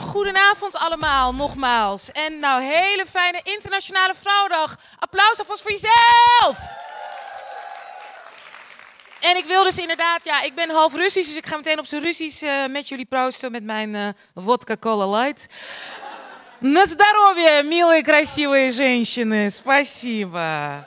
Goedenavond 0.00 0.76
allemaal, 0.76 1.34
nogmaals. 1.34 2.12
En 2.12 2.38
nou, 2.38 2.62
hele 2.62 3.04
fijne 3.06 3.40
Internationale 3.42 4.14
Vrouwendag. 4.20 4.76
Applaus 4.98 5.38
alvast 5.38 5.62
voor 5.62 5.70
jezelf! 5.70 6.56
En 9.20 9.36
ik 9.36 9.44
wil 9.44 9.62
dus 9.62 9.78
inderdaad, 9.78 10.24
ja, 10.24 10.42
ik 10.42 10.54
ben 10.54 10.70
half 10.70 10.94
Russisch, 10.94 11.28
dus 11.28 11.36
ik 11.36 11.46
ga 11.46 11.56
meteen 11.56 11.78
op 11.78 11.86
zijn 11.86 12.02
Russisch 12.02 12.42
eh, 12.42 12.66
met 12.66 12.88
jullie 12.88 13.04
proosten 13.04 13.52
met 13.52 13.64
mijn 13.64 13.94
eh 13.94 14.08
vodka 14.34 14.76
cola 14.76 15.20
light. 15.20 15.46
На 16.63 16.85
здоровье, 16.85 17.63
милые 17.63 18.03
красивые 18.03 18.71
женщины. 18.71 19.49
Спасибо. 19.49 20.85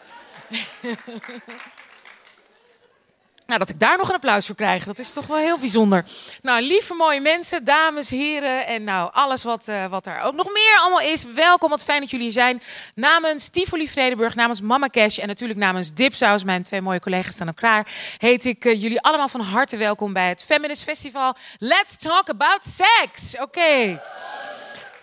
Nou, 3.52 3.64
dat 3.64 3.74
ik 3.74 3.80
daar 3.80 3.98
nog 3.98 4.08
een 4.08 4.14
applaus 4.14 4.46
voor 4.46 4.54
krijg, 4.54 4.84
dat 4.84 4.98
is 4.98 5.12
toch 5.12 5.26
wel 5.26 5.36
heel 5.36 5.58
bijzonder. 5.58 6.04
Nou, 6.42 6.62
lieve 6.62 6.94
mooie 6.94 7.20
mensen, 7.20 7.64
dames, 7.64 8.10
heren 8.10 8.66
en 8.66 8.84
nou, 8.84 9.10
alles 9.12 9.42
wat, 9.42 9.68
eh, 9.68 9.86
wat 9.86 10.06
er 10.06 10.20
ook 10.20 10.34
nog 10.34 10.52
meer 10.52 10.78
allemaal 10.80 11.00
is. 11.00 11.24
Welkom, 11.24 11.70
wat 11.70 11.84
fijn 11.84 12.00
dat 12.00 12.10
jullie 12.10 12.24
hier 12.24 12.34
zijn. 12.34 12.62
Namens 12.94 13.48
Tivoli 13.48 13.88
Vredenburg, 13.88 14.34
namens 14.34 14.60
Mama 14.60 14.88
Cash 14.88 15.18
en 15.18 15.26
natuurlijk 15.26 15.58
namens 15.58 15.94
Dipsaus, 15.94 16.44
mijn 16.44 16.62
twee 16.62 16.80
mooie 16.80 17.00
collega's 17.00 17.34
staan 17.34 17.48
ook 17.48 17.56
klaar, 17.56 17.86
heet 18.18 18.44
ik 18.44 18.64
eh, 18.64 18.82
jullie 18.82 19.00
allemaal 19.00 19.28
van 19.28 19.40
harte 19.40 19.76
welkom 19.76 20.12
bij 20.12 20.28
het 20.28 20.44
Feminist 20.44 20.84
Festival 20.84 21.34
Let's 21.58 21.96
Talk 21.96 22.28
About 22.28 22.64
Sex. 22.64 23.38
Oké. 23.40 24.00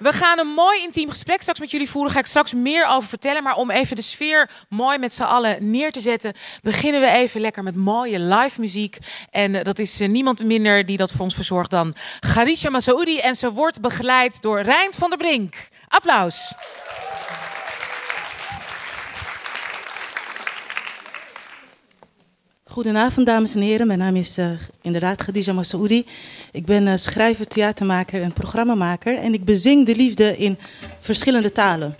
We 0.04 0.12
gaan 0.12 0.38
een 0.38 0.46
mooi 0.46 0.82
intiem 0.82 1.10
gesprek 1.10 1.40
straks 1.40 1.60
met 1.60 1.70
jullie 1.70 1.90
voeren. 1.90 2.12
Ga 2.12 2.18
ik 2.18 2.26
straks 2.26 2.52
meer 2.52 2.86
over 2.86 3.08
vertellen. 3.08 3.42
Maar 3.42 3.56
om 3.56 3.70
even 3.70 3.96
de 3.96 4.02
sfeer 4.02 4.50
mooi 4.68 4.98
met 4.98 5.14
z'n 5.14 5.22
allen 5.22 5.70
neer 5.70 5.92
te 5.92 6.00
zetten, 6.00 6.32
beginnen 6.62 7.00
we 7.00 7.06
even 7.06 7.40
lekker 7.40 7.62
met 7.62 7.76
mooie 7.76 8.20
live 8.20 8.60
muziek. 8.60 8.98
En 9.30 9.54
eh, 9.54 9.64
dat 9.64 9.78
is 9.78 10.00
eh, 10.00 10.08
niemand 10.08 10.44
minder 10.44 10.86
die 10.86 10.96
dat 10.96 11.12
voor 11.12 11.20
ons 11.20 11.34
verzorgt 11.34 11.70
dan 11.70 11.94
Garisha 12.20 12.70
Masaoudi. 12.70 13.18
En 13.18 13.34
ze 13.34 13.52
wordt 13.52 13.80
begeleid 13.80 14.42
door 14.42 14.60
Rijnt 14.60 14.96
van 14.96 15.10
der 15.10 15.18
Brink. 15.18 15.54
Applaus. 15.88 16.52
Goedenavond, 22.74 23.26
dames 23.26 23.54
en 23.54 23.60
heren. 23.60 23.86
Mijn 23.86 23.98
naam 23.98 24.16
is 24.16 24.38
eh, 24.38 24.50
inderdaad 24.82 25.22
Khadija 25.22 25.52
Masoudi. 25.52 26.06
Ik 26.52 26.64
ben 26.64 26.88
eh, 26.88 26.96
schrijver, 26.96 27.46
theatermaker 27.46 28.22
en 28.22 28.32
programmamaker. 28.32 29.16
En 29.16 29.34
ik 29.34 29.44
bezing 29.44 29.86
de 29.86 29.96
liefde 29.96 30.36
in 30.36 30.58
verschillende 31.00 31.52
talen. 31.52 31.96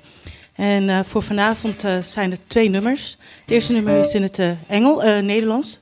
En 0.55 0.89
eh, 0.89 1.01
voor 1.05 1.23
vanavond 1.23 1.85
zijn 2.03 2.31
er 2.31 2.39
twee 2.47 2.69
nummers. 2.69 3.17
Het 3.41 3.51
eerste 3.51 3.73
nummer 3.73 4.01
is 4.01 4.15
in 4.15 4.23
het 4.23 4.41
Engel, 4.67 5.23
Nederlands. 5.23 5.81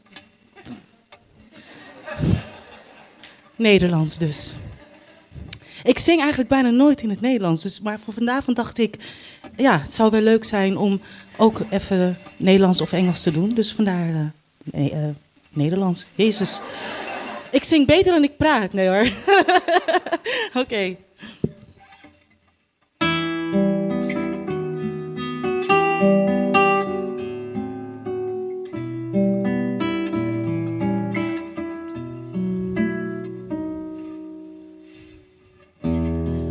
Nederlands 3.57 4.19
dus. 4.19 4.55
Ik 5.83 5.99
zing 5.99 6.21
eigenlijk 6.21 6.51
bijna 6.51 6.71
nooit 6.71 7.03
in 7.03 7.11
het 7.11 7.21
Nederlands. 7.21 7.63
Dus, 7.63 7.81
maar 7.81 7.99
voor 8.05 8.15
vanavond 8.15 8.57
dacht 8.57 8.79
ik, 8.79 8.97
ja, 9.57 9.81
het 9.81 9.93
zou 9.93 10.11
wel 10.11 10.21
leuk 10.21 10.45
zijn 10.45 10.77
om 10.77 11.01
ook 11.37 11.61
even 11.71 12.19
Nederlands 12.37 12.81
of 12.81 12.93
Engels 12.93 13.23
te 13.23 13.31
doen. 13.31 13.49
Dus 13.49 13.73
vandaar 13.73 14.33
nee, 14.65 14.91
eh, 14.91 15.09
Nederlands. 15.51 16.07
Jezus. 16.15 16.61
Ik 17.51 17.65
zing 17.65 17.87
beter 17.87 18.13
dan 18.13 18.25
ik 18.25 18.37
praat. 18.37 18.73
Nee 18.73 18.89
hoor. 18.89 19.09
Oké. 20.63 20.97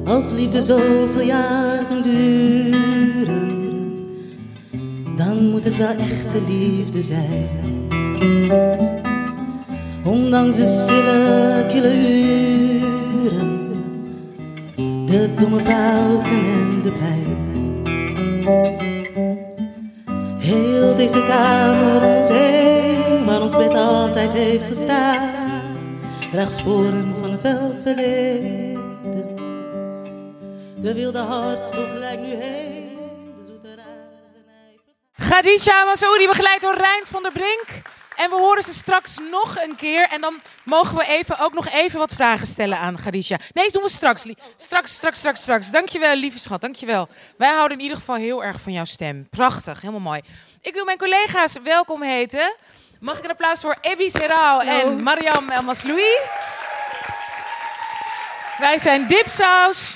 Als 0.06 0.32
liefde 0.32 0.62
zoveel 0.62 1.22
jaar 1.22 1.86
kan 1.86 2.02
dan 5.16 5.50
moet 5.50 5.64
het 5.64 5.78
wel 5.78 5.96
echte 5.96 6.42
liefde 6.48 7.02
zijn. 7.02 8.01
Ondanks 10.04 10.56
de 10.56 10.66
stille, 10.66 11.66
kille 11.68 11.94
uren, 13.24 13.72
de 15.06 15.34
domme 15.40 15.60
fouten 15.60 16.44
en 16.44 16.82
de 16.82 16.92
pijn. 16.92 17.40
Heel 20.40 20.96
deze 20.96 21.26
kamer 21.28 22.18
ons 22.18 22.28
heen, 22.28 23.26
waar 23.26 23.42
ons 23.42 23.58
bed 23.58 23.74
altijd 23.74 24.32
heeft 24.32 24.68
gestaan, 24.68 25.62
draagt 26.32 26.52
sporen 26.52 27.16
van 27.22 27.32
een 27.32 27.40
fel 27.40 27.76
verleden. 27.84 28.80
De 30.82 30.94
wilde 30.94 31.20
hartstocht 31.20 31.98
lijkt 31.98 32.22
nu 32.22 32.36
heen. 32.36 32.90
Khadija 35.16 35.84
Masaoudi, 35.86 36.28
begeleid 36.28 36.62
door 36.62 36.76
Rijnt 36.76 37.10
van 37.10 37.24
der 37.24 37.32
Brink. 37.32 37.82
En 38.16 38.30
we 38.30 38.36
horen 38.36 38.64
ze 38.64 38.74
straks 38.74 39.18
nog 39.32 39.58
een 39.60 39.76
keer. 39.76 40.08
En 40.10 40.22
dan 40.22 40.42
mogen 40.64 40.98
we 40.98 41.06
even, 41.08 41.40
ook 41.40 41.54
nog 41.54 41.68
even 41.68 42.00
wat 42.00 42.14
vragen 42.14 42.48
stellen 42.48 42.78
aan 42.78 42.96
Khadija. 42.96 43.38
Nee, 43.54 43.64
dat 43.64 43.74
doen 43.74 43.84
we 43.84 43.90
straks. 43.90 44.26
Straks, 44.56 44.96
straks, 44.96 45.18
straks, 45.18 45.42
straks. 45.42 45.72
Dankjewel, 45.72 46.16
lieve 46.16 46.40
schat. 46.40 46.62
Dankjewel. 46.62 47.08
Wij 47.38 47.54
houden 47.54 47.78
in 47.78 47.84
ieder 47.84 47.98
geval 47.98 48.16
heel 48.16 48.44
erg 48.44 48.62
van 48.62 48.74
jouw 48.74 48.86
stem. 48.86 49.28
Prachtig, 49.30 49.82
helemaal 49.82 50.02
mooi. 50.02 50.22
Ik 50.62 50.74
wil 50.74 50.86
mijn 50.86 50.98
collega's 50.98 51.56
welkom 51.64 52.02
heten. 52.02 52.56
Mag 53.00 53.18
ik 53.18 53.24
een 53.24 53.30
applaus 53.30 53.60
voor 53.60 53.76
Ebi 53.82 54.10
Serrao 54.10 54.60
en 54.60 55.04
Mariam 55.04 55.50
El 55.50 55.62
Masloui? 55.62 56.18
Wij 58.58 58.78
zijn 58.78 59.08
Dipsaus. 59.08 59.96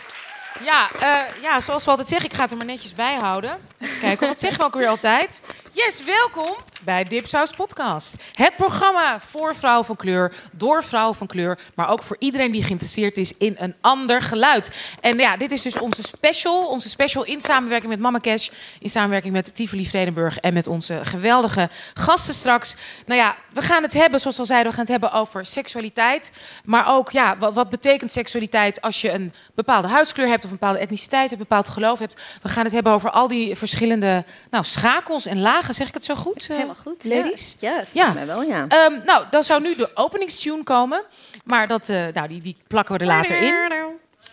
Ja, 0.63 0.89
eh, 0.99 1.41
ja, 1.41 1.59
zoals 1.59 1.83
we 1.83 1.89
altijd 1.89 2.07
zeggen, 2.07 2.29
ik 2.29 2.35
ga 2.35 2.41
het 2.41 2.51
er 2.51 2.57
maar 2.57 2.65
netjes 2.65 2.93
bij 2.93 3.15
houden. 3.15 3.59
Even 3.79 3.99
kijken, 3.99 4.27
wat 4.27 4.39
zeggen 4.39 4.59
we 4.59 4.65
ook 4.65 4.73
weer 4.75 4.87
altijd? 4.87 5.41
Yes, 5.71 6.03
welkom 6.03 6.55
bij 6.85 7.03
Dipsaus 7.03 7.51
Podcast. 7.51 8.15
Het 8.33 8.55
programma 8.55 9.19
voor 9.19 9.55
vrouwen 9.55 9.85
van 9.85 9.95
kleur, 9.95 10.33
door 10.51 10.83
vrouwen 10.83 11.15
van 11.15 11.27
kleur, 11.27 11.59
maar 11.75 11.89
ook 11.89 12.03
voor 12.03 12.15
iedereen 12.19 12.51
die 12.51 12.63
geïnteresseerd 12.63 13.17
is 13.17 13.37
in 13.37 13.55
een 13.57 13.75
ander 13.81 14.21
geluid. 14.21 14.95
En 15.01 15.17
ja, 15.17 15.37
dit 15.37 15.51
is 15.51 15.61
dus 15.61 15.77
onze 15.77 16.03
special, 16.03 16.67
onze 16.67 16.89
special 16.89 17.23
in 17.23 17.41
samenwerking 17.41 17.91
met 17.91 17.99
Mama 17.99 18.19
Cash, 18.19 18.49
in 18.79 18.89
samenwerking 18.89 19.33
met 19.33 19.55
Tivoli 19.55 19.87
Vredenburg 19.87 20.37
en 20.37 20.53
met 20.53 20.67
onze 20.67 20.99
geweldige 21.03 21.69
gasten 21.93 22.33
straks. 22.33 22.75
Nou 23.05 23.19
ja, 23.19 23.35
we 23.53 23.61
gaan 23.61 23.83
het 23.83 23.93
hebben, 23.93 24.19
zoals 24.19 24.35
we 24.35 24.41
al 24.41 24.47
zeiden, 24.47 24.69
we 24.69 24.77
gaan 24.77 24.85
het 24.85 25.01
hebben 25.01 25.19
over 25.19 25.45
seksualiteit. 25.45 26.31
Maar 26.65 26.93
ook, 26.95 27.11
ja, 27.11 27.37
wat, 27.37 27.69
betekent 27.69 28.11
seksualiteit 28.11 28.81
als 28.81 29.01
je 29.01 29.11
een 29.11 29.33
bepaalde 29.55 29.87
huidskleur 29.87 30.27
hebt 30.27 30.43
of 30.43 30.51
een 30.51 30.57
bepaalde 30.57 30.79
etniciteit, 30.79 31.31
een 31.31 31.37
bepaald 31.37 31.69
geloof 31.69 31.99
hebt. 31.99 32.21
We 32.41 32.49
gaan 32.49 32.63
het 32.63 32.73
hebben 32.73 32.93
over 32.93 33.09
al 33.09 33.27
die 33.27 33.55
verschillende 33.55 34.25
nou, 34.49 34.63
schakels 34.63 35.25
en 35.25 35.41
lagen, 35.41 35.73
zeg 35.73 35.87
ik 35.87 35.93
het 35.93 36.05
zo 36.05 36.15
goed? 36.15 36.49
Helemaal 36.83 36.93
goed. 37.01 37.03
Ladies? 37.11 37.55
Ja, 37.59 37.77
yes, 37.79 37.91
Ja. 37.93 38.13
mij 38.13 38.25
wel, 38.25 38.41
ja. 38.43 38.65
Ehm, 38.67 39.05
nou, 39.05 39.25
dan 39.29 39.43
zou 39.43 39.61
nu 39.61 39.75
de 39.75 39.89
openingstune 39.93 40.63
komen. 40.63 41.03
Maar 41.43 41.67
dat, 41.67 41.89
eh, 41.89 42.05
nou, 42.13 42.27
die, 42.27 42.41
die 42.41 42.57
plakken 42.67 42.93
we 42.95 42.99
er 43.01 43.07
later 43.07 43.37
in. 43.37 43.53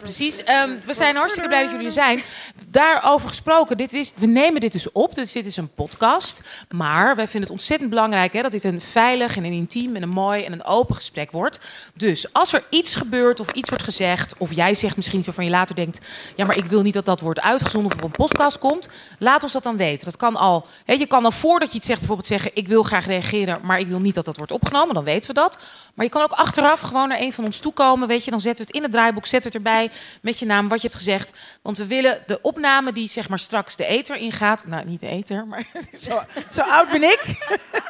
Precies. 0.03 0.45
Ehm, 0.45 0.71
we 0.87 0.95
zijn 0.95 1.17
hartstikke 1.17 1.49
blij 1.49 1.63
dat 1.63 1.71
jullie 1.71 1.91
zijn. 1.91 2.23
Daarover 2.69 3.29
gesproken, 3.29 3.77
dit 3.77 3.93
is, 3.93 4.13
we 4.19 4.27
nemen 4.27 4.61
dit 4.61 4.73
dus 4.73 4.93
op. 4.93 5.15
Dus 5.15 5.33
dit 5.33 5.47
is 5.47 5.57
een 5.57 5.69
podcast. 5.75 6.43
Maar 6.69 7.17
wij 7.17 7.25
vinden 7.25 7.43
het 7.43 7.51
ontzettend 7.51 7.91
belangrijk 7.91 8.33
hè, 8.33 8.43
dat 8.43 8.51
dit 8.51 8.65
een 8.65 8.81
veilig 8.81 9.37
en 9.37 9.45
een 9.45 9.53
intiem 9.53 9.97
en 9.97 10.03
een 10.03 10.09
mooi 10.09 10.45
en 10.45 10.53
een 10.53 10.65
open 10.65 10.95
gesprek 10.95 11.31
wordt. 11.31 11.61
Dus 11.95 12.33
als 12.33 12.53
er 12.53 12.63
iets 12.69 12.95
gebeurt 12.95 13.41
of 13.41 13.51
iets 13.51 13.69
wordt 13.69 13.85
gezegd, 13.85 14.35
of 14.39 14.53
jij 14.53 14.75
zegt 14.75 14.97
misschien 14.97 15.19
iets 15.19 15.27
waarvan 15.27 15.45
je 15.45 15.51
later 15.51 15.75
denkt: 15.75 16.01
ja, 16.37 16.45
maar 16.45 16.57
ik 16.57 16.65
wil 16.65 16.83
niet 16.83 16.95
dat 16.95 17.05
dat 17.05 17.21
wordt 17.21 17.41
uitgezonden 17.41 17.93
of 17.93 17.99
op 17.99 18.05
een 18.05 18.27
podcast 18.27 18.59
komt, 18.59 18.89
laat 19.19 19.43
ons 19.43 19.53
dat 19.53 19.63
dan 19.63 19.77
weten. 19.77 20.05
Dat 20.05 20.17
kan 20.17 20.37
al, 20.37 20.67
hè, 20.85 20.93
je 20.93 21.07
kan 21.07 21.25
al 21.25 21.33
voordat 21.33 21.71
je 21.71 21.77
iets 21.77 21.87
zegt, 21.87 21.99
bijvoorbeeld 21.99 22.29
zeggen: 22.29 22.51
ik 22.55 22.69
wil 22.69 22.83
graag 22.83 23.07
reageren, 23.07 23.59
maar 23.63 23.79
ik 23.79 23.87
wil 23.87 24.01
niet 24.01 24.15
dat 24.15 24.25
dat 24.25 24.37
wordt 24.37 24.53
opgenomen. 24.53 24.95
Dan 24.95 25.05
weten 25.05 25.35
we 25.35 25.41
dat. 25.41 25.59
Maar 25.95 26.05
je 26.05 26.11
kan 26.11 26.23
ook 26.23 26.33
achteraf 26.33 26.81
gewoon 26.81 27.09
naar 27.09 27.21
een 27.21 27.33
van 27.33 27.45
ons 27.45 27.59
toe 27.59 27.73
komen. 27.73 28.09
Weet 28.09 28.25
je, 28.25 28.31
dan 28.31 28.41
zetten 28.41 28.65
we 28.65 28.67
het 28.67 28.77
in 28.77 28.83
het 28.83 28.93
draaiboek, 28.93 29.27
zetten 29.27 29.53
we 29.53 29.59
het 29.59 29.67
erbij 29.67 29.91
met 30.21 30.39
je 30.39 30.47
naam, 30.47 30.69
wat 30.69 30.81
je 30.81 30.87
hebt 30.87 30.99
gezegd. 30.99 31.31
Want 31.63 31.79
we 31.79 31.87
willen 31.87 32.23
de 32.27 32.39
opname 32.43 32.93
die 32.93 33.09
zeg 33.09 33.29
maar 33.29 33.39
straks 33.39 33.77
de 33.77 33.87
ether 33.87 34.17
ingaat. 34.17 34.67
Nou, 34.67 34.85
niet 34.85 35.01
de 35.01 35.09
ether, 35.09 35.47
maar 35.47 35.65
zo, 36.07 36.23
zo 36.51 36.61
oud 36.63 36.91
ben 36.91 37.03
ik. 37.03 37.23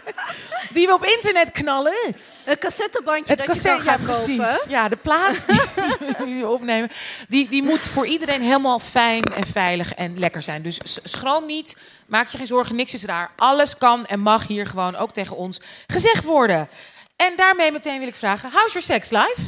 die 0.74 0.86
we 0.86 0.92
op 0.92 1.04
internet 1.04 1.50
knallen. 1.50 2.14
Een 2.44 2.58
cassettebandje 2.58 3.24
Het 3.30 3.38
dat 3.38 3.46
cassette, 3.46 3.68
je 3.68 3.84
ja 3.84 3.96
kan 3.96 4.06
gaan 4.06 4.14
precies. 4.14 4.52
kopen. 4.52 4.70
Ja, 4.70 4.88
de 4.88 4.96
plaats 4.96 5.46
die, 5.46 5.60
die 6.26 6.40
we 6.40 6.48
opnemen, 6.48 6.90
die, 7.28 7.48
die 7.48 7.62
moet 7.62 7.86
voor 7.86 8.06
iedereen 8.06 8.42
helemaal 8.42 8.78
fijn 8.78 9.22
en 9.22 9.46
veilig 9.46 9.94
en 9.94 10.18
lekker 10.18 10.42
zijn. 10.42 10.62
Dus 10.62 10.78
schroom 11.02 11.46
niet, 11.46 11.76
maak 12.06 12.28
je 12.28 12.36
geen 12.36 12.46
zorgen, 12.46 12.76
niks 12.76 12.94
is 12.94 13.04
raar. 13.04 13.30
Alles 13.36 13.78
kan 13.78 14.06
en 14.06 14.20
mag 14.20 14.46
hier 14.46 14.66
gewoon 14.66 14.96
ook 14.96 15.12
tegen 15.12 15.36
ons 15.36 15.60
gezegd 15.86 16.24
worden. 16.24 16.68
En 17.16 17.36
daarmee 17.36 17.72
meteen 17.72 17.98
wil 17.98 18.08
ik 18.08 18.14
vragen, 18.14 18.50
how's 18.50 18.72
your 18.72 18.82
sex 18.82 19.10
life? 19.10 19.40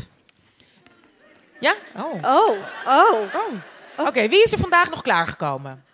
Ja? 1.65 1.75
Oh. 1.97 2.15
Oh, 2.25 2.57
oh. 2.87 3.35
Oh. 3.97 4.07
Oké, 4.07 4.29
wie 4.29 4.43
is 4.43 4.53
er 4.53 4.59
vandaag 4.59 4.91
nog 4.91 5.03
klaargekomen? 5.03 5.85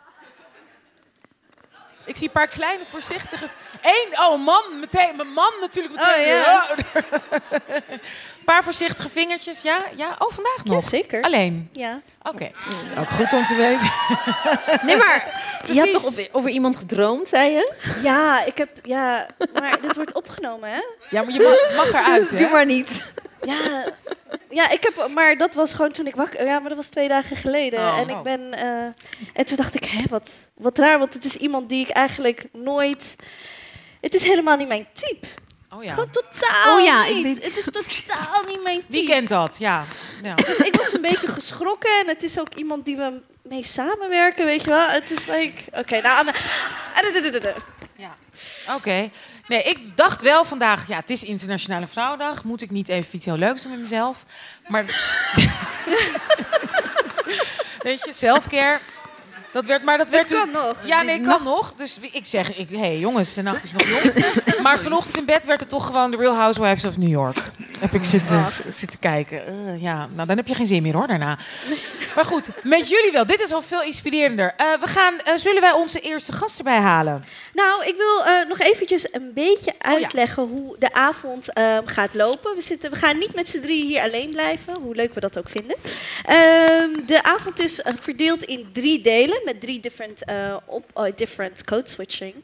Ik 2.04 2.16
zie 2.16 2.26
een 2.26 2.32
paar 2.32 2.46
kleine 2.46 2.84
voorzichtige... 2.90 3.48
Eén, 3.82 4.20
oh 4.20 4.44
man, 4.44 4.80
meteen, 4.80 5.16
mijn 5.16 5.32
man 5.32 5.52
natuurlijk 5.60 5.94
meteen. 5.94 6.20
Oh, 6.20 6.26
ja. 6.26 6.66
Een 7.88 8.00
paar 8.44 8.64
voorzichtige 8.64 9.08
vingertjes, 9.08 9.62
ja? 9.62 9.84
ja? 9.96 10.16
Oh, 10.18 10.32
vandaag 10.32 10.64
nog? 10.64 10.84
zeker. 10.84 11.22
Alleen? 11.22 11.68
Ja. 11.72 12.00
Oké, 12.22 12.50
ook 12.98 13.10
goed 13.10 13.32
om 13.32 13.44
te 13.44 13.54
weten. 13.54 13.90
Nee, 14.86 14.96
maar 14.96 15.42
je 15.72 15.80
had 15.80 15.92
toch 15.92 16.04
over, 16.04 16.28
over 16.32 16.50
iemand 16.50 16.76
gedroomd, 16.76 17.28
zei 17.28 17.50
je? 17.50 17.72
Ja, 18.02 18.44
ik 18.44 18.58
heb... 18.58 18.70
Ja, 18.82 19.26
maar 19.52 19.80
dit 19.80 19.96
wordt 19.96 20.12
opgenomen, 20.12 20.70
hè? 20.70 20.80
Ja, 21.10 21.22
maar 21.22 21.32
je 21.32 21.40
mag, 21.40 21.76
mag 21.76 22.02
eruit, 22.02 22.30
hè? 22.30 22.38
Doe 22.38 22.48
maar 22.48 22.66
niet. 22.66 23.04
Ja, 23.42 23.92
ja, 24.50 24.70
ik 24.70 24.82
heb, 24.82 25.08
maar 25.14 25.36
dat 25.36 25.54
was 25.54 25.72
gewoon 25.74 25.92
toen 25.92 26.06
ik 26.06 26.14
wakker... 26.14 26.44
Ja, 26.46 26.58
maar 26.58 26.68
dat 26.68 26.78
was 26.78 26.88
twee 26.88 27.08
dagen 27.08 27.36
geleden. 27.36 27.78
Oh. 27.80 27.98
En 27.98 28.08
ik 28.08 28.22
ben... 28.22 28.54
eh, 28.54 28.84
en 29.34 29.44
toen 29.46 29.56
dacht 29.56 29.74
ik, 29.74 29.84
hè, 29.84 30.02
wat, 30.08 30.30
wat 30.54 30.78
raar. 30.78 30.98
Want 30.98 31.14
het 31.14 31.24
is 31.24 31.36
iemand 31.36 31.68
die 31.68 31.84
ik 31.84 31.90
eigenlijk 31.90 32.44
nooit... 32.52 33.16
Het 34.00 34.14
is 34.14 34.22
helemaal 34.22 34.56
niet 34.56 34.68
mijn 34.68 34.86
type. 34.92 35.26
Oh 35.74 35.84
ja. 35.84 35.92
Gewoon 35.92 36.10
totaal 36.10 36.76
Oh 36.78 36.84
ja, 36.84 37.04
ik 37.06 37.14
niet. 37.14 37.24
weet- 37.24 37.44
Het 37.44 37.56
is 37.56 37.64
totaal 37.64 38.42
niet 38.46 38.62
mijn 38.62 38.82
Wie 38.88 39.00
type. 39.00 39.12
kent 39.12 39.28
dat? 39.28 39.56
Ja. 39.58 39.84
ja. 40.22 40.34
Dus 40.34 40.58
ik 40.58 40.76
was 40.76 40.92
een 40.92 41.00
beetje 41.00 41.26
geschrokken. 41.26 41.98
En 42.00 42.08
het 42.08 42.22
is 42.22 42.40
ook 42.40 42.54
iemand 42.54 42.84
die 42.84 42.96
we 42.96 43.20
mee 43.42 43.64
samenwerken, 43.64 44.44
weet 44.44 44.64
je 44.64 44.70
wel. 44.70 44.88
Het 44.88 45.10
is 45.10 45.26
like... 45.26 45.62
Oké, 45.72 46.00
nou... 46.00 46.26
ah, 46.26 46.34
Oké. 48.74 49.10
Nee, 49.46 49.62
ik 49.62 49.78
dacht 49.96 50.22
wel 50.22 50.44
vandaag, 50.44 50.88
ja, 50.88 50.96
het 50.96 51.10
is 51.10 51.22
Internationale 51.24 51.86
Vrouwendag. 51.86 52.44
Moet 52.44 52.62
ik 52.62 52.70
niet 52.70 52.88
even 52.88 53.08
iets 53.16 53.24
heel 53.24 53.36
leuks 53.36 53.62
doen 53.62 53.70
met 53.70 53.80
mezelf? 53.80 54.24
Maar. 54.68 54.84
Weet 57.82 58.04
je, 58.04 58.12
selfcare. 58.12 58.78
Dat 59.52 59.64
werd, 59.66 59.82
maar 59.82 59.98
dat 59.98 60.10
werd 60.10 60.28
Het 60.28 60.38
toen- 60.42 60.52
kan 60.52 60.62
nog. 60.66 60.76
Ja, 60.84 61.02
nee, 61.02 61.20
kan 61.20 61.42
nog. 61.42 61.74
Dus 61.74 61.98
ik 62.12 62.26
zeg, 62.26 62.56
ik, 62.56 62.68
hey, 62.70 62.98
jongens, 62.98 63.34
de 63.34 63.42
nacht 63.42 63.64
is 63.64 63.72
nog 63.72 63.82
jong. 63.88 64.14
maar 64.62 64.78
vanochtend 64.78 65.16
in 65.18 65.24
bed 65.24 65.46
werd 65.46 65.60
het 65.60 65.68
toch 65.68 65.86
gewoon 65.86 66.10
The 66.10 66.16
Real 66.16 66.34
Housewives 66.34 66.84
of 66.84 66.96
New 66.96 67.08
York. 67.08 67.36
Heb 67.80 67.94
ik 67.94 68.04
zitten, 68.04 68.46
zitten 68.66 68.98
kijken. 68.98 69.46
Eh, 69.46 69.82
ja, 69.82 70.08
nou 70.14 70.26
dan 70.26 70.36
heb 70.36 70.46
je 70.46 70.54
geen 70.54 70.66
zin 70.66 70.82
meer 70.82 70.94
hoor 70.94 71.06
daarna. 71.06 71.38
Maar 72.14 72.24
goed, 72.24 72.48
met 72.62 72.88
jullie 72.88 73.12
wel. 73.12 73.26
Dit 73.26 73.40
is 73.40 73.52
al 73.52 73.62
veel 73.62 73.82
inspirerender. 73.82 74.52
Eh, 74.56 74.66
we 74.80 74.86
gaan, 74.86 75.18
eh, 75.18 75.36
zullen 75.36 75.60
wij 75.60 75.72
onze 75.72 76.00
eerste 76.00 76.32
gast 76.32 76.58
erbij 76.58 76.78
halen? 76.78 77.24
Nou, 77.54 77.86
ik 77.86 77.94
wil 77.96 78.46
nog 78.48 78.60
eventjes 78.60 79.12
een 79.12 79.30
beetje 79.34 79.74
ja. 79.78 79.90
uitleggen 79.90 80.42
hoe 80.42 80.76
de 80.78 80.92
avond 80.92 81.52
ehm, 81.52 81.86
gaat 81.86 82.14
lopen. 82.14 82.54
We, 82.54 82.60
zitten, 82.60 82.90
we 82.90 82.96
gaan 82.96 83.18
niet 83.18 83.34
met 83.34 83.48
z'n 83.48 83.60
drieën 83.60 83.86
hier 83.86 84.02
alleen 84.02 84.28
blijven, 84.30 84.74
hoe 84.80 84.94
leuk 84.94 85.14
we 85.14 85.20
dat 85.20 85.38
ook 85.38 85.48
vinden. 85.48 85.76
Ehm, 86.24 87.06
de 87.06 87.22
avond 87.22 87.60
is 87.60 87.80
verdeeld 88.00 88.42
in 88.42 88.68
drie 88.72 89.00
delen 89.00 89.40
met 89.44 89.60
drie 89.60 89.80
different, 89.80 90.22
op, 90.66 90.84
oh, 90.92 91.06
different 91.16 91.64
code 91.64 91.88
switching. 91.88 92.34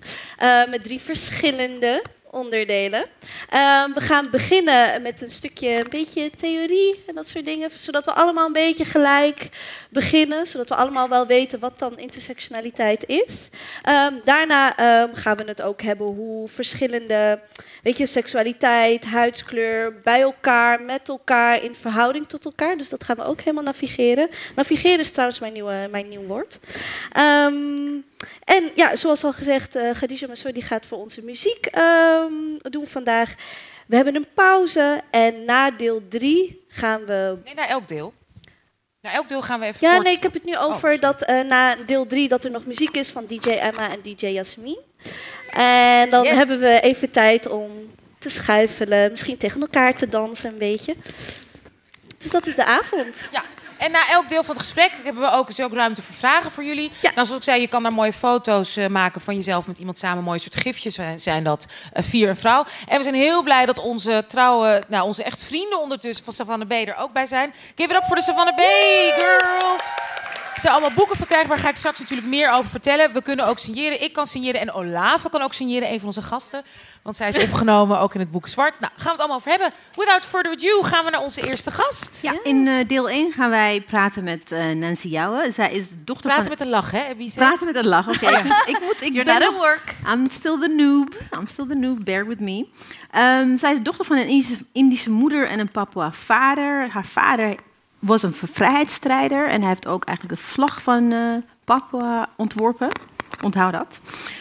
Met 0.69 0.85
drie 0.85 1.01
verschillende 1.01 2.03
onderdelen. 2.37 3.05
Ehm, 3.49 3.93
we 3.93 4.01
gaan 4.01 4.31
beginnen 4.31 5.03
met 5.03 5.23
een 5.23 5.31
stukje, 5.31 5.69
een 5.69 5.91
beetje 5.91 6.31
theorie 6.31 7.03
en 7.07 7.15
dat 7.15 7.29
soort 7.29 7.45
dingen, 7.45 7.71
zodat 7.79 8.05
we 8.05 8.13
allemaal 8.13 8.47
een 8.47 8.53
beetje 8.53 8.85
gelijk 8.85 9.49
beginnen, 9.91 10.47
zodat 10.47 10.69
we 10.69 10.75
allemaal 10.75 11.09
wel 11.09 11.27
weten 11.27 11.59
wat 11.59 11.79
dan 11.79 11.99
intersectionaliteit 11.99 13.07
is. 13.07 13.49
Ehm, 13.83 14.15
daarna 14.25 14.77
ehm, 14.77 15.15
gaan 15.15 15.37
we 15.37 15.45
het 15.45 15.63
ook 15.63 15.83
hebben 15.83 16.07
hoe 16.07 16.49
verschillende, 16.49 17.41
weet 17.83 17.97
je, 17.97 18.07
seksualiteit, 18.07 19.05
huidskleur 19.05 20.01
bij 20.03 20.21
elkaar, 20.21 20.83
met 20.83 21.09
elkaar, 21.09 21.63
in 21.63 21.75
verhouding 21.75 22.29
tot 22.29 22.45
elkaar. 22.45 22.77
Dus 22.77 22.89
dat 22.89 23.05
gaan 23.05 23.17
we 23.17 23.25
ook 23.25 23.41
helemaal 23.41 23.65
navigeren. 23.65 24.29
Navigeren 24.55 25.01
is 25.01 25.11
trouwens 25.11 25.41
mijn, 25.41 25.53
nieuwe, 25.53 25.89
mijn 25.91 26.09
nieuw 26.09 26.27
woord. 26.27 26.59
En 28.45 28.71
ja, 28.75 28.97
zoals 28.97 29.25
al 29.25 29.33
gezegd, 29.33 29.77
uh, 29.77 29.91
Khadija 29.91 30.27
die 30.53 30.63
gaat 30.63 30.87
voor 30.87 30.99
onze 30.99 31.23
muziek 31.23 31.67
ehm, 31.67 32.33
doen 32.59 32.87
vandaag. 32.87 33.35
We 33.87 33.97
hebben 33.97 34.15
een 34.15 34.27
pauze 34.35 35.01
en 35.11 35.45
na 35.45 35.71
deel 35.71 36.03
drie 36.09 36.65
gaan 36.69 37.05
we 37.05 37.37
Nee, 37.45 37.55
naar 37.55 37.69
elk 37.69 37.89
deel. 37.89 38.13
Naar 39.01 39.13
elk 39.15 39.29
deel 39.29 39.43
gaan 39.43 39.61
we 39.61 39.67
even 39.67 39.87
ja, 39.89 39.93
kort- 39.95 40.07
nee, 40.07 40.17
ik 40.17 40.23
heb 40.23 40.33
het 40.35 40.45
nu 40.45 40.57
over 40.57 40.79
sorry. 40.81 40.99
dat 40.99 41.23
eh, 41.23 41.41
na 41.41 41.75
deel 41.87 42.07
3 42.07 42.29
dat 42.29 42.45
er 42.45 42.51
nog 42.51 42.65
muziek 42.67 42.97
is 42.97 43.11
van 43.11 43.27
DJ 43.27 43.49
Emma 43.51 43.91
en 43.91 44.01
DJ 44.03 44.27
Jasmin. 44.27 44.79
En 45.53 46.11
dan 46.11 46.25
Yes. 46.25 46.35
hebben 46.37 46.61
we 46.61 46.81
even 46.81 47.11
tijd 47.11 47.49
om 47.49 47.71
te 48.19 48.29
schuifelen, 48.29 49.11
misschien 49.11 49.37
tegen 49.37 49.61
elkaar 49.61 49.97
te 49.97 50.09
dansen 50.09 50.53
een 50.53 50.59
beetje. 50.59 50.95
Dus 52.19 52.31
dat 52.31 52.47
is 52.47 52.55
de 52.55 52.65
avond. 52.65 53.29
Ja. 53.33 53.45
En 53.79 53.91
na 53.91 54.09
elk 54.09 54.29
deel 54.29 54.43
van 54.43 54.55
het 54.55 54.63
gesprek 54.65 54.91
hebben 55.05 55.23
we 55.23 55.31
ook, 55.31 55.49
is 55.49 55.61
ook 55.61 55.73
ruimte 55.73 56.03
voor 56.03 56.15
vragen 56.15 56.51
voor 56.51 56.65
jullie. 56.65 56.91
Ja. 57.01 57.11
Nou, 57.15 57.27
zoals 57.27 57.41
ik 57.41 57.43
zei, 57.43 57.61
je 57.61 57.67
kan 57.67 57.83
daar 57.83 57.93
mooie 57.93 58.13
foto's 58.13 58.77
eh, 58.77 58.87
maken 58.87 59.21
van 59.21 59.35
jezelf 59.35 59.67
met 59.67 59.79
iemand 59.79 59.99
samen. 59.99 60.25
Mooie 60.25 60.39
soort 60.39 60.57
gifjes 60.57 60.95
zijn, 60.95 61.19
zijn 61.19 61.45
dat. 61.45 61.67
eh, 61.93 62.03
vier 62.03 62.29
en 62.29 62.37
vrouw. 62.37 62.65
En 62.89 62.97
we 62.97 63.03
zijn 63.03 63.15
heel 63.15 63.43
blij 63.43 63.67
dat 63.67 63.79
onze 63.79 64.25
trouwe, 64.27 64.83
nou, 64.89 65.05
onze 65.05 65.23
echt 65.23 65.41
vrienden 65.43 65.81
ondertussen 65.81 66.25
van 66.25 66.33
Savannah 66.35 66.69
B 66.69 66.73
er 66.73 66.97
ook 66.97 67.13
bij 67.13 67.27
zijn. 67.27 67.55
Give 67.75 67.91
it 67.91 67.97
up 67.97 68.05
voor 68.07 68.17
de 68.17 68.23
Savannah 68.23 68.57
B, 68.57 68.61
girls! 69.17 69.85
Er 70.57 70.63
zijn 70.63 70.73
allemaal 70.75 70.93
boeken 70.97 71.17
verkrijgbaar. 71.17 71.57
Daar 71.57 71.65
ga 71.65 71.71
ik 71.71 71.77
straks 71.77 71.99
natuurlijk 71.99 72.29
meer 72.29 72.51
over 72.51 72.71
vertellen. 72.71 73.13
We 73.13 73.23
kunnen 73.23 73.47
ook 73.47 73.59
signeren. 73.59 74.03
Ik 74.03 74.13
kan 74.13 74.27
signeren 74.27 74.61
en 74.61 74.73
Olave 74.73 75.29
kan 75.29 75.43
ook 75.43 75.55
signeren. 75.55 75.93
Een 75.93 75.99
van 75.99 76.07
onze 76.07 76.23
gasten. 76.23 76.63
Want 77.03 77.17
zij 77.17 77.29
is 77.29 77.39
opgenomen 77.43 77.99
ook 78.01 78.15
in 78.15 78.21
het 78.21 78.31
boek 78.31 78.49
Zwart. 78.49 78.81
Nou, 78.81 78.93
gaan 78.97 79.05
we 79.05 79.11
het 79.11 79.19
allemaal 79.19 79.37
over 79.37 79.51
hebben. 79.51 79.71
Without 79.95 80.25
further 80.25 80.53
ado 80.53 80.83
gaan 80.83 81.05
we 81.05 81.11
naar 81.11 81.21
onze 81.23 81.49
eerste 81.49 81.71
gast. 81.71 82.11
Ja, 82.23 82.33
in 82.43 82.69
eh, 82.69 82.75
deel 82.89 83.09
1 83.11 83.33
gaan 83.33 83.51
wij 83.51 83.81
praten 83.87 84.25
met 84.25 84.53
eh, 84.53 84.65
Nancy 84.71 85.09
Jouwen. 85.09 85.53
Zij 85.53 85.73
is 85.73 85.89
de 85.89 86.05
dochter 86.05 86.27
Praten 86.31 86.43
van... 86.45 86.53
met 86.53 86.61
een 86.61 86.69
lach, 86.73 86.91
hè? 86.91 87.15
Wie 87.17 87.31
zei- 87.31 87.47
Praten 87.47 87.67
met 87.67 87.77
een 87.77 87.87
lach, 87.89 88.09
oké. 88.09 88.29
ik, 88.39 88.45
moet- 88.45 88.63
ik 88.67 88.79
moet... 88.81 89.01
Ik 89.03 89.13
You're 89.13 89.25
ben 89.25 89.35
not 89.35 89.43
at 89.43 89.51
nog- 89.51 89.61
work. 89.61 89.95
I'm 90.13 90.31
still 90.31 90.59
the 90.61 90.69
noob. 90.77 91.15
I'm 91.39 91.47
still 91.47 91.67
the 91.67 91.75
noob. 91.75 92.05
Bear 92.05 92.27
with 92.27 92.41
me. 92.41 92.67
Ehm, 93.11 93.57
zij 93.57 93.73
is 93.73 93.81
dochter 93.83 94.05
van 94.05 94.17
een 94.17 94.29
Indische, 94.29 94.57
Indische 94.73 95.11
moeder 95.11 95.49
en 95.49 95.59
een 95.59 95.71
Papua 95.71 96.13
vader. 96.13 96.89
Haar 96.91 97.07
vader 97.07 97.55
was 97.99 98.23
een 98.23 98.35
vrijheidsstrijder 98.53 99.49
en 99.49 99.61
hij 99.61 99.69
heeft 99.69 99.87
ook 99.87 100.05
eigenlijk 100.05 100.39
de 100.41 100.47
vlag 100.47 100.83
van 100.83 101.13
eh, 101.13 101.21
Papua 101.65 102.29
ontworpen. 102.37 102.89
Onthoud 103.43 103.73
dat. 103.73 104.01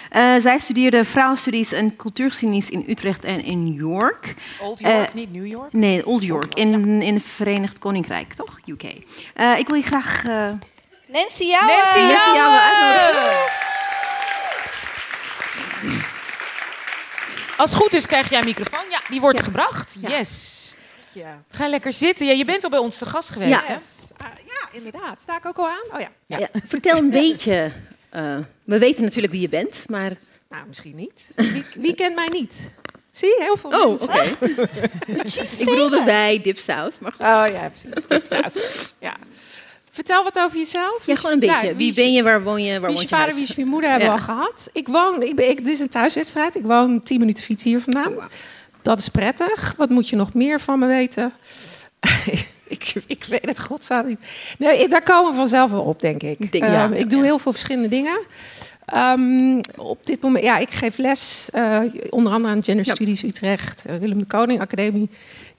Eh, 0.10 0.36
zij 0.40 0.58
studeerde 0.60 1.06
vrouwenstudies 1.06 1.72
en 1.72 1.96
cultuurgeschiedenis 1.96 2.70
in 2.70 2.86
Utrecht 2.88 3.24
en 3.24 3.44
in 3.44 3.64
New 3.64 3.80
York. 3.80 4.34
Old 4.62 4.80
York, 4.80 5.08
Eh, 5.08 5.14
niet 5.14 5.32
New 5.34 5.46
York. 5.46 5.74
Nee, 5.74 6.06
Old 6.06 6.24
York, 6.24 6.54
in, 6.54 7.02
in 7.02 7.14
het 7.14 7.24
Verenigd 7.24 7.80
Koninkrijk, 7.80 8.34
toch? 8.34 8.60
UK. 8.66 8.84
Eh, 9.34 9.58
ik 9.58 9.68
wil 9.68 9.76
je 9.78 9.84
graag... 9.84 10.24
eh, 10.26 10.32
Nancy 11.08 11.44
Jouwen. 11.44 11.76
Nancy 11.78 11.98
Nancy 11.98 12.14
Jouwen! 12.14 12.36
Jouwen 12.36 12.62
uitnodigen. 12.62 13.64
Als 17.58 17.72
het 17.72 17.80
goed 17.82 17.94
is, 17.94 18.06
krijg 18.06 18.30
jij 18.30 18.40
een 18.40 18.46
microfoon. 18.46 18.86
Ja, 18.90 19.00
die 19.10 19.22
wordt 19.22 19.44
gebracht. 19.44 19.98
Ja. 20.02 20.10
Yes. 20.10 20.65
Ja. 21.16 21.42
Ga 21.50 21.68
lekker 21.68 21.94
zitten. 21.94 22.26
Ja, 22.26 22.32
je 22.34 22.46
bent 22.46 22.64
al 22.64 22.70
bij 22.70 22.80
ons 22.80 22.98
te 22.98 23.06
gast 23.06 23.30
geweest, 23.30 23.52
Ja. 23.52 23.62
hè? 23.66 23.74
Yes. 23.74 24.10
Ah, 24.18 24.28
ja, 24.46 24.70
inderdaad. 24.78 25.22
Sta 25.22 25.38
ik 25.38 25.46
ook 25.46 25.58
al 25.58 25.68
aan? 25.68 25.84
Oh 25.94 26.00
ja. 26.00 26.10
Ja. 26.26 26.38
Ja, 26.38 26.48
vertel 26.68 26.98
een 26.98 27.10
beetje. 27.26 27.72
eh, 28.10 28.38
we 28.64 28.78
weten 28.80 29.04
natuurlijk 29.04 29.34
wie 29.34 29.42
je 29.42 29.50
bent, 29.50 29.84
maar... 29.88 30.12
Nou, 30.50 30.68
misschien 30.68 30.96
niet. 30.96 31.28
Wie, 31.36 31.66
wie 31.76 31.96
kent 31.96 32.16
mij 32.16 32.28
niet? 32.32 32.70
Zie 33.12 33.28
je, 33.30 33.38
heel 33.42 33.58
veel 33.58 33.70
Oh, 33.70 33.88
mensen. 33.88 34.08
oké. 34.08 34.24
Ik 35.62 35.66
bedoelde 35.66 36.04
wij, 36.04 36.40
dipsaus. 36.44 36.94
Maar 37.00 37.12
goed. 37.12 37.22
Oh 37.22 37.46
ja, 37.52 37.70
precies. 37.70 38.08
Dipsaus. 38.08 38.94
ja. 39.00 39.16
Vertel 39.92 40.24
wat 40.24 40.38
over 40.40 40.58
jezelf. 40.58 41.06
Ja, 41.06 41.16
gewoon 41.16 41.32
een 41.32 41.40
beetje. 41.40 41.62
Nou, 41.64 41.76
wie 41.76 41.90
is- 41.90 41.96
ben 41.96 42.14
je, 42.14 42.24
waar 42.24 42.44
woon 42.44 42.64
je, 42.64 42.72
waar 42.72 42.80
Wie 42.80 42.88
woont 42.90 42.94
is 42.94 43.02
je 43.02 43.08
je 43.10 43.16
vader, 43.16 43.26
huis? 43.34 43.36
wie 43.48 43.50
is 43.50 43.56
je 43.56 43.66
moeder 43.66 43.90
hebben 43.90 44.08
we 44.10 44.14
Ja. 44.16 44.20
al 44.20 44.26
gehad. 44.36 44.70
Ik 44.74 44.88
woon, 44.88 45.24
ik 45.24 45.36
ben, 45.36 45.50
ik, 45.50 45.58
dit 45.58 45.68
is 45.74 45.80
een 45.80 45.90
thuiswedstrijd. 45.90 46.56
Ik 46.56 46.64
woon 46.64 47.04
10 47.04 47.20
minuten 47.20 47.44
fietsen 47.44 47.70
hier 47.70 47.82
vandaan. 47.82 48.16
Oh. 48.18 48.24
Dat 48.86 49.00
is 49.00 49.10
prettig. 49.10 49.74
Wat 49.78 49.90
moet 49.90 50.10
je 50.10 50.16
nog 50.16 50.34
meer 50.34 50.60
van 50.60 50.80
me 50.80 50.88
weten? 50.88 51.34
ik, 52.68 52.94
ik 53.08 53.24
weet 53.24 53.46
het 53.46 53.60
godsnaam 53.60 54.08
niet. 54.08 54.20
Nee, 54.58 54.88
daar 54.88 55.04
komen 55.04 55.32
we 55.32 55.38
vanzelf 55.38 55.72
wel 55.72 55.82
op, 55.82 56.00
denk 56.00 56.24
ik. 56.24 56.52
Denk- 56.52 56.64
Ehm, 56.64 56.74
ja. 56.74 56.90
ik 56.94 57.10
doe 57.10 57.24
heel 57.24 57.40
veel 57.40 57.52
verschillende 57.52 57.88
dingen. 57.88 58.20
Ehm, 58.86 59.60
op 59.78 60.06
dit 60.06 60.22
moment, 60.22 60.44
ja, 60.44 60.58
ik 60.58 60.70
geef 60.72 60.98
les, 60.98 61.50
eh, 61.54 61.80
onder 62.10 62.34
andere 62.34 62.54
aan 62.54 62.64
Gender 62.64 62.86
Ja. 62.86 62.94
Studies 62.94 63.24
Utrecht, 63.24 63.86
eh, 63.86 63.96
Willem 63.96 64.18
de 64.18 64.26
Koning 64.26 64.62
Academie 64.62 65.10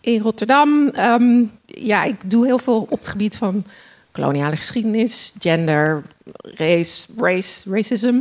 in 0.01 0.21
Rotterdam. 0.21 0.89
Ehm, 0.89 1.43
ja, 1.67 2.05
ik 2.05 2.31
doe 2.31 2.47
heel 2.47 2.59
veel 2.59 2.87
op 2.91 2.99
het 2.99 3.09
gebied 3.09 3.37
van 3.37 3.65
koloniale 4.13 4.57
geschiedenis, 4.57 5.33
gender, 5.39 6.03
race, 6.43 7.07
race 7.17 7.71
racism. 7.71 8.19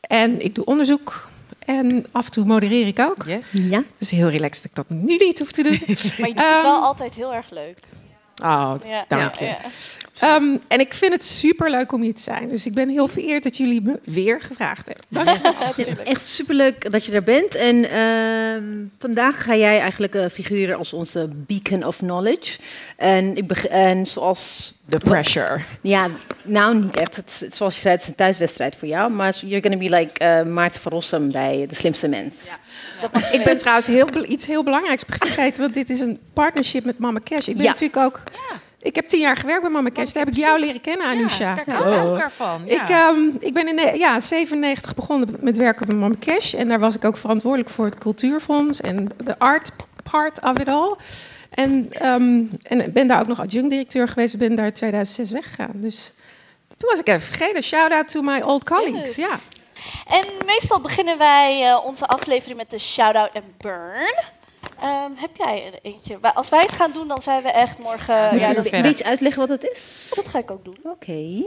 En 0.00 0.44
ik 0.44 0.54
doe 0.54 0.64
onderzoek 0.64 1.28
en 1.78 2.06
af 2.12 2.24
en 2.26 2.30
toe 2.32 2.44
modereer 2.44 2.86
ik 2.86 2.98
ook. 2.98 3.24
Yes. 3.26 3.52
Ja. 3.52 3.76
Het 3.78 3.86
is 3.98 4.10
heel 4.10 4.28
relaxed 4.28 4.62
dat 4.62 4.70
ik 4.70 4.88
dat 4.88 4.98
nu 4.98 5.16
niet 5.16 5.38
hoef 5.38 5.52
te 5.52 5.62
doen. 5.62 5.78
Maar 6.18 6.28
je 6.28 6.34
doet 6.34 6.44
Ehm, 6.44 6.54
het 6.54 6.62
wel 6.62 6.82
altijd 6.82 7.14
heel 7.14 7.34
erg 7.34 7.50
leuk. 7.50 7.78
Oh, 8.42 8.74
Ja, 8.86 9.04
dank 9.08 9.34
ja, 9.34 9.44
je. 9.44 9.44
ja. 9.44 9.58
Ehm, 10.20 10.56
en 10.68 10.80
ik 10.80 10.94
vind 10.94 11.12
het 11.12 11.24
super 11.24 11.70
leuk 11.70 11.92
om 11.92 12.02
hier 12.02 12.14
te 12.14 12.22
zijn. 12.22 12.48
Dus 12.48 12.66
ik 12.66 12.74
ben 12.74 12.88
heel 12.88 13.08
vereerd 13.08 13.42
dat 13.42 13.56
jullie 13.56 13.82
me 13.82 14.00
weer 14.04 14.40
gevraagd 14.40 14.86
hebben. 14.86 15.04
Dank 15.08 15.42
je. 15.42 15.48
Het 15.66 15.78
is 15.78 15.92
echt 16.04 16.26
superleuk 16.26 16.90
dat 16.90 17.04
je 17.04 17.12
er 17.12 17.22
bent. 17.22 17.54
En 17.54 17.90
ehm, 17.90 18.64
vandaag 18.98 19.42
ga 19.44 19.56
jij 19.56 19.80
eigenlijk 19.80 20.14
eh, 20.14 20.24
figureren 20.32 20.76
als 20.78 20.92
onze 20.92 21.28
beacon 21.34 21.84
of 21.84 21.96
knowledge. 21.96 22.58
En, 22.96 23.36
ik 23.36 23.50
en 23.52 24.06
zoals... 24.06 24.74
The 24.88 24.98
pressure. 24.98 25.60
Ja, 25.80 26.08
nou 26.44 26.74
niet 26.80 26.96
echt. 26.96 27.16
Het, 27.16 27.36
het- 27.40 27.54
zoals 27.54 27.74
je 27.74 27.80
zei, 27.80 27.94
het 27.94 28.02
is 28.02 28.08
een 28.08 28.14
thuiswedstrijd 28.14 28.76
voor 28.76 28.88
jou. 28.88 29.10
Maar 29.12 29.36
you're 29.44 29.62
gonna 29.62 29.76
be 29.88 29.96
like 29.96 30.18
eh, 30.18 30.42
Maarten 30.46 30.80
van 30.80 30.92
Rossum 30.92 31.32
bij 31.32 31.66
De 31.68 31.74
Slimste 31.74 32.08
Mens. 32.08 32.34
Ik 33.32 33.44
ben 33.44 33.58
trouwens 33.58 33.86
heel, 33.86 34.06
iets 34.24 34.46
heel 34.46 34.64
belangrijks 34.64 35.04
vergeten, 35.06 35.60
want 35.62 35.74
dit 35.74 35.90
is 35.90 36.00
een 36.00 36.18
partnership 36.32 36.84
met 36.84 36.98
Mama 36.98 37.20
Cash. 37.24 37.48
Ik 37.48 37.54
ben 37.56 37.64
Ja. 37.64 37.70
natuurlijk 37.70 37.96
ook. 38.04 38.22
Ik 38.82 38.94
heb 38.94 39.08
tien 39.08 39.20
jaar 39.20 39.36
gewerkt 39.36 39.62
bij 39.62 39.70
Mama 39.70 39.90
Cash. 39.90 40.12
Daar 40.12 40.24
heb 40.24 40.34
ik 40.34 40.40
jou 40.40 40.60
leren 40.60 40.80
kennen, 40.80 41.06
Anusha. 41.06 41.54
Kijk, 41.54 41.66
daar 41.78 42.14
ik 42.14 42.20
ervan. 42.20 42.62
Ja. 42.66 42.82
Ik, 42.82 42.88
ehm, 42.88 43.20
ik 43.38 43.54
ben 43.54 43.68
in 43.68 43.98
ja, 43.98 44.20
97 44.20 44.94
begonnen 44.94 45.36
met 45.40 45.56
werken 45.56 45.86
bij 45.86 45.96
Mama 45.96 46.14
Cash. 46.20 46.54
En 46.54 46.68
daar 46.68 46.78
was 46.78 46.94
ik 46.94 47.04
ook 47.04 47.16
verantwoordelijk 47.16 47.70
voor 47.70 47.84
het 47.84 47.98
cultuurfonds 47.98 48.80
en 48.80 49.08
de 49.24 49.38
art 49.38 49.70
part 50.10 50.40
of 50.42 50.58
it 50.58 50.68
all. 50.68 50.96
En, 51.50 51.88
ehm, 51.92 52.42
en 52.62 52.92
ben 52.92 53.06
daar 53.06 53.20
ook 53.20 53.26
nog 53.26 53.40
adjunct-directeur 53.40 54.08
geweest. 54.08 54.32
Ik 54.32 54.38
ben 54.38 54.54
daar 54.54 54.66
in 54.66 54.72
2006 54.72 55.30
weggegaan. 55.30 55.72
Dus 55.74 56.12
toen 56.76 56.88
was 56.90 56.98
ik 56.98 57.08
even 57.08 57.22
vergeten. 57.22 57.62
Shout-out 57.62 58.08
to 58.08 58.22
my 58.22 58.40
old 58.40 58.64
colleagues. 58.64 59.16
Yes. 59.16 59.28
Ja. 59.28 59.38
En 60.06 60.24
meestal 60.46 60.80
beginnen 60.80 61.18
wij 61.18 61.68
eh, 61.68 61.84
onze 61.84 62.06
aflevering 62.06 62.58
met 62.58 62.70
de 62.70 62.78
shout-out 62.78 63.30
en 63.32 63.42
burn. 63.58 64.14
Ehm, 64.80 65.10
heb 65.14 65.36
jij 65.36 65.66
er 65.66 65.78
eentje? 65.82 66.18
Als 66.34 66.48
wij 66.48 66.60
het 66.60 66.72
gaan 66.72 66.92
doen, 66.92 67.08
dan 67.08 67.22
zijn 67.22 67.42
we 67.42 67.50
echt 67.50 67.78
morgen... 67.78 68.20
Moeten 68.20 68.38
ja, 68.38 68.52
nog 68.52 68.72
Een 68.72 68.82
beetje 68.82 69.04
uitleggen 69.04 69.40
wat 69.40 69.48
het 69.48 69.70
is? 69.70 70.12
dat 70.14 70.28
ga 70.28 70.38
ik 70.38 70.50
ook 70.50 70.64
doen. 70.64 70.76
Oké. 70.82 71.42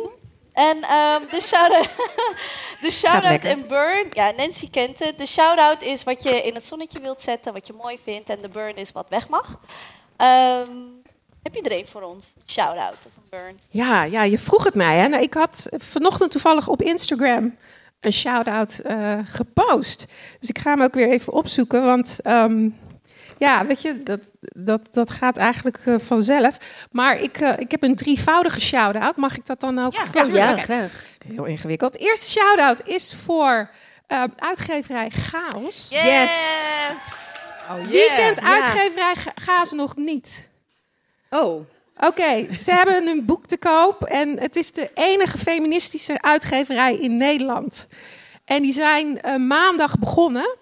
En 0.53 0.81
ehm, 0.81 1.21
de 1.31 1.41
shout-out, 1.41 1.89
de 2.81 2.91
shout-out 2.91 3.31
lekker. 3.31 3.49
en 3.49 3.67
burn, 3.67 4.07
ja, 4.11 4.31
Nancy 4.31 4.69
kent 4.69 4.99
het. 4.99 5.17
De 5.17 5.25
shout-out 5.25 5.83
is 5.83 6.03
wat 6.03 6.23
je 6.23 6.41
in 6.41 6.53
het 6.53 6.63
zonnetje 6.65 6.99
wilt 6.99 7.21
zetten, 7.21 7.53
wat 7.53 7.67
je 7.67 7.73
mooi 7.73 7.99
vindt. 8.03 8.29
En 8.29 8.41
de 8.41 8.49
burn 8.49 8.75
is 8.75 8.91
wat 8.91 9.05
weg 9.09 9.29
mag. 9.29 9.59
Ehm, 10.17 10.69
heb 11.43 11.55
je 11.55 11.61
er 11.61 11.77
een 11.77 11.87
voor 11.87 12.01
ons? 12.01 12.33
Shout-out 12.45 12.97
of 12.97 13.15
een 13.15 13.29
burn? 13.29 13.59
Ja, 13.69 14.03
ja, 14.03 14.23
je 14.23 14.39
vroeg 14.39 14.63
het 14.63 14.75
mij. 14.75 14.97
Hè? 14.97 15.07
Nou, 15.07 15.23
ik 15.23 15.33
had 15.33 15.67
vanochtend 15.71 16.31
toevallig 16.31 16.67
op 16.67 16.81
Instagram 16.81 17.55
een 17.99 18.13
shout-out 18.13 18.79
eh, 18.79 19.19
gepost. 19.25 20.05
Dus 20.39 20.49
ik 20.49 20.57
ga 20.57 20.69
hem 20.69 20.81
ook 20.81 20.93
weer 20.93 21.09
even 21.09 21.33
opzoeken. 21.33 21.83
Want 21.83 22.19
ehm, 22.23 22.69
ja, 23.37 23.65
weet 23.65 23.81
je, 23.81 24.03
dat, 24.03 24.19
dat, 24.39 24.81
dat 24.91 25.11
gaat 25.11 25.37
eigenlijk 25.37 25.77
eh, 25.85 25.95
vanzelf. 25.99 26.57
Maar 26.91 27.19
ik, 27.21 27.37
eh, 27.37 27.53
ik 27.57 27.71
heb 27.71 27.83
een 27.83 27.95
drievoudige 27.95 28.61
shout-out. 28.61 29.15
Mag 29.15 29.37
ik 29.37 29.45
dat 29.45 29.59
dan 29.59 29.79
ook? 29.79 29.93
Ja, 29.93 30.23
ja, 30.33 30.55
graag. 30.55 31.05
Heel 31.27 31.45
ingewikkeld. 31.45 31.93
De 31.93 31.99
eerste 31.99 32.29
shout-out 32.29 32.87
is 32.87 33.15
voor 33.25 33.69
eh, 34.07 34.23
uitgeverij 34.37 35.09
Chaos. 35.09 35.89
Yes. 35.89 36.31
Oh, 37.69 37.87
Wie 37.89 38.13
kent 38.15 38.39
Ja. 38.39 38.43
uitgeverij 38.53 39.15
Ga- 39.15 39.31
Chaos 39.35 39.71
nog 39.71 39.95
niet? 39.95 40.49
Oh. 41.29 41.61
Oké, 41.97 42.53
ze 42.53 42.71
hebben 42.79 43.07
een 43.07 43.25
boek 43.25 43.45
te 43.45 43.57
koop 43.57 44.03
en 44.03 44.39
het 44.39 44.55
is 44.55 44.71
de 44.71 44.89
enige 44.93 45.37
feministische 45.37 46.21
uitgeverij 46.21 46.95
in 46.95 47.17
Nederland. 47.17 47.87
En 48.45 48.61
die 48.61 48.71
zijn 48.73 49.21
eh, 49.21 49.35
maandag 49.35 49.99
begonnen. 49.99 50.55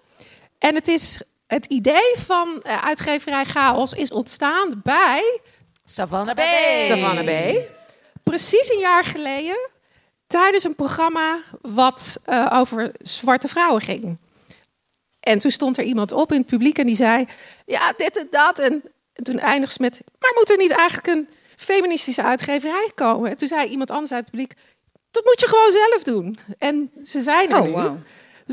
En 0.59 0.75
het 0.75 0.87
is 0.87 1.21
het 1.53 1.65
idee 1.65 2.13
van 2.17 2.61
eh, 2.61 2.83
uitgeverij 2.83 3.45
Chaos 3.45 3.93
is 3.93 4.11
ontstaan 4.11 4.81
bij 4.83 5.39
Savannah 5.85 6.35
B. 6.35 6.39
Savannah 6.87 7.25
B. 7.25 7.59
Precies 8.23 8.69
een 8.69 8.79
jaar 8.79 9.03
geleden 9.03 9.69
tijdens 10.27 10.63
een 10.63 10.75
programma 10.75 11.37
wat 11.61 12.19
eh, 12.25 12.51
over 12.53 12.91
zwarte 13.01 13.47
vrouwen 13.47 13.81
ging. 13.81 14.17
En 15.19 15.39
toen 15.39 15.51
stond 15.51 15.77
er 15.77 15.83
iemand 15.83 16.11
op 16.11 16.31
in 16.31 16.37
het 16.37 16.47
publiek 16.47 16.77
en 16.77 16.85
die 16.85 16.95
zei: 16.95 17.25
Ja, 17.65 17.93
dit 17.97 18.17
en 18.17 18.27
dat. 18.29 18.59
En, 18.59 18.83
en 19.13 19.23
toen 19.23 19.39
eindigde 19.39 19.73
ze 19.73 19.81
met: 19.81 20.01
Maar 20.19 20.31
moet 20.35 20.51
er 20.51 20.57
niet 20.57 20.71
eigenlijk 20.71 21.07
een 21.07 21.29
feministische 21.57 22.23
uitgeverij 22.23 22.91
komen? 22.95 23.29
En 23.29 23.37
toen 23.37 23.47
zei 23.47 23.69
iemand 23.69 23.91
anders 23.91 24.11
uit 24.11 24.21
het 24.21 24.31
publiek: 24.31 24.53
Dat 25.11 25.25
moet 25.25 25.39
je 25.39 25.47
gewoon 25.47 25.71
zelf 25.71 26.03
doen. 26.03 26.39
En 26.57 26.91
ze 27.03 27.21
zijn 27.21 27.49
er 27.51 27.59
Oh, 27.59 27.63
nu. 27.65 27.71
wow. 27.71 27.97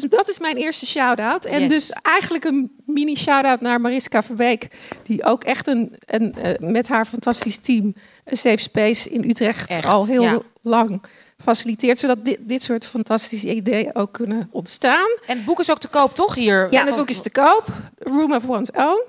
Dus 0.00 0.11
dat 0.11 0.28
is 0.28 0.38
mijn 0.38 0.57
eerste 0.57 0.87
shout-out. 0.87 1.45
En 1.45 1.61
Yes. 1.61 1.69
dus 1.69 1.90
eigenlijk 2.02 2.45
een 2.45 2.73
mini 2.87 3.17
shout-out 3.17 3.61
naar 3.61 3.81
Mariska 3.81 4.23
Verbeek. 4.23 4.69
Die 5.02 5.25
ook 5.25 5.45
echt 5.45 5.67
een, 5.67 5.97
een, 6.07 6.35
eh, 6.35 6.69
met 6.69 6.88
haar 6.88 7.07
fantastisch 7.07 7.57
team 7.57 7.95
een 8.25 8.37
safe 8.37 8.59
space 8.59 9.11
in 9.11 9.31
Utrecht 9.31 9.71
Echt, 9.71 9.87
al 9.87 10.07
heel 10.07 10.23
ja. 10.23 10.40
lang 10.62 11.02
faciliteert. 11.38 11.99
Zodat 11.99 12.25
dit, 12.25 12.38
dit 12.40 12.62
soort 12.62 12.87
fantastische 12.87 13.55
ideeën 13.55 13.95
ook 13.95 14.12
kunnen 14.12 14.49
ontstaan. 14.52 15.09
En 15.26 15.37
het 15.37 15.45
boek 15.45 15.61
is 15.61 15.71
ook 15.71 15.81
te 15.81 15.88
koop, 15.88 16.14
toch? 16.14 16.35
Hier. 16.35 16.67
Ja, 16.71 16.85
het 16.85 16.97
boek 16.97 17.09
is 17.09 17.21
te 17.21 17.31
koop. 17.31 17.67
Room 17.99 18.33
of 18.35 18.49
One's 18.49 18.71
Own. 18.75 19.02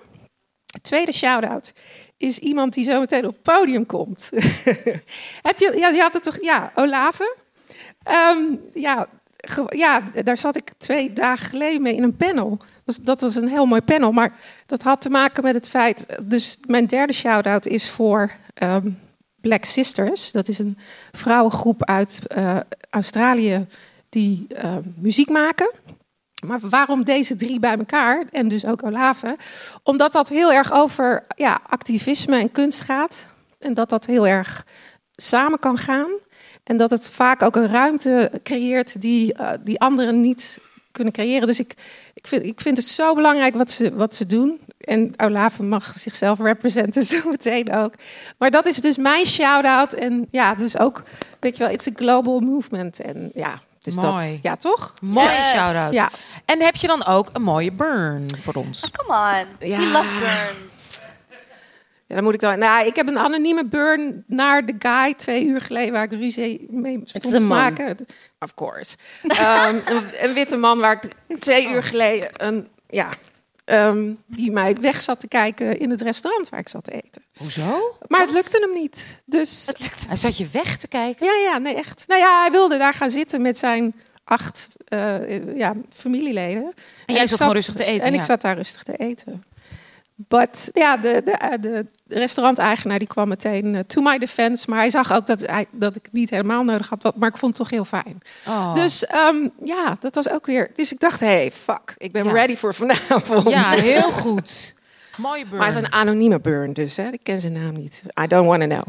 Tweede 0.82 1.12
shout-out 1.12 1.74
is 2.18 2.40
iemand 2.40 2.74
die 2.74 2.84
zo 2.84 3.00
meteen 3.00 3.26
op 3.26 3.34
het 3.34 3.44
podium 3.44 3.86
komt. 3.86 4.30
Heb 5.50 5.60
je, 5.60 5.74
ja, 5.76 5.92
die 5.92 6.02
had 6.02 6.14
het 6.14 6.24
toch, 6.24 6.38
ja, 6.42 6.72
Olave. 6.76 7.38
Ehm, 8.04 8.40
ja, 8.74 9.08
ja, 9.70 10.02
daar 10.24 10.38
zat 10.38 10.56
ik 10.56 10.72
twee 10.78 11.14
dagen 11.14 11.50
geleden 11.50 11.82
mee 11.82 11.96
in 11.96 12.04
een 12.04 12.18
panel. 12.18 12.58
Dat 13.02 13.22
was, 13.22 13.36
een 13.36 13.48
heel 13.48 13.66
mooi 13.66 13.82
panel, 13.82 14.12
maar 14.12 14.34
dat 14.66 14.82
had 14.82 15.02
te 15.02 15.10
maken 15.10 15.44
met 15.44 15.56
het 15.56 15.70
feit. 15.70 16.08
Dus 16.24 16.60
mijn 16.68 16.86
derde 16.86 17.14
shout-out 17.14 17.66
is 17.66 17.90
voor 17.90 18.32
ehm, 18.54 18.90
Black 19.42 19.64
Sisters. 19.64 20.32
Dat 20.32 20.48
is 20.48 20.60
een 20.60 20.78
vrouwengroep 21.12 21.84
uit 21.84 22.22
eh, 22.28 22.58
Australië 22.90 23.66
die 24.10 24.46
eh, 24.48 24.76
muziek 24.96 25.30
maken. 25.30 25.72
Maar 26.46 26.60
waarom 26.60 27.04
deze 27.04 27.36
drie 27.36 27.60
bij 27.60 27.78
elkaar 27.78 28.26
en 28.32 28.48
dus 28.48 28.66
ook 28.66 28.84
Olave? 28.84 29.38
Omdat 29.84 30.14
dat 30.14 30.30
heel 30.30 30.54
erg 30.54 30.74
over 30.74 31.24
ja, 31.36 31.60
activisme 31.68 32.40
en 32.40 32.52
kunst 32.52 32.80
gaat. 32.80 33.24
En 33.60 33.74
dat 33.74 33.90
dat 33.90 34.06
heel 34.06 34.28
erg 34.28 34.66
samen 35.16 35.60
kan 35.60 35.78
gaan. 35.78 36.10
En 36.70 36.78
dat 36.78 36.90
het 36.90 37.12
vaak 37.12 37.42
ook 37.42 37.56
een 37.56 37.68
ruimte 37.68 38.32
creëert 38.44 39.02
die, 39.02 39.34
eh, 39.34 39.50
die 39.64 39.80
anderen 39.80 40.22
niet 40.22 40.60
kunnen 40.92 41.14
creëren. 41.14 41.48
Dus 41.48 41.60
ik, 41.60 41.74
ik, 42.14 42.28
vind, 42.28 42.44
ik 42.44 42.62
vind 42.62 42.78
het 42.78 42.86
zo 42.88 43.16
belangrijk 43.16 43.56
wat 43.56 43.72
ze, 43.72 43.96
wat 43.96 44.16
ze 44.16 44.26
doen. 44.26 44.60
En 44.80 45.14
Olave 45.18 45.64
mag 45.64 45.94
zichzelf 45.98 46.40
representen 46.40 47.04
zo 47.14 47.30
meteen 47.30 47.74
ook. 47.74 47.94
Maar 48.38 48.52
dat 48.52 48.66
is 48.66 48.76
dus 48.76 48.98
mijn 48.98 49.26
shout-out. 49.26 49.94
En 49.94 50.28
ja, 50.32 50.56
dus 50.56 50.78
ook, 50.78 51.04
weet 51.40 51.58
je 51.58 51.64
wel, 51.64 51.74
it's 51.74 51.88
a 51.88 51.92
global 51.96 52.40
movement. 52.40 53.00
En 53.00 53.32
ja, 53.34 53.60
dus 53.80 53.96
Mooi. 53.96 54.32
dat, 54.32 54.40
ja 54.42 54.56
toch? 54.56 54.94
Mooie 55.02 55.28
Yes. 55.30 55.50
shout-out. 55.50 55.94
Ja. 55.94 56.10
En 56.46 56.62
heb 56.62 56.76
je 56.76 56.88
dan 56.88 57.06
ook 57.06 57.30
een 57.34 57.42
mooie 57.42 57.72
burn 57.72 58.26
voor 58.42 58.54
ons? 58.54 58.92
Come 58.92 59.18
on. 59.20 59.68
Ja. 59.70 59.78
We 59.80 59.86
love 59.86 60.20
burns. 60.20 60.79
Ja, 62.10 62.16
dan 62.16 62.24
moet 62.24 62.34
ik 62.34 62.40
dan. 62.40 62.60
Nou, 62.60 62.86
ik 62.86 62.96
heb 62.96 63.08
een 63.08 63.18
anonieme 63.18 63.66
burn 63.66 64.24
naar 64.28 64.66
de 64.66 64.76
guy 64.80 65.14
twee 65.14 65.46
uur 65.46 65.62
geleden 65.62 65.94
waar 65.94 66.04
ik 66.04 66.12
ruzie 66.12 66.68
mee 66.70 67.02
stond 67.04 67.34
te 67.34 67.44
maken. 67.44 67.98
Of 68.40 68.54
course. 68.54 68.96
Ehm, 69.28 69.76
een, 69.86 70.04
een 70.24 70.34
witte 70.34 70.58
man 70.58 70.80
waar 70.80 71.04
ik 71.04 71.40
twee 71.40 71.70
uur 71.70 71.84
geleden 71.84 72.30
een 72.38 72.68
ja. 72.88 73.10
ehm, 73.66 74.14
die 74.26 74.52
mij 74.52 74.76
weg 74.82 75.02
zat 75.02 75.20
te 75.20 75.28
kijken 75.28 75.80
in 75.80 75.90
het 75.90 76.02
restaurant 76.02 76.50
waar 76.50 76.60
ik 76.60 76.70
zat 76.70 76.84
te 76.84 76.92
eten. 76.92 77.24
Hoezo? 77.38 77.98
Maar 78.08 78.22
het 78.22 78.32
lukte 78.32 78.68
hem 78.68 78.82
niet. 78.82 79.22
Dus 79.26 79.70
Hij 80.08 80.16
zat 80.16 80.38
je 80.38 80.48
weg 80.52 80.78
te 80.78 80.88
kijken. 80.88 81.26
ja, 81.26 81.34
ja, 81.34 81.58
nee, 81.58 81.76
echt. 81.76 82.04
Nou 82.08 82.22
ja, 82.22 82.42
hij 82.42 82.52
wilde 82.52 82.78
daar 82.78 82.94
gaan 82.94 83.10
zitten 83.10 83.42
met 83.42 83.60
zijn 83.60 83.96
acht 84.24 84.68
eh, 84.88 85.56
ja, 85.58 85.74
familieleden. 85.94 86.74
En 87.06 87.16
jij 87.16 87.28
zat 87.28 87.38
gewoon 87.38 87.54
rustig 87.54 87.76
te 87.76 87.84
eten, 87.84 88.08
En 88.08 88.14
ik 88.14 88.24
zat 88.24 88.42
daar 88.42 88.56
rustig 88.56 88.84
te 88.84 88.96
eten. 88.96 89.44
But 90.28 90.70
ja, 90.74 90.98
de, 90.98 91.22
de, 91.26 91.32
eh, 91.32 91.52
de 91.62 91.86
restauranteigenaar 92.08 93.00
die 93.00 93.08
kwam 93.08 93.28
meteen 93.28 93.76
eh, 93.76 93.82
to 93.82 94.02
my 94.02 94.18
defense. 94.18 94.70
Maar 94.70 94.80
hij 94.80 94.90
zag 94.90 95.14
ook 95.14 95.26
dat, 95.28 95.40
hij, 95.40 95.66
dat 95.72 95.96
ik 95.96 96.04
het 96.04 96.14
niet 96.14 96.30
helemaal 96.30 96.64
nodig 96.64 96.90
had. 96.90 97.04
wat- 97.04 97.16
Maar 97.16 97.30
ik 97.30 97.38
vond 97.38 97.58
het 97.58 97.62
toch 97.62 97.70
heel 97.70 97.86
fijn. 97.86 98.22
Oh. 98.48 98.74
Dus 98.74 99.06
ehm, 99.06 99.48
ja, 99.64 99.98
dat 100.00 100.16
was 100.16 100.30
ook 100.30 100.46
weer... 100.46 100.72
Dus 100.76 100.92
ik 100.92 101.00
dacht, 101.00 101.20
hey, 101.20 101.52
fuck. 101.52 101.94
Ik 101.98 102.12
ben 102.12 102.26
Ja. 102.26 102.32
ready 102.32 102.56
voor 102.56 102.74
vanavond. 102.76 103.50
ja, 103.50 103.70
heel 103.92 104.12
goed. 104.12 104.76
Mooie 105.18 105.44
burn. 105.46 105.58
Maar 105.58 105.68
het 105.68 105.76
is 105.76 105.82
een 105.84 105.92
anonieme 105.94 106.40
burn 106.40 106.74
dus. 106.74 106.98
Hè? 106.98 107.10
Ik 107.10 107.20
ken 107.24 107.42
zijn 107.42 107.54
naam 107.54 107.74
niet. 107.74 108.02
I 108.24 108.28
don't 108.28 108.48
want 108.48 108.62
to 108.62 108.68
know. 108.68 108.88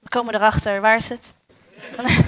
We 0.00 0.08
komen 0.08 0.34
erachter. 0.34 0.80
Waar 0.80 0.96
is 0.96 1.08
het? 1.08 1.34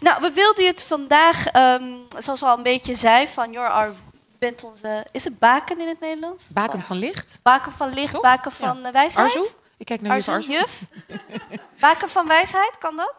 nou, 0.00 0.20
we 0.20 0.30
wilden 0.34 0.66
het 0.66 0.82
vandaag, 0.82 1.46
ehm, 1.46 1.82
zoals 2.18 2.40
we 2.40 2.46
al 2.46 2.56
een 2.56 2.62
beetje 2.62 2.94
zei, 2.94 3.26
van 3.28 3.52
Jor 3.52 3.68
Ar 3.68 3.90
bent 4.42 4.64
onze... 4.64 5.06
Is 5.12 5.24
het 5.24 5.38
baken 5.38 5.80
in 5.80 5.88
het 5.88 6.00
Nederlands? 6.00 6.48
Baken 6.48 6.82
van 6.82 6.96
licht. 6.96 7.40
Baken 7.42 7.72
van 7.72 7.92
licht, 7.94 8.12
Toch? 8.12 8.22
baken 8.22 8.52
van 8.52 8.84
eh, 8.84 8.92
wijsheid? 8.92 9.34
Arzu? 9.34 9.48
Ik 9.76 9.86
kijk 9.86 10.00
naar 10.00 10.16
juf 10.16 10.28
Arzu, 10.28 10.52
Arzu. 10.52 10.52
juf? 10.52 10.82
Baken 11.80 12.08
van 12.08 12.26
wijsheid, 12.28 12.78
kan 12.78 12.96
dat? 12.96 13.14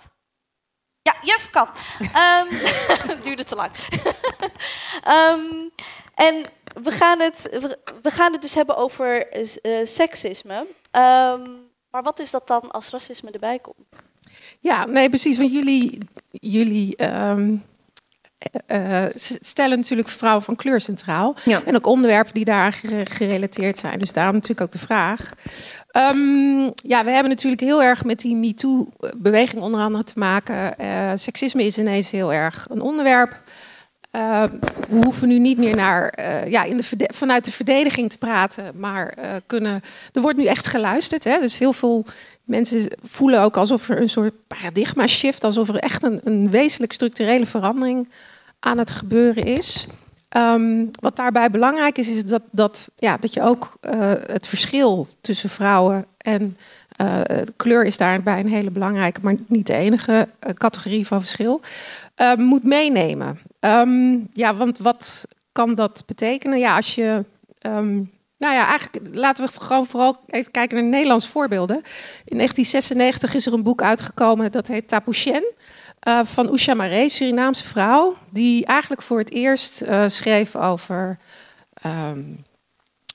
Ja, 1.02 1.16
juf 1.22 1.50
kan. 1.50 1.68
Ehm 2.14 2.48
duurde 3.26 3.44
te 3.44 3.56
lang. 3.56 3.72
Ehm, 5.04 5.70
en 6.16 6.44
we 6.84 6.92
gaan, 6.92 7.20
het, 7.20 7.48
we, 7.52 7.80
we 8.02 8.12
gaan 8.12 8.32
het 8.32 8.42
dus 8.42 8.54
hebben 8.54 8.76
over 8.78 9.28
eh, 9.32 9.86
seksisme. 9.86 10.68
Ehm, 10.92 11.50
Maar 11.90 12.04
wat 12.04 12.20
is 12.20 12.32
dat 12.32 12.48
dan 12.48 12.72
als 12.72 12.90
racisme 12.90 13.32
erbij 13.32 13.60
komt? 13.60 13.88
Ja, 14.60 14.86
nee, 14.86 15.10
precies. 15.10 15.38
Want 15.38 15.52
jullie, 15.52 15.98
jullie 16.32 16.96
ehm, 16.96 17.56
eh, 18.66 19.04
eh, 19.04 19.12
stellen 19.42 19.78
natuurlijk 19.78 20.10
vrouwen 20.10 20.44
van 20.44 20.56
kleur 20.56 20.82
centraal. 20.82 21.36
Ja. 21.46 21.62
En 21.66 21.76
ook 21.76 21.88
onderwerpen 21.88 22.34
die 22.34 22.46
daar 22.46 22.80
gerelateerd 23.04 23.78
zijn. 23.78 24.00
Dus 24.00 24.14
daarom 24.14 24.34
natuurlijk 24.34 24.62
ook 24.62 24.72
de 24.72 24.86
vraag. 24.86 25.32
Ehm, 25.92 26.62
ja, 26.76 27.04
we 27.04 27.12
hebben 27.12 27.30
natuurlijk 27.30 27.62
heel 27.62 27.84
erg 27.84 28.04
met 28.04 28.20
die 28.20 28.36
MeToo-beweging 28.36 29.62
onder 29.62 29.82
andere 29.82 30.04
te 30.04 30.20
maken. 30.20 30.74
Uh, 30.82 31.12
seksisme 31.16 31.64
is 31.64 31.78
ineens 31.78 32.12
heel 32.12 32.34
erg 32.34 32.68
een 32.70 32.82
onderwerp. 32.82 33.42
we 34.12 34.96
hoeven 35.04 35.28
nu 35.28 35.40
niet 35.40 35.58
meer 35.58 35.76
naar, 35.76 36.14
ja, 36.50 36.64
in 36.64 36.78
de 36.78 37.10
vanuit 37.14 37.46
de 37.46 37.52
verdediging 37.52 38.12
te 38.12 38.18
praten, 38.18 38.72
maar 38.76 39.14
kunnen. 39.46 39.82
Er 40.14 40.22
wordt 40.22 40.38
nu 40.38 40.46
echt 40.46 40.68
geluisterd. 40.68 41.24
Hè? 41.24 41.40
Dus 41.40 41.58
heel 41.58 41.74
veel 41.74 42.06
mensen 42.44 42.88
voelen 43.02 43.42
ook 43.42 43.58
alsof 43.58 43.90
er 43.90 44.02
een 44.02 44.10
soort 44.10 44.34
paradigma 44.48 45.08
shift, 45.08 45.44
alsof 45.44 45.70
er 45.70 45.76
echt 45.76 46.04
een, 46.04 46.22
een 46.24 46.50
wezenlijk 46.50 46.94
structurele 46.94 47.46
verandering 47.46 48.10
aan 48.60 48.78
het 48.78 48.92
gebeuren 48.92 49.44
is. 49.44 49.88
Um, 50.38 50.92
wat 51.00 51.16
daarbij 51.16 51.52
belangrijk 51.52 51.98
is, 51.98 52.10
is 52.10 52.26
dat, 52.26 52.42
dat, 52.52 52.92
ja, 52.96 53.18
dat 53.18 53.34
je 53.34 53.42
ook 53.42 53.78
uh, 53.82 54.12
het 54.26 54.48
verschil 54.48 55.08
tussen 55.22 55.50
vrouwen 55.50 56.06
en 56.18 56.58
uh, 57.02 57.22
kleur 57.56 57.86
is 57.86 57.98
daarbij 57.98 58.40
een 58.40 58.48
hele 58.48 58.72
belangrijke, 58.72 59.20
maar 59.24 59.36
niet 59.48 59.68
de 59.68 59.74
enige 59.74 60.12
uh, 60.48 60.54
categorie 60.54 61.08
van 61.08 61.20
verschil, 61.20 61.62
moet 62.38 62.64
meenemen. 62.64 63.40
Um, 63.60 64.28
ja, 64.32 64.56
want 64.56 64.78
wat 64.78 65.28
kan 65.52 65.76
dat 65.76 66.04
betekenen? 66.06 66.60
Ja, 66.60 66.76
als 66.76 66.96
je. 66.96 67.26
Um, 67.62 68.12
nou 68.44 68.56
ja, 68.56 68.68
eigenlijk 68.68 69.16
laten 69.16 69.46
we 69.46 69.52
gewoon 69.60 69.86
vooral 69.86 70.20
even 70.28 70.52
kijken 70.52 70.78
naar 70.78 70.90
Nederlandse 70.90 71.30
voorbeelden. 71.30 71.76
In 72.26 72.38
1996 72.38 73.34
is 73.34 73.46
er 73.46 73.54
een 73.54 73.64
boek 73.64 73.82
uitgekomen 73.82 74.52
dat 74.52 74.68
heet 74.68 74.88
Tapouchen. 74.88 75.44
Uh, 76.08 76.20
van 76.24 76.54
Usha 76.54 76.74
Maré, 76.74 77.10
Surinaamse 77.10 77.68
vrouw, 77.68 78.18
die 78.30 78.66
eigenlijk 78.66 79.02
voor 79.02 79.20
het 79.20 79.32
eerst 79.32 79.82
uh, 79.82 80.04
schreef 80.08 80.56
over 80.56 81.18
um, 81.86 82.46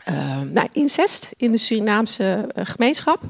uh, 0.09 0.41
nou, 0.41 0.69
incest 0.73 1.31
in 1.37 1.53
de 1.53 1.59
Surinaamse 1.59 2.49
gemeenschap. 2.55 3.23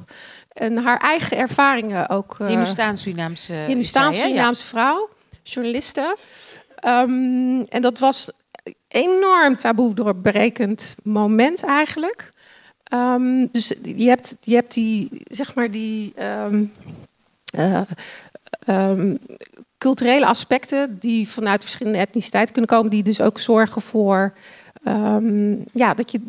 En 0.53 0.77
haar 0.77 1.01
eigen 1.01 1.37
ervaringen 1.37 2.09
ook. 2.09 2.37
Hindoestaans-Surinaamse 2.39 3.53
Hindoestaans-Surinaamse 3.53 4.65
vrouw, 4.65 5.09
journaliste. 5.43 6.17
Um, 6.87 7.63
en 7.63 7.83
dat 7.83 7.99
was 7.99 8.31
enorm 8.89 9.57
taboe 9.57 9.95
doorbrekend 9.95 10.95
moment 11.03 11.63
eigenlijk. 11.63 12.33
Um, 12.93 13.49
dus 13.53 13.73
je 13.83 14.09
hebt, 14.09 14.37
je 14.41 14.55
hebt 14.55 14.75
die, 14.75 15.09
zeg 15.25 15.55
maar, 15.55 15.71
die. 15.71 16.15
Um, 16.47 16.73
um, 18.69 19.19
culturele 19.79 20.27
aspecten 20.27 20.99
die 20.99 21.29
vanuit 21.29 21.63
verschillende 21.63 21.99
etniciteiten 21.99 22.53
kunnen 22.53 22.71
komen, 22.71 22.91
die 22.91 23.03
dus 23.03 23.21
ook 23.21 23.39
zorgen 23.39 23.83
voor 23.83 24.33
ja, 25.73 25.95
dat 25.95 26.11
je 26.11 26.21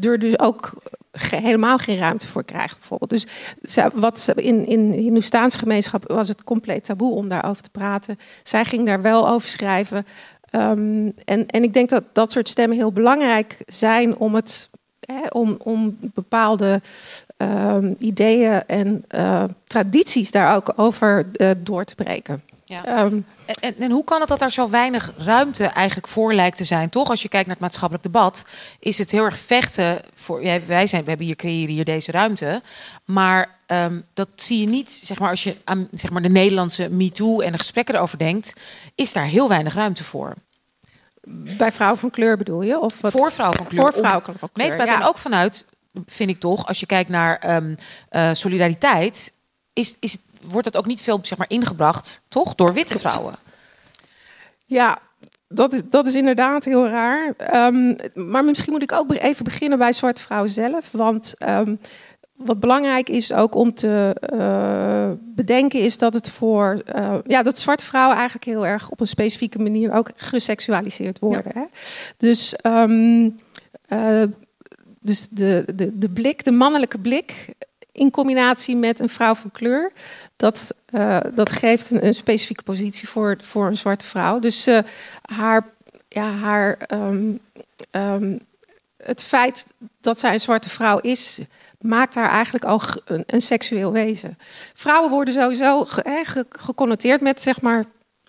er 0.00 0.18
dus 0.18 0.38
ook 0.38 0.72
helemaal 1.20 1.78
geen 1.78 1.98
ruimte 1.98 2.26
voor 2.26 2.44
krijgt, 2.44 2.78
bijvoorbeeld. 2.78 3.10
Dus 3.10 3.26
wat 3.94 4.32
in, 4.34 4.66
in 4.66 5.14
de 5.14 5.50
gemeenschap 5.50 6.12
was 6.12 6.28
het 6.28 6.44
compleet 6.44 6.84
taboe 6.84 7.14
om 7.14 7.28
daarover 7.28 7.62
te 7.62 7.70
praten. 7.70 8.18
Zij 8.42 8.64
ging 8.64 8.86
daar 8.86 9.02
wel 9.02 9.28
over 9.28 9.48
schrijven. 9.48 10.06
Um, 10.52 11.12
en, 11.24 11.46
en 11.46 11.62
ik 11.62 11.72
denk 11.72 11.90
dat 11.90 12.04
dat 12.12 12.32
soort 12.32 12.48
stemmen 12.48 12.76
heel 12.76 12.92
belangrijk 12.92 13.56
zijn 13.66 14.16
om 14.16 14.34
het 14.34 14.70
Hè, 15.12 15.26
om, 15.28 15.56
om 15.58 15.96
bepaalde 16.00 16.80
uh, 17.38 17.76
ideeën 17.98 18.66
en 18.66 19.04
uh, 19.14 19.44
tradities 19.64 20.30
daar 20.30 20.56
ook 20.56 20.72
over 20.76 21.26
uh, 21.32 21.50
door 21.58 21.84
te 21.84 21.94
breken. 21.94 22.42
Ja. 22.64 23.02
Um, 23.02 23.26
en, 23.46 23.54
en, 23.60 23.74
en, 23.78 23.90
hoe 23.90 24.04
kan 24.04 24.20
het 24.20 24.28
dat 24.28 24.42
er 24.42 24.50
zo 24.50 24.70
weinig 24.70 25.12
ruimte 25.16 25.64
eigenlijk 25.64 26.08
voor 26.08 26.34
lijkt 26.34 26.56
te 26.56 26.64
zijn? 26.64 26.88
Toch, 26.88 27.10
als 27.10 27.22
je 27.22 27.28
kijkt 27.28 27.46
naar 27.46 27.54
het 27.54 27.64
maatschappelijk 27.64 28.04
debat, 28.04 28.44
is 28.78 28.98
het 28.98 29.10
heel 29.10 29.24
erg 29.24 29.38
vechten 29.38 30.00
voor. 30.14 30.44
Ja, 30.44 30.58
wij 30.66 30.86
zijn, 30.86 31.02
we 31.02 31.08
hebben 31.08 31.26
hier 31.26 31.36
creëren 31.36 31.74
hier 31.74 31.84
deze 31.84 32.12
ruimte, 32.12 32.62
maar 33.04 33.57
um, 33.72 34.04
dat 34.14 34.28
zie 34.34 34.60
je 34.60 34.66
niet. 34.66 34.92
Zeg 34.92 35.18
maar 35.18 35.30
als 35.30 35.42
je 35.42 35.56
aan 35.64 35.88
zeg 35.92 36.10
maar 36.10 36.22
de 36.22 36.28
Nederlandse 36.28 36.88
MeToo 36.88 37.40
en 37.40 37.52
de 37.52 37.58
gesprekken 37.58 37.94
erover 37.94 38.18
denkt, 38.18 38.52
is 38.94 39.12
daar 39.12 39.24
heel 39.24 39.48
weinig 39.48 39.74
ruimte 39.74 40.04
voor. 40.04 40.34
Bij 41.30 41.72
vrouwen 41.72 41.98
van 41.98 42.10
kleur 42.10 42.36
bedoel 42.36 42.62
je? 42.62 42.80
Of 42.80 43.00
wat? 43.00 43.12
Voor 43.12 43.32
vrouwen 43.32 43.58
van 43.58 43.66
kleur. 43.66 43.82
Voor 43.82 43.92
vrouwen 43.92 44.22
van 44.24 44.50
kleur. 44.52 44.66
Meestal 44.66 44.86
ja. 44.86 45.00
en 45.00 45.06
ook 45.06 45.18
vanuit, 45.18 45.66
vind 46.06 46.30
ik 46.30 46.40
toch, 46.40 46.66
als 46.66 46.80
je 46.80 46.86
kijkt 46.86 47.10
naar 47.10 47.56
um, 47.56 47.76
uh, 48.10 48.30
solidariteit, 48.32 49.34
is, 49.72 49.96
is, 50.00 50.18
wordt 50.42 50.66
het 50.66 50.76
ook 50.76 50.86
niet 50.86 51.02
veel 51.02 51.18
zeg 51.22 51.38
maar, 51.38 51.50
ingebracht, 51.50 52.20
toch? 52.28 52.54
Door 52.54 52.72
witte 52.72 52.98
vrouwen. 52.98 53.34
Ja, 54.64 54.98
dat 55.48 55.72
is, 55.72 55.80
dat 55.84 56.06
is 56.06 56.14
inderdaad 56.14 56.64
heel 56.64 56.88
raar. 56.88 57.34
Um, 57.54 57.96
maar 58.14 58.44
misschien 58.44 58.72
moet 58.72 58.82
ik 58.82 58.92
ook 58.92 59.12
even 59.14 59.44
beginnen 59.44 59.78
bij 59.78 59.92
zwarte 59.92 60.22
vrouwen 60.22 60.50
zelf. 60.50 60.92
Want 60.92 61.34
um, 61.38 61.80
wat 62.38 62.60
belangrijk 62.60 63.08
is 63.08 63.32
ook 63.32 63.54
om 63.54 63.74
te 63.74 64.16
uh, 64.32 65.10
bedenken, 65.20 65.80
is 65.80 65.98
dat 65.98 66.14
het 66.14 66.30
voor 66.30 66.82
uh, 66.96 67.14
ja, 67.26 67.42
dat 67.42 67.58
zwarte 67.58 67.84
vrouwen 67.84 68.16
eigenlijk 68.16 68.44
heel 68.44 68.66
erg 68.66 68.90
op 68.90 69.00
een 69.00 69.06
specifieke 69.06 69.58
manier 69.58 69.92
ook 69.92 70.10
geseksualiseerd 70.16 71.18
worden. 71.18 71.52
Ja. 71.54 71.60
Hè? 71.60 71.66
Dus, 72.16 72.54
um, 72.62 73.38
uh, 73.92 74.22
dus 75.00 75.28
de, 75.28 75.64
de, 75.74 75.98
de 75.98 76.08
blik, 76.08 76.44
de 76.44 76.50
mannelijke 76.50 76.98
blik, 76.98 77.46
in 77.92 78.10
combinatie 78.10 78.76
met 78.76 79.00
een 79.00 79.08
vrouw 79.08 79.34
van 79.34 79.50
kleur, 79.50 79.92
dat, 80.36 80.74
dat 81.34 81.52
geeft 81.52 81.90
een, 81.90 82.06
een, 82.06 82.14
specifieke 82.14 82.62
positie 82.62 83.08
voor, 83.08 83.36
voor 83.40 83.66
een 83.66 83.76
zwarte 83.76 84.04
vrouw. 84.04 84.38
Dus 84.38 84.68
haar, 85.22 85.66
ja, 86.08 86.30
haar 86.30 86.78
um, 86.92 87.38
um, 87.90 88.40
het 89.04 89.22
feit 89.22 89.66
dat 90.00 90.20
zij 90.20 90.32
een 90.32 90.40
zwarte 90.40 90.68
vrouw 90.68 90.98
is, 90.98 91.38
maakt 91.80 92.14
haar 92.14 92.30
eigenlijk 92.30 92.64
al 92.64 92.80
een, 93.26 93.40
seksueel 93.40 93.92
wezen. 93.92 94.38
Vrouwen 94.74 95.10
worden 95.10 95.34
sowieso 95.34 95.84
ge, 95.84 96.46
geconnoteerd 96.48 97.20
met 97.20 97.42
zeg 97.42 97.60
maar 97.60 97.84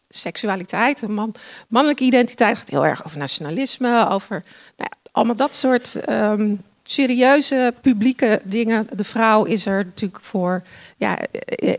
seksualiteit. 0.09 1.01
Een 1.01 1.13
man, 1.13 1.35
mannelijke 1.67 2.03
identiteit 2.03 2.57
gaat 2.57 2.69
heel 2.69 2.85
erg 2.85 3.05
over 3.05 3.17
nationalisme, 3.17 4.09
over 4.09 4.43
nou 4.77 4.89
ja, 4.89 5.11
allemaal 5.11 5.35
dat 5.35 5.55
soort 5.55 6.09
um, 6.09 6.63
serieuze 6.91 7.73
publieke 7.81 8.41
dingen. 8.43 8.87
De 8.95 9.03
vrouw 9.03 9.43
is 9.43 9.65
er 9.65 9.85
natuurlijk 9.85 10.23
voor, 10.23 10.61
ja, 10.97 11.17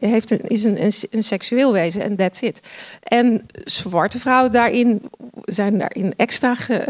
heeft 0.01 0.31
een, 0.31 0.41
is 0.49 0.65
een, 0.65 0.83
een, 0.83 0.93
een 1.11 1.23
seksueel 1.23 1.73
wezen 1.73 2.03
en 2.03 2.17
that's 2.17 2.41
it. 2.41 2.61
En 3.03 3.47
zwarte 3.65 4.19
vrouwen 4.19 4.53
daarin 4.53 5.03
zijn 5.45 5.79
daarin 5.79 6.15
extra 6.17 6.55
ge, 6.55 6.85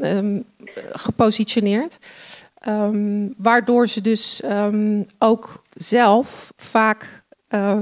uh, 0.00 0.16
um, 0.16 0.44
gepositioneerd. 0.92 1.98
Um, 2.68 3.34
waardoor 3.36 3.88
ze 3.88 4.00
dus 4.00 4.42
um, 4.44 5.06
ook 5.18 5.62
zelf 5.76 6.52
vaak 6.56 7.22
uh, 7.54 7.78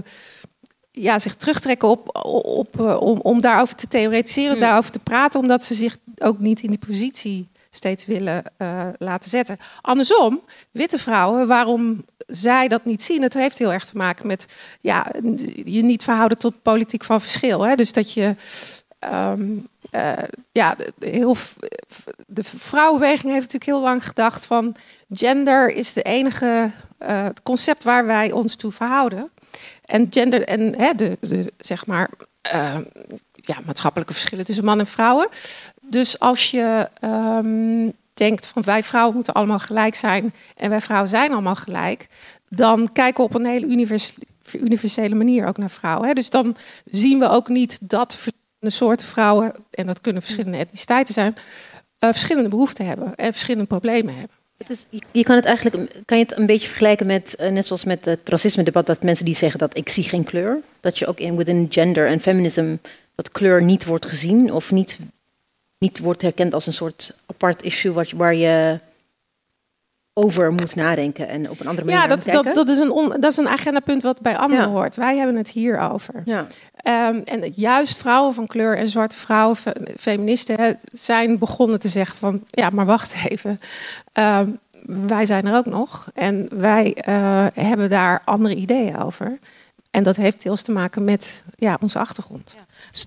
ja, 0.90 1.18
zich 1.18 1.34
terugtrekken 1.34 1.88
op, 1.88 2.24
op, 2.44 2.80
uh, 2.80 3.00
om, 3.00 3.18
om 3.18 3.40
daarover 3.40 3.74
te 3.74 3.88
theoretiseren, 3.88 4.54
mm. 4.54 4.60
daarover 4.60 4.90
te 4.90 4.98
praten, 4.98 5.40
omdat 5.40 5.64
ze 5.64 5.74
zich 5.74 5.96
ook 6.18 6.38
niet 6.38 6.62
in 6.62 6.68
die 6.68 6.78
positie 6.86 7.48
steeds 7.74 8.06
willen 8.06 8.42
uh, 8.58 8.88
laten 8.98 9.30
zetten. 9.30 9.58
Andersom, 9.80 10.40
witte 10.70 10.98
vrouwen, 10.98 11.46
waarom 11.46 12.04
zij 12.26 12.68
dat 12.68 12.84
niet 12.84 13.02
zien, 13.02 13.22
het 13.22 13.34
heeft 13.34 13.58
heel 13.58 13.72
erg 13.72 13.84
te 13.84 13.96
maken 13.96 14.26
met 14.26 14.46
ja, 14.80 15.06
je 15.64 15.82
niet 15.82 16.04
verhouden 16.04 16.38
tot 16.38 16.62
politiek 16.62 17.04
van 17.04 17.20
verschil. 17.20 17.62
Hè? 17.62 17.74
Dus 17.74 17.92
dat 17.92 18.12
je 18.12 18.34
um, 19.14 19.68
uh, 19.92 20.12
ja, 20.52 20.76
heel, 20.98 21.36
de 22.26 22.44
vrouwenbeweging 22.44 23.32
heeft 23.32 23.52
natuurlijk 23.52 23.64
heel 23.64 23.80
lang 23.80 24.06
gedacht 24.06 24.46
van 24.46 24.76
gender 25.10 25.70
is 25.74 25.92
de 25.92 26.02
enige 26.02 26.70
uh, 26.98 27.26
concept 27.42 27.84
waar 27.84 28.06
wij 28.06 28.32
ons 28.32 28.56
toe 28.56 28.72
verhouden. 28.72 29.30
En 29.84 30.06
gender 30.10 30.44
en 30.44 30.74
hè, 30.78 30.94
de, 30.94 31.16
de, 31.20 31.52
zeg 31.58 31.86
maar 31.86 32.10
ja, 33.42 33.56
maatschappelijke 33.64 34.12
verschillen 34.12 34.44
tussen 34.44 34.64
man 34.64 34.78
en 34.78 34.86
vrouwen. 34.86 35.28
Dus 35.80 36.18
als 36.18 36.50
je 36.50 36.88
um, 37.04 37.92
denkt 38.14 38.46
van 38.46 38.62
wij 38.62 38.82
vrouwen 38.82 39.14
moeten 39.14 39.34
allemaal 39.34 39.58
gelijk 39.58 39.94
zijn 39.94 40.34
en 40.56 40.70
wij 40.70 40.80
vrouwen 40.80 41.08
zijn 41.08 41.32
allemaal 41.32 41.54
gelijk, 41.54 42.06
dan 42.48 42.92
kijken 42.92 43.16
we 43.16 43.30
op 43.30 43.34
een 43.34 43.46
hele 43.46 43.66
univers 43.66 44.14
universele 44.52 45.14
manier 45.14 45.46
ook 45.46 45.58
naar 45.58 45.70
vrouwen. 45.70 46.08
Hè. 46.08 46.14
Dus 46.14 46.30
dan 46.30 46.56
zien 46.84 47.18
we 47.18 47.28
ook 47.28 47.48
niet 47.48 47.88
dat 47.88 48.26
soorten 48.60 49.06
vrouwen, 49.06 49.52
en 49.70 49.86
dat 49.86 50.00
kunnen 50.00 50.22
verschillende 50.22 50.58
etniciteiten 50.58 51.14
zijn, 51.14 51.34
uh, 51.34 52.10
verschillende 52.10 52.48
behoeften 52.48 52.86
hebben 52.86 53.14
en 53.14 53.32
verschillende 53.32 53.66
problemen 53.66 54.14
hebben. 54.14 54.36
Het 54.58 54.70
is, 54.70 54.86
je 55.10 55.22
kan 55.22 55.36
het 55.36 55.44
eigenlijk 55.44 56.04
kan 56.04 56.18
je 56.18 56.24
het 56.24 56.36
een 56.36 56.46
beetje 56.46 56.68
vergelijken 56.68 57.06
met, 57.06 57.36
uh, 57.40 57.48
net 57.48 57.66
zoals 57.66 57.84
met 57.84 58.04
het 58.04 58.28
racisme-debat, 58.28 58.86
dat 58.86 59.02
mensen 59.02 59.24
die 59.24 59.36
zeggen 59.36 59.58
dat 59.58 59.76
ik 59.76 59.88
zie 59.88 60.04
geen 60.04 60.24
kleur, 60.24 60.60
dat 60.80 60.98
je 60.98 61.06
ook 61.06 61.18
in 61.18 61.36
within 61.36 61.66
gender 61.70 62.06
en 62.06 62.20
feminism 62.20 62.76
dat 63.14 63.30
kleur 63.30 63.62
niet 63.62 63.84
wordt 63.84 64.06
gezien 64.06 64.52
of 64.52 64.70
niet, 64.70 64.98
niet 65.78 65.98
wordt 65.98 66.22
herkend 66.22 66.54
als 66.54 66.66
een 66.66 66.72
soort 66.72 67.16
apart 67.26 67.62
issue 67.62 67.92
wat, 67.92 68.10
waar 68.10 68.34
je 68.34 68.78
over 70.14 70.52
moet 70.52 70.74
nadenken 70.74 71.28
en 71.28 71.50
op 71.50 71.60
een 71.60 71.66
andere 71.66 71.86
manier 71.86 72.00
Ja, 72.00 72.06
dat, 72.16 72.54
dat, 72.54 72.68
is 72.68 72.78
een 72.78 72.90
on, 72.90 73.08
dat 73.08 73.30
is 73.32 73.36
een 73.36 73.48
agendapunt 73.48 74.02
wat 74.02 74.20
bij 74.20 74.36
anderen 74.36 74.66
Ja. 74.66 74.70
hoort. 74.72 74.94
Wij 74.94 75.16
hebben 75.16 75.36
het 75.36 75.48
hier 75.50 75.78
over. 75.78 76.22
Ja. 76.24 76.46
Ehm, 76.76 77.20
en 77.24 77.52
juist 77.54 77.96
vrouwen 77.96 78.34
van 78.34 78.46
kleur 78.46 78.76
en 78.76 78.88
zwarte 78.88 79.16
vrouwen, 79.16 79.56
fe- 79.56 79.74
feministen, 80.00 80.60
hè, 80.60 80.72
zijn 80.92 81.38
begonnen 81.38 81.80
te 81.80 81.88
zeggen 81.88 82.18
van... 82.18 82.42
ja, 82.50 82.70
maar 82.70 82.86
wacht 82.86 83.14
even, 83.28 83.60
Ehm, 84.12 84.48
wij 84.86 85.26
zijn 85.26 85.46
er 85.46 85.56
ook 85.56 85.66
nog. 85.66 86.10
En 86.14 86.48
wij 86.50 86.94
eh, 86.94 87.46
hebben 87.54 87.90
daar 87.90 88.22
andere 88.24 88.54
ideeën 88.54 88.98
over. 88.98 89.38
En 89.90 90.02
dat 90.02 90.16
heeft 90.16 90.42
deels 90.42 90.62
te 90.62 90.72
maken 90.72 91.04
met 91.04 91.42
ja, 91.56 91.78
onze 91.80 91.98
achtergrond. 91.98 92.56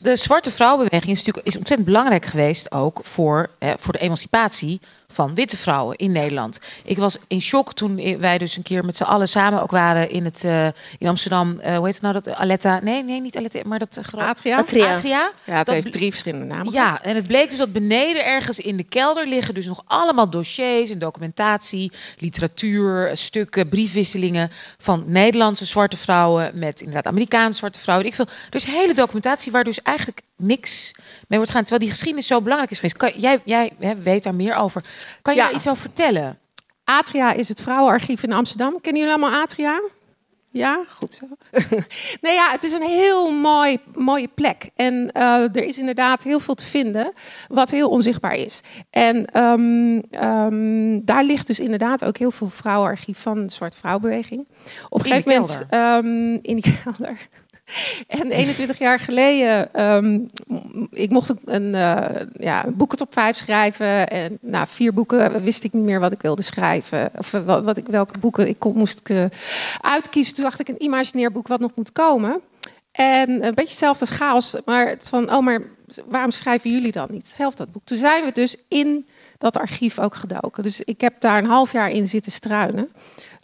De 0.01 0.15
zwarte 0.15 0.51
vrouwenbeweging 0.51 1.11
is 1.11 1.17
natuurlijk 1.17 1.47
is 1.47 1.57
ontzettend 1.57 1.87
belangrijk 1.89 2.25
geweest 2.25 2.71
ook 2.71 2.99
voor, 3.03 3.49
voor 3.77 3.93
de 3.93 3.99
emancipatie 3.99 4.79
van 5.15 5.35
witte 5.35 5.57
vrouwen 5.57 5.95
in 5.95 6.11
Nederland. 6.11 6.59
Ik 6.83 6.97
was 6.97 7.17
in 7.27 7.41
shock 7.41 7.73
toen 7.73 8.19
wij 8.19 8.37
dus 8.37 8.57
een 8.57 8.63
keer 8.63 8.85
met 8.85 8.97
z'n 8.97 9.03
allen 9.03 9.27
samen 9.27 9.61
ook 9.61 9.71
waren 9.71 10.09
in, 10.09 10.25
het, 10.25 10.43
eh, 10.43 10.65
in 10.99 11.07
Amsterdam. 11.07 11.59
Eh, 11.59 11.75
hoe 11.75 11.85
heet 11.85 11.93
het 11.93 12.01
nou 12.01 12.13
dat? 12.13 12.29
Aletta? 12.35 12.79
Nee, 12.83 13.03
nee, 13.03 13.21
niet 13.21 13.37
Aletta, 13.37 13.59
maar 13.65 13.79
dat 13.79 13.97
uh, 13.97 14.03
gro- 14.03 14.19
Atria? 14.19 14.57
Atria. 14.57 14.91
Atria. 14.93 15.31
Ja, 15.43 15.57
het 15.57 15.65
Dat 15.65 15.75
heeft 15.75 15.91
drie 15.91 16.09
verschillende 16.09 16.45
namen. 16.45 16.71
Ja, 16.73 17.03
en 17.03 17.15
het 17.15 17.27
bleek 17.27 17.49
dus 17.49 17.57
dat 17.57 17.71
beneden 17.71 18.25
ergens 18.25 18.59
in 18.59 18.77
de 18.77 18.83
kelder 18.83 19.27
liggen 19.27 19.53
dus 19.53 19.65
nog 19.65 19.83
allemaal 19.85 20.29
dossiers 20.29 20.89
en 20.89 20.99
documentatie, 20.99 21.91
literatuur, 22.19 23.09
stukken, 23.17 23.69
briefwisselingen 23.69 24.51
van 24.77 25.03
Nederlandse 25.07 25.65
zwarte 25.65 25.97
vrouwen 25.97 26.51
met 26.53 26.79
inderdaad 26.79 27.05
Amerikaanse 27.05 27.57
zwarte 27.57 27.79
vrouwen. 27.79 28.07
Ik 28.07 28.13
veel. 28.13 28.27
Dus 28.49 28.65
hele 28.65 28.93
documentatie 28.93 29.51
waar 29.51 29.63
dus 29.63 29.81
eigenlijk 29.81 30.21
niks 30.37 30.91
mee 31.27 31.39
wordt 31.39 31.51
gaan. 31.53 31.61
Terwijl 31.61 31.81
die 31.81 31.89
geschiedenis 31.89 32.27
zo 32.27 32.41
belangrijk 32.41 32.71
is 32.71 32.77
geweest. 32.77 32.97
Kan, 32.97 33.11
jij 33.17 33.41
jij 33.45 33.71
hè, 33.79 33.95
weet 33.95 34.23
daar 34.23 34.35
meer 34.35 34.55
over. 34.55 34.83
Kan 35.21 35.33
je 35.33 35.39
Ja. 35.39 35.45
daar 35.45 35.55
iets 35.55 35.67
over 35.67 35.81
vertellen? 35.81 36.39
Atria 36.83 37.33
is 37.33 37.49
het 37.49 37.61
vrouwenarchief 37.61 38.23
in 38.23 38.33
Amsterdam. 38.33 38.81
Kennen 38.81 39.01
jullie 39.01 39.17
allemaal 39.17 39.41
Atria? 39.41 39.81
Ja, 40.49 40.83
goed 40.89 41.15
zo. 41.15 41.25
nee, 42.21 42.33
ja, 42.33 42.51
het 42.51 42.63
is 42.63 42.73
een 42.73 42.81
heel 42.81 43.31
mooi, 43.31 43.79
mooie 43.95 44.27
plek. 44.27 44.69
En 44.75 45.11
eh, 45.11 45.41
er 45.55 45.63
is 45.63 45.77
inderdaad 45.77 46.23
heel 46.23 46.39
veel 46.39 46.53
te 46.55 46.65
vinden 46.65 47.11
wat 47.47 47.71
heel 47.71 47.89
onzichtbaar 47.89 48.35
is. 48.35 48.61
En 48.89 49.25
ehm, 49.25 49.99
ehm, 50.11 50.99
daar 51.03 51.23
ligt 51.23 51.47
dus 51.47 51.59
inderdaad 51.59 52.05
ook 52.05 52.17
heel 52.17 52.31
veel 52.31 52.49
vrouwenarchief 52.49 53.19
van 53.19 53.45
de 53.45 53.51
Zwarte 53.53 53.77
Vrouwenbeweging. 53.77 54.47
Op 54.89 54.99
een 54.99 55.05
gegeven 55.05 55.31
moment 55.31 55.65
ehm, 55.69 56.33
in 56.41 56.55
die 56.61 56.73
kelder. 56.83 57.17
En 58.07 58.31
21 58.31 58.77
jaar 58.77 58.99
geleden, 58.99 59.73
ehm, 59.73 60.19
ik 60.89 61.09
mocht 61.09 61.33
een, 61.45 61.75
eh, 61.75 62.21
ja, 62.37 62.65
boekentop 62.67 63.13
5 63.13 63.37
schrijven. 63.37 64.07
En 64.07 64.37
na 64.41 64.67
vier 64.67 64.93
boeken 64.93 65.43
wist 65.43 65.63
ik 65.63 65.73
niet 65.73 65.83
meer 65.83 65.99
wat 65.99 66.11
ik 66.11 66.21
wilde 66.21 66.41
schrijven. 66.41 67.09
Of 67.17 67.33
eh, 67.33 67.41
wat, 67.41 67.63
wat 67.63 67.77
ik, 67.77 67.87
welke 67.87 68.19
boeken 68.19 68.47
ik 68.47 68.59
kon, 68.59 68.77
moest 68.77 68.99
ik, 68.99 69.09
eh, 69.09 69.25
uitkiezen. 69.81 70.33
Toen 70.33 70.43
dacht 70.43 70.59
ik 70.59 70.67
een 70.67 70.83
imaginair 70.83 71.31
boek 71.31 71.47
wat 71.47 71.59
nog 71.59 71.71
moet 71.75 71.91
komen. 71.91 72.41
En 72.91 73.29
een 73.29 73.39
beetje 73.39 73.61
hetzelfde 73.61 74.05
als 74.05 74.17
chaos. 74.17 74.55
Maar 74.65 74.95
van, 75.03 75.33
oh, 75.33 75.39
maar 75.39 75.61
waarom 76.05 76.31
schrijven 76.31 76.71
jullie 76.71 76.91
dan 76.91 77.07
niet 77.11 77.29
zelf 77.29 77.55
dat 77.55 77.71
boek? 77.71 77.85
Toen 77.85 77.97
zijn 77.97 78.25
we 78.25 78.31
dus 78.31 78.55
in 78.67 79.07
dat 79.37 79.57
archief 79.57 79.99
ook 79.99 80.15
gedoken. 80.15 80.63
Dus 80.63 80.81
ik 80.81 81.01
heb 81.01 81.21
daar 81.21 81.37
een 81.37 81.49
half 81.49 81.71
jaar 81.71 81.89
in 81.89 82.07
zitten 82.07 82.31
struinen. 82.31 82.89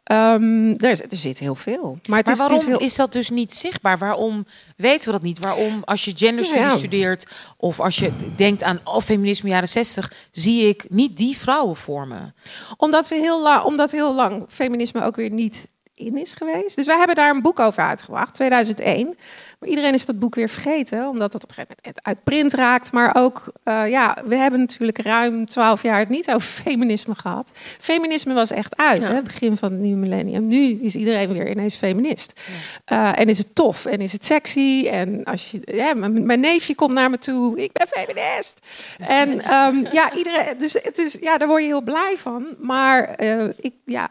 Ehm, 0.03 0.73
er, 0.77 1.01
er 1.09 1.17
zit 1.17 1.37
heel 1.37 1.55
veel. 1.55 1.99
Maar, 2.07 2.17
het 2.17 2.25
Maar 2.25 2.35
is, 2.35 2.39
waarom 2.39 2.57
het 2.57 2.67
is 2.67 2.73
heel... 2.73 2.85
is 2.87 2.95
dat 2.95 3.11
dus 3.13 3.29
niet 3.29 3.53
zichtbaar? 3.53 3.97
Waarom 3.97 4.45
weten 4.77 5.05
we 5.05 5.11
dat 5.11 5.21
niet? 5.21 5.39
Waarom 5.39 5.83
als 5.83 6.05
je 6.05 6.13
genderstudie 6.15 6.63
Ja, 6.63 6.69
ja. 6.69 6.77
studeert 6.77 7.27
of 7.57 7.79
als 7.79 7.95
je 7.95 8.11
denkt 8.35 8.63
aan 8.63 8.79
oh, 8.83 9.01
feminisme 9.01 9.49
jaren 9.49 9.67
60, 9.67 10.13
zie 10.31 10.67
ik 10.67 10.85
niet 10.89 11.17
die 11.17 11.37
vrouwen 11.37 11.75
vormen? 11.75 12.35
Omdat, 12.77 13.07
we 13.07 13.15
heel 13.15 13.41
lang, 13.41 13.63
omdat 13.63 13.91
heel 13.91 14.15
lang 14.15 14.45
feminisme 14.47 15.03
ook 15.03 15.15
weer 15.15 15.29
niet 15.31 15.67
in 15.95 16.17
is 16.17 16.33
geweest. 16.33 16.75
Dus 16.75 16.85
wij 16.85 16.97
hebben 16.97 17.15
daar 17.15 17.29
een 17.29 17.41
boek 17.41 17.59
over 17.59 17.83
uitgebracht, 17.83 18.35
2001. 18.35 19.15
Maar 19.59 19.69
iedereen 19.69 19.93
is 19.93 20.05
dat 20.05 20.19
boek 20.19 20.35
weer 20.35 20.49
vergeten, 20.49 21.07
omdat 21.07 21.33
het 21.33 21.43
op 21.43 21.49
een 21.49 21.55
gegeven 21.55 21.77
moment 21.83 22.05
uit 22.05 22.23
print 22.23 22.53
raakt. 22.53 22.91
Maar 22.91 23.15
ook, 23.15 23.43
eh, 23.63 23.89
ja, 23.89 24.17
we 24.25 24.35
hebben 24.35 24.59
natuurlijk 24.59 24.97
ruim 25.01 25.45
twaalf 25.45 25.83
jaar 25.83 25.99
het 25.99 26.09
niet 26.09 26.29
over 26.31 26.47
feminisme 26.63 27.15
gehad. 27.15 27.51
Feminisme 27.79 28.33
was 28.33 28.51
echt 28.51 28.77
uit, 28.77 29.05
Ja. 29.05 29.13
hè, 29.13 29.21
begin 29.21 29.57
van 29.57 29.71
het 29.71 29.81
nieuwe 29.81 29.99
millennium. 29.99 30.47
Nu 30.47 30.79
is 30.81 30.95
iedereen 30.95 31.33
weer 31.33 31.49
ineens 31.49 31.75
feminist. 31.75 32.41
Eh, 32.85 33.19
en 33.19 33.29
is 33.29 33.37
het 33.37 33.55
tof 33.55 33.85
en 33.85 34.01
is 34.01 34.11
het 34.11 34.25
sexy. 34.25 34.87
En 34.91 35.23
als 35.23 35.51
je, 35.51 35.61
ja, 35.65 35.93
mijn, 35.93 36.25
mijn 36.25 36.39
neefje 36.39 36.75
komt 36.75 36.93
naar 36.93 37.09
me 37.09 37.17
toe, 37.17 37.61
ik 37.63 37.71
ben 37.71 37.87
feminist. 37.87 38.59
En 38.99 39.41
ehm, 39.51 39.85
ja, 39.91 40.13
iedereen, 40.13 40.57
dus 40.57 40.73
het 40.73 40.97
is, 40.97 41.17
ja, 41.21 41.37
daar 41.37 41.47
word 41.47 41.61
je 41.61 41.67
heel 41.67 41.81
blij 41.81 42.15
van. 42.17 42.47
Maar 42.59 43.03
eh, 43.03 43.43
ik, 43.59 43.73
ja, 43.85 44.09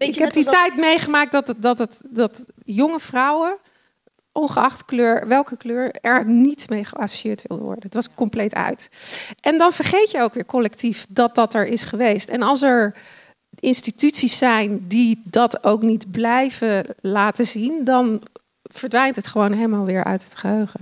ik, 0.00 0.06
Beetje 0.06 0.20
ik 0.20 0.26
heb 0.26 0.32
die 0.32 0.44
dat- 0.44 0.52
tijd 0.52 0.76
meegemaakt 0.76 1.32
dat, 1.32 1.48
het, 1.48 1.62
dat, 1.62 1.78
het, 1.78 2.00
dat 2.10 2.46
jonge 2.64 3.00
vrouwen, 3.00 3.56
ongeacht 4.32 4.84
kleur, 4.84 5.28
welke 5.28 5.56
kleur, 5.56 5.90
er 6.00 6.24
niet 6.26 6.68
mee 6.68 6.84
geassocieerd 6.84 7.42
wilden 7.46 7.66
worden. 7.66 7.84
Het 7.84 7.94
was 7.94 8.14
compleet 8.14 8.54
uit. 8.54 8.88
En 9.40 9.58
dan 9.58 9.72
vergeet 9.72 10.10
je 10.10 10.22
ook 10.22 10.34
weer 10.34 10.46
collectief 10.46 11.06
dat 11.08 11.34
dat 11.34 11.54
er 11.54 11.66
is 11.66 11.82
geweest. 11.82 12.28
En 12.28 12.42
als 12.42 12.62
er 12.62 12.94
instituties 13.60 14.38
zijn 14.38 14.84
die 14.88 15.22
dat 15.24 15.64
ook 15.64 15.82
niet 15.82 16.10
blijven 16.10 16.84
laten 17.00 17.46
zien, 17.46 17.84
dan 17.84 18.22
verdwijnt 18.62 19.16
het 19.16 19.26
gewoon 19.28 19.52
helemaal 19.52 19.84
weer 19.84 20.04
uit 20.04 20.24
het 20.24 20.34
geheugen. 20.36 20.80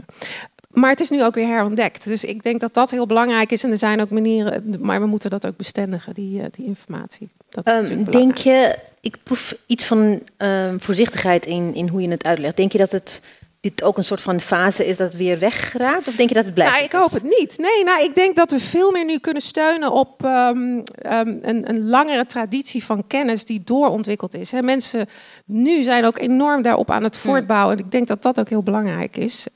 Maar 0.70 0.90
het 0.90 1.00
is 1.00 1.10
nu 1.10 1.24
ook 1.24 1.34
weer 1.34 1.46
herontdekt. 1.46 2.04
Dus 2.04 2.24
ik 2.24 2.42
denk 2.42 2.60
dat 2.60 2.74
dat 2.74 2.90
heel 2.90 3.06
belangrijk 3.06 3.50
is. 3.50 3.64
En 3.64 3.70
er 3.70 3.78
zijn 3.78 4.00
ook 4.00 4.10
manieren, 4.10 4.76
maar 4.80 5.00
we 5.00 5.06
moeten 5.06 5.30
dat 5.30 5.46
ook 5.46 5.56
bestendigen, 5.56 6.14
die, 6.14 6.40
eh, 6.42 6.46
die 6.50 6.66
informatie. 6.66 7.28
Dat 7.48 7.66
is 7.66 7.72
natuurlijk 7.74 8.12
denk 8.12 8.36
je, 8.36 8.78
ik 9.08 9.16
proef 9.22 9.54
iets 9.66 9.84
van 9.84 10.22
ehm, 10.36 10.78
voorzichtigheid 10.78 11.46
in, 11.46 11.74
in 11.74 11.88
hoe 11.88 12.00
je 12.00 12.08
het 12.08 12.24
uitlegt. 12.24 12.56
Denk 12.56 12.72
je 12.72 12.78
dat 12.78 12.92
het 12.92 13.20
dit 13.60 13.82
ook 13.82 13.96
een 13.96 14.04
soort 14.04 14.22
van 14.22 14.40
fase 14.40 14.86
is 14.86 14.96
dat 14.96 15.06
het 15.06 15.16
weer 15.16 15.38
weggeraakt? 15.38 16.08
Of 16.08 16.14
denk 16.14 16.28
je 16.28 16.34
dat 16.34 16.44
het 16.44 16.54
blijft? 16.54 16.72
Nou, 16.72 16.84
ik 16.84 16.92
hoop 16.92 17.10
het 17.10 17.22
niet. 17.22 17.58
Nee, 17.58 17.84
nou, 17.84 18.02
ik 18.02 18.14
denk 18.14 18.36
dat 18.36 18.50
we 18.50 18.58
veel 18.58 18.90
meer 18.90 19.04
nu 19.04 19.18
kunnen 19.18 19.42
steunen 19.42 19.92
op 19.92 20.24
ehm, 20.24 20.80
ehm, 20.94 21.36
een, 21.42 21.68
een 21.68 21.88
langere 21.88 22.26
traditie 22.26 22.84
van 22.84 23.06
kennis 23.06 23.44
die 23.44 23.62
doorontwikkeld 23.64 24.34
is. 24.34 24.50
Hè, 24.50 24.62
mensen 24.62 25.08
nu 25.44 25.82
zijn 25.82 26.04
ook 26.04 26.18
enorm 26.18 26.62
daarop 26.62 26.90
aan 26.90 27.04
het 27.04 27.16
voortbouwen. 27.16 27.76
En 27.76 27.84
ik 27.84 27.90
denk 27.90 28.06
dat 28.06 28.22
dat 28.22 28.40
ook 28.40 28.48
heel 28.48 28.62
belangrijk 28.62 29.16
is. 29.16 29.46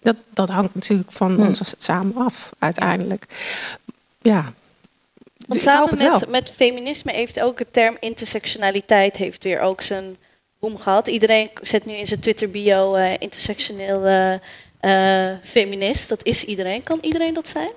Dat, 0.00 0.16
dat 0.30 0.48
hangt 0.48 0.74
natuurlijk 0.74 1.12
van 1.12 1.34
Hmm. 1.34 1.46
ons 1.46 1.74
samen 1.78 2.16
af, 2.16 2.52
uiteindelijk. 2.58 3.26
Ja. 4.22 4.52
Want 5.46 5.52
Dus 5.52 5.62
samen 5.62 5.98
met, 5.98 6.28
met 6.28 6.50
feminisme 6.50 7.12
heeft 7.12 7.40
ook 7.40 7.58
het 7.58 7.72
term 7.72 7.96
intersectionaliteit 8.00 9.16
heeft 9.16 9.44
weer 9.44 9.60
ook 9.60 9.80
zijn 9.80 10.16
boom 10.58 10.78
gehad. 10.78 11.08
Iedereen 11.08 11.50
zet 11.62 11.84
nu 11.84 11.92
in 11.92 12.06
zijn 12.06 12.20
Twitter 12.20 12.50
bio 12.50 12.94
eh, 12.94 13.12
intersectioneel 13.18 14.06
eh, 14.06 14.34
eh, 14.80 15.38
feminist. 15.42 16.08
Dat 16.08 16.20
is 16.24 16.44
iedereen. 16.44 16.82
Kan 16.82 16.98
iedereen 17.00 17.34
dat 17.34 17.48
zijn? 17.48 17.70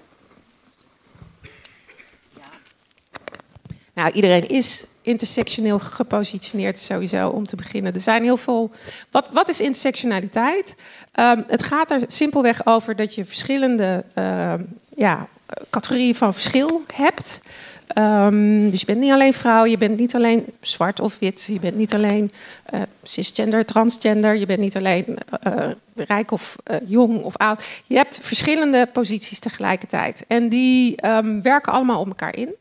Nou, 3.93 4.11
iedereen 4.11 4.47
is 4.47 4.85
intersectioneel 5.01 5.79
gepositioneerd 5.79 6.79
sowieso 6.79 7.29
om 7.29 7.47
te 7.47 7.55
beginnen. 7.55 7.93
Er 7.93 7.99
zijn 7.99 8.23
heel 8.23 8.37
veel. 8.37 8.71
Wat, 9.11 9.29
wat 9.31 9.49
is 9.49 9.59
intersectionaliteit? 9.59 10.75
Ehm, 11.11 11.41
het 11.47 11.63
gaat 11.63 11.91
er 11.91 12.01
simpelweg 12.07 12.65
over 12.65 12.95
dat 12.95 13.15
je 13.15 13.25
verschillende 13.25 14.03
ehm, 14.13 14.63
ja, 14.95 15.27
categorieën 15.69 16.15
van 16.15 16.33
verschil 16.33 16.83
hebt. 16.93 17.41
Ehm, 17.87 18.69
dus 18.69 18.79
je 18.79 18.85
bent 18.85 18.99
niet 18.99 19.11
alleen 19.11 19.33
vrouw, 19.33 19.65
je 19.65 19.77
bent 19.77 19.99
niet 19.99 20.15
alleen 20.15 20.45
zwart 20.61 20.99
of 20.99 21.19
wit, 21.19 21.45
je 21.51 21.59
bent 21.59 21.75
niet 21.75 21.93
alleen 21.93 22.31
eh, 22.65 22.81
cisgender, 23.03 23.65
transgender, 23.65 24.35
je 24.35 24.45
bent 24.45 24.59
niet 24.59 24.75
alleen 24.75 25.05
eh, 25.41 25.69
rijk 25.95 26.31
of 26.31 26.55
eh, 26.63 26.77
jong 26.85 27.23
of 27.23 27.37
oud. 27.37 27.65
Je 27.85 27.95
hebt 27.95 28.19
verschillende 28.21 28.89
posities 28.93 29.39
tegelijkertijd. 29.39 30.23
En 30.27 30.49
die 30.49 30.95
ehm, 30.95 31.41
werken 31.41 31.71
allemaal 31.71 31.99
op 31.99 32.07
elkaar 32.07 32.35
in. 32.35 32.55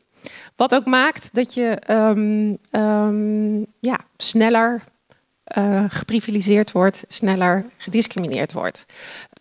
Wat 0.57 0.75
ook 0.75 0.85
maakt 0.85 1.31
dat 1.33 1.55
je 1.55 1.68
ehm, 1.68 3.59
ja, 3.81 3.99
sneller 4.16 4.83
geprivilegeerd 5.88 6.73
wordt, 6.73 7.05
sneller 7.09 7.64
gediscrimineerd 7.77 8.53
wordt. 8.53 8.87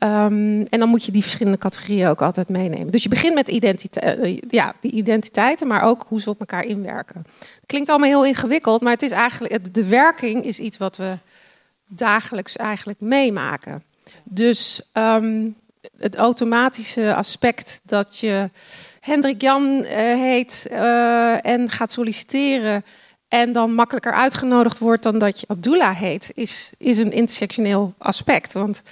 Ehm, 0.04 0.66
en 0.70 0.80
dan 0.80 0.90
moet 0.90 1.06
je 1.06 1.12
die 1.12 1.22
verschillende 1.22 1.58
categorieën 1.58 2.08
ook 2.08 2.22
altijd 2.22 2.50
meenemen. 2.50 2.92
Dus 2.92 3.04
je 3.04 3.10
begint 3.10 3.34
met 3.34 3.48
identiteit, 3.48 4.20
eh, 4.20 4.38
ja, 4.48 4.74
die 4.80 4.92
identiteiten, 4.92 5.68
maar 5.68 5.82
ook 5.82 6.06
hoe 6.08 6.22
ze 6.22 6.30
op 6.30 6.40
elkaar 6.40 6.66
inwerken. 6.66 7.26
Klinkt 7.66 7.90
allemaal 7.90 8.10
heel 8.10 8.26
ingewikkeld, 8.26 8.82
maar 8.82 8.92
het 8.92 9.02
is 9.02 9.12
eigenlijk, 9.12 9.74
de 9.74 9.86
werking 9.88 10.46
is 10.46 10.60
iets 10.60 10.78
wat 10.78 10.98
we 10.98 11.18
dagelijks 11.88 12.56
eigenlijk 12.56 13.00
meemaken. 13.00 13.84
Dus 14.24 14.82
ehm, 14.92 15.48
het 15.98 16.16
automatische 16.16 17.16
aspect 17.16 17.82
dat 17.84 18.20
je 18.20 18.50
Hendrik 19.00 19.42
Jan 19.42 19.84
eh, 19.84 19.98
heet 19.98 20.68
en 21.42 21.70
gaat 21.70 21.92
solliciteren 21.92 22.84
en 23.34 23.52
dan 23.52 23.74
makkelijker 23.74 24.12
uitgenodigd 24.12 24.80
wordt 24.80 25.04
dan 25.04 25.18
dat 25.18 25.40
je 25.40 25.48
Abdullah 25.48 25.98
heet, 25.98 26.32
is, 26.34 26.72
is 26.78 26.98
een 26.98 27.12
intersectioneel 27.12 27.94
aspect. 27.98 28.54
Want 28.54 28.84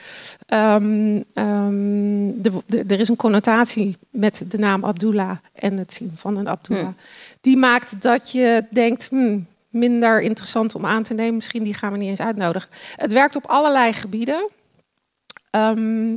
ehm, 0.45 1.21
ehm, 1.34 2.32
de, 2.36 2.51
de- 2.65 2.84
er 2.88 2.99
is 2.99 3.10
een 3.10 3.15
connotatie 3.15 3.97
met 4.10 4.43
de 4.47 4.58
naam 4.58 4.86
Abdullah 4.86 5.38
en 5.54 5.77
het 5.77 5.93
zien 5.93 6.12
van 6.15 6.38
een 6.38 6.47
Abdullah. 6.47 6.84
Hmm. 6.84 6.95
Die 7.41 7.58
maakt 7.58 8.01
dat 8.01 8.32
je 8.32 8.65
denkt, 8.69 9.10
hmm, 9.10 9.45
minder 9.69 10.21
interessant 10.21 10.75
om 10.75 10.86
aan 10.86 11.04
te 11.04 11.13
nemen. 11.13 11.36
Misschien 11.36 11.63
die 11.63 11.73
gaan 11.73 11.91
we 11.91 11.97
niet 11.97 12.10
eens 12.10 12.19
uitnodigen. 12.19 12.69
Het 12.95 13.12
werkt 13.12 13.36
op 13.36 13.45
allerlei 13.45 13.93
gebieden. 13.93 14.49
Ehm, 15.49 16.15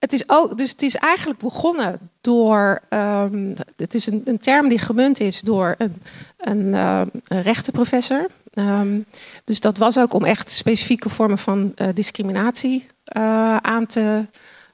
het 0.00 0.12
is 0.12 0.22
ook, 0.26 0.58
dus 0.58 0.70
het 0.70 0.82
is 0.82 0.94
eigenlijk 0.94 1.40
begonnen 1.40 2.10
door. 2.20 2.80
ehm, 2.88 3.54
het 3.76 3.94
is 3.94 4.06
een, 4.06 4.22
een 4.24 4.38
term 4.38 4.68
die 4.68 4.78
gemunt 4.78 5.20
is 5.20 5.40
door 5.40 5.74
een, 5.78 6.02
een, 6.38 6.72
een 6.72 7.42
rechtenprofessor. 7.42 8.26
Ehm, 8.54 9.00
dus 9.44 9.60
dat 9.60 9.76
was 9.78 9.98
ook 9.98 10.14
om 10.14 10.24
echt 10.24 10.50
specifieke 10.50 11.08
vormen 11.08 11.38
van 11.38 11.72
eh, 11.74 11.88
discriminatie 11.94 12.86
eh, 13.04 13.56
aan 13.56 13.86
te 13.86 14.26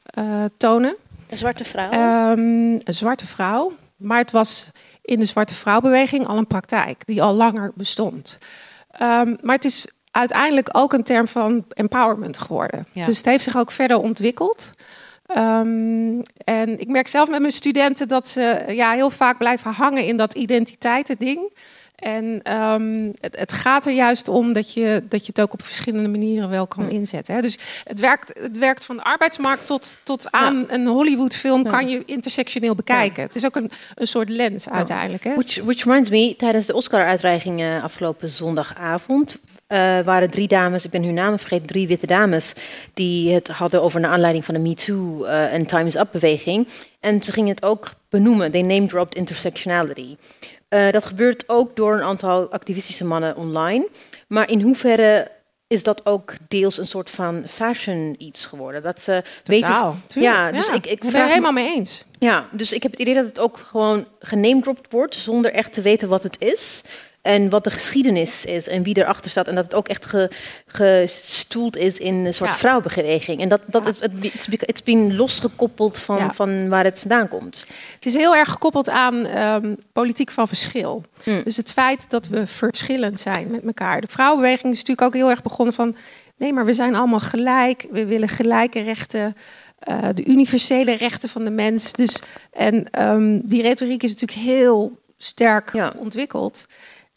eh, 0.04 0.44
tonen. 0.56 0.96
Een 1.28 1.36
zwarte 1.36 1.64
vrouw. 1.64 1.90
Ehm, 1.90 2.38
een 2.84 2.94
zwarte 2.94 3.26
vrouw. 3.26 3.72
Maar 3.96 4.18
het 4.18 4.30
was 4.30 4.70
in 5.02 5.18
de 5.18 5.24
zwarte 5.24 5.54
vrouwbeweging 5.54 6.26
al 6.26 6.36
een 6.36 6.46
praktijk 6.46 7.02
die 7.06 7.22
al 7.22 7.34
langer 7.34 7.72
bestond. 7.74 8.38
Maar 9.40 9.54
het 9.54 9.64
is 9.64 9.86
uiteindelijk 10.10 10.68
ook 10.72 10.92
een 10.92 11.02
term 11.02 11.28
van 11.28 11.64
empowerment 11.68 12.38
geworden. 12.38 12.86
Ja. 12.92 13.06
Dus 13.06 13.16
het 13.16 13.26
heeft 13.26 13.44
zich 13.44 13.56
ook 13.56 13.70
verder 13.70 13.98
ontwikkeld. 13.98 14.70
Ehm, 15.26 16.20
en 16.44 16.80
ik 16.80 16.88
merk 16.88 17.08
zelf 17.08 17.28
met 17.28 17.40
mijn 17.40 17.52
studenten 17.52 18.08
dat 18.08 18.28
ze 18.28 18.64
ja, 18.68 18.92
heel 18.92 19.10
vaak 19.10 19.38
blijven 19.38 19.72
hangen 19.72 20.04
in 20.04 20.16
dat 20.16 20.34
identiteiten-ding. 20.34 21.52
En 21.96 22.40
ehm, 22.42 23.10
het, 23.20 23.36
het 23.38 23.52
gaat 23.52 23.86
er 23.86 23.92
juist 23.92 24.28
om 24.28 24.52
dat 24.52 24.72
je, 24.72 25.02
dat 25.08 25.20
je 25.20 25.26
het 25.26 25.40
ook 25.40 25.52
op 25.52 25.62
verschillende 25.62 26.08
manieren 26.08 26.48
wel 26.50 26.66
kan 26.66 26.90
inzetten. 26.90 27.34
Hè. 27.34 27.40
Dus 27.40 27.58
het 27.84 28.00
werkt, 28.00 28.32
het 28.40 28.58
werkt 28.58 28.84
van 28.84 28.96
de 28.96 29.02
arbeidsmarkt 29.02 29.66
tot, 29.66 29.98
tot 30.02 30.32
aan 30.32 30.64
een 30.68 30.86
Hollywoodfilm 30.86 31.64
kan 31.64 31.88
je 31.88 32.02
intersectioneel 32.04 32.74
bekijken. 32.74 33.22
Het 33.22 33.36
is 33.36 33.46
ook 33.46 33.56
een, 33.56 33.70
een 33.94 34.06
soort 34.06 34.28
lens 34.28 34.68
uiteindelijk. 34.68 35.24
Hè. 35.24 35.34
Which, 35.34 35.60
which 35.64 35.84
reminds 35.84 36.10
me, 36.10 36.34
tijdens 36.36 36.66
de 36.66 36.74
Oscar-uitreiking 36.74 37.60
eh, 37.60 37.84
afgelopen 37.84 38.28
zondagavond 38.28 39.38
eh, 39.66 40.00
waren 40.00 40.30
drie 40.30 40.48
dames, 40.48 40.84
ik 40.84 40.90
ben 40.90 41.02
hun 41.02 41.14
namen 41.14 41.38
vergeten, 41.38 41.66
drie 41.66 41.86
witte 41.88 42.06
dames, 42.06 42.52
die 42.94 43.34
het 43.34 43.48
hadden 43.48 43.82
over 43.82 44.00
naar 44.00 44.10
aanleiding 44.10 44.44
van 44.44 44.54
de 44.54 44.60
Me 44.60 44.74
Too 44.74 45.24
eh, 45.24 45.52
en 45.54 45.66
Time 45.66 45.86
is 45.86 45.94
Up-beweging. 45.96 46.68
En 47.00 47.22
ze 47.22 47.32
gingen 47.32 47.50
het 47.50 47.62
ook 47.64 47.90
benoemen, 48.08 48.50
they 48.50 48.62
name-dropped 48.62 49.14
intersectionality. 49.14 50.16
Eh, 50.68 50.90
dat 50.90 51.04
gebeurt 51.04 51.48
ook 51.48 51.76
door 51.76 51.94
een 51.94 52.02
aantal 52.02 52.50
activistische 52.50 53.04
mannen 53.04 53.36
online. 53.36 53.88
Maar 54.28 54.50
in 54.50 54.60
hoeverre 54.60 55.30
is 55.68 55.82
dat 55.82 56.06
ook 56.06 56.32
deels 56.48 56.78
een 56.78 56.86
soort 56.86 57.10
van 57.10 57.42
fashion 57.48 58.14
iets 58.18 58.46
geworden? 58.46 58.82
Dat 58.82 59.00
ze 59.00 59.22
weten. 59.44 59.68
Tuurlijk. 60.06 60.34
Ja, 60.34 60.52
dus 60.52 60.68
ik, 60.68 60.74
ik 60.74 60.86
ik 60.86 61.00
ben 61.00 61.12
me- 61.22 61.28
helemaal 61.28 61.52
mee 61.52 61.74
eens. 61.74 62.04
ja, 62.18 62.48
dus 62.52 62.72
ik 62.72 62.82
heb 62.82 62.90
het 62.92 63.00
idee 63.00 63.14
dat 63.14 63.24
het 63.24 63.38
ook 63.38 63.58
gewoon 63.70 64.06
genamedropt 64.20 64.92
wordt 64.92 65.14
zonder 65.14 65.52
echt 65.52 65.72
te 65.72 65.82
weten 65.82 66.08
wat 66.08 66.22
het 66.22 66.40
is. 66.40 66.82
En 67.26 67.50
wat 67.50 67.64
de 67.64 67.70
geschiedenis 67.70 68.44
is 68.44 68.68
en 68.68 68.82
wie 68.82 68.96
erachter 68.98 69.30
staat. 69.30 69.46
En 69.48 69.54
dat 69.54 69.64
het 69.64 69.74
ook 69.74 69.88
echt 69.88 70.04
ge, 70.06 70.30
gestoeld 70.66 71.76
is 71.76 71.98
in 71.98 72.14
een 72.14 72.34
soort 72.34 72.50
Ja. 72.50 72.56
vrouwenbeweging. 72.56 73.40
En 73.40 73.48
dat, 73.48 73.60
dat 73.66 73.86
het, 73.86 74.00
het, 74.00 74.12
it's 74.66 74.82
been 74.82 75.16
losgekoppeld 75.16 75.98
van, 75.98 76.16
Ja. 76.16 76.32
van 76.32 76.68
waar 76.68 76.84
het 76.84 76.98
vandaan 76.98 77.28
komt. 77.28 77.66
Het 77.94 78.06
is 78.06 78.14
heel 78.14 78.36
erg 78.36 78.50
gekoppeld 78.50 78.88
aan 78.88 79.26
ehm, 79.26 79.74
politiek 79.92 80.30
van 80.30 80.48
verschil. 80.48 81.04
Mm. 81.24 81.40
Dus 81.44 81.56
het 81.56 81.72
feit 81.72 82.10
dat 82.10 82.26
we 82.28 82.46
verschillend 82.46 83.20
zijn 83.20 83.50
met 83.50 83.64
elkaar. 83.66 84.00
De 84.00 84.06
vrouwenbeweging 84.10 84.72
is 84.72 84.78
natuurlijk 84.78 85.06
ook 85.06 85.14
heel 85.14 85.30
erg 85.30 85.42
begonnen 85.42 85.74
van... 85.74 85.96
nee, 86.36 86.52
maar 86.52 86.64
we 86.64 86.72
zijn 86.72 86.94
allemaal 86.94 87.20
gelijk. 87.20 87.86
We 87.90 88.06
willen 88.06 88.28
gelijke 88.28 88.80
rechten. 88.80 89.36
eh, 89.78 89.98
de 90.14 90.24
universele 90.24 90.92
rechten 90.96 91.28
van 91.28 91.44
de 91.44 91.50
mens. 91.50 91.92
Dus, 91.92 92.16
en 92.52 92.90
ehm, 92.90 93.40
die 93.42 93.62
retoriek 93.62 94.02
is 94.02 94.10
natuurlijk 94.10 94.38
heel 94.48 94.98
sterk 95.18 95.72
ontwikkeld. 95.96 96.66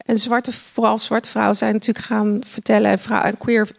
En 0.09 0.17
zwarte, 0.17 0.51
vooral 0.51 0.97
zwarte 0.97 1.29
vrouwen 1.29 1.55
zijn 1.55 1.73
natuurlijk 1.73 2.05
gaan 2.05 2.41
vertellen... 2.45 2.91
en, 2.91 2.99
vrouw, 2.99 3.21
en 3.21 3.37
queer 3.37 3.69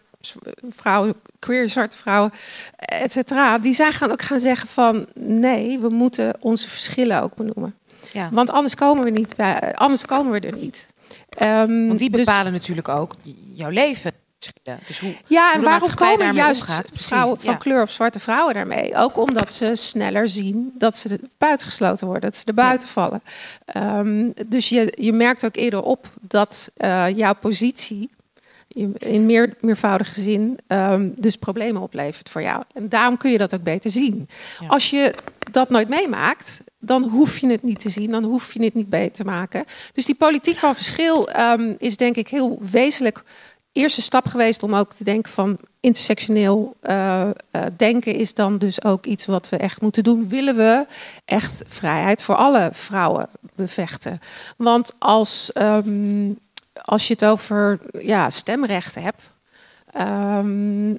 vrouwen, 0.69 1.15
queer 1.39 1.69
zwarte 1.69 1.97
vrouwen, 1.97 2.31
et 2.75 3.11
cetera... 3.11 3.57
die 3.57 3.73
zijn 3.73 3.93
gaan 3.93 4.11
ook 4.11 4.21
gaan 4.21 4.39
zeggen 4.39 4.67
van... 4.67 5.05
nee, 5.15 5.79
we 5.79 5.89
moeten 5.89 6.35
onze 6.39 6.69
verschillen 6.69 7.21
ook 7.21 7.35
benoemen. 7.35 7.75
Ja. 8.11 8.29
Want 8.31 8.49
anders 8.49 8.75
komen 8.75 9.03
we 9.03 9.09
niet 9.09 9.35
bij, 9.35 9.75
anders 9.75 10.05
komen 10.05 10.31
we 10.31 10.47
er 10.47 10.57
niet. 10.57 10.87
Ehm, 11.29 11.87
Want 11.87 11.99
die 11.99 12.09
dus- 12.09 12.25
bepalen 12.25 12.51
natuurlijk 12.51 12.89
ook 12.89 13.15
jouw 13.53 13.69
leven. 13.69 14.11
Dus 14.87 14.99
hoe, 14.99 15.15
ja, 15.27 15.53
en 15.53 15.61
waarom 15.61 15.93
komen 15.93 16.33
juist 16.33 16.61
omgaat, 16.61 16.91
vrouwen 16.93 17.39
van 17.39 17.53
ja. 17.53 17.57
kleur 17.57 17.81
of 17.81 17.91
zwarte 17.91 18.19
vrouwen 18.19 18.53
daarmee? 18.53 18.95
Ook 18.95 19.17
omdat 19.17 19.53
ze 19.53 19.71
sneller 19.75 20.29
zien 20.29 20.71
dat 20.77 20.97
ze 20.97 21.19
buitengesloten 21.37 22.07
worden, 22.07 22.29
dat 22.29 22.35
ze 22.35 22.45
er 22.45 22.53
buiten 22.53 22.89
vallen. 22.89 23.21
Ehm, 23.65 24.29
dus 24.47 24.69
je, 24.69 24.93
je 24.95 25.13
merkt 25.13 25.45
ook 25.45 25.55
eerder 25.55 25.81
op 25.81 26.09
dat 26.21 26.71
eh, 26.77 27.05
jouw 27.15 27.33
positie 27.35 28.09
in 28.97 29.25
meer, 29.25 29.53
meervoudige 29.59 30.21
zin 30.21 30.59
ehm, 30.67 31.09
dus 31.15 31.35
problemen 31.35 31.81
oplevert 31.81 32.29
voor 32.29 32.41
jou. 32.41 32.63
En 32.73 32.89
daarom 32.89 33.17
kun 33.17 33.31
je 33.31 33.37
dat 33.37 33.53
ook 33.53 33.63
beter 33.63 33.91
zien. 33.91 34.29
Ja. 34.59 34.67
Als 34.67 34.89
je 34.89 35.13
dat 35.51 35.69
nooit 35.69 35.89
meemaakt, 35.89 36.61
dan 36.79 37.03
hoef 37.03 37.37
je 37.37 37.47
het 37.47 37.63
niet 37.63 37.79
te 37.79 37.89
zien, 37.89 38.11
dan 38.11 38.23
hoef 38.23 38.53
je 38.53 38.63
het 38.63 38.73
niet 38.73 38.89
beter 38.89 39.11
te 39.11 39.23
maken. 39.23 39.65
Dus 39.93 40.05
die 40.05 40.15
politiek 40.15 40.59
van 40.59 40.75
verschil 40.75 41.29
ehm, 41.29 41.75
is 41.77 41.97
denk 41.97 42.15
ik 42.15 42.27
heel 42.27 42.59
wezenlijk 42.71 43.23
eerste 43.71 44.01
stap 44.01 44.27
geweest 44.27 44.63
om 44.63 44.75
ook 44.75 44.93
te 44.93 45.03
denken 45.03 45.31
van 45.31 45.57
intersectioneel 45.79 46.75
eh, 46.79 47.29
eh, 47.29 47.31
denken 47.77 48.15
is 48.15 48.33
dan 48.33 48.57
dus 48.57 48.83
ook 48.83 49.05
iets 49.05 49.25
wat 49.25 49.49
we 49.49 49.57
echt 49.57 49.81
moeten 49.81 50.03
doen. 50.03 50.29
Willen 50.29 50.55
we 50.55 50.85
echt 51.25 51.63
vrijheid 51.67 52.21
voor 52.21 52.35
alle 52.35 52.69
vrouwen 52.73 53.29
bevechten? 53.55 54.19
Want 54.57 54.93
als, 54.97 55.51
ehm, 55.53 56.31
als 56.73 57.07
je 57.07 57.13
het 57.13 57.25
over 57.25 57.79
ja, 57.99 58.29
stemrechten 58.29 59.01
hebt. 59.01 59.21
ehm, 59.91 60.95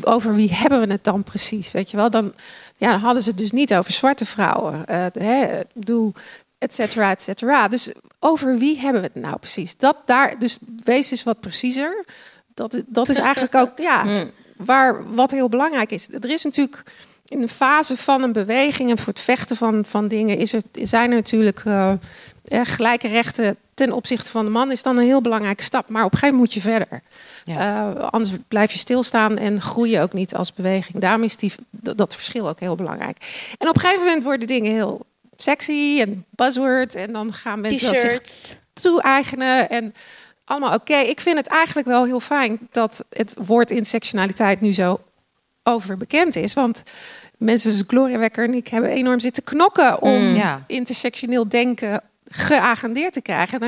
over 0.00 0.34
wie 0.34 0.52
hebben 0.52 0.80
we 0.80 0.92
het 0.92 1.04
dan 1.04 1.22
precies? 1.22 1.70
Weet 1.72 1.90
je 1.90 1.96
wel, 1.96 2.10
dan, 2.10 2.32
ja, 2.76 2.98
hadden 2.98 3.22
ze 3.22 3.28
het 3.28 3.38
dus 3.38 3.50
niet 3.50 3.74
over 3.74 3.92
zwarte 3.92 4.24
vrouwen. 4.24 4.86
eh 4.86 5.06
hè, 5.12 5.60
bedoel, 5.72 6.12
et 6.58 6.74
cetera, 6.74 7.10
et 7.10 7.22
cetera. 7.22 7.68
Dus 7.68 7.92
over 8.18 8.58
wie 8.58 8.78
hebben 8.78 9.02
we 9.02 9.10
het 9.12 9.22
nou 9.22 9.38
precies? 9.38 9.76
Dat 9.76 9.96
daar, 10.04 10.38
dus 10.38 10.58
wees 10.84 11.10
eens 11.10 11.22
wat 11.22 11.40
preciezer. 11.40 12.04
Dat, 12.54 12.82
dat 12.86 13.08
is 13.08 13.18
eigenlijk 13.18 13.54
ook 13.54 13.78
ja, 13.78 14.26
waar, 14.56 15.14
wat 15.14 15.30
heel 15.30 15.48
belangrijk 15.48 15.90
is. 15.90 16.08
Er 16.20 16.30
is 16.30 16.44
natuurlijk 16.44 16.82
in 17.28 17.40
de 17.40 17.48
fase 17.48 17.96
van 17.96 18.22
een 18.22 18.32
beweging 18.32 18.90
en 18.90 18.98
voor 18.98 19.12
het 19.12 19.22
vechten 19.22 19.56
van, 19.56 19.84
van 19.84 20.08
dingen 20.08 20.38
is 20.38 20.52
er, 20.52 20.62
zijn 20.72 21.10
er 21.10 21.16
natuurlijk 21.16 21.62
eh, 21.64 21.92
eh, 22.44 22.60
gelijke 22.64 23.08
rechten 23.08 23.56
ten 23.74 23.92
opzichte 23.92 24.30
van 24.30 24.44
de 24.44 24.50
man 24.50 24.70
is 24.70 24.82
dan 24.82 24.96
een 24.96 25.04
heel 25.04 25.20
belangrijke 25.20 25.62
stap. 25.62 25.88
Maar 25.88 26.04
op 26.04 26.12
een 26.12 26.18
gegeven 26.18 26.38
moment 26.38 26.54
moet 26.54 26.62
je 26.62 26.70
verder. 26.70 27.00
Ja. 27.44 27.94
Eh, 27.94 28.08
anders 28.08 28.30
blijf 28.48 28.72
je 28.72 28.78
stilstaan 28.78 29.38
en 29.38 29.60
groei 29.60 29.90
je 29.90 30.00
ook 30.00 30.12
niet 30.12 30.34
als 30.34 30.54
beweging. 30.54 30.98
Daarom 30.98 31.22
is 31.22 31.36
die, 31.36 31.52
dat, 31.70 31.98
dat 31.98 32.14
verschil 32.14 32.48
ook 32.48 32.60
heel 32.60 32.74
belangrijk. 32.74 33.16
En 33.58 33.68
op 33.68 33.74
een 33.74 33.80
gegeven 33.80 34.04
moment 34.04 34.24
worden 34.24 34.46
dingen 34.46 34.72
heel 34.72 35.06
sexy 35.42 35.98
en 36.00 36.24
buzzword. 36.30 36.94
En 36.94 37.12
dan 37.12 37.32
gaan 37.32 37.60
mensen 37.60 37.92
dat 37.92 38.00
zich 38.00 38.56
toe-eigenen. 38.72 39.70
En 39.70 39.94
allemaal 40.44 40.74
oké. 40.74 40.96
Ik 40.96 41.20
vind 41.20 41.36
het 41.36 41.46
eigenlijk 41.46 41.88
wel 41.88 42.04
heel 42.04 42.20
fijn 42.20 42.58
dat 42.70 43.04
het 43.10 43.34
woord 43.46 43.70
intersectionaliteit 43.70 44.60
nu 44.60 44.72
zo 44.74 45.00
overbekend 45.62 46.36
is. 46.36 46.54
Want 46.54 46.82
mensen 47.36 47.70
zoals 47.70 47.84
Gloria 47.88 48.18
Wekker 48.18 48.44
en 48.44 48.54
ik 48.54 48.68
hebben 48.68 48.90
enorm 48.90 49.20
zitten 49.20 49.44
knokken 49.44 50.02
om 50.02 50.10
Mm. 50.28 50.34
Ja. 50.34 50.64
intersectioneel 50.66 51.48
denken 51.48 52.02
geagendeerd 52.28 53.12
te 53.12 53.20
krijgen. 53.20 53.60
En 53.60 53.66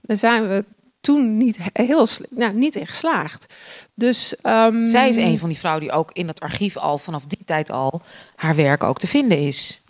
daar- 0.00 0.16
zijn 0.16 0.48
we 0.48 0.64
toen 1.00 1.36
niet 1.36 1.56
heel 1.72 2.06
nou, 2.30 2.52
niet 2.54 2.76
in 2.76 2.86
geslaagd. 2.86 3.54
Dus 3.94 4.36
ehm, 4.42 4.86
Zij 4.86 5.08
is 5.08 5.16
een 5.16 5.38
van 5.38 5.48
die 5.48 5.58
vrouwen 5.58 5.82
die 5.84 5.92
ook 5.92 6.10
in 6.12 6.28
het 6.28 6.40
archief 6.40 6.76
al 6.76 6.98
vanaf 6.98 7.24
die 7.24 7.38
tijd 7.44 7.70
al 7.70 8.02
haar 8.36 8.54
werk 8.54 8.82
ook 8.82 8.98
te 8.98 9.06
vinden 9.06 9.38
is. 9.38 9.82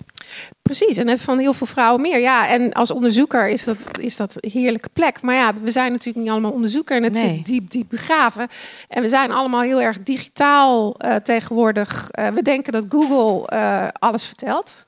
Precies, 0.63 0.97
en 0.97 1.19
van 1.19 1.39
heel 1.39 1.53
veel 1.53 1.67
vrouwen 1.67 2.01
meer. 2.01 2.19
Ja, 2.21 2.49
en 2.49 2.73
als 2.73 2.91
onderzoeker 2.91 3.49
is 3.49 3.65
dat, 3.65 3.77
is 4.01 4.17
dat 4.17 4.35
een 4.37 4.51
heerlijke 4.51 4.89
plek. 4.93 5.23
Maar 5.23 5.35
ja, 5.35 5.55
we 5.63 5.71
zijn 5.71 5.91
natuurlijk 5.91 6.25
niet 6.25 6.31
allemaal 6.33 6.51
onderzoeker 6.53 6.97
en 6.97 7.03
het 7.03 7.13
Nee. 7.13 7.35
zit 7.37 7.47
diep, 7.47 7.71
diep 7.71 7.87
begraven. 7.89 8.49
En 8.89 9.03
we 9.03 9.09
zijn 9.09 9.33
allemaal 9.33 9.61
heel 9.61 9.83
erg 9.83 9.99
digitaal 9.99 10.95
eh, 10.97 11.15
tegenwoordig. 11.15 12.11
Eh, 12.11 12.29
we 12.29 12.43
denken 12.43 12.73
dat 12.73 12.85
Google 12.89 13.47
eh, 13.47 13.89
alles 13.93 14.27
vertelt. 14.27 14.87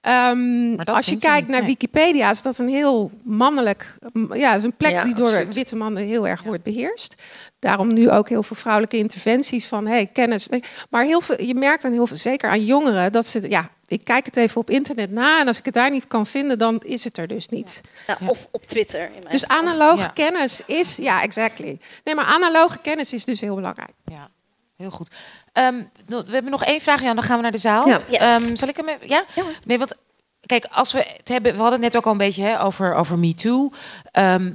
Ehm, 0.00 0.74
als 0.84 1.06
je 1.06 1.16
kijkt 1.18 1.40
niet, 1.42 1.50
naar 1.50 1.60
nee. 1.60 1.68
Wikipedia, 1.70 2.30
is 2.30 2.42
dat 2.42 2.58
een 2.58 2.68
heel 2.68 3.10
mannelijk. 3.22 3.94
Ja, 4.32 4.54
is 4.54 4.62
een 4.62 4.76
plek 4.76 4.90
Ja, 4.90 5.02
die 5.02 5.14
door 5.14 5.26
absoluut. 5.26 5.54
witte 5.54 5.76
mannen 5.76 6.02
heel 6.04 6.26
erg 6.28 6.42
wordt 6.42 6.62
beheerst. 6.62 7.14
Daarom 7.58 7.92
nu 7.92 8.10
ook 8.10 8.28
heel 8.28 8.42
veel 8.42 8.56
vrouwelijke 8.56 8.96
interventies 8.96 9.66
van 9.66 9.86
hey, 9.86 10.06
kennis. 10.06 10.48
Maar 10.90 11.04
heel 11.04 11.20
veel, 11.20 11.42
je 11.42 11.54
merkt 11.54 11.82
dan 11.82 11.92
heel 11.92 12.06
veel, 12.06 12.16
zeker 12.16 12.50
aan 12.50 12.64
jongeren, 12.64 13.12
dat 13.12 13.26
ze 13.26 13.48
ja. 13.48 13.68
Ik 13.86 14.04
kijk 14.04 14.24
het 14.26 14.36
even 14.36 14.60
op 14.60 14.70
internet 14.70 15.10
na 15.10 15.40
en 15.40 15.46
als 15.46 15.58
ik 15.58 15.64
het 15.64 15.74
daar 15.74 15.90
niet 15.90 16.06
kan 16.06 16.26
vinden, 16.26 16.58
dan 16.58 16.80
is 16.84 17.04
het 17.04 17.18
er 17.18 17.26
dus 17.26 17.48
niet. 17.48 17.80
Ja. 18.06 18.18
Of 18.26 18.48
op 18.50 18.66
Twitter. 18.66 19.04
In 19.04 19.10
mijn 19.12 19.28
Dus 19.32 19.46
analoge 19.46 20.00
Ja. 20.02 20.06
kennis 20.06 20.62
is, 20.66 20.96
ja, 20.96 21.22
exactly. 21.22 21.78
Nee, 22.04 22.14
maar 22.14 22.24
analoge 22.24 22.78
kennis 22.78 23.12
is 23.12 23.24
dus 23.24 23.40
heel 23.40 23.54
belangrijk. 23.54 23.92
Ja, 24.04 24.30
heel 24.76 24.90
goed. 24.90 25.10
Ehm, 25.52 25.82
we 26.06 26.24
hebben 26.30 26.50
nog 26.50 26.64
één 26.64 26.80
vraag, 26.80 27.02
Jan. 27.02 27.14
Dan 27.14 27.24
gaan 27.24 27.36
we 27.36 27.42
naar 27.42 27.52
de 27.52 27.58
zaal. 27.58 27.88
Ja. 27.88 28.00
Yes. 28.08 28.18
Ehm, 28.18 28.54
zal 28.56 28.68
ik 28.68 28.76
hem 28.76 28.88
even... 28.88 29.08
Ja? 29.08 29.24
Nee, 29.64 29.78
want 29.78 29.94
kijk, 30.40 30.66
als 30.70 30.92
we 30.92 30.98
het 31.16 31.28
hebben... 31.28 31.52
We 31.52 31.60
hadden 31.60 31.82
het 31.82 31.92
net 31.92 31.96
ook 31.96 32.06
al 32.06 32.12
een 32.12 32.18
beetje 32.18 32.42
hè, 32.42 32.62
over, 32.62 32.94
over 32.94 33.18
MeToo. 33.18 33.70
Ehm, 34.12 34.54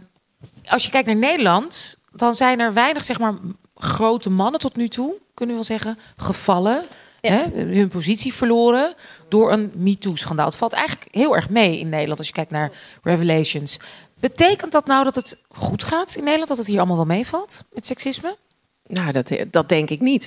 als 0.66 0.84
je 0.84 0.92
kijkt 0.92 1.08
naar 1.08 1.16
Nederland... 1.16 1.98
dan 2.12 2.34
zijn 2.34 2.60
er 2.60 2.74
weinig, 2.74 3.04
zeg 3.04 3.20
maar, 3.20 3.34
grote 3.76 4.30
mannen 4.30 4.60
tot 4.60 4.76
nu 4.76 4.88
toe... 4.88 5.14
kunnen 5.34 5.56
we 5.56 5.62
wel 5.68 5.78
zeggen, 5.78 6.00
gevallen... 6.18 6.86
Ja. 7.22 7.32
Hè, 7.32 7.64
hun 7.64 7.88
positie 7.88 8.34
verloren 8.34 8.94
door 9.30 9.52
een 9.52 9.72
MeToo-schandaal. 9.76 10.46
Het 10.46 10.56
valt 10.56 10.74
eigenlijk 10.74 11.08
heel 11.12 11.36
erg 11.36 11.50
mee 11.50 11.80
in 11.80 11.90
Nederland 11.90 12.18
als 12.20 12.28
je 12.28 12.34
kijkt 12.34 12.52
naar 12.52 12.72
Revelations. 13.04 13.80
Betekent 14.20 14.72
dat 14.72 14.86
nou 14.86 15.04
dat 15.04 15.16
het 15.16 15.42
goed 15.52 15.84
gaat 15.84 16.16
in 16.16 16.24
Nederland? 16.24 16.48
Dat 16.48 16.58
het 16.58 16.68
hier 16.68 16.78
allemaal 16.78 16.96
wel 16.96 17.06
meevalt 17.06 17.64
met 17.74 17.86
seksisme? 17.86 18.38
Nou, 18.88 19.12
dat, 19.12 19.30
dat 19.52 19.70
denk 19.70 19.90
ik 19.90 20.02
niet. 20.02 20.26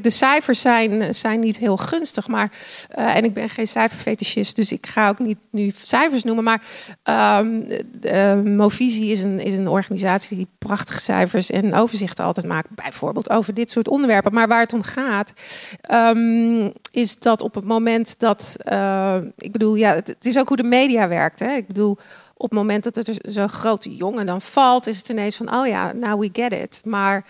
De 0.00 0.10
cijfers 0.10 0.60
zijn, 0.60 1.14
zijn 1.14 1.40
niet 1.40 1.58
heel 1.58 1.76
gunstig. 1.76 2.28
Maar, 2.28 2.50
eh, 2.88 3.16
en 3.16 3.24
ik 3.24 3.34
ben 3.34 3.48
geen 3.48 3.66
cijferfetischist, 3.66 4.56
dus 4.56 4.72
ik 4.72 4.86
ga 4.86 5.08
ook 5.08 5.18
niet 5.18 5.38
nu 5.50 5.72
cijfers 5.76 6.24
noemen. 6.24 6.44
Maar 6.44 6.62
eh, 7.02 8.34
Movisie 8.40 9.10
is 9.10 9.22
een, 9.22 9.40
is 9.40 9.58
een 9.58 9.68
organisatie 9.68 10.36
die 10.36 10.46
prachtige 10.58 11.00
cijfers 11.00 11.50
en 11.50 11.74
overzichten 11.74 12.24
altijd 12.24 12.46
maakt. 12.46 12.68
Bijvoorbeeld 12.70 13.30
over 13.30 13.54
dit 13.54 13.70
soort 13.70 13.88
onderwerpen. 13.88 14.34
Maar 14.34 14.48
waar 14.48 14.60
het 14.60 14.72
om 14.72 14.82
gaat, 14.82 15.32
ehm, 15.80 16.70
is 16.90 17.18
dat 17.18 17.42
op 17.42 17.54
het 17.54 17.64
moment 17.64 18.18
dat... 18.18 18.56
eh, 18.58 19.16
ik 19.36 19.52
bedoel, 19.52 19.74
ja, 19.74 19.94
het, 19.94 20.08
het 20.08 20.26
is 20.26 20.38
ook 20.38 20.48
hoe 20.48 20.56
de 20.56 20.62
media 20.62 21.08
werkt. 21.08 21.38
Hè? 21.38 21.54
Ik 21.54 21.66
bedoel, 21.66 21.98
op 22.36 22.50
het 22.50 22.58
moment 22.58 22.84
dat 22.84 22.96
er 22.96 23.14
zo'n 23.28 23.48
grote 23.48 23.96
jongen 23.96 24.26
dan 24.26 24.40
valt... 24.40 24.86
is 24.86 24.98
het 24.98 25.08
ineens 25.08 25.36
van, 25.36 25.54
oh 25.54 25.66
ja, 25.66 25.92
now 25.92 26.20
we 26.20 26.28
get 26.32 26.52
it. 26.52 26.80
Maar... 26.84 27.24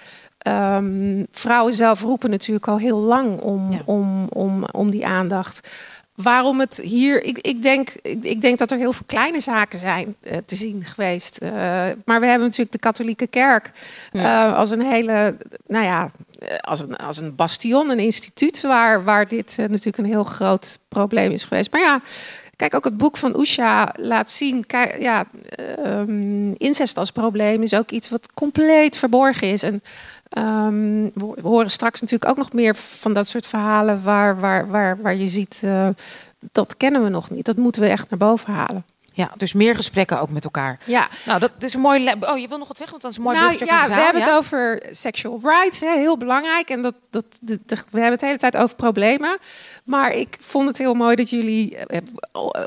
Ehm, 0.44 1.24
vrouwen 1.32 1.72
zelf 1.74 2.00
roepen 2.00 2.30
natuurlijk 2.30 2.68
al 2.68 2.78
heel 2.78 2.98
lang 2.98 3.40
om, 3.40 3.70
Ja. 3.70 3.78
om, 3.84 4.26
om, 4.28 4.64
om 4.64 4.90
die 4.90 5.06
aandacht. 5.06 5.68
Waarom 6.14 6.60
het 6.60 6.80
hier. 6.82 7.24
Ik, 7.24 7.38
ik, 7.38 7.62
denk, 7.62 7.90
ik, 8.02 8.24
ik 8.24 8.40
denk 8.40 8.58
dat 8.58 8.70
er 8.70 8.78
heel 8.78 8.92
veel 8.92 9.06
kleine 9.06 9.40
zaken 9.40 9.78
zijn 9.78 10.16
eh, 10.20 10.36
te 10.46 10.56
zien 10.56 10.84
geweest. 10.84 11.36
Eh, 11.36 11.50
maar 12.04 12.20
we 12.20 12.26
hebben 12.26 12.46
natuurlijk 12.46 12.72
de 12.72 12.78
katholieke 12.78 13.26
kerk 13.26 13.70
eh, 14.12 14.56
als 14.56 14.70
een 14.70 14.82
hele. 14.82 15.36
Nou 15.66 15.84
ja, 15.84 16.10
als 16.60 16.80
een, 16.80 16.96
als 16.96 17.18
een 17.18 17.34
bastion, 17.34 17.90
een 17.90 17.98
instituut 17.98 18.60
waar, 18.62 19.04
waar 19.04 19.28
dit 19.28 19.56
natuurlijk 19.58 19.98
een 19.98 20.04
heel 20.04 20.24
groot 20.24 20.78
probleem 20.88 21.30
is 21.30 21.44
geweest. 21.44 21.72
Maar 21.72 21.80
ja. 21.80 22.00
Kijk, 22.56 22.74
ook 22.74 22.84
het 22.84 22.96
boek 22.96 23.16
van 23.16 23.40
Usha 23.40 23.94
laat 23.96 24.30
zien. 24.30 24.66
Kijk, 24.66 25.00
ja, 25.00 25.24
ehm, 25.76 26.50
incest 26.52 26.98
als 26.98 27.10
probleem 27.10 27.62
is 27.62 27.74
ook 27.74 27.90
iets 27.90 28.08
wat 28.08 28.28
compleet 28.34 28.96
verborgen 28.96 29.48
is. 29.48 29.62
En 29.62 29.82
Ehm, 30.34 31.08
we 31.14 31.40
horen 31.42 31.70
straks 31.70 32.00
natuurlijk 32.00 32.30
ook 32.30 32.36
nog 32.36 32.52
meer 32.52 32.76
van 32.76 33.12
dat 33.12 33.28
soort 33.28 33.46
verhalen 33.46 34.02
waar, 34.02 34.40
waar, 34.40 34.68
waar, 34.68 35.02
waar 35.02 35.14
je 35.14 35.28
ziet, 35.28 35.60
eh, 35.64 35.88
dat 36.52 36.76
kennen 36.76 37.02
we 37.02 37.08
nog 37.08 37.30
niet. 37.30 37.44
Dat 37.44 37.56
moeten 37.56 37.82
we 37.82 37.88
echt 37.88 38.10
naar 38.10 38.18
boven 38.18 38.52
halen. 38.52 38.84
Ja, 39.16 39.30
dus 39.36 39.52
meer 39.52 39.74
gesprekken 39.74 40.20
ook 40.20 40.30
met 40.30 40.44
elkaar. 40.44 40.78
Ja, 40.84 41.08
Nou, 41.24 41.40
dat 41.40 41.50
is 41.58 41.74
een 41.74 41.80
mooi. 41.80 42.12
Oh, 42.20 42.38
je 42.38 42.48
wil 42.48 42.58
nog 42.58 42.68
wat 42.68 42.76
zeggen? 42.76 42.90
Want 42.90 43.02
dat 43.02 43.10
is 43.10 43.16
een 43.16 43.22
mooi 43.22 43.38
nou, 43.38 43.64
ja, 43.64 43.86
we 43.86 43.92
hebben 43.92 44.22
ja? 44.22 44.28
het 44.28 44.36
over 44.36 44.82
sexual 44.90 45.40
rights, 45.42 45.80
hè, 45.80 45.98
heel 45.98 46.16
belangrijk. 46.16 46.70
En 46.70 46.82
dat, 46.82 46.94
dat, 47.10 47.24
we 47.66 47.78
hebben 47.90 48.10
het 48.10 48.20
de 48.20 48.26
hele 48.26 48.38
tijd 48.38 48.56
over 48.56 48.76
problemen. 48.76 49.38
Maar 49.84 50.12
ik 50.12 50.36
vond 50.40 50.68
het 50.68 50.78
heel 50.78 50.94
mooi 50.94 51.16
dat 51.16 51.30
jullie 51.30 51.76
eh, 51.76 52.00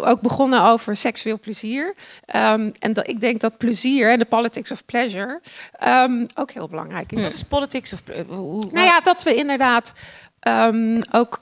ook 0.01 0.21
begonnen 0.21 0.61
over 0.61 0.95
seksueel 0.95 1.39
plezier. 1.39 1.95
Ehm, 2.25 2.71
en 2.79 2.93
dat, 2.93 3.07
ik 3.07 3.21
denk 3.21 3.41
dat 3.41 3.57
plezier 3.57 4.11
en 4.11 4.19
de 4.19 4.25
politics 4.25 4.71
of 4.71 4.85
pleasure 4.85 5.41
ehm, 5.79 6.25
ook 6.35 6.51
heel 6.51 6.67
belangrijk 6.67 7.11
is. 7.11 7.23
Wat 7.23 7.33
is 7.33 7.43
politics 7.43 7.93
of 7.93 8.01
hoe? 8.27 8.63
Nou 8.71 8.85
ja, 8.85 8.99
dat 8.99 9.23
we 9.23 9.35
inderdaad 9.35 9.93
ehm, 10.39 11.01
ook 11.11 11.39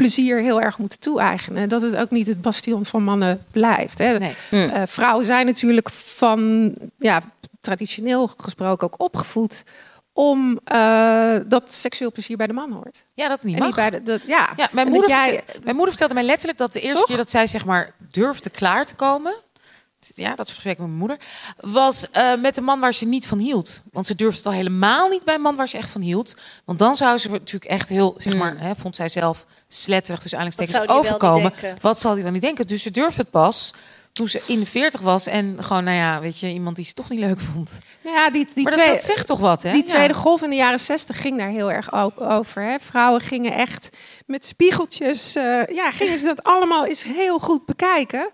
plezier 0.00 0.38
heel 0.40 0.60
erg 0.60 0.78
moeten 0.78 0.98
toe-eigenen. 0.98 1.68
Dat 1.68 1.82
het 1.82 1.96
ook 1.96 2.10
niet 2.10 2.26
het 2.26 2.42
bastion 2.42 2.84
van 2.86 3.02
mannen 3.02 3.44
blijft. 3.50 3.98
Hè. 3.98 4.18
Nee. 4.18 4.34
Eh, 4.50 4.82
vrouwen 4.86 5.24
zijn 5.24 5.46
natuurlijk 5.46 5.90
van, 5.90 6.74
ja, 6.98 7.22
traditioneel 7.60 8.30
gesproken 8.36 8.86
ook 8.86 9.00
opgevoed 9.02 9.62
om 10.12 10.60
eh, 10.64 11.36
dat 11.46 11.72
seksueel 11.72 12.12
plezier 12.12 12.36
bij 12.36 12.46
de 12.46 12.52
man 12.52 12.72
hoort. 12.72 13.04
Ja, 13.14 13.28
dat 13.28 13.36
het 13.36 13.46
niet 13.46 13.54
En 13.54 13.60
mag. 13.60 13.68
niet 13.68 13.76
bij 13.76 13.90
de, 13.90 14.02
dat, 14.02 14.20
ja. 14.26 14.52
Ja, 14.56 14.68
mijn 14.72 14.86
En 14.86 14.92
moeder, 14.92 15.08
dat 15.10 15.24
jij- 15.24 15.34
vertel- 15.34 15.60
mijn 15.62 15.74
moeder 15.76 15.88
vertelde 15.94 16.14
mij 16.14 16.22
letterlijk 16.24 16.58
dat 16.58 16.72
de 16.72 16.80
eerste 16.80 16.98
Toch? 16.98 17.06
keer 17.06 17.16
dat 17.16 17.30
zij 17.30 17.46
zeg 17.46 17.64
maar 17.64 17.94
durfde 18.10 18.50
klaar 18.50 18.84
te 18.86 18.94
komen. 18.94 19.34
Ja, 20.14 20.34
dat 20.34 20.48
gesprek 20.48 20.78
met 20.78 20.86
mijn 20.86 20.98
moeder. 20.98 21.18
Was 21.60 22.10
eh, 22.10 22.34
met 22.40 22.56
een 22.56 22.64
man 22.64 22.80
waar 22.80 22.94
ze 22.94 23.04
niet 23.06 23.26
van 23.26 23.38
hield. 23.38 23.82
Want 23.92 24.06
ze 24.06 24.14
durfde 24.14 24.36
het 24.38 24.46
al 24.46 24.52
helemaal 24.52 25.08
niet 25.08 25.24
bij 25.24 25.34
een 25.34 25.40
man 25.40 25.56
waar 25.56 25.68
ze 25.68 25.76
echt 25.76 25.90
van 25.90 26.00
hield. 26.00 26.34
Want 26.64 26.78
dan 26.78 26.94
zou 26.94 27.18
ze 27.18 27.28
natuurlijk 27.30 27.70
echt 27.70 27.88
heel, 27.88 28.14
zeg 28.18 28.36
maar, 28.36 28.58
hè, 28.58 28.74
vond 28.76 28.96
zij 28.96 29.08
zelf 29.08 29.46
sletterig, 29.72 30.20
dus 30.22 30.32
wel 30.32 30.42
niet 30.44 30.88
overkomen. 30.88 31.52
Wat 31.80 31.98
zal 31.98 32.12
hij 32.14 32.22
wel 32.22 32.32
niet 32.32 32.42
denken? 32.42 32.66
Dus 32.66 32.82
ze 32.82 32.90
durfde 32.90 33.20
het 33.20 33.30
pas 33.30 33.72
toen 34.12 34.28
ze 34.28 34.42
in 34.46 34.60
de 34.60 34.66
40 34.66 35.00
was. 35.00 35.26
En 35.26 35.56
gewoon, 35.64 35.84
nou 35.84 35.96
ja, 35.96 36.20
weet 36.20 36.38
je, 36.38 36.48
iemand 36.48 36.76
die 36.76 36.84
ze 36.84 36.92
toch 36.94 37.08
niet 37.08 37.18
leuk 37.20 37.40
vond. 37.52 37.78
Nou 38.04 38.16
ja, 38.16 38.30
die, 38.30 38.46
die 38.54 38.62
maar 38.62 38.72
dat, 38.72 38.80
twee, 38.82 38.94
dat 38.94 39.04
zegt 39.04 39.26
toch 39.26 39.38
wat, 39.38 39.62
hè? 39.62 39.72
Die 39.72 39.82
Ja. 39.86 39.94
tweede 39.94 40.14
golf 40.14 40.42
in 40.42 40.50
de 40.50 40.56
jaren 40.56 40.80
zestig 40.80 41.20
ging 41.20 41.38
daar 41.38 41.48
heel 41.48 41.72
erg 41.72 41.92
over. 42.18 42.62
Hè. 42.62 42.76
Vrouwen 42.80 43.20
gingen 43.20 43.52
echt 43.52 43.88
met 44.26 44.46
spiegeltjes, 44.46 45.36
eh, 45.36 45.66
ja, 45.66 45.90
gingen 45.90 46.18
ze 46.18 46.26
dat 46.26 46.42
allemaal 46.42 46.86
eens 46.86 47.02
heel 47.02 47.38
goed 47.38 47.66
bekijken. 47.66 48.30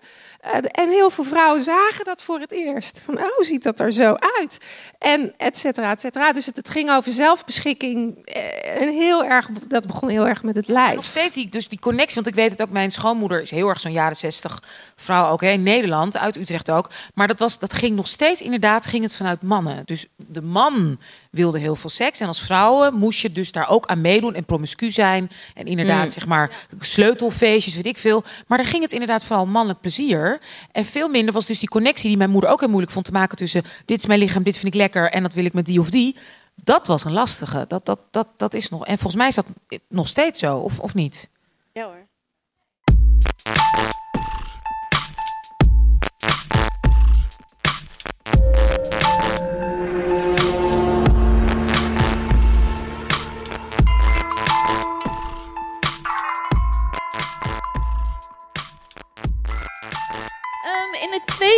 Eh, 0.51 0.83
en 0.83 0.89
heel 0.89 1.09
veel 1.09 1.23
vrouwen 1.23 1.61
zagen 1.61 2.05
dat 2.05 2.23
voor 2.23 2.39
het 2.39 2.51
eerst. 2.51 3.01
Van, 3.03 3.17
oh, 3.17 3.39
ziet 3.39 3.63
dat 3.63 3.79
er 3.79 3.91
zo 3.91 4.15
uit? 4.39 4.57
En 4.99 5.33
et 5.37 5.57
cetera, 5.57 5.91
et 5.91 6.01
cetera. 6.01 6.33
Dus 6.33 6.45
het, 6.45 6.55
het 6.55 6.69
ging 6.69 6.91
over 6.91 7.11
zelfbeschikking. 7.11 8.25
eh, 8.25 8.81
En 8.81 8.89
heel 8.93 9.25
erg, 9.25 9.49
dat 9.67 9.87
begon 9.87 10.09
heel 10.09 10.27
erg 10.27 10.43
met 10.43 10.55
het 10.55 10.67
nog 10.67 10.77
lijf. 10.77 11.05
steeds 11.05 11.33
die, 11.33 11.49
dus 11.49 11.67
die 11.67 11.79
connectie. 11.79 12.15
Want 12.15 12.27
ik 12.27 12.35
weet 12.35 12.51
het 12.51 12.61
ook, 12.61 12.69
mijn 12.69 12.91
schoonmoeder 12.91 13.41
is 13.41 13.51
heel 13.51 13.67
erg 13.67 13.79
zo'n 13.79 13.91
jaren 13.91 14.15
60 14.17 14.63
vrouw 14.95 15.31
ook. 15.31 15.41
Hè, 15.41 15.49
in 15.49 15.63
Nederland, 15.63 16.17
uit 16.17 16.35
Utrecht 16.37 16.71
ook. 16.71 16.89
Maar 17.13 17.27
dat, 17.27 17.39
was, 17.39 17.59
dat 17.59 17.73
ging 17.73 17.95
nog 17.95 18.07
steeds, 18.07 18.41
inderdaad, 18.41 18.85
ging 18.85 19.03
het 19.03 19.15
vanuit 19.15 19.41
mannen. 19.41 19.81
Dus 19.85 20.05
de 20.15 20.41
man 20.41 20.99
wilde 21.37 21.59
heel 21.59 21.75
veel 21.75 21.89
seks. 21.89 22.19
En 22.19 22.27
als 22.27 22.41
vrouwen 22.41 22.93
moest 22.93 23.19
je 23.19 23.31
dus 23.31 23.51
daar 23.51 23.69
ook 23.69 23.85
aan 23.85 24.01
meedoen 24.01 24.33
en 24.33 24.45
promiscu 24.45 24.91
zijn. 24.91 25.29
En 25.53 25.65
inderdaad, 25.65 26.13
zeg 26.13 26.25
maar, 26.25 26.65
sleutelfeestjes, 26.79 27.75
weet 27.75 27.85
ik 27.85 27.97
veel. 27.97 28.23
Maar 28.47 28.57
dan 28.57 28.67
ging 28.67 28.83
het 28.83 28.93
inderdaad 28.93 29.23
vooral 29.23 29.45
mannelijk 29.45 29.81
plezier. 29.81 30.39
En 30.71 30.85
veel 30.85 31.07
minder 31.07 31.33
was 31.33 31.45
dus 31.45 31.59
die 31.59 31.69
connectie 31.69 32.07
die 32.07 32.17
mijn 32.17 32.29
moeder 32.29 32.49
ook 32.49 32.59
heel 32.59 32.69
moeilijk 32.69 32.93
vond 32.93 33.05
te 33.05 33.11
maken 33.11 33.37
tussen 33.37 33.63
dit 33.85 33.99
is 33.99 34.05
mijn 34.05 34.19
lichaam, 34.19 34.43
dit 34.43 34.57
vind 34.57 34.73
ik 34.73 34.79
lekker 34.79 35.11
en 35.11 35.23
dat 35.23 35.33
wil 35.33 35.45
ik 35.45 35.53
met 35.53 35.65
die 35.65 35.79
of 35.79 35.89
die. 35.89 36.15
Dat 36.55 36.87
was 36.87 37.03
een 37.03 37.13
lastige. 37.13 37.65
Dat, 37.67 37.85
dat, 37.85 37.99
dat, 38.11 38.27
dat 38.37 38.53
is 38.53 38.69
nog. 38.69 38.85
En 38.85 38.97
volgens 38.97 39.15
mij 39.15 39.27
is 39.27 39.35
dat 39.35 39.45
nog 39.89 40.07
steeds 40.07 40.39
zo, 40.39 40.57
of, 40.57 40.79
of 40.79 40.93
niet? 40.93 41.29
Ja 41.73 41.83
hoor. 41.83 42.07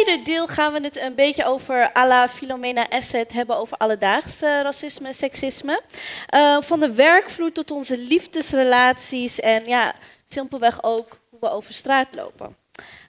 Tweede 0.09 0.31
deel 0.31 0.47
gaan 0.47 0.73
we 0.73 0.79
het 0.79 0.97
een 0.97 1.15
beetje 1.15 1.45
over 1.45 1.97
à 1.97 2.07
la 2.07 2.29
Philomena 2.29 2.89
Asset 2.89 3.33
hebben 3.33 3.57
over 3.57 3.77
alledaags 3.77 4.41
eh, 4.41 4.61
racisme 4.61 5.13
seksisme. 5.13 5.81
Eh, 6.27 6.57
van 6.61 6.79
de 6.79 6.93
werkvloer 6.93 7.51
tot 7.51 7.71
onze 7.71 7.97
liefdesrelaties 7.97 9.39
en 9.39 9.65
ja, 9.65 9.95
simpelweg 10.27 10.83
ook 10.83 11.19
hoe 11.29 11.39
we 11.39 11.49
over 11.49 11.73
straat 11.73 12.07
lopen. 12.11 12.55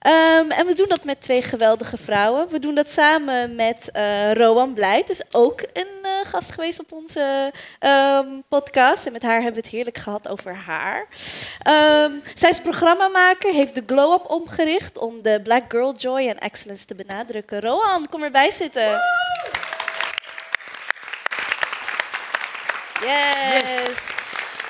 Ehm, 0.01 0.51
en 0.51 0.67
we 0.67 0.75
doen 0.75 0.89
dat 0.89 1.05
met 1.05 1.21
twee 1.21 1.43
geweldige 1.43 1.97
vrouwen. 1.97 2.49
We 2.49 2.59
doen 2.59 2.75
dat 2.75 2.91
samen 2.91 3.55
met 3.55 3.91
eh 3.93 4.33
Rowan 4.33 4.73
Blijt. 4.75 5.11
is 5.11 5.23
ook 5.31 5.61
een 5.73 5.89
eh, 6.03 6.11
gast 6.23 6.53
geweest 6.53 6.81
op 6.81 6.93
onze 6.93 7.53
ehm, 7.79 8.27
podcast. 8.49 9.07
En 9.07 9.13
met 9.13 9.23
haar 9.23 9.35
hebben 9.43 9.55
we 9.55 9.61
het 9.61 9.71
heerlijk 9.77 9.99
gehad 9.99 10.29
over 10.29 10.55
haar. 10.55 11.07
Ehm, 11.63 12.13
zij 12.35 12.51
is 12.51 12.61
programmamaker, 12.61 13.53
heeft 13.53 13.75
de 13.75 13.83
Glow 13.87 14.13
Up 14.13 14.31
omgericht 14.31 14.99
om 14.99 15.23
de 15.23 15.41
Black 15.43 15.65
Girl 15.69 15.95
Joy 15.97 16.29
en 16.29 16.39
Excellence 16.39 16.87
te 16.87 16.95
benadrukken. 16.95 17.61
Rowan, 17.61 18.09
kom 18.09 18.23
erbij 18.23 18.51
zitten. 18.51 19.01
Yes. 23.01 24.09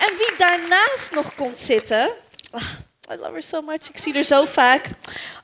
En 0.01 0.17
wie 0.17 0.35
daarnaast 0.39 1.13
nog 1.15 1.35
komt 1.35 1.59
zitten. 1.59 2.11
ah, 2.51 2.63
I 3.11 3.17
love 3.17 3.33
her 3.33 3.43
so 3.43 3.61
much. 3.61 3.89
Ik 3.89 3.99
zie 3.99 4.15
haar 4.15 4.23
zo 4.23 4.45
vaak. 4.45 4.89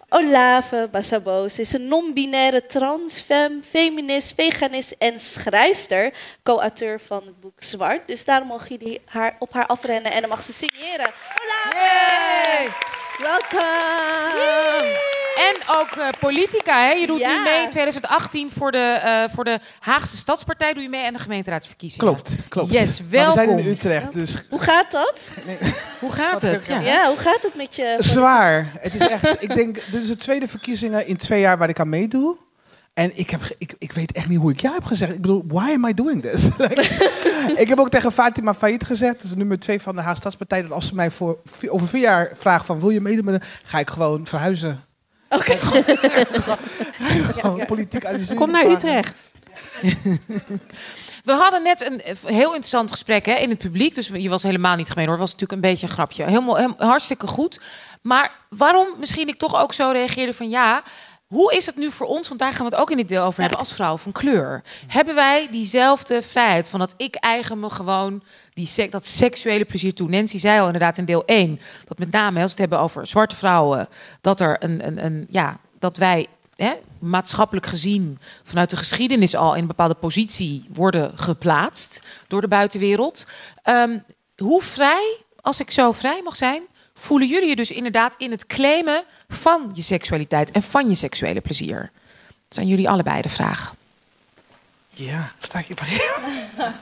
Olave 0.08 0.88
Bassabos 0.90 1.58
is 1.58 1.72
een 1.72 1.88
non-binaire 1.88 2.66
transfem, 2.66 3.62
feminist, 3.62 4.32
veganist 4.36 4.94
en 4.98 5.18
schrijfster. 5.18 6.12
Co-auteur 6.42 7.00
van 7.00 7.22
het 7.26 7.40
boek 7.40 7.62
Zwart. 7.62 8.06
Dus 8.06 8.24
daarom 8.24 8.48
mag 8.48 8.68
jullie 8.68 9.00
haar 9.04 9.36
op 9.38 9.52
haar 9.52 9.66
afrennen 9.66 10.12
en 10.12 10.20
dan 10.20 10.30
mag 10.30 10.42
ze 10.42 10.52
signeren. 10.52 11.12
Olave! 11.42 12.70
Welcome! 13.18 15.15
En 15.36 15.56
ook 15.80 15.90
eh, 15.96 16.08
politica, 16.20 16.78
hè? 16.86 16.90
Je 16.92 17.06
doet 17.06 17.18
Ja. 17.18 17.36
nu 17.36 17.42
mee 17.42 17.62
in 17.62 17.68
2018 17.70 18.50
voor 18.50 18.72
de, 18.72 18.78
eh, 19.02 19.24
voor 19.34 19.44
de 19.44 19.58
Haagse 19.78 20.16
Stadspartij. 20.16 20.72
Doe 20.72 20.82
je 20.82 20.88
mee 20.88 21.06
aan 21.06 21.12
de 21.12 21.18
gemeenteraadsverkiezingen. 21.18 22.06
Klopt, 22.12 22.34
klopt. 22.48 22.70
Yes, 22.72 23.00
Maar 23.00 23.08
we 23.10 23.32
zijn 23.32 23.34
welkom. 23.46 23.58
in 23.58 23.66
Utrecht, 23.66 24.12
dus 24.12 24.46
Hoe 24.50 24.60
gaat 24.60 24.90
dat? 24.90 25.14
Hoe 26.00 26.12
gaat 26.12 26.42
het? 26.42 26.66
Ja. 26.66 26.80
Ja, 26.80 27.06
hoe 27.08 27.16
gaat 27.16 27.42
het 27.42 27.54
met 27.54 27.76
je? 27.76 27.94
zwaar. 27.98 28.72
Het 28.78 28.94
is 28.94 29.00
echt, 29.08 29.42
ik 29.42 29.54
denk, 29.54 29.74
dit 29.90 30.02
is 30.02 30.08
de 30.08 30.16
tweede 30.16 30.48
verkiezingen 30.48 31.06
in 31.06 31.16
twee 31.16 31.40
jaar 31.40 31.58
waar 31.58 31.68
ik 31.68 31.80
aan 31.80 31.88
meedoe. 31.88 32.36
En 32.94 33.18
ik, 33.18 33.30
heb, 33.30 33.40
ik, 33.58 33.74
ik 33.78 33.92
weet 33.92 34.12
echt 34.12 34.28
niet 34.28 34.38
hoe 34.38 34.50
ik 34.50 34.60
ja 34.60 34.72
heb 34.72 34.84
gezegd. 34.84 35.14
Ik 35.14 35.20
bedoel, 35.20 35.44
why 35.46 35.70
am 35.74 35.84
I 35.86 35.94
doing 35.94 36.22
this? 36.22 36.42
Like, 36.58 36.82
ik 37.56 37.68
heb 37.68 37.78
ook 37.80 37.88
tegen 37.90 38.12
Fatima 38.12 38.54
Faillit 38.54 38.84
gezegd, 38.84 39.14
dat 39.14 39.24
is 39.24 39.34
nummer 39.34 39.58
twee 39.58 39.80
van 39.82 39.96
de 39.96 40.02
Haag 40.02 40.16
Stadspartij, 40.16 40.62
dat 40.62 40.70
als 40.70 40.86
ze 40.86 40.94
mij 40.94 41.10
voor, 41.10 41.38
over 41.68 41.88
vier 41.88 42.00
jaar 42.00 42.32
vraagt 42.36 42.66
van 42.66 42.80
wil 42.80 42.90
je 42.90 43.00
meedoen, 43.00 43.40
ga 43.64 43.78
ik 43.78 43.90
gewoon 43.90 44.26
verhuizen. 44.26 44.84
Oké. 45.28 45.56
Gewoon 47.40 47.66
politiek 47.66 48.04
analyseren. 48.04 48.36
Kom 48.36 48.50
naar 48.50 48.66
Utrecht. 48.66 49.30
We 51.24 51.32
hadden 51.32 51.62
net 51.62 51.86
een 51.86 52.02
eh, 52.02 52.16
heel 52.24 52.48
interessant 52.48 52.90
gesprek 52.90 53.26
hè, 53.26 53.34
in 53.34 53.50
het 53.50 53.58
publiek. 53.58 53.94
Dus 53.94 54.10
je 54.12 54.28
was 54.28 54.42
helemaal 54.42 54.76
niet 54.76 54.90
gemeen 54.90 55.04
hoor. 55.04 55.18
Het 55.18 55.22
was 55.22 55.32
natuurlijk 55.32 55.62
een 55.62 55.70
beetje 55.70 55.86
een 55.86 55.92
grapje. 55.92 56.24
Helemaal, 56.24 56.74
hartstikke 56.78 57.26
goed. 57.26 57.60
Maar 58.02 58.32
waarom 58.48 58.88
misschien 58.98 59.28
ik 59.28 59.38
toch 59.38 59.56
ook 59.56 59.74
zo 59.74 59.90
reageerde 59.90 60.34
van 60.34 60.48
ja... 60.48 60.82
Hoe 61.26 61.54
is 61.54 61.66
het 61.66 61.76
nu 61.76 61.90
voor 61.90 62.06
ons, 62.06 62.28
want 62.28 62.40
daar 62.40 62.52
gaan 62.52 62.64
we 62.66 62.70
het 62.70 62.80
ook 62.80 62.90
in 62.90 62.96
dit 62.96 63.08
deel 63.08 63.24
over 63.24 63.40
hebben, 63.40 63.58
als 63.58 63.72
vrouw 63.72 63.96
van 63.96 64.12
kleur? 64.12 64.62
Hebben 64.86 65.14
wij 65.14 65.48
diezelfde 65.50 66.22
vrijheid 66.22 66.68
van 66.68 66.80
dat 66.80 66.94
ik 66.96 67.14
eigen 67.14 67.60
me 67.60 67.70
gewoon 67.70 68.22
die 68.54 68.66
sek- 68.66 68.92
dat 68.92 69.06
seksuele 69.06 69.64
plezier 69.64 69.94
toe? 69.94 70.08
Nancy 70.08 70.38
zei 70.38 70.60
al 70.60 70.66
inderdaad 70.66 70.98
in 70.98 71.04
deel 71.04 71.24
1, 71.24 71.58
dat 71.84 71.98
met 71.98 72.10
name 72.10 72.40
als 72.40 72.44
we 72.44 72.50
het 72.50 72.58
hebben 72.58 72.78
over 72.78 73.06
zwarte 73.06 73.36
vrouwen, 73.36 73.88
dat 74.20 74.40
er 74.40 74.56
een, 74.64 74.86
een, 74.86 75.04
een 75.04 75.26
ja, 75.30 75.58
dat 75.78 75.96
wij 75.96 76.26
hè, 76.56 76.72
maatschappelijk 76.98 77.66
gezien 77.66 78.18
vanuit 78.42 78.70
de 78.70 78.76
geschiedenis 78.76 79.36
al 79.36 79.54
in 79.54 79.60
een 79.60 79.66
bepaalde 79.66 79.94
positie 79.94 80.64
worden 80.72 81.18
geplaatst 81.18 82.02
door 82.28 82.40
de 82.40 82.48
buitenwereld. 82.48 83.26
Ehm, 83.62 83.98
hoe 84.36 84.62
vrij, 84.62 85.16
als 85.40 85.60
ik 85.60 85.70
zo 85.70 85.92
vrij 85.92 86.20
mag 86.24 86.36
zijn, 86.36 86.62
voelen 87.06 87.28
jullie 87.28 87.48
je 87.48 87.56
dus 87.56 87.70
inderdaad 87.70 88.14
in 88.18 88.30
het 88.30 88.46
claimen 88.46 89.02
van 89.28 89.70
je 89.74 89.82
seksualiteit 89.82 90.50
en 90.50 90.62
van 90.62 90.88
je 90.88 90.94
seksuele 90.94 91.40
plezier? 91.40 91.90
Dat 92.26 92.54
zijn 92.54 92.66
jullie 92.66 92.88
allebei 92.88 93.22
de 93.22 93.28
vraag. 93.28 93.74
Ja, 94.90 95.32
sta 95.38 95.58
ik 95.58 95.66
hier 95.66 95.76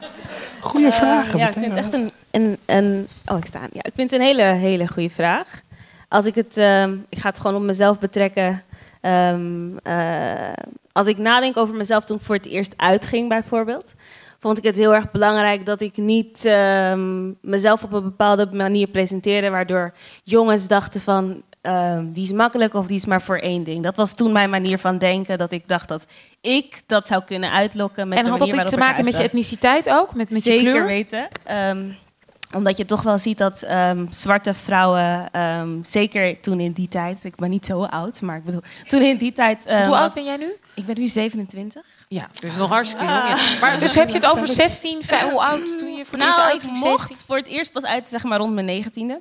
Goeie 0.60 0.92
vragen. 0.92 1.38
ja, 1.38 1.48
ik 1.48 1.52
vind 1.52 1.74
echt 1.74 1.92
een, 1.92 2.10
een, 2.30 2.58
een... 2.66 3.08
Oh, 3.26 3.38
ik 3.38 3.44
sta 3.44 3.58
aan. 3.58 3.68
Ja, 3.72 3.82
ik 3.82 3.92
vind 3.94 4.10
het 4.10 4.20
een 4.20 4.26
hele, 4.26 4.42
hele 4.42 4.88
goede 4.88 5.10
vraag. 5.10 5.60
Als 6.08 6.26
ik 6.26 6.34
het... 6.34 6.56
ehm, 6.56 6.96
ik 7.08 7.18
ga 7.18 7.28
het 7.28 7.40
gewoon 7.40 7.56
op 7.56 7.62
mezelf 7.62 7.98
betrekken. 7.98 8.62
Ehm, 9.00 9.76
eh, 9.82 10.52
als 10.92 11.06
ik 11.06 11.18
nadenk 11.18 11.56
over 11.56 11.74
mezelf 11.74 12.04
toen 12.04 12.16
ik 12.16 12.22
voor 12.22 12.34
het 12.34 12.46
eerst 12.46 12.74
uitging, 12.76 13.28
bijvoorbeeld... 13.28 13.94
vond 14.44 14.58
ik 14.58 14.64
het 14.64 14.76
heel 14.76 14.94
erg 14.94 15.10
belangrijk 15.10 15.66
dat 15.66 15.80
ik 15.80 15.96
niet 15.96 16.44
ehm, 16.44 17.32
mezelf 17.40 17.82
op 17.82 17.92
een 17.92 18.02
bepaalde 18.02 18.48
manier 18.52 18.86
presenteerde... 18.86 19.50
waardoor 19.50 19.92
jongens 20.24 20.66
dachten 20.66 21.00
van... 21.00 21.42
ehm, 21.60 22.12
die 22.12 22.24
is 22.24 22.32
makkelijk 22.32 22.74
of 22.74 22.86
die 22.86 22.96
is 22.96 23.06
maar 23.06 23.22
voor 23.22 23.38
één 23.38 23.64
ding. 23.64 23.82
Dat 23.82 23.96
was 23.96 24.14
toen 24.14 24.32
mijn 24.32 24.50
manier 24.50 24.78
van 24.78 24.98
denken. 24.98 25.38
Dat 25.38 25.52
ik 25.52 25.68
dacht 25.68 25.88
dat 25.88 26.04
ik 26.40 26.82
dat 26.86 27.08
zou 27.08 27.22
kunnen 27.24 27.50
uitlokken. 27.50 28.08
Met 28.08 28.18
en 28.18 28.24
de 28.24 28.30
had 28.30 28.38
dat 28.38 28.52
iets 28.52 28.70
te 28.70 28.76
maken 28.76 29.04
met 29.04 29.16
je 29.16 29.22
etniciteit 29.22 29.90
ook? 29.90 30.14
Met, 30.14 30.30
met 30.30 30.42
Zeker 30.42 30.64
je 30.64 30.70
kleur? 30.70 30.86
weten. 30.86 31.28
Ehm, 31.44 31.82
omdat 32.54 32.76
je 32.76 32.84
toch 32.84 33.02
wel 33.02 33.18
ziet 33.18 33.38
dat 33.38 33.66
zwarte 34.10 34.54
vrouwen, 34.54 35.28
zeker 35.82 36.40
toen 36.40 36.60
in 36.60 36.72
die 36.72 36.88
tijd, 36.88 37.18
ik 37.22 37.36
ben 37.36 37.50
niet 37.50 37.66
zo 37.66 37.84
oud, 37.84 38.20
maar 38.20 38.36
ik 38.36 38.44
bedoel, 38.44 38.62
toen 38.86 39.02
in 39.02 39.16
die 39.16 39.32
tijd. 39.32 39.64
Hoe 39.64 39.96
oud 39.96 40.14
ben 40.14 40.24
jij 40.24 40.36
nu? 40.36 40.52
Ik 40.74 40.84
ben 40.84 40.98
nu 40.98 41.06
27. 41.06 41.82
Ja, 42.14 42.28
dus 42.40 42.56
nog 42.56 42.68
hartstikke 42.68 43.04
jong. 43.04 43.16
ja. 43.28 43.36
Maar 43.60 43.80
dus 43.80 43.94
heb 43.94 44.08
je 44.08 44.14
het 44.14 44.26
over 44.26 44.48
16, 44.62 45.02
vijf- 45.02 45.22
hoe 45.30 45.40
oud 45.40 45.78
toen 45.78 45.94
je 45.94 46.04
voor 46.04 46.18
het 46.18 46.26
eerst 46.26 46.36
Nou, 46.38 46.48
ik 46.48 46.52
uitging? 46.52 46.72
mocht 46.78 46.98
17? 47.08 47.16
voor 47.26 47.36
het 47.36 47.46
eerst 47.48 47.72
pas 47.72 47.84
uit, 47.84 48.08
zeg 48.08 48.22
maar, 48.24 48.38
rond 48.38 48.54
mijn 48.54 48.66
negentiende. 48.66 49.20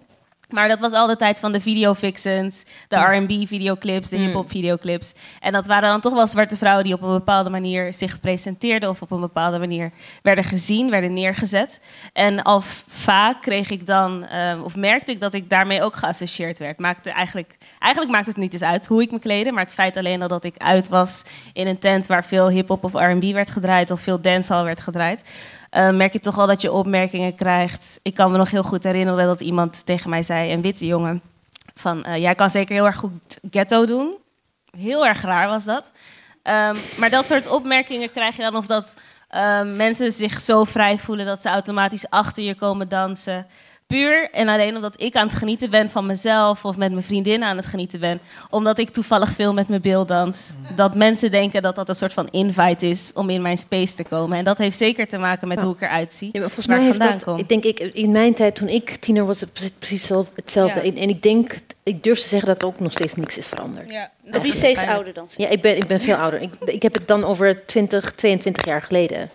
Maar 0.49 0.67
dat 0.67 0.79
was 0.79 0.91
al 0.91 1.07
de 1.07 1.15
tijd 1.15 1.39
van 1.39 1.51
de 1.51 1.59
videofixens, 1.59 2.65
de 2.87 2.95
Hmm. 2.95 3.25
R&B-videoclips, 3.25 4.09
de 4.09 4.17
hip-hop 4.17 4.49
videoclips. 4.49 5.13
En 5.39 5.53
dat 5.53 5.67
waren 5.67 5.89
dan 5.89 6.01
toch 6.01 6.13
wel 6.13 6.27
zwarte 6.27 6.57
vrouwen 6.57 6.83
die 6.83 6.93
op 6.93 7.01
een 7.01 7.11
bepaalde 7.13 7.49
manier 7.49 7.93
zich 7.93 8.19
presenteerden 8.19 8.89
of 8.89 9.01
op 9.01 9.11
een 9.11 9.19
bepaalde 9.19 9.59
manier 9.59 9.91
werden 10.21 10.43
gezien, 10.43 10.89
werden 10.89 11.13
neergezet. 11.13 11.79
En 12.13 12.43
al 12.43 12.61
vaak 12.87 13.41
kreeg 13.41 13.69
ik 13.69 13.85
dan, 13.87 14.25
ehm, 14.25 14.61
of 14.61 14.75
merkte 14.75 15.11
ik 15.11 15.19
dat 15.19 15.33
ik 15.33 15.49
daarmee 15.49 15.83
ook 15.83 15.95
geassocieerd 15.95 16.59
werd. 16.59 16.79
Maakte 16.79 17.11
eigenlijk, 17.11 17.57
eigenlijk 17.79 18.13
maakt 18.13 18.27
het 18.27 18.37
niet 18.37 18.53
eens 18.53 18.61
uit 18.61 18.87
hoe 18.87 19.01
ik 19.01 19.11
me 19.11 19.19
kleedde, 19.19 19.51
maar 19.51 19.63
het 19.63 19.73
feit 19.73 19.97
alleen 19.97 20.21
al 20.21 20.27
dat 20.27 20.43
ik 20.43 20.57
uit 20.57 20.89
was 20.89 21.23
in 21.53 21.67
een 21.67 21.79
tent 21.79 22.07
waar 22.07 22.25
veel 22.25 22.49
hip-hop 22.49 22.83
of 22.83 22.93
R&B 22.93 23.23
werd 23.23 23.49
gedraaid 23.49 23.91
of 23.91 24.01
veel 24.01 24.21
dancehall 24.21 24.63
werd 24.63 24.81
gedraaid. 24.81 25.21
Eh, 25.73 25.89
merk 25.89 26.13
je 26.13 26.19
toch 26.19 26.37
al 26.37 26.47
dat 26.47 26.61
je 26.61 26.71
opmerkingen 26.71 27.35
krijgt. 27.35 27.99
Ik 28.01 28.13
kan 28.13 28.31
me 28.31 28.37
nog 28.37 28.51
heel 28.51 28.63
goed 28.63 28.83
herinneren 28.83 29.25
dat 29.25 29.41
iemand 29.41 29.85
tegen 29.85 30.09
mij 30.09 30.23
zei, 30.23 30.51
een 30.53 30.61
witte 30.61 30.85
jongen, 30.85 31.21
van 31.75 32.03
eh, 32.03 32.17
jij 32.17 32.35
kan 32.35 32.49
zeker 32.49 32.75
heel 32.75 32.85
erg 32.85 32.95
goed 32.95 33.39
ghetto 33.51 33.85
doen. 33.85 34.17
Heel 34.77 35.05
erg 35.05 35.21
raar 35.21 35.47
was 35.47 35.63
dat. 35.63 35.91
Ehm, 36.43 36.75
maar 36.97 37.09
dat 37.09 37.27
soort 37.27 37.47
opmerkingen 37.47 38.11
krijg 38.11 38.35
je 38.35 38.41
dan 38.41 38.55
of 38.55 38.65
dat 38.65 38.95
ehm, 39.29 39.75
mensen 39.75 40.11
zich 40.11 40.41
zo 40.41 40.63
vrij 40.63 40.97
voelen 40.97 41.25
dat 41.25 41.41
ze 41.41 41.49
automatisch 41.49 42.09
achter 42.09 42.43
je 42.43 42.55
komen 42.55 42.89
dansen. 42.89 43.47
Puur 43.87 44.29
en 44.31 44.47
alleen 44.47 44.75
omdat 44.75 45.01
ik 45.01 45.15
aan 45.15 45.27
het 45.27 45.35
genieten 45.35 45.69
ben 45.69 45.89
van 45.89 46.05
mezelf 46.05 46.65
of 46.65 46.77
met 46.77 46.91
mijn 46.91 47.03
vriendinnen 47.03 47.47
aan 47.47 47.57
het 47.57 47.65
genieten 47.65 47.99
ben. 47.99 48.19
Omdat 48.49 48.77
ik 48.77 48.89
toevallig 48.89 49.29
veel 49.29 49.53
met 49.53 49.67
mijn 49.67 49.81
beeld 49.81 50.07
dans. 50.07 50.53
Dat 50.75 50.95
mensen 50.95 51.31
denken 51.31 51.61
dat 51.61 51.75
dat 51.75 51.89
een 51.89 51.95
soort 51.95 52.13
van 52.13 52.27
invite 52.31 52.87
is 52.87 53.11
om 53.15 53.29
in 53.29 53.41
mijn 53.41 53.57
space 53.57 53.95
te 53.95 54.03
komen. 54.03 54.37
En 54.37 54.43
dat 54.43 54.57
heeft 54.57 54.77
zeker 54.77 55.07
te 55.07 55.17
maken 55.17 55.47
met 55.47 55.59
Ja. 55.59 55.65
hoe 55.65 55.75
ik 55.75 55.81
eruit 55.81 56.13
zie. 56.13 56.29
Ja, 56.31 56.39
maar 56.39 56.49
volgens 56.49 56.65
waar 56.65 56.77
mij 56.77 56.85
ik 56.85 56.91
heeft 56.91 57.01
vandaan 57.03 57.19
dat, 57.25 57.27
kom. 57.35 57.37
ik 57.59 57.63
denk 57.63 57.79
ik, 57.79 57.93
in 57.93 58.11
mijn 58.11 58.33
tijd 58.33 58.55
toen 58.55 58.67
ik 58.69 58.95
tiener 58.95 59.25
was, 59.25 59.39
het 59.39 59.53
precies, 59.53 59.71
precies 59.79 60.05
zelf- 60.05 60.31
hetzelfde. 60.35 60.79
Ja. 60.79 60.91
En, 60.91 60.97
en 60.97 61.09
ik 61.09 61.21
denk, 61.21 61.55
ik 61.83 62.03
durf 62.03 62.19
te 62.19 62.27
zeggen 62.27 62.47
dat 62.47 62.61
er 62.61 62.67
ook 62.67 62.79
nog 62.79 62.91
steeds 62.91 63.15
niks 63.15 63.37
is 63.37 63.47
veranderd. 63.47 63.89
Ja, 63.91 64.11
Wie 64.23 64.41
is 64.47 64.55
steeds 64.57 64.83
ouder 64.83 65.13
dan 65.13 65.29
ze? 65.29 65.41
ik, 65.41 65.61
ben, 65.61 65.75
ik 65.77 65.87
ben 65.87 66.01
veel 66.01 66.15
ouder. 66.15 66.41
Ik, 66.41 66.51
ik 66.65 66.81
heb 66.83 66.93
het 66.93 67.07
dan 67.07 67.23
over 67.23 67.65
20, 67.65 68.11
22 68.15 68.65
jaar 68.65 68.81
geleden. 68.81 69.29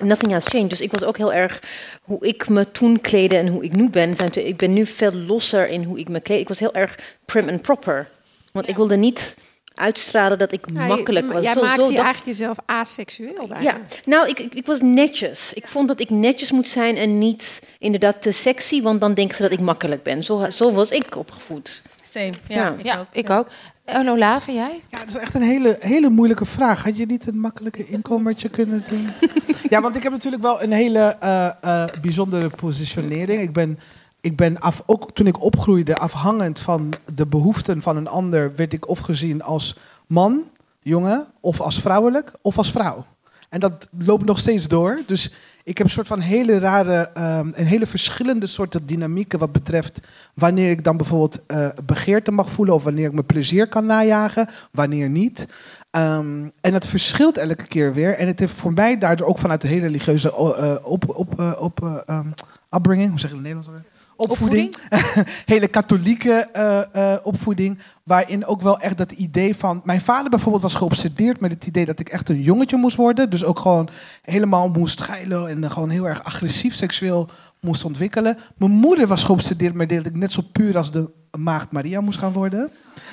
Nothing 0.00 0.32
has 0.32 0.44
changed. 0.46 0.70
Dus 0.70 0.80
ik 0.80 0.90
was 0.92 1.02
ook 1.04 1.16
heel 1.16 1.32
erg 1.32 1.62
hoe 2.02 2.26
ik 2.26 2.48
me 2.48 2.70
toen 2.72 3.00
kleedde 3.00 3.36
en 3.36 3.46
hoe 3.48 3.64
ik 3.64 3.72
nu 3.76 3.88
ben. 3.90 4.14
Ik 4.32 4.56
ben 4.56 4.72
nu 4.72 4.86
veel 4.86 5.12
losser 5.12 5.68
in 5.68 5.82
hoe 5.84 5.98
ik 5.98 6.08
me 6.08 6.20
kleed. 6.20 6.40
Ik 6.40 6.48
was 6.48 6.58
heel 6.58 6.74
erg 6.74 6.98
prim 7.24 7.48
en 7.48 7.60
proper. 7.60 8.08
Want 8.52 8.68
ik 8.68 8.76
wilde 8.76 8.96
niet 8.96 9.34
uitstralen 9.74 10.38
dat 10.38 10.52
ik 10.52 10.72
makkelijk 10.72 11.32
was. 11.32 11.42
Jij 11.42 11.52
Zo- 11.52 11.60
maakt 11.62 11.82
zo 11.82 11.90
je 11.90 11.96
eigenlijk 11.96 12.26
jezelf 12.26 12.56
aseksueel 12.66 13.46
bijna. 13.46 13.60
ja, 13.60 13.78
nou, 14.04 14.28
ik, 14.28 14.38
ik, 14.40 14.54
ik 14.54 14.66
was 14.66 14.80
netjes. 14.80 15.52
Ik 15.52 15.66
vond 15.68 15.88
dat 15.88 16.00
ik 16.00 16.10
netjes 16.10 16.50
moet 16.50 16.68
zijn 16.68 16.96
en 16.96 17.18
niet 17.18 17.62
inderdaad 17.78 18.22
te 18.22 18.32
sexy, 18.32 18.82
want 18.82 19.00
dan 19.00 19.14
denken 19.14 19.36
ze 19.36 19.42
dat 19.42 19.52
ik 19.52 19.60
makkelijk 19.60 20.02
ben. 20.02 20.24
Zo, 20.24 20.46
zo 20.52 20.72
was 20.72 20.90
ik 20.90 21.16
opgevoed. 21.16 21.82
Same. 22.02 22.32
Ja, 22.48 22.56
Ja. 22.56 22.74
ik 22.78 22.84
Ja, 22.84 22.98
ook. 22.98 23.06
ik 23.12 23.30
ook. 23.30 23.46
En 23.88 24.08
Olave, 24.08 24.52
jij? 24.52 24.82
Ja, 24.88 24.98
dat 24.98 25.08
is 25.08 25.16
echt 25.16 25.34
een 25.34 25.42
hele, 25.42 25.76
hele 25.80 26.08
moeilijke 26.08 26.44
vraag. 26.44 26.84
Had 26.84 26.96
je 26.96 27.06
niet 27.06 27.26
een 27.26 27.40
makkelijke 27.40 27.86
inkomertje 27.86 28.48
kunnen 28.48 28.84
doen? 28.88 29.08
ja, 29.72 29.80
want 29.80 29.96
ik 29.96 30.02
heb 30.02 30.12
natuurlijk 30.12 30.42
wel 30.42 30.62
een 30.62 30.72
hele 30.72 31.16
eh, 31.20 31.50
eh, 31.60 31.88
bijzondere 32.00 32.48
positionering. 32.48 33.42
Ik 33.42 33.52
ben, 33.52 33.78
ik 34.20 34.36
ben 34.36 34.58
af, 34.58 34.82
ook 34.86 35.12
toen 35.12 35.26
ik 35.26 35.42
opgroeide, 35.42 35.96
afhangend 35.96 36.60
van 36.60 36.92
de 37.14 37.26
behoeften 37.26 37.82
van 37.82 37.96
een 37.96 38.08
ander, 38.08 38.56
werd 38.56 38.72
ik 38.72 38.88
of 38.88 38.98
gezien 38.98 39.42
als 39.42 39.76
man, 40.06 40.42
jongen, 40.82 41.26
of 41.40 41.60
als 41.60 41.80
vrouwelijk, 41.80 42.32
of 42.42 42.58
als 42.58 42.70
vrouw. 42.70 43.04
En 43.48 43.60
dat 43.60 43.88
loopt 43.98 44.24
nog 44.24 44.38
steeds 44.38 44.68
door. 44.68 45.02
Dus 45.06 45.32
ik 45.68 45.78
heb 45.78 45.86
een 45.86 45.92
soort 45.92 46.06
van 46.06 46.20
hele 46.20 46.58
rare, 46.58 47.10
ehm, 47.14 47.48
een 47.52 47.66
hele 47.66 47.86
verschillende 47.86 48.46
soorten 48.46 48.86
dynamieken 48.86 49.38
wat 49.38 49.52
betreft 49.52 50.00
wanneer 50.34 50.70
ik 50.70 50.84
dan 50.84 50.96
bijvoorbeeld 50.96 51.46
eh, 51.46 51.68
begeerte 51.84 52.30
mag 52.30 52.50
voelen 52.50 52.74
of 52.74 52.84
wanneer 52.84 53.06
ik 53.06 53.12
mijn 53.12 53.26
plezier 53.26 53.68
kan 53.68 53.86
najagen, 53.86 54.48
wanneer 54.72 55.08
niet. 55.08 55.46
Ehm, 55.90 56.48
en 56.60 56.74
het 56.74 56.86
verschilt 56.86 57.36
elke 57.36 57.66
keer 57.66 57.94
weer. 57.94 58.14
En 58.14 58.26
het 58.26 58.38
heeft 58.38 58.52
voor 58.52 58.72
mij 58.72 58.98
daardoor 58.98 59.26
ook 59.26 59.38
vanuit 59.38 59.60
de 59.60 59.68
hele 59.68 59.80
religieuze 59.80 60.28
eh, 60.28 60.74
op, 60.86 61.16
op, 61.16 61.40
eh, 61.40 61.52
op, 61.58 61.82
eh, 61.82 61.96
ehm, 62.06 62.28
upbringing, 62.70 63.10
hoe 63.10 63.20
zeg 63.20 63.30
je 63.30 63.36
het 63.36 63.46
in 63.46 63.52
het 63.52 63.56
Nederlands 63.64 63.97
opvoeding. 64.18 64.76
hele 65.54 65.68
katholieke 65.68 66.48
eh, 66.52 67.12
eh, 67.12 67.20
opvoeding. 67.22 67.78
Waarin 68.02 68.46
ook 68.46 68.62
wel 68.62 68.80
echt 68.80 68.98
dat 68.98 69.12
idee 69.12 69.56
van. 69.56 69.80
Mijn 69.84 70.00
vader 70.00 70.30
bijvoorbeeld 70.30 70.62
was 70.62 70.74
geobsedeerd 70.74 71.40
met 71.40 71.52
het 71.52 71.66
idee 71.66 71.84
dat 71.84 72.00
ik 72.00 72.08
echt 72.08 72.28
een 72.28 72.42
jongetje 72.42 72.76
moest 72.76 72.96
worden. 72.96 73.30
Dus 73.30 73.44
ook 73.44 73.58
gewoon 73.58 73.88
helemaal 74.22 74.68
moest 74.68 74.98
schijlen 74.98 75.48
en 75.48 75.70
gewoon 75.70 75.90
heel 75.90 76.08
erg 76.08 76.24
agressief 76.24 76.74
seksueel 76.74 77.28
moest 77.60 77.84
ontwikkelen. 77.84 78.38
Mijn 78.56 78.70
moeder 78.70 79.06
was 79.06 79.24
geobsedeerd 79.24 79.74
met 79.74 79.88
dat 79.88 80.06
ik 80.06 80.16
net 80.16 80.32
zo 80.32 80.42
puur 80.52 80.76
als 80.76 80.92
de 80.92 81.10
maagd 81.38 81.72
Maria 81.72 82.00
moest 82.00 82.18
gaan 82.18 82.32
worden. 82.32 82.70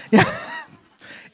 Ja. 0.09 0.23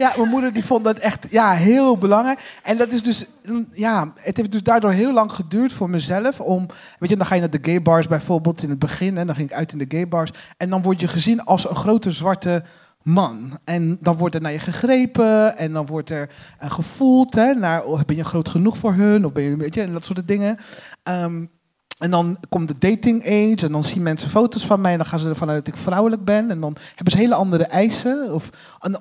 Ja, 0.02 0.14
mijn 0.18 0.30
moeder 0.30 0.54
die 0.54 0.66
vond 0.66 0.84
dat 0.84 0.98
echt 0.98 1.28
ja, 1.30 1.52
heel 1.52 1.98
belangrijk. 1.98 2.60
En 2.64 2.78
dat 2.78 2.92
is 2.92 3.04
dus, 3.04 3.26
ja, 3.72 4.14
het 4.16 4.38
heeft 4.38 4.52
dus 4.52 4.64
daardoor 4.64 4.92
heel 4.92 5.14
lang 5.14 5.32
geduurd 5.32 5.74
voor 5.74 5.90
mezelf 5.90 6.40
om, 6.40 6.66
weet 7.00 7.10
je, 7.10 7.18
dan 7.18 7.26
ga 7.26 7.36
je 7.36 7.42
naar 7.42 7.50
de 7.50 7.60
gay 7.62 7.82
bars 7.82 8.08
bijvoorbeeld 8.08 8.64
in 8.64 8.70
het 8.70 8.80
begin 8.80 9.18
en 9.18 9.26
dan 9.26 9.36
ging 9.36 9.50
ik 9.50 9.56
uit 9.56 9.72
in 9.72 9.78
de 9.78 9.86
gay 9.88 10.08
bars 10.08 10.32
en 10.58 10.70
dan 10.70 10.82
word 10.82 11.00
je 11.00 11.08
gezien 11.08 11.44
als 11.44 11.70
een 11.70 11.76
grote 11.76 12.12
zwarte 12.12 12.64
man. 13.04 13.60
En 13.64 13.98
dan 14.00 14.18
wordt 14.18 14.36
er 14.36 14.42
naar 14.42 14.52
je 14.52 14.60
gegrepen 14.60 15.58
en 15.58 15.74
dan 15.74 15.86
wordt 15.86 16.10
er 16.10 16.30
uh, 16.64 16.72
gevoeld, 16.72 17.36
hè, 17.36 17.54
naar, 17.54 17.84
oh, 17.84 18.02
ben 18.06 18.16
je 18.16 18.24
groot 18.24 18.50
genoeg 18.50 18.78
voor 18.78 18.94
hun 18.94 19.26
of 19.26 19.32
ben 19.32 19.44
je, 19.44 19.56
weet 19.56 19.74
je, 19.74 19.82
en 19.82 19.94
dat 19.94 20.06
soort 20.06 20.28
dingen. 20.28 20.58
Um, 21.04 21.50
en 22.02 22.12
dan 22.12 22.38
komt 22.50 22.68
de 22.68 22.78
dating 22.78 23.26
age 23.26 23.66
en 23.66 23.72
dan 23.72 23.84
zien 23.84 24.04
mensen 24.04 24.30
foto's 24.30 24.66
van 24.66 24.82
mij 24.82 24.92
en 24.92 24.98
dan 24.98 25.08
gaan 25.08 25.20
ze 25.20 25.30
ervan 25.30 25.50
uit 25.50 25.66
dat 25.66 25.76
ik 25.76 25.82
vrouwelijk 25.82 26.24
ben. 26.24 26.52
En 26.52 26.62
dan 26.62 26.78
hebben 26.96 27.12
ze 27.12 27.18
hele 27.18 27.36
andere 27.36 27.64
eisen. 27.64 28.34
Of 28.34 28.50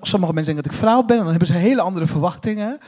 sommige 0.01 0.33
mensen 0.33 0.55
denken 0.55 0.63
dat 0.63 0.73
ik 0.73 0.79
vrouw 0.87 1.03
ben 1.03 1.17
en 1.17 1.23
dan 1.23 1.31
hebben 1.31 1.49
ze 1.49 1.55
hele 1.55 1.81
andere 1.81 2.07
verwachtingen. 2.07 2.79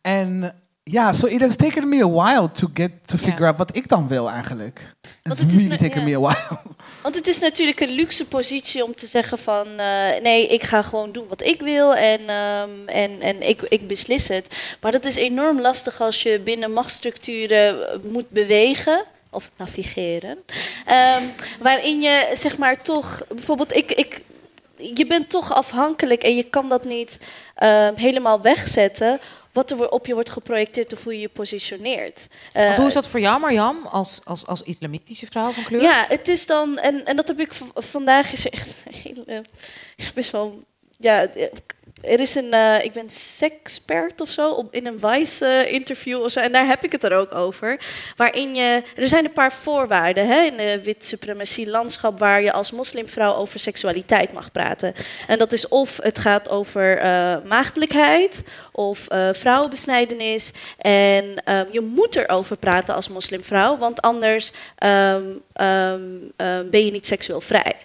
En 0.00 0.54
ja, 0.82 1.12
so 1.12 1.26
it 1.26 1.40
has 1.40 1.56
taken 1.56 1.88
me 1.88 2.02
a 2.02 2.10
while 2.10 2.52
to 2.52 2.68
get 2.74 2.90
to 3.06 3.16
figure 3.16 3.46
out 3.46 3.56
wat 3.56 3.76
ik 3.76 3.88
dan 3.88 4.08
wil 4.08 4.30
eigenlijk. 4.30 4.94
Want 5.22 5.38
het 5.38 5.52
is 5.52 5.78
taken 5.78 6.04
me 6.04 6.16
a 6.16 6.20
while. 6.20 6.58
Want 7.02 7.14
het 7.14 7.26
is 7.26 7.38
natuurlijk 7.38 7.80
een 7.80 7.90
luxe 7.90 8.28
positie 8.28 8.84
om 8.84 8.94
te 8.94 9.06
zeggen 9.06 9.38
van 9.38 9.66
uh, 9.66 10.20
nee, 10.22 10.46
ik 10.46 10.62
ga 10.62 10.82
gewoon 10.82 11.12
doen 11.12 11.26
wat 11.28 11.42
ik 11.42 11.60
wil 11.60 11.94
en, 11.94 12.20
um, 12.20 12.86
en, 12.88 13.20
en 13.20 13.48
ik, 13.48 13.62
ik 13.62 13.88
beslis 13.88 14.28
het. 14.28 14.46
Maar 14.80 14.92
dat 14.92 15.04
is 15.04 15.16
enorm 15.16 15.60
lastig 15.60 16.00
als 16.00 16.22
je 16.22 16.40
binnen 16.44 16.72
machtsstructuren 16.72 17.76
moet 18.12 18.30
bewegen 18.30 19.04
of 19.32 19.50
navigeren. 19.56 20.38
Um, 21.18 21.32
waarin 21.60 22.00
je 22.00 22.30
zeg 22.34 22.58
maar 22.58 22.82
toch, 22.82 23.22
bijvoorbeeld, 23.28 23.74
ik, 23.74 23.92
ik, 23.92 24.22
je 24.76 25.06
bent 25.06 25.30
toch 25.30 25.54
afhankelijk 25.54 26.22
en 26.22 26.36
je 26.36 26.42
kan 26.42 26.68
dat 26.68 26.84
niet 26.84 27.18
um, 27.62 27.94
helemaal 27.94 28.40
wegzetten. 28.40 29.20
Wat 29.52 29.70
er 29.70 29.90
op 29.90 30.06
je 30.06 30.14
wordt 30.14 30.30
geprojecteerd 30.30 30.92
of 30.92 31.04
hoe 31.04 31.14
je 31.14 31.20
je 31.20 31.28
positioneert. 31.28 32.26
Uh, 32.56 32.64
Want 32.64 32.76
hoe 32.76 32.86
is 32.86 32.94
dat 32.94 33.08
voor 33.08 33.20
jou, 33.20 33.40
Marjam, 33.40 33.86
als, 33.86 34.20
als, 34.24 34.46
als 34.46 34.62
islamitische 34.62 35.26
vrouw 35.26 35.50
van 35.50 35.64
kleur? 35.64 35.82
Ja, 35.82 36.04
het 36.08 36.28
is 36.28 36.46
dan, 36.46 36.78
en, 36.78 37.04
en 37.04 37.16
dat 37.16 37.28
heb 37.28 37.40
ik 37.40 37.52
vandaag 37.74 38.32
is 38.32 38.48
echt 38.48 38.68
heel, 38.90 39.24
uh, 39.26 39.38
best 40.14 40.30
wel 40.30 40.62
ja, 40.98 41.26
er 42.02 42.20
is 42.20 42.34
een, 42.34 42.54
uh, 42.54 42.84
ik 42.84 42.92
ben 42.92 43.10
sexpert 43.10 44.20
of 44.20 44.28
zo, 44.28 44.50
op, 44.50 44.74
in 44.74 44.86
een 44.86 45.00
Vice-interview 45.00 46.18
uh, 46.18 46.24
of 46.24 46.32
zo. 46.32 46.40
En 46.40 46.52
daar 46.52 46.66
heb 46.66 46.84
ik 46.84 46.92
het 46.92 47.04
er 47.04 47.12
ook 47.12 47.34
over. 47.34 47.80
Waarin 48.16 48.54
je, 48.54 48.82
er 48.96 49.08
zijn 49.08 49.24
een 49.24 49.32
paar 49.32 49.52
voorwaarden 49.52 50.26
hè, 50.26 50.40
in 50.42 50.56
de 50.56 50.82
wit 50.82 51.06
suprematie-landschap... 51.06 52.18
waar 52.18 52.42
je 52.42 52.52
als 52.52 52.72
moslimvrouw 52.72 53.34
over 53.34 53.60
seksualiteit 53.60 54.32
mag 54.32 54.52
praten. 54.52 54.94
En 55.26 55.38
dat 55.38 55.52
is 55.52 55.68
of 55.68 55.98
het 56.02 56.18
gaat 56.18 56.48
over 56.48 56.96
uh, 56.96 57.36
maagdelijkheid 57.44 58.44
of 58.72 59.06
vrouwenbesnijdenis. 59.32 60.50
En 60.78 61.24
um, 61.24 61.66
je 61.70 61.80
moet 61.80 62.16
erover 62.16 62.56
praten 62.56 62.94
als 62.94 63.08
moslimvrouw, 63.08 63.76
want 63.76 64.00
anders 64.00 64.52
um, 64.84 65.42
um, 65.66 66.32
ben 66.70 66.84
je 66.84 66.90
niet 66.90 67.06
seksueel 67.06 67.40
vrij. 67.40 67.76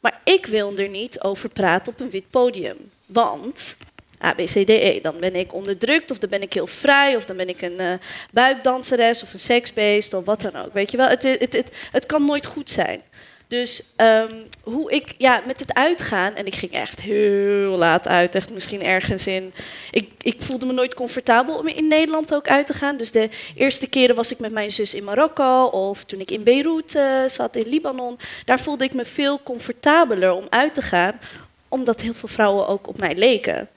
Maar 0.00 0.20
ik 0.24 0.46
wil 0.46 0.76
er 0.76 0.88
niet 0.88 1.20
over 1.20 1.48
praten 1.48 1.92
op 1.92 2.00
een 2.00 2.10
wit 2.10 2.30
podium. 2.30 2.90
Want 3.06 3.76
A, 4.24 4.32
B, 4.32 4.44
C, 4.44 4.66
D, 4.66 4.68
E. 4.68 5.00
Dan 5.00 5.20
ben 5.20 5.36
ik 5.36 5.54
onderdrukt, 5.54 6.10
of 6.10 6.18
dan 6.18 6.30
ben 6.30 6.42
ik 6.42 6.52
heel 6.52 6.66
vrij, 6.66 7.16
of 7.16 7.24
dan 7.24 7.36
ben 7.36 7.48
ik 7.48 7.62
een 7.62 7.80
uh, 7.80 7.92
buikdanseres 8.30 9.22
of 9.22 9.32
een 9.32 9.40
seksbeest 9.40 10.14
of 10.14 10.24
wat 10.24 10.40
dan 10.40 10.56
ook. 10.56 10.72
Weet 10.72 10.90
je 10.90 10.96
wel, 10.96 11.08
het, 11.08 11.22
het, 11.22 11.52
het, 11.52 11.70
het 11.90 12.06
kan 12.06 12.24
nooit 12.24 12.46
goed 12.46 12.70
zijn. 12.70 13.02
Dus 13.48 13.82
um, 13.96 14.28
hoe 14.62 14.92
ik, 14.92 15.14
ja, 15.18 15.42
met 15.46 15.60
het 15.60 15.74
uitgaan, 15.74 16.34
en 16.34 16.46
ik 16.46 16.54
ging 16.54 16.72
echt 16.72 17.00
heel 17.00 17.76
laat 17.76 18.08
uit, 18.08 18.34
echt 18.34 18.52
misschien 18.52 18.82
ergens 18.82 19.26
in. 19.26 19.52
Ik, 19.90 20.10
ik 20.20 20.36
voelde 20.38 20.66
me 20.66 20.72
nooit 20.72 20.94
comfortabel 20.94 21.56
om 21.56 21.68
in 21.68 21.88
Nederland 21.88 22.34
ook 22.34 22.48
uit 22.48 22.66
te 22.66 22.72
gaan. 22.72 22.96
Dus 22.96 23.10
de 23.10 23.28
eerste 23.54 23.88
keren 23.88 24.16
was 24.16 24.32
ik 24.32 24.38
met 24.38 24.52
mijn 24.52 24.70
zus 24.70 24.94
in 24.94 25.04
Marokko, 25.04 25.64
of 25.64 26.04
toen 26.04 26.20
ik 26.20 26.30
in 26.30 26.42
Beirut 26.42 26.94
uh, 26.94 27.24
zat, 27.26 27.56
in 27.56 27.68
Libanon. 27.68 28.18
Daar 28.44 28.60
voelde 28.60 28.84
ik 28.84 28.94
me 28.94 29.04
veel 29.04 29.42
comfortabeler 29.42 30.32
om 30.32 30.46
uit 30.48 30.74
te 30.74 30.82
gaan, 30.82 31.20
omdat 31.68 32.00
heel 32.00 32.14
veel 32.14 32.28
vrouwen 32.28 32.68
ook 32.68 32.88
op 32.88 32.98
mij 32.98 33.16
leken. 33.16 33.68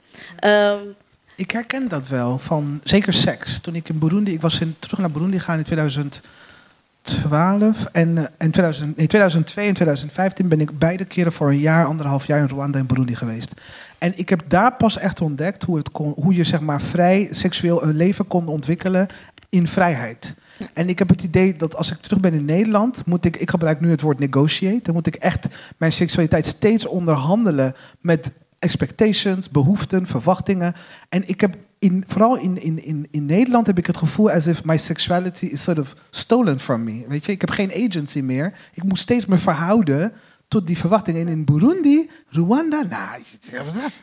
Um, 0.44 0.96
ik 1.40 1.50
herken 1.50 1.88
dat 1.88 2.08
wel, 2.08 2.38
van 2.38 2.80
zeker 2.84 3.12
seks. 3.12 3.60
Toen 3.60 3.74
ik 3.74 3.88
in 3.88 3.98
Burundi, 3.98 4.32
ik 4.32 4.40
was 4.40 4.60
in, 4.60 4.76
terug 4.78 4.98
naar 4.98 5.10
Burundi 5.10 5.38
gegaan 5.38 5.58
in 5.58 5.64
2012 5.64 7.84
en, 7.92 8.16
uh, 8.16 8.24
en 8.38 8.50
2000, 8.50 8.96
nee, 8.96 9.06
2002 9.06 9.66
en 9.66 9.74
2015 9.74 10.48
ben 10.48 10.60
ik 10.60 10.78
beide 10.78 11.04
keren 11.04 11.32
voor 11.32 11.48
een 11.48 11.58
jaar, 11.58 11.84
anderhalf 11.84 12.26
jaar 12.26 12.38
in 12.38 12.48
Rwanda 12.48 12.78
en 12.78 12.86
Burundi 12.86 13.16
geweest. 13.16 13.52
En 13.98 14.18
ik 14.18 14.28
heb 14.28 14.42
daar 14.48 14.76
pas 14.76 14.98
echt 14.98 15.20
ontdekt 15.20 15.62
hoe, 15.62 15.76
het 15.76 15.90
kon, 15.90 16.12
hoe 16.16 16.34
je 16.34 16.44
zeg 16.44 16.60
maar 16.60 16.80
vrij 16.80 17.28
seksueel 17.30 17.82
een 17.82 17.96
leven 17.96 18.26
kon 18.26 18.48
ontwikkelen 18.48 19.08
in 19.50 19.66
vrijheid. 19.66 20.34
En 20.74 20.88
ik 20.88 20.98
heb 20.98 21.08
het 21.08 21.22
idee 21.22 21.56
dat 21.56 21.76
als 21.76 21.90
ik 21.90 21.98
terug 21.98 22.20
ben 22.20 22.32
in 22.32 22.44
Nederland, 22.44 23.06
moet 23.06 23.24
ik, 23.24 23.36
ik 23.36 23.50
gebruik 23.50 23.80
nu 23.80 23.90
het 23.90 24.00
woord 24.00 24.18
negotiate, 24.18 24.82
dan 24.82 24.94
moet 24.94 25.06
ik 25.06 25.14
echt 25.14 25.46
mijn 25.76 25.92
seksualiteit 25.92 26.46
steeds 26.46 26.86
onderhandelen 26.86 27.74
met 28.00 28.30
expectations, 28.58 29.50
behoeften, 29.50 30.06
verwachtingen. 30.06 30.74
En 31.08 31.28
ik 31.28 31.40
heb 31.40 31.56
in, 31.78 32.04
vooral 32.06 32.36
in, 32.36 32.62
in, 32.62 32.84
in, 32.84 33.08
in 33.10 33.26
Nederland 33.26 33.66
heb 33.66 33.78
ik 33.78 33.86
het 33.86 33.96
gevoel 33.96 34.30
as 34.30 34.46
if 34.46 34.64
my 34.64 34.78
sexuality 34.78 35.46
is 35.46 35.62
sort 35.62 35.78
of 35.78 35.94
stolen 36.10 36.60
from 36.60 36.84
me. 36.84 37.04
Weet 37.08 37.24
je, 37.24 37.32
ik 37.32 37.40
heb 37.40 37.50
geen 37.50 37.72
agency 37.72 38.20
meer. 38.20 38.52
Ik 38.74 38.82
moet 38.82 38.98
steeds 38.98 39.26
me 39.26 39.38
verhouden 39.38 40.12
tot 40.48 40.66
die 40.66 40.78
verwachtingen. 40.78 41.20
En 41.20 41.28
in 41.28 41.44
Burundi, 41.44 42.10
Rwanda, 42.28 42.82
nou... 42.82 43.22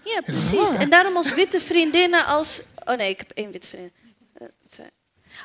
Ja, 0.04 0.22
precies. 0.26 0.74
En 0.74 0.90
daarom 0.90 1.16
als 1.16 1.34
witte 1.34 1.60
vriendinnen 1.60 2.26
als... 2.26 2.62
Oh 2.86 2.98
nee, 2.98 3.10
ik 3.10 3.18
heb 3.18 3.32
één 3.32 3.52
witte 3.52 3.68
vriendin. 3.68 3.92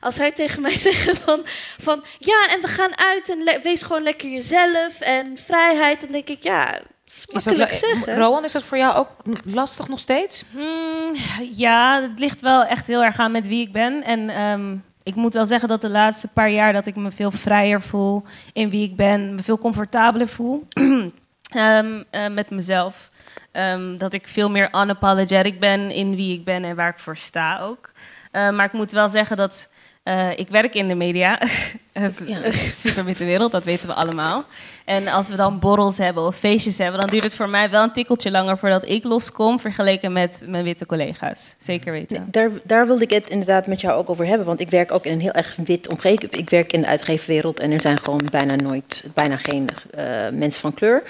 Als 0.01 0.19
hij 0.19 0.33
tegen 0.33 0.63
mij 0.63 0.77
zegt 0.89 1.19
van, 1.19 1.41
van 1.79 2.05
ja, 2.19 2.47
en 2.51 2.61
we 2.61 2.69
gaan 2.69 2.99
uit 2.99 3.31
en 3.31 3.61
wees 3.63 3.83
gewoon 3.83 4.03
lekker 4.03 4.29
jezelf 4.29 5.01
en 5.01 5.37
vrijheid, 5.45 6.01
dan 6.01 6.13
denk 6.13 6.29
ik 6.29 6.43
ja. 6.43 6.81
Is 7.27 7.45
dat 7.45 7.75
zeggen. 7.75 8.17
Rowan, 8.17 8.45
is 8.45 8.53
dat 8.53 8.63
voor 8.63 8.79
jou 8.79 8.95
ook 8.95 9.09
lastig 9.45 9.89
nog 9.89 9.99
steeds? 9.99 10.45
Hmm, 10.53 11.13
ja, 11.53 12.01
het 12.03 12.19
ligt 12.19 12.41
wel 12.41 12.65
echt 12.65 12.87
heel 12.87 13.05
erg 13.05 13.19
aan 13.19 13.33
met 13.33 13.49
wie 13.49 13.67
ik 13.67 13.73
ben. 13.73 14.05
En 14.05 14.41
um, 14.41 14.85
ik 15.03 15.15
moet 15.15 15.35
wel 15.35 15.47
zeggen 15.47 15.69
dat 15.69 15.81
de 15.81 15.89
laatste 15.89 16.29
paar 16.29 16.51
jaar 16.51 16.73
dat 16.73 16.87
ik 16.87 16.97
me 16.97 17.11
veel 17.11 17.31
vrijer 17.31 17.83
voel 17.83 18.23
in 18.53 18.71
wie 18.71 18.85
ik 18.85 18.97
ben, 18.97 19.35
me 19.35 19.43
veel 19.43 19.59
comfortabeler 19.59 20.29
voel 20.29 20.67
um, 20.77 21.11
uh, 22.11 22.29
met 22.29 22.51
mezelf. 22.51 23.11
Um, 23.53 23.99
dat 23.99 24.13
ik 24.13 24.29
veel 24.29 24.51
meer 24.51 24.69
unapologetic 24.75 25.61
ben 25.61 25.91
in 25.91 26.17
wie 26.17 26.35
ik 26.35 26.45
ben 26.45 26.65
en 26.65 26.77
waar 26.77 26.89
ik 26.89 26.99
voor 26.99 27.17
sta 27.17 27.59
ook. 27.59 27.91
Uh, 28.33 28.51
maar 28.51 28.67
ik 28.67 28.73
moet 28.73 28.93
wel 28.93 29.09
zeggen 29.09 29.37
dat 29.37 29.69
uh, 30.05 30.39
ik 30.39 30.49
werk 30.49 30.75
in 30.75 30.89
de 30.89 30.95
media. 30.95 31.39
het 31.93 32.21
is 32.21 32.27
een 32.27 32.53
super 32.53 33.05
witte 33.05 33.25
wereld, 33.25 33.53
dat 33.53 33.65
weten 33.65 33.89
we 33.89 33.95
allemaal. 33.95 34.45
En 34.85 35.09
als 35.09 35.29
we 35.29 35.37
dan 35.37 35.59
borrels 35.59 35.99
hebben 35.99 36.23
of 36.27 36.37
feestjes 36.37 36.79
hebben, 36.79 37.01
dan 37.01 37.11
duurt 37.11 37.25
het 37.25 37.35
voor 37.35 37.49
mij 37.49 37.71
wel 37.71 37.83
een 37.83 37.93
tikkeltje 37.93 38.31
langer 38.31 38.59
voordat 38.59 38.89
ik 38.89 39.05
loskom, 39.05 39.61
vergeleken 39.61 40.13
met 40.13 40.43
mijn 40.47 40.65
witte 40.65 40.87
collega's. 40.87 41.55
Zeker 41.59 41.93
weten. 41.93 42.29
Daar, 42.31 42.51
daar 42.63 42.87
wilde 42.87 43.03
ik 43.03 43.11
het 43.11 43.31
inderdaad 43.31 43.67
met 43.67 43.81
jou 43.81 43.99
ook 43.99 44.11
over 44.11 44.27
hebben, 44.27 44.47
want 44.47 44.61
ik 44.61 44.71
werk 44.71 44.93
ook 44.93 45.05
in 45.05 45.13
een 45.13 45.21
heel 45.21 45.33
erg 45.33 45.57
wit 45.65 45.89
omgeving. 45.89 46.33
Ik 46.33 46.51
werk 46.51 46.73
in 46.73 46.81
de 46.81 46.87
uitgeefwereld 46.87 47.61
en 47.61 47.71
er 47.71 47.81
zijn 47.81 47.99
gewoon 47.99 48.27
bijna 48.31 48.55
nooit, 48.55 49.05
bijna 49.15 49.37
geen 49.37 49.69
uh, 49.99 50.05
mensen 50.33 50.61
van 50.61 50.75
kleur. 50.75 51.03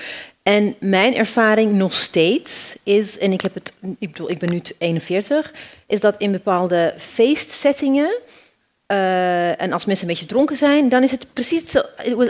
En 0.42 0.76
mijn 0.80 1.16
ervaring 1.16 1.72
nog 1.72 1.94
steeds 1.94 2.76
is, 2.82 3.18
en 3.18 3.32
ik 3.32 3.40
heb 3.40 3.54
het, 3.54 3.72
ik 3.98 4.12
bedoel, 4.12 4.30
ik 4.30 4.38
ben 4.38 4.50
nu 4.50 4.62
41, 4.78 5.52
is 5.86 6.00
dat 6.00 6.16
in 6.18 6.32
bepaalde 6.32 6.94
feestsettingen 6.98 8.20
uh, 8.92 9.60
en 9.60 9.72
als 9.72 9.84
mensen 9.84 10.06
een 10.06 10.12
beetje 10.12 10.28
dronken 10.28 10.56
zijn, 10.56 10.88
dan 10.88 11.02
is 11.02 11.10
het 11.10 11.26
precies 11.32 11.70
zo. 11.70 11.82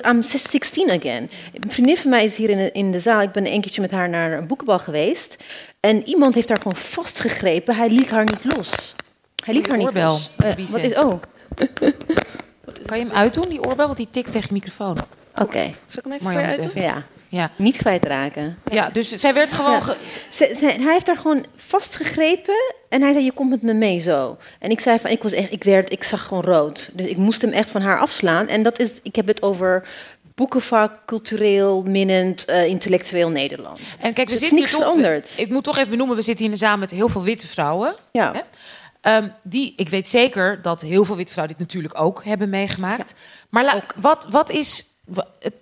I'm 0.07 0.23
16 0.23 0.91
again. 0.91 1.31
Een 1.61 1.71
vriendin 1.71 1.97
van 1.97 2.11
mij 2.11 2.25
is 2.25 2.37
hier 2.37 2.51
in 2.51 2.57
de, 2.57 2.73
in 2.73 2.91
de 2.91 3.01
zaal. 3.01 3.23
Ik 3.23 3.33
ben 3.33 3.53
een 3.53 3.61
keertje 3.61 3.81
met 3.81 3.91
haar 3.91 4.09
naar 4.09 4.33
een 4.33 4.47
boekenbal 4.47 4.79
geweest. 4.79 5.45
En 5.81 6.09
iemand 6.09 6.35
heeft 6.35 6.49
haar 6.49 6.61
gewoon 6.63 6.77
vastgegrepen. 6.77 7.77
Hij 7.77 7.91
liet 7.91 8.11
haar 8.11 8.25
niet 8.25 8.57
los. 8.57 8.95
Hij 9.45 9.55
liet 9.55 9.65
die 9.65 9.73
haar 9.73 9.79
niet 9.79 9.89
oorbel. 9.89 10.11
los. 10.11 10.31
Uh, 10.39 10.69
wat 10.71 10.83
is, 10.83 10.95
oh. 10.95 11.23
kan 12.87 12.99
je 12.99 13.05
hem 13.05 13.13
uitdoen, 13.13 13.49
die 13.49 13.63
oorbel? 13.63 13.87
Want 13.87 13.97
die 13.97 14.11
tikt 14.11 14.31
tegen 14.31 14.47
je 14.49 14.55
microfoon. 14.55 14.99
Oké. 14.99 15.43
Okay. 15.43 15.75
Zal 15.87 16.03
ik 16.05 16.05
hem 16.05 16.13
even 16.13 16.27
voor 16.27 16.41
je 16.41 16.47
uitdoen? 16.47 16.83
Ja. 16.83 17.03
Ja. 17.33 17.51
Niet 17.57 17.77
kwijtraken. 17.77 18.59
Ja, 18.73 18.91
dus 18.91 19.09
zij 19.09 19.35
werd 19.35 19.53
gewoon. 19.53 19.73
Ja. 19.73 19.95
Ze, 20.31 20.55
ze, 20.59 20.65
hij 20.67 20.93
heeft 20.93 21.07
haar 21.07 21.17
gewoon 21.17 21.45
vastgegrepen 21.57 22.55
en 22.89 23.03
hij 23.03 23.13
zei: 23.13 23.25
Je 23.25 23.33
komt 23.33 23.51
met 23.51 23.63
me 23.63 23.73
mee 23.73 24.01
zo. 24.01 24.37
En 24.59 24.71
ik 24.71 24.81
zei: 24.81 24.99
van, 24.99 25.11
ik, 25.11 25.23
was 25.23 25.33
echt, 25.33 25.53
ik, 25.53 25.65
werd, 25.65 25.93
ik 25.93 26.05
zag 26.05 26.23
gewoon 26.27 26.43
rood. 26.43 26.91
Dus 26.93 27.07
ik 27.07 27.17
moest 27.17 27.43
hem 27.43 27.53
echt 27.53 27.71
van 27.71 27.83
haar 27.83 27.99
afslaan. 27.99 28.49
En 28.49 28.63
dat 28.63 28.79
is, 28.79 28.93
ik 29.03 29.17
heb 29.17 29.27
het 29.27 29.43
over 29.43 29.89
boekenvak, 30.35 30.93
cultureel, 31.07 31.83
minnend, 31.83 32.45
eh, 32.45 32.67
intellectueel 32.67 33.29
Nederland. 33.29 33.79
En 34.01 34.13
kijk, 34.13 34.29
we 34.29 34.33
Dus 34.33 34.49
zitten 34.49 34.49
hier 34.49 34.59
niks 34.59 34.71
veranderd. 34.77 35.33
Ik 35.37 35.49
moet 35.49 35.65
toch 35.65 35.79
even 35.79 35.91
benoemen, 35.91 36.17
we 36.17 36.23
zitten 36.23 36.45
hier 36.45 36.55
in 36.55 36.61
een 36.61 36.67
zaal 36.69 36.79
met 36.79 36.91
heel 36.91 37.09
veel 37.09 37.23
witte 37.23 37.47
vrouwen. 37.47 37.95
Ja. 38.13 38.33
Hè? 38.33 38.41
Ehm, 39.01 39.29
die, 39.43 39.73
ik 39.77 39.89
weet 39.89 40.09
zeker 40.09 40.63
dat 40.63 40.81
heel 40.83 41.05
veel 41.05 41.17
witte 41.17 41.33
vrouwen 41.33 41.57
dit 41.57 41.67
natuurlijk 41.67 42.01
ook 42.01 42.25
hebben 42.25 42.49
meegemaakt. 42.49 43.15
Maar 43.51 43.65
la- 43.65 43.85
wat, 43.97 44.27
wat 44.31 44.51
is, 44.51 44.85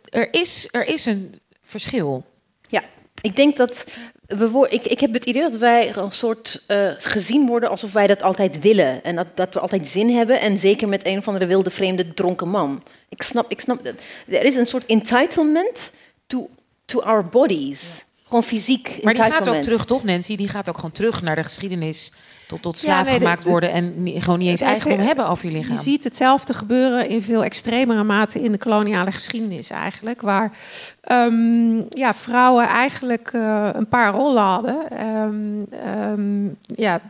er 0.09 0.33
is, 0.35 0.69
er 0.71 0.87
is 0.87 1.07
een 1.07 1.40
verschil. 1.71 2.25
Ja, 2.69 2.83
ik 3.21 3.37
denk 3.37 3.57
dat 3.57 3.85
we. 4.27 4.67
Ik, 4.71 4.85
ik 4.85 5.01
heb 5.01 5.13
het 5.13 5.25
idee 5.25 5.43
dat 5.43 5.57
wij 5.57 5.97
een 5.97 6.13
soort 6.13 6.65
eh, 6.67 6.91
gezien 6.99 7.47
worden 7.47 7.71
alsof 7.71 7.93
wij 7.93 8.07
dat 8.07 8.23
altijd 8.23 8.61
willen. 8.61 9.05
En 9.05 9.17
dat, 9.17 9.27
dat 9.35 9.55
we 9.55 9.61
altijd 9.61 9.87
zin 9.87 10.11
hebben. 10.11 10.41
En 10.41 10.59
zeker 10.59 10.89
met 10.89 11.07
een 11.07 11.19
of 11.19 11.29
andere 11.29 11.47
wilde, 11.47 11.71
vreemde, 11.71 12.15
dronken 12.15 12.49
man. 12.49 12.83
Ik 13.09 13.23
snap, 13.23 13.51
ik 13.51 13.61
snap 13.61 13.85
dat. 13.85 13.95
Er 14.27 14.45
is 14.45 14.57
een 14.57 14.67
soort 14.67 14.87
entitlement 14.87 15.93
to, 16.27 16.49
to 16.85 17.01
our 17.01 17.27
bodies. 17.27 18.05
Gewoon 18.25 18.45
fysiek 18.45 18.99
Maar 19.03 19.15
die 19.15 19.23
gaat 19.23 19.49
ook 19.49 19.63
terug, 19.63 19.85
toch 19.85 20.05
Nancy? 20.05 20.37
Die 20.37 20.49
gaat 20.49 20.69
ook 20.69 20.75
gewoon 20.75 20.93
terug 20.93 21.23
naar 21.23 21.37
de 21.37 21.43
geschiedenis. 21.43 22.13
Tot, 22.51 22.63
tot 22.63 22.81
Ja, 22.81 22.93
slaaf 22.93 23.05
nee, 23.07 23.19
gemaakt 23.19 23.43
de- 23.43 23.49
worden 23.49 23.73
en 23.73 24.03
ni- 24.03 24.21
gewoon 24.21 24.39
niet 24.39 24.49
eens 24.49 24.61
eigendom 24.61 24.99
hebben 25.07 25.29
over 25.29 25.47
je 25.47 25.53
lichaam. 25.53 25.73
Je 25.75 25.81
ziet 25.81 26.05
hetzelfde 26.05 26.55
gebeuren 26.55 27.09
in 27.09 27.23
veel 27.23 27.45
extremere 27.45 28.03
mate 28.05 28.43
in 28.43 28.53
de 28.53 28.59
koloniale 28.59 29.13
geschiedenis 29.13 29.71
eigenlijk. 29.71 30.21
Waar 30.21 30.53
ehm, 31.01 31.77
ja, 31.89 32.15
vrouwen 32.15 32.67
eigenlijk 32.67 33.31
eh, 33.33 33.69
een 33.73 33.89
paar 33.89 34.13
rollen 34.13 34.43
hadden. 34.43 34.91
Ehm, 34.91 35.61
ehm, 35.85 36.47
ja, 36.83 37.01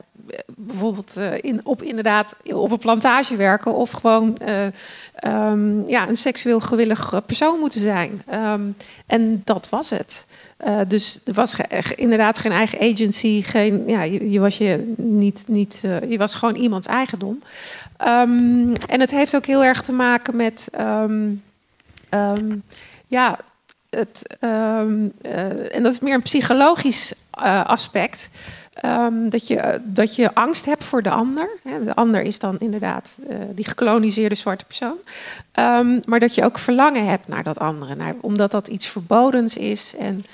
bijvoorbeeld 0.56 1.16
eh, 1.16 1.32
in, 1.40 1.60
op, 1.64 1.82
inderdaad 1.82 2.36
op 2.52 2.70
een 2.70 2.78
plantage 2.78 3.36
werken 3.36 3.74
of 3.74 3.90
gewoon 3.90 4.38
eh, 4.38 4.66
ehm, 5.14 5.88
ja, 5.88 6.08
een 6.08 6.16
seksueel 6.16 6.60
gewillig 6.60 7.12
eh, 7.12 7.18
persoon 7.26 7.58
moeten 7.58 7.80
zijn. 7.80 8.22
Ehm, 8.26 8.62
en 9.06 9.42
dat 9.44 9.68
was 9.68 9.90
het. 9.90 10.26
Dus 10.88 11.20
er 11.24 11.32
was 11.32 11.54
inderdaad 11.96 12.38
geen 12.38 12.52
eigen 12.52 12.80
agency, 12.80 13.42
geen, 13.42 13.82
ja, 13.86 14.02
je, 14.02 14.40
was 14.40 14.58
je 14.58 14.92
niet, 14.96 15.44
niet 15.46 15.80
je 16.08 16.18
was 16.18 16.34
gewoon 16.34 16.54
iemands 16.54 16.86
eigendom. 16.86 17.42
Ehm, 17.96 18.74
en 18.88 19.00
het 19.00 19.10
heeft 19.10 19.36
ook 19.36 19.46
heel 19.46 19.64
erg 19.64 19.82
te 19.82 19.92
maken 19.92 20.36
met, 20.36 20.68
ja, 23.06 23.38
het, 23.90 24.36
ehm, 24.40 25.08
eh, 25.22 25.74
en 25.74 25.82
dat 25.82 25.92
is 25.92 26.00
meer 26.00 26.14
een 26.14 26.22
psychologisch 26.22 27.12
eh, 27.30 27.64
aspect. 27.64 28.28
Ehm, 28.74 29.28
dat, 29.28 29.46
je, 29.46 29.80
dat 29.84 30.14
je 30.14 30.34
angst 30.34 30.64
hebt 30.64 30.84
voor 30.84 31.02
de 31.02 31.10
ander. 31.10 31.48
De 31.84 31.94
ander 31.94 32.22
is 32.22 32.38
dan 32.38 32.56
inderdaad 32.58 33.16
eh, 33.28 33.36
die 33.54 33.64
gekoloniseerde 33.64 34.34
zwarte 34.34 34.64
persoon. 34.64 34.96
Ehm, 35.52 36.00
maar 36.04 36.20
dat 36.20 36.34
je 36.34 36.44
ook 36.44 36.58
verlangen 36.58 37.06
hebt 37.06 37.28
naar 37.28 37.42
dat 37.42 37.58
andere. 37.58 37.94
Naar, 37.94 38.14
omdat 38.20 38.50
dat 38.50 38.68
iets 38.68 38.86
verbodens 38.86 39.56
is. 39.56 39.94
En 39.98 40.24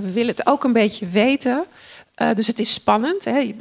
we 0.00 0.12
willen 0.12 0.34
het 0.36 0.46
ook 0.46 0.64
een 0.64 0.72
beetje 0.72 1.06
weten. 1.06 1.64
Dus 2.34 2.46
het 2.46 2.58
is 2.58 2.72
spannend. 2.72 3.24
Hè. 3.24 3.54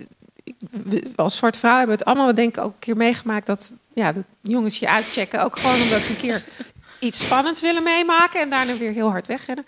Als 1.15 1.35
zwarte 1.35 1.59
vrouw 1.59 1.77
hebben 1.77 1.97
we 1.97 2.03
het 2.03 2.09
allemaal 2.09 2.35
denk 2.35 2.57
ik 2.57 2.63
ook 2.63 2.71
een 2.73 2.79
keer 2.79 2.97
meegemaakt... 2.97 3.45
dat, 3.45 3.73
ja, 3.93 4.11
dat 4.11 4.23
jongens 4.41 4.79
je 4.79 4.89
uitchecken. 4.89 5.43
Ook 5.43 5.59
gewoon 5.59 5.81
omdat 5.81 6.01
ze 6.01 6.11
een 6.11 6.17
keer 6.17 6.43
iets 6.99 7.19
spannends 7.19 7.61
willen 7.61 7.83
meemaken... 7.83 8.41
en 8.41 8.49
daarna 8.49 8.77
weer 8.77 8.91
heel 8.91 9.09
hard 9.09 9.27
wegrennen. 9.27 9.65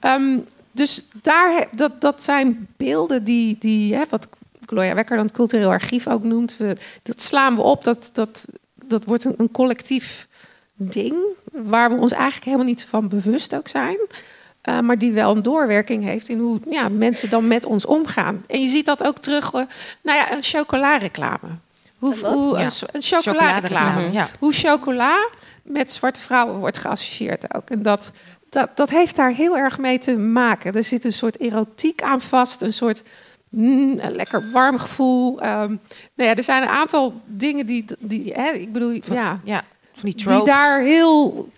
Ehm, 0.00 0.38
dus 0.72 1.08
daar, 1.22 1.68
dat, 1.72 2.00
dat 2.00 2.22
zijn 2.22 2.66
beelden 2.76 3.24
die, 3.24 3.56
die 3.60 3.94
hè, 3.94 4.02
wat 4.08 4.28
Gloria 4.66 4.94
Wekker 4.94 5.16
dan 5.16 5.26
het 5.26 5.34
cultureel 5.34 5.70
archief 5.70 6.08
ook 6.08 6.22
noemt. 6.22 6.56
We, 6.56 6.76
dat 7.02 7.22
slaan 7.22 7.54
we 7.54 7.62
op, 7.62 7.84
dat, 7.84 8.10
dat, 8.12 8.44
dat 8.74 9.04
wordt 9.04 9.24
een, 9.24 9.34
een 9.36 9.50
collectief 9.50 10.28
ding... 10.74 11.14
waar 11.52 11.90
we 11.94 12.00
ons 12.00 12.12
eigenlijk 12.12 12.44
helemaal 12.44 12.66
niet 12.66 12.84
van 12.84 13.08
bewust 13.08 13.54
ook 13.54 13.68
zijn... 13.68 13.98
Uh, 14.68 14.80
maar 14.80 14.98
die 14.98 15.12
wel 15.12 15.36
een 15.36 15.42
doorwerking 15.42 16.04
heeft 16.04 16.28
in 16.28 16.38
hoe 16.38 16.60
ja, 16.70 16.88
mensen 16.88 17.30
dan 17.30 17.48
met 17.48 17.64
ons 17.64 17.86
omgaan. 17.86 18.44
En 18.46 18.60
je 18.60 18.68
ziet 18.68 18.86
dat 18.86 19.04
ook 19.04 19.18
terug, 19.18 19.52
uh, 19.52 19.62
nou 20.02 20.18
ja, 20.18 20.32
een 20.32 20.42
chocolareclame. 20.42 21.48
Hoe, 21.98 22.26
hoe, 22.26 22.58
Ja. 22.58 22.64
een, 22.64 22.70
een 22.92 23.02
chocolareclame. 23.02 24.12
Ja. 24.12 24.28
Hoe 24.38 24.52
chocola 24.52 25.28
met 25.64 25.92
zwarte 25.92 26.20
vrouwen 26.20 26.58
wordt 26.58 26.78
geassocieerd 26.78 27.54
ook. 27.54 27.70
En 27.70 27.82
dat, 27.82 28.12
dat, 28.50 28.76
dat 28.76 28.90
heeft 28.90 29.16
daar 29.16 29.32
heel 29.32 29.56
erg 29.56 29.78
mee 29.78 29.98
te 29.98 30.16
maken. 30.16 30.74
Er 30.74 30.84
zit 30.84 31.04
een 31.04 31.12
soort 31.12 31.40
erotiek 31.40 32.02
aan 32.02 32.20
vast, 32.20 32.60
een 32.60 32.72
soort 32.72 33.02
mm, 33.48 33.98
een 33.98 34.14
lekker 34.14 34.50
warm 34.52 34.78
gevoel. 34.78 35.46
Um, 35.46 35.80
nou 36.14 36.28
ja, 36.30 36.34
er 36.34 36.42
zijn 36.42 36.62
een 36.62 36.68
aantal 36.68 37.20
dingen 37.26 37.66
die, 37.66 37.84
die 37.98 38.32
hè, 38.32 38.50
ik 38.50 38.72
bedoel, 38.72 39.00
ja, 39.04 39.40
ja, 39.44 39.64
van 39.92 40.10
die 40.10 40.26
die 40.26 40.44
daar 40.44 40.80
heel, 40.80 41.48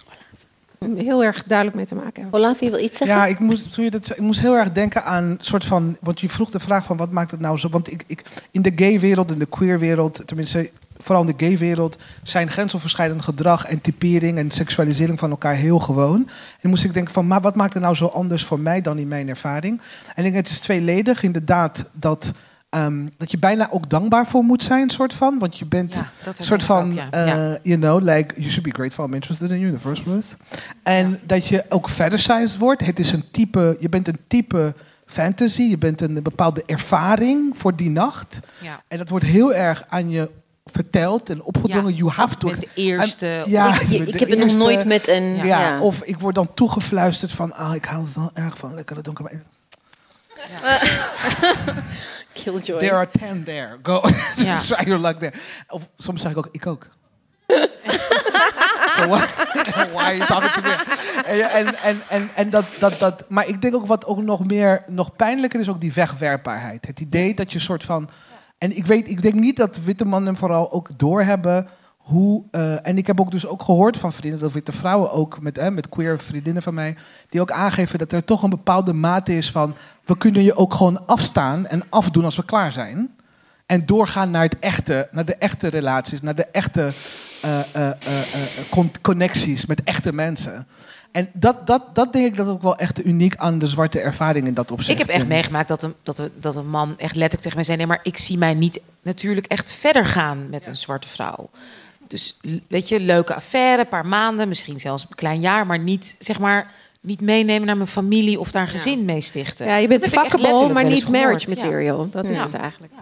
heel 0.97 1.25
erg 1.25 1.45
duidelijk 1.45 1.77
mee 1.77 1.87
te 1.87 1.95
maken 1.95 2.23
hebben. 2.23 2.41
Olaf, 2.41 2.61
je 2.61 2.71
wil 2.71 2.81
iets 2.81 2.97
zeggen? 2.97 3.17
Ja, 3.17 3.27
ik 3.27 3.39
moest, 3.39 3.73
toen 3.73 3.85
je 3.85 3.91
dat, 3.91 4.07
zei, 4.07 4.19
ik 4.19 4.25
moest 4.25 4.41
heel 4.41 4.57
erg 4.57 4.73
denken 4.73 5.05
aan 5.05 5.25
een 5.25 5.39
soort 5.41 5.65
van. 5.65 5.97
Want 6.01 6.21
je 6.21 6.29
vroeg 6.29 6.51
de 6.51 6.61
vraag 6.61 6.85
van 6.85 6.97
wat 6.97 7.11
maakt 7.11 7.31
het 7.31 7.41
nou 7.41 7.59
zo. 7.59 7.69
Want 7.69 7.93
ik, 7.93 8.05
ik, 8.07 8.23
in 8.51 8.63
de 8.63 8.73
gay-wereld, 8.77 9.31
in 9.31 9.39
de 9.39 9.47
queer-wereld, 9.47 10.27
tenminste 10.27 10.71
vooral 10.99 11.25
in 11.27 11.35
de 11.37 11.45
gay-wereld, 11.47 11.97
zijn 12.23 12.51
grensoverschrijdend 12.51 13.23
gedrag 13.23 13.65
en 13.67 13.81
typering 13.81 14.39
en 14.39 14.51
seksualisering 14.51 15.19
van 15.19 15.31
elkaar 15.31 15.55
heel 15.55 15.79
gewoon. 15.79 16.29
En 16.61 16.69
moest 16.69 16.85
ik 16.85 16.95
denken 16.95 17.13
van, 17.13 17.27
maar 17.27 17.41
wat 17.41 17.57
maakt 17.57 17.75
het 17.75 17.83
nou 17.83 17.95
zo 17.95 18.07
anders 18.07 18.45
voor 18.45 18.61
mij 18.61 18.81
dan 18.81 18.99
in 18.99 19.09
mijn 19.09 19.29
ervaring? 19.29 19.81
En 20.15 20.25
ik 20.25 20.33
denk, 20.33 20.35
het 20.35 20.49
is 20.49 20.61
tweeledig. 20.61 21.23
Inderdaad, 21.23 21.89
dat. 21.93 22.33
Um, 22.71 23.09
dat 23.17 23.31
je 23.31 23.39
bijna 23.39 23.71
ook 23.71 23.91
dankbaar 23.91 24.27
voor 24.27 24.43
moet 24.43 24.63
zijn, 24.63 24.91
soort 24.91 25.15
van. 25.15 25.39
Want 25.39 25.59
je 25.59 25.67
bent 25.67 25.95
Ja, 25.95 26.33
soort 26.39 26.65
van, 26.65 26.91
ook, 26.91 26.93
ja. 26.93 27.09
uh, 27.15 27.27
Ja. 27.27 27.59
you 27.63 27.79
know, 27.79 28.03
like, 28.03 28.35
you 28.35 28.49
should 28.51 28.63
be 28.63 28.71
grateful 28.75 29.05
I'm 29.05 29.15
interested 29.15 29.51
in 29.51 29.59
you 29.59 29.69
in 29.69 29.75
the 29.75 29.81
first 29.81 30.03
place. 30.03 30.37
En 30.83 31.19
dat 31.27 31.47
je 31.47 31.65
ook 31.69 31.89
fetishized 31.89 32.59
wordt. 32.59 32.85
Het 32.87 32.99
is 32.99 33.13
een 33.13 33.25
type, 33.31 33.77
je 33.81 33.89
bent 33.89 34.09
een 34.09 34.19
type 34.27 34.75
fantasy. 35.07 35.63
Je 35.63 35.79
bent 35.79 36.01
een 36.01 36.23
bepaalde 36.23 36.63
ervaring 36.67 37.59
voor 37.59 37.77
die 37.77 37.91
nacht. 37.91 38.41
Ja. 38.61 38.83
En 38.89 38.99
dat 38.99 39.09
wordt 39.09 39.25
heel 39.25 39.55
erg 39.55 39.85
aan 39.89 40.11
je 40.11 40.31
verteld 40.73 41.31
en 41.31 41.43
opgedrongen. 41.43 41.91
Ja, 41.91 41.97
you 41.97 42.11
have 42.11 42.37
to. 42.37 42.49
de 42.51 42.69
eerste- 42.75 43.27
En- 43.45 43.51
ja, 43.51 43.81
Ik- 43.81 43.91
ik 44.07 44.19
heb 44.21 44.29
het 44.29 44.39
nog 44.39 44.57
nooit 44.57 44.85
met 44.85 45.09
een- 45.09 45.37
Ja, 45.37 45.45
ja. 45.45 45.81
Of 45.81 46.03
ik 46.03 46.19
word 46.21 46.35
dan 46.35 46.55
toegefluisterd 46.55 47.33
van, 47.33 47.53
ah, 47.53 47.75
ik 47.75 47.85
hou 47.85 48.05
er 48.05 48.21
wel 48.21 48.31
erg 48.35 48.59
van, 48.59 48.75
lekker 48.75 49.03
donker. 49.03 49.25
Killjoy. 52.33 52.79
There 52.79 52.95
are 52.95 53.09
ten 53.19 53.45
there. 53.45 53.77
Go. 53.83 54.01
Just 54.37 54.67
try 54.67 54.85
your 54.87 55.01
luck 55.01 55.19
there. 55.19 55.33
Of 55.69 55.89
soms 55.97 56.23
zeg 56.23 56.31
ik 56.31 56.37
ook, 56.39 56.49
ik 56.53 56.67
ook. 56.67 56.89
so 58.97 59.07
what? 59.07 59.35
Why 59.93 60.03
are 60.03 60.17
you 60.17 60.27
talking 60.27 60.51
to 60.53 60.61
me? 60.63 60.75
En, 61.27 61.51
en, 61.51 61.75
en, 61.83 62.01
en, 62.09 62.31
en 62.35 62.51
dat, 62.51 62.65
dat, 62.79 62.99
dat, 62.99 63.25
maar 63.29 63.47
ik 63.47 63.63
denk 63.63 63.75
ook 63.75 63.87
wat 63.87 64.05
ook 64.07 64.23
nog 64.23 64.47
meer, 64.47 64.83
nog 64.87 65.17
pijnlijker 65.17 65.61
is 65.61 65.69
ook 65.69 65.81
die 65.81 65.93
wegwerpbaarheid. 65.93 66.87
Het 66.87 67.01
idee 67.01 67.35
dat 67.35 67.53
je 67.53 67.59
soort 67.59 67.85
van, 67.85 68.09
en 68.59 68.77
ik 68.77 68.87
weet, 68.87 69.09
ik 69.09 69.23
denk 69.23 69.35
niet 69.35 69.57
dat 69.57 69.79
witte 69.85 70.05
mannen 70.05 70.37
vooral 70.37 70.73
ook 70.73 70.99
doorhebben 70.99 71.69
hoe, 72.07 72.45
uh, 72.51 72.87
en 72.87 72.99
ik 72.99 73.07
heb 73.07 73.21
ook 73.21 73.31
dus 73.31 73.47
ook 73.47 73.63
gehoord 73.63 73.97
van 73.97 74.13
vrienden, 74.13 74.41
dat 74.41 74.53
witte 74.53 74.73
vrouwen 74.73 75.11
ook 75.11 75.41
met, 75.41 75.59
eh, 75.59 75.69
met 75.69 75.89
queer 75.89 76.19
vriendinnen 76.19 76.63
van 76.63 76.75
mij, 76.75 76.97
die 77.29 77.41
ook 77.41 77.51
aangeven 77.51 77.99
dat 77.99 78.13
er 78.13 78.25
toch 78.25 78.43
een 78.43 78.51
bepaalde 78.51 78.93
mate 78.93 79.37
is 79.37 79.51
van, 79.51 79.75
we 80.05 80.17
kunnen 80.17 80.43
je 80.43 80.57
ook 80.57 80.75
gewoon 80.75 81.07
afstaan 81.07 81.67
en 81.67 81.83
afdoen 81.89 82.25
als 82.25 82.37
we 82.37 82.45
klaar 82.45 82.73
zijn. 82.73 83.15
En 83.67 83.87
doorgaan 83.87 84.31
naar, 84.31 84.43
het 84.43 84.59
echte, 84.59 85.09
naar 85.13 85.25
de 85.25 85.37
echte 85.37 85.69
relaties, 85.69 86.21
naar 86.21 86.35
de 86.35 86.47
echte 86.47 86.93
uh, 87.45 87.91
con 88.71 88.91
connecties 89.03 89.67
met 89.67 89.83
echte 89.83 90.13
mensen. 90.13 90.67
En 91.17 91.31
dat, 91.33 91.67
dat, 91.67 91.83
dat 91.93 92.13
denk 92.13 92.27
ik 92.27 92.37
dat 92.37 92.49
ook 92.49 92.63
wel 92.63 92.77
echt 92.77 93.05
uniek 93.05 93.37
aan 93.37 93.59
de 93.59 93.67
zwarte 93.67 94.01
ervaring 94.01 94.47
in 94.47 94.55
dat 94.55 94.71
opzicht. 94.71 95.01
Ik 95.01 95.07
heb 95.07 95.17
echt 95.17 95.27
meegemaakt 95.27 95.69
dat 95.69 95.83
een, 95.83 95.95
dat, 96.03 96.19
een, 96.19 96.31
dat 96.41 96.57
een 96.57 96.69
man 96.69 96.89
echt 96.99 97.17
letterlijk 97.17 97.41
tegen 97.41 97.55
mij 97.57 97.65
zei... 97.65 97.77
nee, 97.77 97.87
maar 97.87 98.01
ik 98.03 98.19
zie 98.19 98.39
mij 98.39 98.55
niet 98.55 98.81
natuurlijk 99.03 99.47
echt 99.47 99.71
verder 99.71 100.05
gaan 100.05 100.51
met 100.51 100.67
een 100.67 100.77
zwarte 100.77 101.09
vrouw. 101.09 101.51
Dus 102.07 102.37
weet 102.69 102.89
je, 102.89 103.01
leuke 103.01 103.35
affaire, 103.35 103.83
een 103.83 103.89
paar 103.89 104.07
maanden, 104.07 104.49
misschien 104.49 104.81
zelfs 104.81 105.07
een 105.09 105.15
klein 105.15 105.41
jaar... 105.41 105.67
maar 105.67 105.79
niet, 105.79 106.17
zeg 106.19 106.39
maar, 106.39 106.73
niet 107.01 107.21
meenemen 107.21 107.67
naar 107.67 107.77
mijn 107.77 107.89
familie 107.89 108.41
of 108.41 108.51
daar 108.51 108.63
een 108.63 108.69
gezin 108.69 109.05
mee 109.05 109.21
stichten. 109.21 109.67
Ja, 109.67 109.77
je 109.77 109.89
bent 109.89 110.07
fuckable, 110.07 110.73
maar 110.73 110.85
niet 110.85 111.09
marriage. 111.09 111.49
Ja. 111.49 111.55
material. 111.55 112.11
Dat 112.11 112.29
is 112.29 112.39
Ja. 112.39 112.45
het 112.45 112.55
eigenlijk. 112.55 112.93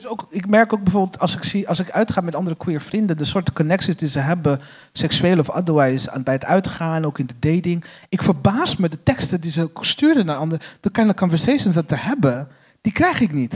Dus 0.00 0.08
ook, 0.08 0.26
ik 0.30 0.46
merk 0.46 0.72
ook 0.72 0.82
bijvoorbeeld 0.82 1.18
als 1.18 1.36
ik, 1.36 1.44
zie, 1.44 1.68
als 1.68 1.78
ik 1.78 1.90
uitga 1.90 2.20
met 2.20 2.34
andere 2.34 2.56
queer 2.56 2.80
vrienden, 2.80 3.18
de 3.18 3.24
soorten 3.24 3.54
connecties 3.54 3.96
die 3.96 4.08
ze 4.08 4.18
hebben, 4.18 4.60
seksueel 4.92 5.38
of 5.38 5.48
otherwise, 5.48 6.10
aan, 6.10 6.22
bij 6.22 6.34
het 6.34 6.44
uitgaan, 6.44 7.04
ook 7.04 7.18
in 7.18 7.26
de 7.26 7.52
dating. 7.54 7.84
Ik 8.08 8.22
verbaas 8.22 8.76
me 8.76 8.88
de 8.88 9.02
teksten 9.02 9.40
die 9.40 9.50
ze 9.50 9.70
sturen 9.80 10.26
naar 10.26 10.36
anderen, 10.36 10.66
de 10.80 10.90
kind 10.90 11.08
of 11.08 11.14
conversations 11.14 11.74
dat 11.74 11.84
ze 11.88 11.96
hebben, 11.96 12.48
die 12.80 12.92
krijg 12.92 13.20
ik 13.20 13.32
niet. 13.32 13.54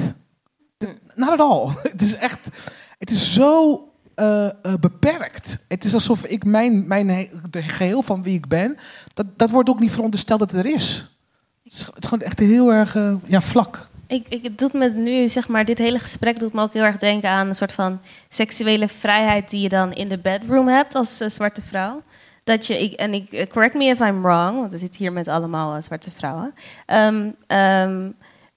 Not 1.14 1.28
at 1.28 1.40
all. 1.40 1.68
Het 1.92 2.02
is 2.02 2.14
echt, 2.14 2.48
het 2.98 3.10
is 3.10 3.32
zo 3.32 3.72
uh, 4.16 4.26
uh, 4.26 4.74
beperkt. 4.80 5.58
Het 5.68 5.84
is 5.84 5.94
alsof 5.94 6.24
ik 6.24 6.44
mijn, 6.44 6.86
mijn 6.86 7.28
de 7.50 7.62
geheel 7.62 8.02
van 8.02 8.22
wie 8.22 8.36
ik 8.36 8.48
ben, 8.48 8.76
dat, 9.14 9.26
dat 9.36 9.50
wordt 9.50 9.68
ook 9.68 9.80
niet 9.80 9.90
verondersteld 9.90 10.38
dat 10.38 10.50
het 10.50 10.64
er 10.64 10.74
is. 10.74 11.16
Het 11.62 11.72
is, 11.72 11.86
gewoon 12.00 12.26
echt 12.26 12.38
heel 12.38 12.72
erg 12.72 12.94
uh, 12.94 13.14
ja, 13.24 13.40
vlak. 13.40 13.88
Ik, 14.06 14.28
ik, 14.28 14.42
het 14.42 14.58
doet 14.58 14.72
me 14.72 14.88
nu, 14.90 15.28
zeg 15.28 15.48
maar, 15.48 15.64
dit 15.64 15.78
hele 15.78 15.98
gesprek 15.98 16.38
doet 16.38 16.52
me 16.52 16.62
ook 16.62 16.72
heel 16.72 16.82
erg 16.82 16.96
denken 16.96 17.28
aan 17.28 17.48
een 17.48 17.54
soort 17.54 17.72
van 17.72 18.00
seksuele 18.28 18.88
vrijheid 18.88 19.50
die 19.50 19.60
je 19.60 19.68
dan 19.68 19.92
in 19.92 20.08
de 20.08 20.18
bedroom 20.18 20.68
hebt 20.68 20.94
als 20.94 21.20
eh, 21.20 21.28
zwarte 21.28 21.62
vrouw. 21.62 22.02
dat 22.44 22.66
je, 22.66 22.82
ik, 22.82 22.92
en 22.92 23.14
ik, 23.14 23.32
eh, 23.32 23.46
correct 23.46 23.74
me 23.74 23.84
if 23.84 24.00
I'm 24.00 24.22
wrong, 24.22 24.58
want 24.58 24.72
we 24.72 24.78
zitten 24.78 25.00
hier 25.00 25.12
met 25.12 25.28
allemaal 25.28 25.74
eh, 25.74 25.82
zwarte 25.82 26.10
vrouwen. 26.10 26.54
Ehm, 26.86 27.30
ehm, 27.46 28.10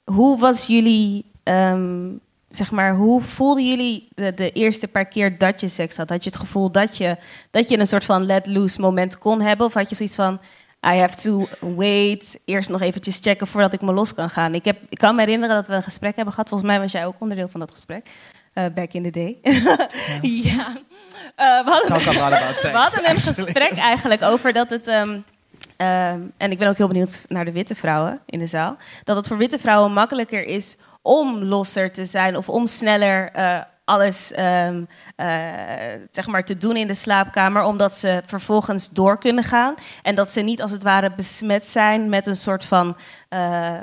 hoe 0.03 0.39
was 0.39 0.67
jullie, 0.67 1.25
ehm, 1.43 2.09
zeg 2.49 2.71
maar, 2.71 2.95
hoe 2.95 3.21
voelden 3.21 3.67
jullie 3.67 4.07
de, 4.15 4.33
de 4.33 4.51
eerste 4.51 4.87
paar 4.87 5.05
keer 5.05 5.37
dat 5.37 5.61
je 5.61 5.67
seks 5.67 5.97
had? 5.97 6.09
Had 6.09 6.23
je 6.23 6.29
het 6.29 6.39
gevoel 6.39 6.71
dat 6.71 6.97
je, 6.97 7.17
dat 7.51 7.69
je 7.69 7.79
een 7.79 7.87
soort 7.87 8.05
van 8.05 8.25
let 8.25 8.47
loose 8.47 8.81
moment 8.81 9.17
kon 9.17 9.41
hebben? 9.41 9.65
Of 9.65 9.73
had 9.73 9.89
je 9.89 9.95
zoiets 9.95 10.15
van, 10.15 10.39
I 10.93 10.97
have 10.99 11.15
to 11.15 11.47
wait, 11.75 12.39
eerst 12.45 12.69
nog 12.69 12.81
eventjes 12.81 13.19
checken 13.21 13.47
voordat 13.47 13.73
ik 13.73 13.81
me 13.81 13.93
los 13.93 14.13
kan 14.13 14.29
gaan? 14.29 14.53
Ik, 14.55 14.65
heb, 14.65 14.77
ik 14.89 14.97
kan 14.97 15.15
me 15.15 15.21
herinneren 15.21 15.55
dat 15.55 15.67
we 15.67 15.73
een 15.73 15.83
gesprek 15.83 16.15
hebben 16.15 16.33
gehad, 16.33 16.49
volgens 16.49 16.69
mij 16.69 16.79
was 16.79 16.91
jij 16.91 17.05
ook 17.05 17.15
onderdeel 17.19 17.47
van 17.47 17.59
dat 17.59 17.71
gesprek. 17.71 18.07
eh, 18.53 18.65
back 18.75 18.93
in 18.93 19.03
the 19.03 19.09
day. 19.09 19.37
ja. 20.49 20.67
Eh, 21.35 21.63
we 21.65 21.69
hadden, 21.71 21.87
Talk 21.89 22.15
about 22.15 22.33
about 22.33 22.55
sex, 22.59 22.61
we 22.71 22.77
hadden 22.77 22.99
een 22.99 23.05
actually. 23.15 23.43
gesprek 23.43 23.71
eigenlijk 23.77 24.21
over 24.23 24.53
dat 24.53 24.69
het. 24.69 24.87
ehm, 24.87 25.19
ehm, 25.77 26.19
en 26.37 26.51
ik 26.51 26.57
ben 26.59 26.67
ook 26.69 26.77
heel 26.77 26.87
benieuwd 26.87 27.25
naar 27.27 27.45
de 27.45 27.51
witte 27.51 27.75
vrouwen 27.75 28.19
in 28.25 28.39
de 28.39 28.47
zaal. 28.47 28.77
Dat 29.03 29.15
het 29.15 29.27
voor 29.27 29.37
witte 29.37 29.59
vrouwen 29.59 29.93
makkelijker 29.93 30.43
is 30.45 30.77
om 31.01 31.43
losser 31.43 31.91
te 31.91 32.05
zijn 32.05 32.37
of 32.37 32.49
om 32.49 32.67
sneller 32.67 33.29
eh, 33.31 33.59
alles 33.87 34.31
ehm, 34.31 34.83
eh, 35.15 35.27
zeg 36.11 36.27
maar 36.27 36.43
te 36.43 36.57
doen 36.57 36.75
in 36.75 36.87
de 36.87 36.93
slaapkamer, 36.93 37.63
omdat 37.63 37.95
ze 37.95 38.21
vervolgens 38.25 38.89
door 38.89 39.19
kunnen 39.19 39.43
gaan 39.43 39.75
en 40.01 40.15
dat 40.15 40.31
ze 40.31 40.41
niet 40.41 40.61
als 40.61 40.71
het 40.71 40.83
ware 40.83 41.11
besmet 41.15 41.67
zijn 41.67 42.09
met 42.09 42.27
een 42.27 42.35
soort 42.35 42.65
van 42.65 42.97
eh, 43.29 43.75
eh, 43.75 43.81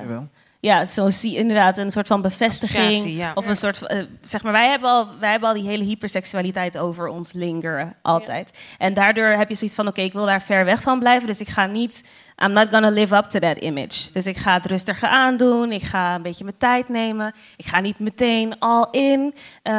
Jawel. 0.00 0.28
ja, 0.60 0.84
zo 0.84 1.10
zie 1.10 1.36
inderdaad 1.36 1.78
een 1.78 1.90
soort 1.90 2.06
van 2.06 2.22
bevestiging. 2.22 3.16
Ja. 3.16 3.32
Of 3.34 3.46
een 3.46 3.56
soort 3.56 3.78
van, 3.78 4.06
zeg 4.22 4.42
maar, 4.42 4.52
wij 4.52 4.68
hebben, 4.68 4.90
al, 4.90 5.18
wij 5.20 5.30
hebben 5.30 5.48
al 5.48 5.54
die 5.54 5.68
hele 5.68 5.84
hyperseksualiteit 5.84 6.78
over 6.78 7.08
ons 7.08 7.32
lingeren, 7.32 7.94
altijd. 8.02 8.58
En 8.78 8.94
daardoor 8.94 9.26
heb 9.28 9.48
je 9.48 9.54
zoiets 9.54 9.76
van, 9.76 9.88
oké, 9.88 10.00
ik 10.00 10.12
wil 10.12 10.26
daar 10.26 10.42
ver 10.42 10.64
weg 10.64 10.82
van 10.82 10.98
blijven, 10.98 11.26
dus 11.26 11.40
ik 11.40 11.48
ga 11.48 11.66
niet, 11.66 12.04
I'm 12.44 12.52
not 12.52 12.68
gonna 12.70 12.90
live 12.90 13.16
up 13.16 13.24
to 13.24 13.38
that 13.38 13.58
image. 13.58 14.12
Dus 14.12 14.26
ik 14.26 14.36
ga 14.36 14.52
het 14.52 14.66
rustiger 14.66 15.08
aandoen, 15.08 15.72
ik 15.72 15.82
ga 15.82 16.14
een 16.14 16.22
beetje 16.22 16.44
mijn 16.44 16.56
tijd 16.58 16.88
nemen, 16.88 17.32
ik 17.56 17.66
ga 17.66 17.80
niet 17.80 17.98
meteen 17.98 18.58
all 18.58 18.86
in. 18.90 19.34
Ehm, 19.62 19.76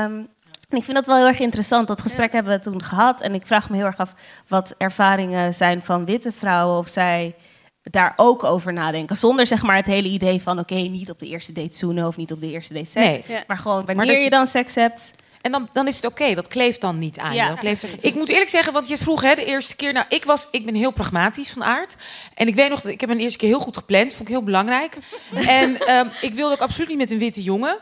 en 0.70 0.78
ik 0.78 0.84
vind 0.84 0.96
dat 0.96 1.06
wel 1.06 1.16
heel 1.18 1.28
erg 1.28 1.40
interessant. 1.40 1.88
Dat 1.88 2.02
gesprek 2.02 2.32
hebben 2.32 2.54
we 2.54 2.60
toen 2.60 2.84
gehad. 2.84 3.22
En 3.22 3.34
ik 3.34 3.46
vraag 3.46 3.70
me 3.70 3.76
heel 3.76 3.86
erg 3.86 3.98
af 3.98 4.14
wat 4.48 4.74
ervaringen 4.78 5.54
zijn 5.54 5.82
van 5.82 6.06
witte 6.06 6.32
vrouwen. 6.32 6.78
Of 6.78 6.88
zij 6.88 7.36
daar 7.84 8.14
ook 8.16 8.44
over 8.44 8.74
nadenken. 8.74 9.16
Zonder 9.16 9.48
zeg 9.48 9.64
maar 9.64 9.76
het 9.76 9.86
hele 9.88 10.08
idee 10.08 10.42
van... 10.42 10.60
oké, 10.60 10.74
niet 10.76 11.10
op 11.10 11.20
de 11.20 11.28
eerste 11.28 11.54
date 11.54 11.76
zoenen 11.78 12.08
of 12.08 12.18
niet 12.18 12.32
op 12.32 12.42
de 12.42 12.52
eerste 12.52 12.74
date 12.74 12.86
seks. 12.90 13.06
Nee. 13.28 13.38
Ja. 13.38 13.44
Maar 13.48 13.58
gewoon 13.58 13.76
wanneer 13.78 13.96
Maar 13.96 14.06
dat 14.06 14.16
je 14.16 14.22
je- 14.24 14.30
dan 14.30 14.48
seks 14.48 14.76
hebt... 14.76 15.12
En 15.42 15.52
dan, 15.52 15.70
dan 15.74 15.88
is 15.88 15.96
het 15.96 16.06
oké, 16.06 16.34
dat 16.36 16.48
kleeft 16.48 16.82
dan 16.82 17.00
niet 17.00 17.18
aan 17.20 17.34
Ja. 17.34 17.44
je. 17.44 17.50
Dat 17.50 17.60
kleeft, 17.60 17.86
ik 18.00 18.16
moet 18.16 18.30
eerlijk 18.30 18.50
zeggen, 18.50 18.74
want 18.74 18.88
je 18.88 18.98
vroeg 18.98 19.22
hè, 19.22 19.36
de 19.36 19.46
eerste 19.46 19.76
keer... 19.76 19.94
Nou, 19.94 20.06
ik, 20.10 20.26
was, 20.26 20.48
ik 20.52 20.66
ben 20.66 20.76
heel 20.76 20.92
pragmatisch 20.92 21.50
van 21.50 21.64
aard. 21.64 21.96
En 22.34 22.48
ik 22.48 22.56
weet 22.56 22.70
nog, 22.70 22.82
dat 22.82 22.92
ik 22.92 23.02
heb 23.02 23.10
een 23.10 23.20
eerste 23.20 23.38
keer 23.38 23.50
heel 23.50 23.60
goed 23.60 23.78
gepland. 23.78 24.14
Vond 24.14 24.28
ik 24.28 24.34
heel 24.34 24.44
belangrijk. 24.44 24.98
en 25.60 25.78
ehm, 25.80 26.08
ik 26.22 26.34
wilde 26.34 26.54
ook 26.54 26.62
absoluut 26.62 26.90
niet 26.90 26.98
met 26.98 27.12
een 27.12 27.18
witte 27.20 27.44
jongen. 27.44 27.78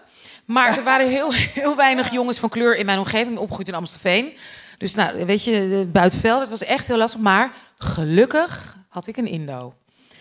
Maar 0.46 0.78
er 0.78 0.84
waren 0.84 1.10
heel, 1.10 1.32
heel 1.34 1.76
weinig 1.76 2.12
jongens 2.12 2.40
van 2.40 2.50
kleur 2.50 2.78
in 2.78 2.86
mijn 2.86 3.00
omgeving. 3.00 3.38
Opgegroeid 3.38 3.68
in 3.68 3.76
Amstelveen. 3.76 4.34
Dus 4.78 4.96
nou, 4.96 5.26
weet 5.26 5.44
je, 5.44 5.88
buitenveld. 5.92 6.40
Het 6.40 6.50
was 6.50 6.64
echt 6.64 6.88
heel 6.88 6.98
lastig. 6.98 7.20
Maar 7.20 7.54
gelukkig 7.78 8.78
had 8.90 9.08
ik 9.08 9.18
een 9.18 9.28
Indo. 9.28 9.74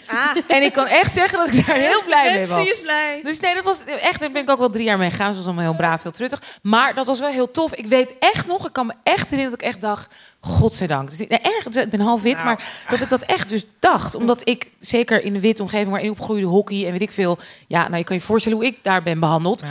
Ah, 0.07 0.37
En 0.49 0.63
ik 0.63 0.73
kan 0.73 0.87
echt 0.87 1.13
zeggen 1.13 1.39
dat 1.39 1.55
ik 1.55 1.67
daar 1.67 1.77
heel 1.77 2.03
blij 2.05 2.25
mee 2.25 2.39
Betsy 2.39 2.61
is 2.61 2.69
was. 2.69 2.81
blij. 2.81 3.21
Dus 3.23 3.41
nee, 3.41 3.55
dat 3.55 3.65
was 3.65 3.85
echt. 3.85 4.21
Daar 4.21 4.31
ben 4.31 4.43
ik 4.43 4.51
ook 4.51 4.59
wel 4.59 4.71
drie 4.71 4.85
jaar 4.85 4.99
mee 4.99 5.11
gegaan. 5.11 5.31
Ze 5.31 5.37
was 5.37 5.47
allemaal 5.47 5.65
heel 5.65 5.77
braaf, 5.77 6.03
heel 6.03 6.13
truttig. 6.13 6.43
Maar 6.63 6.95
dat 6.95 7.07
was 7.07 7.19
wel 7.19 7.29
heel 7.29 7.51
tof. 7.51 7.75
Ik 7.75 7.87
weet 7.87 8.15
echt 8.19 8.47
nog, 8.47 8.67
ik 8.67 8.73
kan 8.73 8.87
me 8.87 8.93
echt 9.03 9.31
herinneren 9.31 9.51
dat 9.51 9.61
ik 9.61 9.67
echt 9.67 9.81
dacht: 9.81 10.15
Godzijdank. 10.41 11.09
Dus, 11.11 11.19
nee, 11.19 11.29
erg, 11.29 11.67
ik 11.67 11.91
ben 11.91 12.01
half 12.01 12.23
wit, 12.23 12.45
maar 12.45 12.63
dat 12.89 13.01
ik 13.01 13.09
dat 13.09 13.23
echt 13.23 13.49
dus 13.49 13.65
dacht. 13.79 14.15
Omdat 14.15 14.49
ik, 14.49 14.71
zeker 14.79 15.25
in 15.25 15.33
de 15.33 15.41
witte 15.41 15.63
omgeving 15.63 15.91
waarin 15.91 16.11
ik 16.11 16.19
opgroeide, 16.19 16.47
hockey 16.47 16.87
en 16.87 16.93
weet 16.93 17.03
ik 17.03 17.13
veel. 17.13 17.39
Ja, 17.67 17.83
nou, 17.83 17.97
je 17.97 18.05
kan 18.05 18.17
je 18.17 18.23
voorstellen 18.23 18.59
hoe 18.59 18.67
ik 18.67 18.79
daar 18.83 19.03
ben 19.03 19.21
behandeld. 19.21 19.63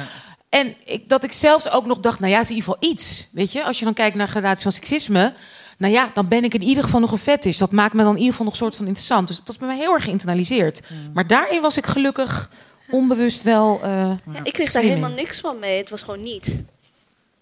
En 0.50 0.76
ik, 0.86 1.10
dat 1.10 1.24
ik 1.24 1.32
zelfs 1.32 1.70
ook 1.72 1.86
nog 1.86 2.00
dacht: 2.00 2.20
Nou 2.20 2.32
ja, 2.32 2.40
is 2.40 2.50
in 2.50 2.56
ieder 2.56 2.72
geval 2.72 2.90
iets. 2.92 3.28
Weet 3.32 3.52
je, 3.52 3.64
als 3.64 3.80
je 3.80 3.86
dan 3.86 3.94
kijkt 3.94 4.16
naar 4.16 4.28
gradatie 4.28 4.64
van 4.64 4.72
seksisme. 4.72 5.34
Nou 5.78 5.94
ja, 5.94 6.12
dan 6.14 6.28
ben 6.28 6.44
ik 6.44 6.54
in 6.54 6.62
ieder 6.64 6.84
geval 6.84 7.00
nog 7.00 7.12
een 7.12 7.18
fetish. 7.18 7.58
Dat 7.58 7.72
maakt 7.72 7.94
me 7.94 8.02
dan 8.04 8.12
in 8.12 8.18
ieder 8.18 8.32
geval 8.32 8.46
nog 8.46 8.56
soort 8.56 8.76
van 8.76 8.86
interessant. 8.86 9.28
Dus 9.28 9.38
dat 9.38 9.48
was 9.48 9.58
bij 9.58 9.68
mij 9.68 9.78
heel 9.78 9.94
erg 9.94 10.04
geïnternaliseerd. 10.04 10.82
Maar 11.14 11.28
daarin 11.28 11.62
was 11.62 11.78
ik 11.78 11.86
gelukkig 11.86 12.50
onbewust 12.90 13.44
wel. 13.44 13.80
eh, 13.84 13.90
Ja, 13.92 14.18
ik 14.44 14.54
kreeg 14.54 14.72
daar 14.72 14.84
helemaal 14.84 15.10
niks 15.10 15.40
van 15.40 15.60
mee. 15.60 15.78
Het 15.78 15.90
was 15.90 16.02
gewoon 16.02 16.24
niet. 16.24 16.56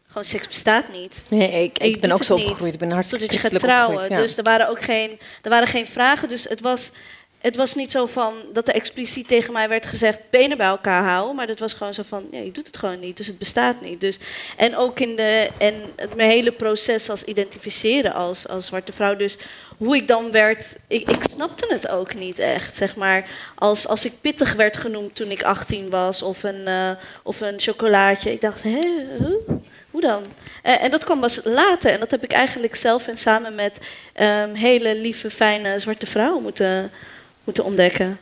Gewoon 0.08 0.24
seks 0.24 0.48
bestaat 0.48 0.92
niet. 0.92 1.26
Nee, 1.30 1.64
ik, 1.64 1.78
ik 1.80 2.02
ben 2.02 2.12
ook 2.12 2.24
zo 2.24 2.34
opgegroeid. 2.36 2.74
Ik 2.74 2.80
ben 2.80 2.92
hartstikke 2.92 3.26
Totdat 3.26 3.42
je 3.42 3.50
gaat 3.50 3.60
trouwen. 3.60 4.10
ja. 4.10 4.18
Dus 4.22 4.38
er 4.38 4.44
waren 4.44 4.70
ook 4.70 4.82
geen, 4.82 5.20
er 5.42 5.50
waren 5.50 5.68
geen 5.68 5.88
vragen. 5.88 6.30
Dus 6.30 6.44
het 6.50 6.62
was, 6.62 6.92
het 7.44 7.56
was 7.56 7.76
niet 7.76 7.92
zo 7.92 8.06
van 8.06 8.34
dat 8.54 8.68
er 8.68 8.74
expliciet 8.74 9.28
tegen 9.28 9.54
mij 9.54 9.70
werd 9.70 9.86
gezegd: 9.86 10.20
benen 10.30 10.58
bij 10.58 10.68
elkaar 10.68 11.04
houden. 11.04 11.36
Maar 11.36 11.48
dat 11.48 11.60
was 11.60 11.74
gewoon 11.74 11.94
zo 11.94 12.04
van: 12.08 12.28
ja, 12.32 12.40
je 12.40 12.52
doet 12.52 12.68
het 12.68 12.78
gewoon 12.78 13.00
niet. 13.00 13.18
Dus 13.18 13.28
het 13.28 13.38
bestaat 13.38 13.82
niet. 13.82 14.02
Dus, 14.02 14.18
en 14.58 14.78
ook 14.78 15.00
in 15.00 15.16
de, 15.16 15.50
en 15.58 15.74
het, 15.96 16.16
mijn 16.16 16.30
hele 16.30 16.52
proces 16.52 17.10
als 17.10 17.24
identificeren 17.24 18.14
als, 18.14 18.48
als 18.48 18.66
zwarte 18.66 18.94
vrouw. 18.94 19.16
Dus 19.16 19.38
hoe 19.78 19.96
ik 19.96 20.08
dan 20.08 20.32
werd, 20.32 20.76
ik, 20.88 21.10
ik 21.10 21.24
snapte 21.30 21.66
het 21.70 21.90
ook 21.90 22.16
niet 22.16 22.40
echt. 22.40 22.76
Zeg 22.76 22.96
maar, 22.96 23.26
als, 23.56 23.88
als 23.88 24.06
ik 24.06 24.14
pittig 24.22 24.54
werd 24.54 24.78
genoemd 24.78 25.16
toen 25.16 25.32
ik 25.32 25.44
18 25.44 25.90
was, 25.90 26.22
of 26.22 26.44
een, 26.44 26.68
eh, 26.68 26.90
of 27.24 27.42
een 27.42 27.60
chocolaatje. 27.60 28.32
Ik 28.32 28.42
dacht, 28.42 28.64
hè, 28.64 29.06
hoe 29.92 30.02
dan? 30.02 30.24
Eh, 30.64 30.84
en 30.84 30.92
dat 30.92 31.04
kwam 31.04 31.20
pas 31.20 31.40
later. 31.44 31.92
En 31.92 32.00
dat 32.00 32.12
heb 32.12 32.24
ik 32.24 32.32
eigenlijk 32.32 32.76
zelf 32.76 33.08
en 33.08 33.18
samen 33.18 33.56
met 33.56 33.78
ehm, 34.14 34.54
hele 34.54 34.96
lieve, 34.96 35.30
fijne 35.30 35.80
zwarte 35.80 36.06
vrouwen 36.06 36.44
moeten, 36.44 36.92
moeten 37.44 37.64
ontdekken. 37.64 38.18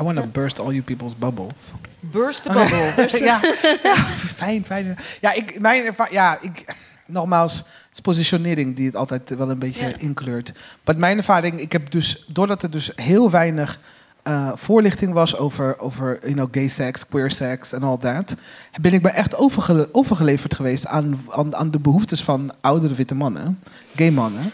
I 0.00 0.02
want 0.02 0.16
to 0.16 0.26
burst 0.26 0.58
all 0.58 0.70
you 0.70 0.82
people's 0.82 1.16
bubbles. 1.18 1.54
burst 2.00 2.42
the 2.42 2.48
bubble. 2.48 3.18
ja, 3.24 3.40
ja, 3.82 3.94
fijn, 4.36 4.64
fijn. 4.64 4.96
Ja, 5.20 5.32
ik, 5.32 5.60
mijn 5.60 5.84
erva- 5.84 6.08
ja, 6.10 6.38
ik, 6.40 6.64
nogmaals, 7.06 7.56
het 7.56 7.66
is 7.92 8.00
positionering 8.00 8.76
die 8.76 8.86
het 8.86 8.96
altijd 8.96 9.34
wel 9.36 9.50
een 9.50 9.58
beetje 9.58 9.88
Ja. 9.88 9.96
inkleurt. 9.98 10.52
Maar 10.84 10.96
mijn 10.98 11.16
ervaring, 11.16 11.60
ik 11.60 11.72
heb 11.72 11.90
dus, 11.90 12.24
doordat 12.28 12.62
er 12.62 12.70
dus 12.70 12.90
heel 12.96 13.30
weinig 13.30 13.78
eh, 14.22 14.52
voorlichting 14.54 15.12
was 15.12 15.36
over, 15.36 15.78
over 15.78 16.18
you 16.20 16.32
know, 16.32 16.48
gay 16.50 16.68
sex, 16.68 17.06
queer 17.06 17.30
sex 17.30 17.72
en 17.72 17.82
al 17.82 17.98
dat, 17.98 18.34
ben 18.80 18.92
ik 18.92 19.02
me 19.02 19.08
echt 19.08 19.36
overgele- 19.36 19.88
overgeleverd 19.92 20.54
geweest 20.54 20.86
aan, 20.86 21.24
aan, 21.28 21.56
aan 21.56 21.70
de 21.70 21.78
behoeftes 21.78 22.22
van 22.22 22.52
oudere 22.60 22.94
witte 22.94 23.14
mannen, 23.14 23.60
gay 23.96 24.10
mannen. 24.10 24.50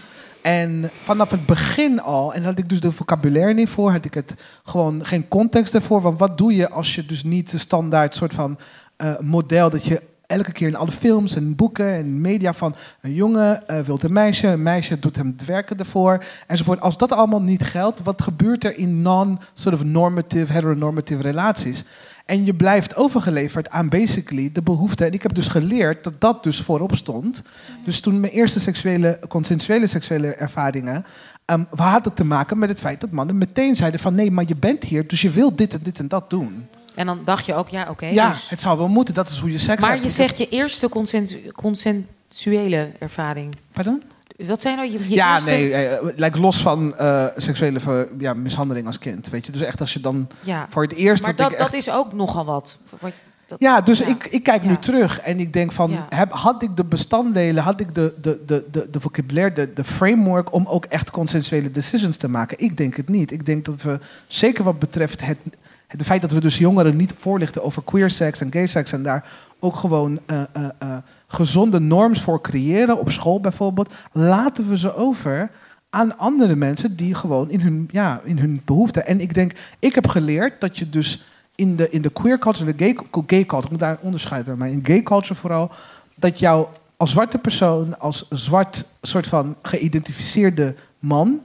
En 0.48 0.90
vanaf 1.02 1.30
het 1.30 1.46
begin 1.46 2.00
al, 2.00 2.34
en 2.34 2.44
had 2.44 2.58
ik 2.58 2.68
dus 2.68 2.80
de 2.80 2.92
vocabulaire 2.92 3.54
niet 3.54 3.68
voor, 3.68 3.90
had 3.90 4.04
ik 4.04 4.14
het 4.14 4.34
gewoon 4.64 5.06
geen 5.06 5.28
context 5.28 5.74
ervoor. 5.74 6.00
Want 6.00 6.18
wat 6.18 6.38
doe 6.38 6.54
je 6.54 6.70
als 6.70 6.94
je 6.94 7.06
dus 7.06 7.22
niet 7.24 7.50
de 7.50 7.58
standaard 7.58 8.14
soort 8.14 8.34
van 8.34 8.58
eh, 8.96 9.18
model 9.20 9.70
dat 9.70 9.84
je 9.84 10.02
elke 10.26 10.52
keer 10.52 10.68
in 10.68 10.76
alle 10.76 10.92
films 10.92 11.36
en 11.36 11.56
boeken 11.56 11.94
en 11.94 12.20
media 12.20 12.52
van 12.52 12.74
een 13.00 13.14
jongen 13.14 13.68
eh, 13.68 13.80
wil 13.80 13.98
een 14.02 14.12
meisje, 14.12 14.46
een 14.46 14.62
meisje 14.62 14.98
doet 14.98 15.16
hem 15.16 15.34
het 15.36 15.46
werken 15.46 15.78
ervoor 15.78 16.24
enzovoort. 16.46 16.80
Als 16.80 16.96
dat 16.96 17.12
allemaal 17.12 17.42
niet 17.42 17.62
geldt, 17.62 18.02
wat 18.02 18.22
gebeurt 18.22 18.64
er 18.64 18.76
in 18.76 19.02
non-sort 19.02 19.74
of 19.74 19.84
normative, 19.84 20.52
heteronormative 20.52 21.22
relaties? 21.22 21.84
En 22.28 22.44
je 22.44 22.54
blijft 22.54 22.96
overgeleverd 22.96 23.70
aan 23.70 23.88
basically 23.88 24.50
de 24.52 24.62
behoefte. 24.62 25.04
En 25.04 25.12
ik 25.12 25.22
heb 25.22 25.34
dus 25.34 25.46
geleerd 25.46 26.04
dat 26.04 26.20
dat 26.20 26.42
dus 26.42 26.60
voorop 26.60 26.96
stond. 26.96 27.42
Dus 27.84 28.00
toen 28.00 28.20
mijn 28.20 28.32
eerste 28.32 28.60
seksuele, 28.60 29.20
consensuele 29.28 29.86
seksuele 29.86 30.28
ervaringen. 30.28 31.04
Um, 31.46 31.66
had 31.76 32.04
het 32.04 32.16
te 32.16 32.24
maken 32.24 32.58
met 32.58 32.68
het 32.68 32.78
feit 32.78 33.00
dat 33.00 33.10
mannen 33.10 33.38
meteen 33.38 33.76
zeiden 33.76 34.00
van 34.00 34.14
nee, 34.14 34.30
maar 34.30 34.44
je 34.46 34.56
bent 34.56 34.84
hier, 34.84 35.06
dus 35.06 35.20
je 35.20 35.30
wilt 35.30 35.58
dit 35.58 35.74
en 35.74 35.80
dit 35.82 35.98
en 35.98 36.08
dat 36.08 36.30
doen. 36.30 36.66
En 36.94 37.06
dan 37.06 37.20
dacht 37.24 37.46
je 37.46 37.54
ook, 37.54 37.68
ja, 37.68 37.86
oké. 37.90 38.06
ja, 38.06 38.28
dus- 38.28 38.50
het 38.50 38.60
zou 38.60 38.78
wel 38.78 38.88
moeten, 38.88 39.14
dat 39.14 39.28
is 39.28 39.38
hoe 39.38 39.52
je 39.52 39.58
seks 39.58 39.80
maar 39.80 39.90
hebt. 39.90 40.02
je 40.02 40.08
zegt 40.08 40.38
je 40.38 40.48
eerste 40.48 40.88
consensu- 40.88 41.50
consensuele 41.52 42.90
ervaring. 42.98 43.56
Pardon? 43.72 44.02
Wat 44.46 44.62
zijn 44.62 44.76
nou 44.76 44.90
je, 44.92 44.98
je 45.08 45.14
Ja, 45.14 45.32
eerste... 45.34 45.50
nee, 45.50 45.72
eh, 45.74 46.08
lijkt 46.16 46.36
los 46.38 46.62
van 46.62 46.96
eh, 46.96 47.26
seksuele 47.36 47.80
ver- 47.80 48.08
ja, 48.18 48.34
mishandeling 48.34 48.86
als 48.86 48.98
kind. 48.98 49.28
Weet 49.28 49.46
je, 49.46 49.52
dus 49.52 49.60
echt 49.60 49.80
als 49.80 49.92
je 49.92 50.00
dan 50.00 50.28
Ja, 50.40 50.66
voor 50.70 50.82
het 50.82 50.92
eerst. 50.92 51.22
maar 51.22 51.36
dat, 51.36 51.50
echt- 51.50 51.58
dat 51.58 51.72
is 51.74 51.90
ook 51.90 52.12
nogal 52.12 52.44
wat. 52.44 52.78
Wat- 53.00 53.12
dat- 53.46 53.60
Ja, 53.60 53.80
dus 53.80 53.98
ja. 53.98 54.06
Ik, 54.06 54.24
ik 54.26 54.42
kijk 54.42 54.62
nu 54.62 54.76
terug 54.76 55.20
en 55.20 55.40
ik 55.40 55.52
denk 55.52 55.72
van, 55.72 55.90
heb, 56.08 56.32
had 56.32 56.62
ik 56.62 56.76
de 56.76 56.84
bestanddelen, 56.84 57.62
had 57.62 57.80
ik 57.80 57.94
de, 57.94 58.14
de, 58.20 58.42
de, 58.46 58.64
de, 58.70 58.88
de 58.90 59.00
vocabulaire, 59.00 59.54
de, 59.54 59.72
de 59.72 59.84
framework 59.84 60.52
om 60.52 60.66
ook 60.66 60.84
echt 60.84 61.10
consensuele 61.10 61.70
decisions 61.70 62.16
te 62.16 62.28
maken? 62.28 62.58
Ik 62.60 62.76
denk 62.76 62.96
het 62.96 63.08
niet. 63.08 63.30
Ik 63.30 63.46
denk 63.46 63.64
dat 63.64 63.82
we, 63.82 63.98
zeker 64.26 64.64
wat 64.64 64.78
betreft 64.78 65.26
het, 65.26 65.38
het 65.86 66.02
feit 66.02 66.20
dat 66.22 66.32
we 66.32 66.40
dus 66.40 66.58
jongeren 66.58 66.96
niet 66.96 67.12
voorlichten 67.16 67.62
over 67.64 67.82
queer 67.82 68.10
seks 68.10 68.40
en 68.40 68.52
gay 68.52 68.66
seks 68.66 68.92
en 68.92 69.02
daar 69.02 69.24
ook 69.60 69.76
gewoon 69.76 70.20
eh, 70.26 70.42
eh, 70.52 70.68
eh, 70.78 70.96
gezonde 71.26 71.80
norms 71.80 72.20
voor 72.20 72.40
creëren, 72.40 72.98
op 72.98 73.10
school 73.10 73.40
bijvoorbeeld, 73.40 73.94
laten 74.12 74.68
we 74.68 74.78
ze 74.78 74.94
over 74.94 75.50
aan 75.90 76.18
andere 76.18 76.56
mensen 76.56 76.96
die 76.96 77.14
gewoon 77.14 77.50
in 77.50 77.60
hun, 77.60 77.88
ja, 77.92 78.20
in 78.24 78.38
hun 78.38 78.62
behoeften. 78.64 79.06
En 79.06 79.20
ik 79.20 79.34
denk, 79.34 79.52
ik 79.78 79.94
heb 79.94 80.06
geleerd 80.06 80.60
dat 80.60 80.78
je 80.78 80.88
dus 80.88 81.24
in 81.54 81.76
de, 81.76 81.90
in 81.90 82.02
de 82.02 82.10
queer 82.10 82.38
culture, 82.38 82.74
de 82.74 82.84
gay, 82.84 82.94
culture, 83.10 83.62
ik 83.62 83.70
moet 83.70 83.78
daar 83.78 83.90
een 83.90 84.06
onderscheid 84.06 84.46
doen, 84.46 84.58
maar 84.58 84.68
in 84.68 84.84
gay 84.86 85.02
culture 85.02 85.34
vooral, 85.34 85.70
dat 86.14 86.38
jou 86.38 86.68
als 86.96 87.10
zwarte 87.10 87.38
persoon, 87.38 87.98
als 87.98 88.26
zwart 88.28 88.94
soort 89.02 89.26
van 89.26 89.56
geïdentificeerde 89.62 90.74
man, 90.98 91.40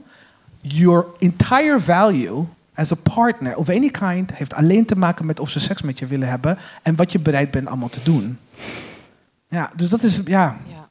your 0.60 1.06
entire 1.18 1.80
value 1.80 2.44
as 2.74 2.92
a 2.92 2.96
partner 3.14 3.56
of 3.56 3.68
any 3.68 3.88
kind 3.90 4.34
heeft 4.34 4.54
alleen 4.54 4.84
te 4.84 4.96
maken 4.96 5.26
met 5.26 5.40
of 5.40 5.50
ze 5.50 5.60
seks 5.60 5.82
met 5.82 5.98
je 5.98 6.06
willen 6.06 6.28
hebben 6.28 6.58
en 6.82 6.96
wat 6.96 7.12
je 7.12 7.18
bereid 7.18 7.50
bent 7.50 7.68
allemaal 7.68 7.88
te 7.88 8.02
doen. 8.04 8.38
Ja, 9.48 9.70
dus 9.76 9.88
dat 9.88 10.02
is 10.02 10.20
ja. 10.24 10.56
Ja. 10.66 10.88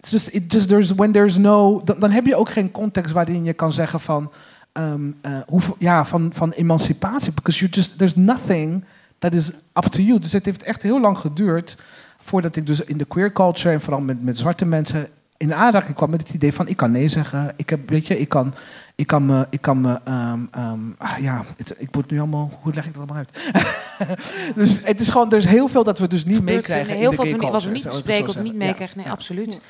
It's 0.00 0.10
just, 0.10 0.28
it 0.28 0.52
just 0.52 0.68
there's 0.68 0.90
when 0.94 1.12
there's 1.12 1.36
no, 1.36 1.80
dan, 1.84 2.00
dan 2.00 2.10
heb 2.10 2.26
je 2.26 2.36
ook 2.36 2.48
geen 2.50 2.70
context 2.70 3.12
waarin 3.12 3.44
je 3.44 3.52
kan 3.52 3.72
zeggen 3.72 4.00
van, 4.00 4.32
ehm, 4.72 5.10
eh, 5.20 5.38
hoeveel- 5.46 5.76
ja, 5.78 6.04
van, 6.04 6.30
van 6.34 6.50
emancipatie. 6.50 7.32
Because 7.32 7.58
you 7.58 7.70
just, 7.70 7.98
there's 7.98 8.14
nothing 8.14 8.84
that 9.18 9.34
is 9.34 9.50
up 9.50 9.84
to 9.84 10.02
you. 10.02 10.18
Dus 10.18 10.32
het 10.32 10.44
heeft 10.44 10.62
echt 10.62 10.82
heel 10.82 11.00
lang 11.00 11.18
geduurd 11.18 11.76
voordat 12.18 12.56
ik 12.56 12.66
dus 12.66 12.80
in 12.80 12.98
de 12.98 13.04
queer 13.04 13.32
culture 13.32 13.74
en 13.74 13.80
vooral 13.80 14.00
met, 14.00 14.22
met 14.22 14.38
zwarte 14.38 14.64
mensen 14.64 15.08
in 15.36 15.54
aanraking 15.54 15.96
kwam 15.96 16.10
met 16.10 16.20
het 16.20 16.34
idee 16.34 16.52
van 16.52 16.68
ik 16.68 16.76
kan 16.76 16.90
nee 16.90 17.08
zeggen. 17.08 17.52
Ik 17.56 17.70
heb, 17.70 17.90
weet 17.90 18.06
je, 18.06 18.18
ik 18.18 18.28
kan, 18.28 18.54
ik 18.94 19.06
kan 19.06 19.26
me, 19.26 19.46
ik 19.50 19.60
kan 19.60 19.80
me, 19.80 20.00
ehm, 20.04 20.40
ehm, 20.50 20.80
ah, 20.98 21.18
ja, 21.18 21.44
het, 21.56 21.74
ik 21.78 21.94
moet 21.94 22.10
nu 22.10 22.18
allemaal, 22.18 22.50
hoe 22.62 22.74
leg 22.74 22.86
ik 22.86 22.94
dat 22.94 23.02
allemaal 23.02 23.16
uit? 23.16 23.52
dus 24.54 24.80
het 24.84 25.00
is 25.00 25.10
gewoon, 25.10 25.30
er 25.30 25.36
is 25.36 25.44
heel 25.44 25.68
veel 25.68 25.84
dat 25.84 25.98
we 25.98 26.08
dus 26.08 26.24
niet 26.24 26.42
meekrijgen. 26.42 26.94
in 26.94 27.00
heel 27.00 27.10
de 27.10 27.16
veel 27.16 27.38
gay 27.38 27.50
wat 27.50 27.64
we 27.64 27.70
niet 27.70 27.88
bespreken, 27.88 28.26
wat 28.26 28.34
we 28.34 28.42
niet 28.42 28.54
meekrijgen. 28.54 28.96
Nee, 28.96 29.06
Ja. 29.06 29.12
absoluut. 29.12 29.60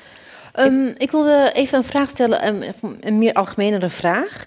Ehm, 0.53 0.87
ik 0.97 1.11
wilde 1.11 1.51
even 1.53 1.77
een 1.77 1.83
vraag 1.83 2.09
stellen, 2.09 2.47
een, 2.47 2.73
een 2.99 3.17
meer 3.17 3.33
algemenere 3.33 3.89
vraag. 3.89 4.45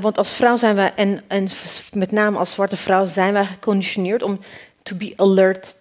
Want 0.00 0.18
als 0.18 0.30
vrouw 0.30 0.56
zijn 0.56 0.74
wij, 0.74 0.92
en, 0.94 1.22
en 1.26 1.48
met 1.92 2.10
name 2.10 2.38
als 2.38 2.52
zwarte 2.52 2.76
vrouw, 2.76 3.06
zijn 3.06 3.32
wij 3.32 3.46
geconditioneerd 3.46 4.22
om 4.22 4.38
to 4.82 4.96
be 4.96 5.12
alert 5.16 5.74
24-7. 5.74 5.78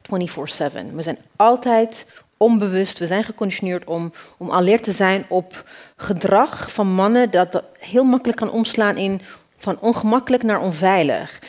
We 0.94 1.02
zijn 1.02 1.18
altijd 1.36 2.06
onbewust, 2.38 2.98
we 3.00 3.08
zijn 3.08 3.24
geconditioneerd 3.24 3.86
om, 3.86 4.14
om 4.38 4.52
alert 4.52 4.84
te 4.84 4.92
zijn 4.92 5.26
op 5.28 5.70
gedrag 5.98 6.72
van 6.72 6.88
mannen 6.88 7.32
dat, 7.32 7.52
dat 7.52 7.64
heel 7.80 8.04
makkelijk 8.04 8.38
kan 8.38 8.52
omslaan 8.52 8.98
in 8.98 9.22
van 9.58 9.80
ongemakkelijk 9.80 10.44
naar 10.44 10.62
onveilig. 10.62 11.42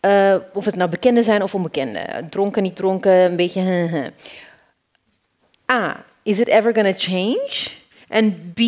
Eh, 0.00 0.36
of 0.52 0.64
het 0.64 0.76
nou 0.76 0.90
bekenden 0.90 1.24
zijn 1.24 1.42
of 1.42 1.54
onbekenden. 1.54 2.28
Dronken, 2.28 2.62
niet 2.62 2.76
dronken, 2.76 3.12
een 3.12 3.36
beetje... 3.36 4.12
A, 5.72 6.04
is 6.22 6.38
it 6.38 6.48
ever 6.48 6.74
gonna 6.74 6.92
change? 6.96 7.66
En 8.08 8.52
B, 8.54 8.60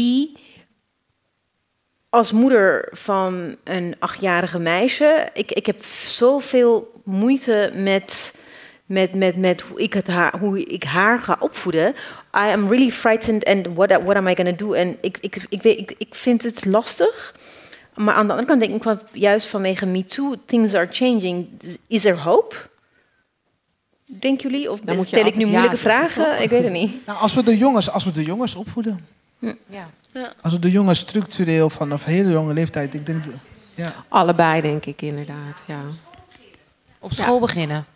als 2.09 2.33
moeder 2.33 2.89
van 2.91 3.57
een 3.65 3.97
achtjarige 3.99 4.59
meisje, 4.59 5.29
ik, 5.33 5.53
ik 5.53 5.67
heb 5.67 5.85
zoveel 5.85 7.01
moeite 7.05 7.73
met, 7.75 8.33
met, 8.87 9.15
met, 9.15 9.37
met 9.37 9.61
hoe, 9.61 9.81
ik 9.81 9.93
het 9.93 10.07
haar, 10.07 10.39
hoe 10.39 10.65
ik 10.65 10.85
haar 10.85 11.19
ga 11.19 11.37
opvoeden. 11.41 11.95
I 12.37 12.53
am 12.53 12.69
really 12.69 12.91
frightened 12.91 13.45
and 13.45 13.67
what, 13.75 14.03
what 14.03 14.17
am 14.17 14.29
I 14.29 14.35
gonna 14.35 14.53
do? 14.53 14.73
En 14.73 14.97
ik, 15.01 15.19
ik, 15.21 15.47
ik, 15.49 15.63
weet, 15.63 15.79
ik, 15.79 15.95
ik 15.99 16.15
vind 16.15 16.43
het 16.43 16.65
lastig. 16.65 17.35
Maar 17.95 18.15
aan 18.15 18.27
de 18.27 18.33
andere 18.33 18.49
kant 18.49 18.61
denk 18.61 18.75
ik 18.75 18.83
wel, 18.83 18.99
juist 19.13 19.47
vanwege 19.47 19.87
Me 19.87 20.05
Too, 20.05 20.35
things 20.47 20.75
are 20.75 20.89
changing. 20.91 21.49
Is 21.87 22.05
er 22.05 22.19
hope? 22.19 22.55
Denken 24.07 24.51
jullie? 24.51 24.71
Of 24.71 24.81
Dan 24.81 24.97
moet 24.97 25.11
je 25.11 25.17
stel 25.17 25.27
ik 25.27 25.37
nu 25.37 25.45
ja 25.45 25.51
moeilijke 25.51 25.77
vragen? 25.77 26.43
Ik 26.43 26.51
weet 26.51 26.63
het 26.63 26.73
niet. 26.73 27.07
Nou, 27.07 27.19
als 27.19 27.35
we 27.35 27.43
de 27.43 27.57
jongens, 27.57 27.91
als 27.91 28.05
we 28.05 28.11
de 28.11 28.25
jongens 28.25 28.55
opvoeden. 28.55 29.01
Ja. 29.67 29.91
Als 30.41 30.53
we 30.53 30.59
de 30.59 30.71
jongens 30.71 30.99
structureel 30.99 31.71
vanaf 31.71 32.05
hele 32.05 32.31
jonge 32.31 32.53
leeftijd, 32.53 32.95
ik 32.95 33.07
denk, 33.07 33.25
ja. 33.75 33.93
Allebei, 34.09 34.61
denk 34.61 34.87
ik 34.87 35.03
inderdaad. 35.03 35.63
Ja. 35.67 35.81
Op 36.99 37.13
school 37.13 37.41
beginnen. 37.41 37.87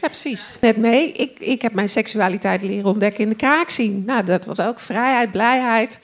Ja, 0.00 0.08
precies. 0.08 0.56
Net 0.60 0.76
mee. 0.76 1.12
Ik, 1.12 1.38
ik 1.38 1.62
heb 1.62 1.72
mijn 1.72 1.88
seksualiteit 1.88 2.62
leren 2.62 2.90
ontdekken 2.90 3.22
in 3.22 3.28
de 3.28 3.34
kraakzien. 3.34 4.02
Nou, 4.06 4.24
dat 4.24 4.44
was 4.44 4.60
ook 4.60 4.80
vrijheid, 4.80 5.30
blijheid. 5.30 6.00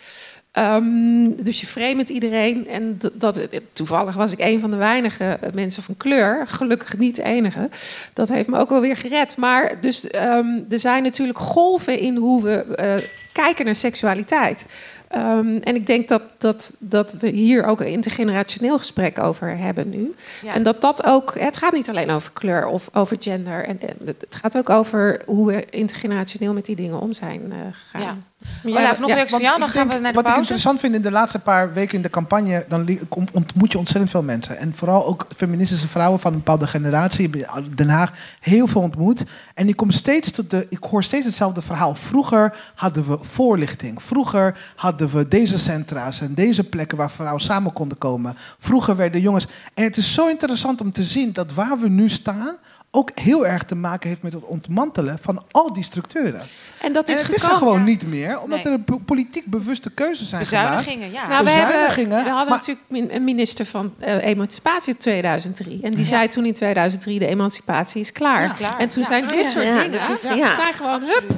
Ehm, 0.53 1.31
dus 1.43 1.61
je 1.61 1.67
vreemd 1.67 2.09
iedereen. 2.09 2.69
En 2.69 2.99
dat, 3.13 3.41
toevallig 3.73 4.15
was 4.15 4.33
ik 4.33 4.39
een 4.41 4.61
van 4.61 4.71
de 4.71 4.77
weinige 4.77 5.39
eh, 5.41 5.53
mensen 5.53 5.83
van 5.83 5.97
kleur. 5.97 6.47
Gelukkig 6.47 6.99
niet 6.99 7.17
de 7.17 7.23
enige. 7.23 7.69
Dat 8.13 8.29
heeft 8.29 8.49
me 8.49 8.59
ook 8.59 8.69
wel 8.69 8.81
weer 8.81 8.97
gered. 8.97 9.37
Maar 9.37 9.81
dus, 9.81 10.07
ehm, 10.07 10.61
er 10.71 10.79
zijn 10.79 11.03
natuurlijk 11.03 11.39
golven 11.39 11.99
in 11.99 12.17
hoe 12.17 12.43
we 12.43 12.75
eh, 12.75 12.95
kijken 13.33 13.65
naar 13.65 13.77
seksualiteit. 13.77 14.67
Ehm, 15.13 15.57
en 15.57 15.75
ik 15.75 15.87
denk 15.87 16.09
dat, 16.09 16.23
dat, 16.39 16.77
dat 16.79 17.13
we 17.13 17.29
hier 17.29 17.65
ook 17.65 17.81
een 17.81 17.87
intergenerationeel 17.87 18.79
gesprek 18.79 19.19
over 19.19 19.57
hebben 19.57 19.91
nu. 19.91 20.15
Ja. 20.43 20.55
En 20.55 20.63
dat 20.63 20.81
dat 20.81 21.05
ook, 21.05 21.39
het 21.39 21.57
gaat 21.57 21.73
niet 21.73 21.89
alleen 21.89 22.11
over 22.11 22.33
kleur 22.33 22.67
of 22.67 22.89
over 22.93 23.17
gender. 23.21 23.65
En, 23.65 23.81
en 23.81 23.97
het 24.05 24.27
gaat 24.31 24.57
ook 24.57 24.71
over 24.71 25.23
hoe 25.27 25.47
we 25.47 25.67
intergenerationeel 25.71 26.53
met 26.53 26.67
die 26.67 26.77
dingen 26.77 27.01
om 27.01 27.13
zijn 27.13 27.53
eh, 27.53 27.59
gegaan. 27.73 28.03
Ja. 28.03 28.17
Olaf, 28.65 28.99
nog 28.99 29.09
ja, 29.09 29.15
een 29.15 29.15
reactie 29.15 29.29
van 29.29 29.41
jou, 29.41 29.59
dan 29.59 29.69
ik 29.69 29.75
gaan 29.75 29.89
we 29.89 29.93
naar 29.93 30.01
de 30.01 30.19
wat 30.19 30.19
ik 30.19 30.23
pauze. 30.23 30.39
interessant 30.39 30.81
vind 30.81 30.95
in 30.95 31.03
de 31.03 31.11
laatste 31.11 31.39
paar 31.39 31.73
weken 31.73 31.97
in 31.97 32.03
de 32.03 32.11
campagne, 32.11 32.65
dan 32.69 32.99
ontmoet 33.33 33.73
je 33.73 33.79
ontzettend 33.79 34.11
veel 34.11 34.23
mensen. 34.23 34.59
En 34.59 34.75
vooral 34.75 35.07
ook 35.07 35.27
feministische 35.37 35.89
vrouwen 35.89 36.21
van 36.21 36.33
een 36.33 36.39
bepaalde 36.39 36.67
generatie. 36.67 37.31
Ik 37.31 37.77
Den 37.77 37.89
Haag 37.89 38.13
heel 38.41 38.67
veel 38.67 38.81
ontmoet. 38.81 39.25
En 39.55 39.69
ik 39.69 39.77
kom 39.77 39.91
steeds 39.91 40.31
tot 40.31 40.51
de, 40.51 40.67
ik 40.69 40.85
hoor 40.85 41.03
steeds 41.03 41.27
hetzelfde 41.27 41.63
verhaal. 41.63 41.95
Vroeger 41.95 42.55
hadden 42.75 43.09
we 43.09 43.19
voorlichting. 43.21 44.03
Vroeger 44.03 44.73
hadden 44.77 45.09
we 45.09 45.29
deze 45.29 45.59
centra's 45.59 46.21
en 46.21 46.35
deze 46.35 46.69
plekken 46.69 46.99
waar 46.99 47.11
vrouwen 47.11 47.41
samen 47.43 47.73
konden 47.73 47.99
komen. 47.99 48.35
Vroeger 48.59 48.97
werden 48.97 49.21
jongens. 49.21 49.47
En 49.75 49.85
het 49.85 49.97
is 49.97 50.15
zo 50.15 50.29
interessant 50.29 50.81
om 50.81 50.93
te 50.93 51.03
zien 51.03 51.33
dat 51.33 51.53
waar 51.53 51.79
we 51.79 51.89
nu 51.89 52.09
staan 52.09 52.57
ook 52.95 53.11
heel 53.15 53.47
erg 53.47 53.63
te 53.63 53.75
maken 53.75 54.09
heeft 54.09 54.23
met 54.23 54.33
het 54.33 54.45
ontmantelen 54.45 55.19
van 55.21 55.45
al 55.51 55.73
die 55.73 55.85
structuren. 55.85 56.41
En 56.81 56.93
dat 56.93 57.09
En 57.09 57.15
is 57.15 57.23
het 57.23 57.35
is 57.35 57.43
er 57.43 57.51
gewoon 57.51 57.85
niet 57.85 58.07
meer, 58.07 58.32
omdat 58.41 58.65
Nee. 58.65 58.73
er 58.73 58.79
po- 58.81 59.01
politiek 59.05 59.47
bewuste 59.47 59.91
keuzes 59.91 60.29
zijn 60.29 60.47
gemaakt. 60.47 60.77
Bezuinigingen, 60.77 61.13
ja. 61.13 61.29
Nou, 61.29 61.45
we, 61.45 61.51
hebben, 61.51 61.67
bezuinigingen, 61.75 62.25
we 62.25 62.31
hadden 62.31 62.49
maar- 62.49 62.65
natuurlijk 62.91 63.13
een 63.15 63.25
minister 63.25 63.67
van 63.67 63.95
eh, 63.99 64.25
emancipatie 64.25 64.93
in 64.93 64.99
2003. 64.99 65.79
En 65.83 65.95
die 65.95 66.05
zei 66.05 66.29
toen 66.29 66.45
in 66.45 66.55
2003, 66.55 67.19
de 67.19 67.27
emancipatie 67.27 68.01
is 68.01 68.13
klaar. 68.13 68.43
Is 68.43 68.55
klaar, 68.55 68.79
En 68.79 68.89
toen 68.89 69.03
ja. 69.03 69.09
zijn 69.09 69.29
dit 69.29 69.51
soort 69.51 69.65
Ja, 69.65 69.83
dingen, 69.83 70.55
zijn 70.55 70.75
gewoon 70.75 71.03
hup, 71.03 71.31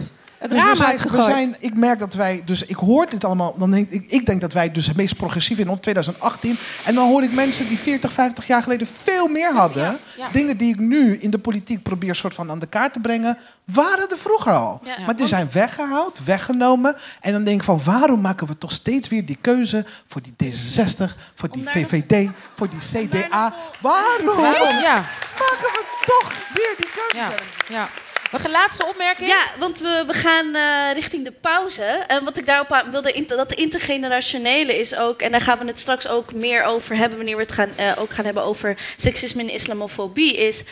het 0.45 0.53
Dus 0.53 0.71
we 0.71 0.77
zijn, 0.77 0.89
uitgegooid. 0.89 1.27
we 1.27 1.31
zijn, 1.31 1.57
ik 1.59 1.75
merk 1.75 1.99
dat 1.99 2.15
wij, 2.15 2.43
dus 2.45 2.65
ik 2.65 2.77
hoor 2.77 3.09
dit 3.09 3.25
allemaal, 3.25 3.55
dan 3.59 3.71
denk 3.71 3.91
ik, 3.91 4.05
ik 4.07 4.27
denk 4.27 4.41
dat 4.41 4.53
wij 4.53 4.73
dus 4.73 4.87
het 4.87 4.97
meest 4.97 5.17
progressief 5.17 5.59
in 5.59 5.81
2018. 5.81 6.57
En 6.85 6.95
dan 6.95 7.09
hoor 7.09 7.23
ik 7.23 7.33
mensen 7.33 7.69
die 7.69 7.79
40, 7.79 8.13
50 8.13 8.47
jaar 8.47 8.63
geleden 8.63 8.87
veel 8.87 9.29
meer 9.29 9.53
hadden. 9.53 9.83
Ja, 9.83 9.99
ja. 10.17 10.29
Dingen 10.33 10.57
die 10.57 10.73
ik 10.73 10.79
nu 10.79 11.17
in 11.17 11.31
de 11.31 11.39
politiek 11.39 11.83
probeer 11.83 12.15
soort 12.15 12.35
van 12.35 12.51
aan 12.51 12.59
de 12.59 12.67
kaart 12.67 12.93
te 12.93 13.01
brengen, 13.01 13.39
waren 13.65 14.11
er 14.11 14.19
vroeger 14.19 14.53
al. 14.53 14.81
Ja. 14.85 15.05
Maar 15.07 15.17
die 15.17 15.27
zijn 15.27 15.49
weggehaald, 15.53 16.25
weggenomen. 16.25 16.97
En 17.21 17.33
dan 17.33 17.45
denk 17.45 17.59
ik 17.59 17.65
van, 17.65 17.81
waarom 17.85 18.21
maken 18.21 18.47
we 18.47 18.59
toch 18.59 18.73
steeds 18.73 19.09
weer 19.09 19.27
die 19.27 19.39
keuze 19.41 19.85
voor 20.07 20.23
die 20.23 20.35
D66, 20.45 21.17
voor 21.35 21.51
die 21.51 21.65
VVD, 21.69 22.31
voor 22.57 22.69
die 22.71 23.09
CDA? 23.09 23.55
Waarom 23.81 24.41
maken 24.43 25.71
we 25.73 25.85
toch 26.07 26.33
weer 26.55 26.75
die 26.77 26.89
keuzes? 26.95 27.35
Ja. 27.69 27.89
Nog 28.35 28.45
een 28.45 28.51
laatste 28.51 28.87
opmerking? 28.87 29.29
Ja, 29.29 29.45
want 29.59 29.79
we, 29.79 30.05
we 30.07 30.13
gaan 30.13 30.55
eh, 30.55 30.93
richting 30.93 31.25
de 31.25 31.31
pauze. 31.31 31.83
En 31.83 32.25
wat 32.25 32.39
ik 32.39 32.47
daarop 32.47 32.87
wilde, 32.91 33.25
dat 33.27 33.53
intergenerationele 33.53 34.79
is 34.79 34.97
ook, 34.97 35.23
en 35.23 35.33
daar 35.33 35.41
gaan 35.41 35.59
we 35.59 35.67
het 35.67 35.79
straks 35.79 36.09
ook 36.09 36.33
meer 36.33 36.65
over 36.65 36.97
hebben, 36.97 37.17
wanneer 37.17 37.37
we 37.37 37.43
het 37.43 37.53
gaan, 37.53 37.71
eh, 37.77 37.93
ook 37.99 38.11
gaan 38.11 38.25
hebben 38.25 38.43
over 38.43 38.77
seksisme 38.97 39.43
en 39.43 39.51
islamofobie, 39.51 40.37
is. 40.37 40.63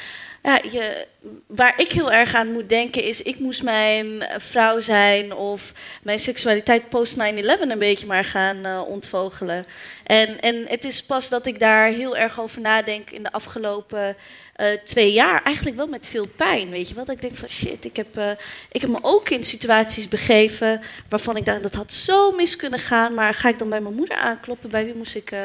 Ja, 0.42 0.60
je, 0.70 1.06
waar 1.46 1.80
ik 1.80 1.92
heel 1.92 2.12
erg 2.12 2.34
aan 2.34 2.52
moet 2.52 2.68
denken 2.68 3.02
is, 3.02 3.22
ik 3.22 3.38
moest 3.38 3.62
mijn 3.62 4.24
vrouw 4.36 4.80
zijn 4.80 5.34
of 5.34 5.72
mijn 6.02 6.18
seksualiteit 6.18 6.88
post 6.88 7.16
9-11 7.16 7.20
een 7.60 7.78
beetje 7.78 8.06
maar 8.06 8.24
gaan 8.24 8.64
eh, 8.64 8.82
ontvogelen. 8.88 9.66
En, 10.04 10.40
en 10.40 10.64
het 10.68 10.84
is 10.84 11.02
pas 11.02 11.28
dat 11.28 11.46
ik 11.46 11.58
daar 11.58 11.88
heel 11.88 12.16
erg 12.16 12.40
over 12.40 12.60
nadenk 12.60 13.10
in 13.10 13.22
de 13.22 13.32
afgelopen 13.32 14.16
eh, 14.52 14.66
twee 14.84 15.12
jaar. 15.12 15.42
Eigenlijk 15.42 15.76
wel 15.76 15.86
met 15.86 16.06
veel 16.06 16.26
pijn, 16.26 16.70
weet 16.70 16.88
je 16.88 16.94
wel. 16.94 17.04
Dat 17.04 17.14
ik 17.14 17.20
denk 17.20 17.36
van 17.36 17.48
shit, 17.48 17.84
ik 17.84 17.96
heb, 17.96 18.16
eh, 18.16 18.30
ik 18.72 18.80
heb 18.80 18.90
me 18.90 18.98
ook 19.02 19.28
in 19.28 19.44
situaties 19.44 20.08
begeven 20.08 20.80
waarvan 21.08 21.36
ik 21.36 21.44
dacht 21.44 21.62
dat 21.62 21.74
had 21.74 21.92
zo 21.92 22.32
mis 22.32 22.56
kunnen 22.56 22.78
gaan. 22.78 23.14
Maar 23.14 23.34
ga 23.34 23.48
ik 23.48 23.58
dan 23.58 23.68
bij 23.68 23.80
mijn 23.80 23.94
moeder 23.94 24.16
aankloppen? 24.16 24.70
Bij 24.70 24.84
wie 24.84 24.94
moest 24.94 25.14
ik, 25.14 25.30
eh, 25.30 25.38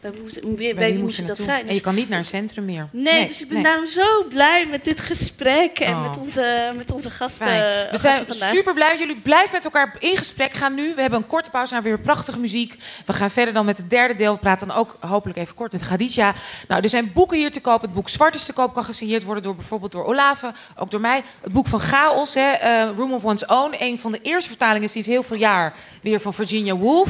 bij, 0.00 0.10
wie- 0.12 0.54
bij, 0.56 0.74
Bij 0.74 0.84
wie 0.88 0.94
moet 0.94 1.02
moest 1.02 1.18
ik 1.18 1.26
dat 1.26 1.38
zijn? 1.40 1.68
En 1.68 1.74
je 1.74 1.80
kan 1.80 1.94
niet 1.94 2.08
naar 2.08 2.18
een 2.18 2.24
centrum 2.24 2.64
meer. 2.64 2.88
Nee, 2.92 3.26
dus 3.26 3.40
ik 3.40 3.46
ben 3.48 3.56
nee. 3.56 3.64
daarom 3.66 3.86
zo 3.86 4.24
blij 4.28 4.66
met 4.70 4.84
dit 4.84 5.00
gesprek 5.00 5.78
en 5.78 5.92
Oh. 5.94 6.02
met, 6.02 6.18
onze, 6.18 6.72
met 6.76 6.92
onze 6.92 7.10
gasten. 7.10 7.46
Fijn. 7.46 7.90
We 7.90 7.98
zijn 7.98 8.24
super 8.28 8.74
blij. 8.74 8.98
Jullie 8.98 9.16
blijven 9.16 9.52
met 9.52 9.64
elkaar 9.64 9.96
in 9.98 10.16
gesprek 10.16 10.52
gaan 10.52 10.74
nu. 10.74 10.94
We 10.94 11.00
hebben 11.00 11.18
een 11.18 11.26
korte 11.26 11.50
pauze 11.50 11.72
naar 11.72 11.82
weer 11.82 11.98
prachtige 11.98 12.38
muziek. 12.38 12.74
We 13.06 13.12
gaan 13.12 13.30
verder 13.30 13.54
dan 13.54 13.64
met 13.64 13.78
het 13.78 13.90
derde 13.90 14.14
deel. 14.14 14.32
We 14.32 14.38
praten 14.38 14.66
dan 14.68 14.76
ook 14.76 14.96
hopelijk 15.00 15.38
even 15.38 15.54
kort 15.54 15.72
met 15.72 15.82
Khadija. 15.86 16.34
Nou, 16.68 16.82
er 16.82 16.88
zijn 16.88 17.12
boeken 17.12 17.36
hier 17.38 17.50
te 17.50 17.60
koop. 17.60 17.82
Het 17.82 17.92
boek 17.92 18.08
Zwart 18.08 18.34
te 18.46 18.52
koop. 18.52 18.74
Kan 18.74 18.84
gesigneerd 18.84 19.24
worden 19.24 19.42
door 19.42 19.56
bijvoorbeeld 19.56 19.92
door 19.92 20.04
Olave. 20.04 20.52
Ook 20.76 20.90
door 20.90 21.00
mij. 21.00 21.22
Het 21.40 21.52
boek 21.52 21.66
van 21.66 21.80
Chaos, 21.80 22.34
hè, 22.34 22.50
eh, 22.50 22.88
Room 22.96 23.12
of 23.12 23.24
One's 23.24 23.46
Own. 23.46 23.74
Een 23.78 23.98
van 23.98 24.12
de 24.12 24.20
eerste 24.22 24.48
vertalingen 24.48 24.88
sinds 24.88 25.08
heel 25.08 25.22
veel 25.22 25.36
jaar. 25.36 25.74
Weer 26.02 26.20
van 26.20 26.34
Virginia 26.34 26.74
Woolf. 26.74 27.08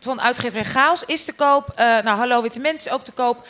Van 0.00 0.20
uitgeverij 0.20 0.64
Chaos 0.64 1.04
is 1.04 1.24
te 1.24 1.32
koop. 1.32 1.68
Eh, 1.68 1.86
nou, 1.86 2.18
Hallo 2.18 2.42
Witte 2.42 2.60
Mensen 2.60 2.92
ook 2.92 3.04
te 3.04 3.12
koop. 3.12 3.46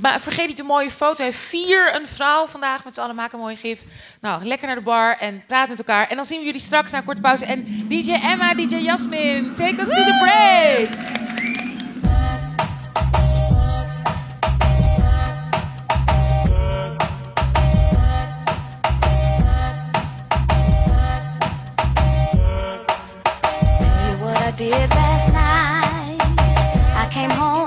Maar 0.00 0.20
vergeet 0.20 0.46
niet 0.46 0.58
een 0.58 0.66
mooie 0.66 0.90
foto. 0.90 1.24
Heeft 1.24 1.38
vier 1.38 1.94
een 1.94 2.06
vrouw 2.06 2.46
vandaag 2.46 2.84
met 2.84 2.94
z'n 2.94 3.00
allen. 3.00 3.14
Maken 3.14 3.34
een 3.34 3.44
mooie 3.44 3.56
gif. 3.56 3.80
Nou, 4.20 4.44
lekker 4.44 4.66
naar 4.66 4.76
de 4.76 4.82
bar 4.82 5.16
en 5.18 5.42
praat 5.46 5.68
met 5.68 5.78
elkaar. 5.78 6.08
En 6.08 6.16
dan 6.16 6.24
zien 6.24 6.38
we 6.38 6.44
jullie 6.44 6.60
straks 6.60 6.92
na 6.92 6.98
een 6.98 7.04
korte 7.04 7.20
pauze. 7.20 7.44
En 7.44 7.64
DJ 7.88 8.12
Emma, 8.12 8.54
DJ 8.54 8.76
Jasmin, 8.76 9.54
take 9.54 9.80
us 9.80 9.88
to 9.88 10.04
the 10.04 10.18
break. 10.20 11.20
Did 24.68 24.94
last 24.94 25.28
night. 25.32 26.20
I 26.94 27.08
came 27.10 27.32
home 27.32 27.62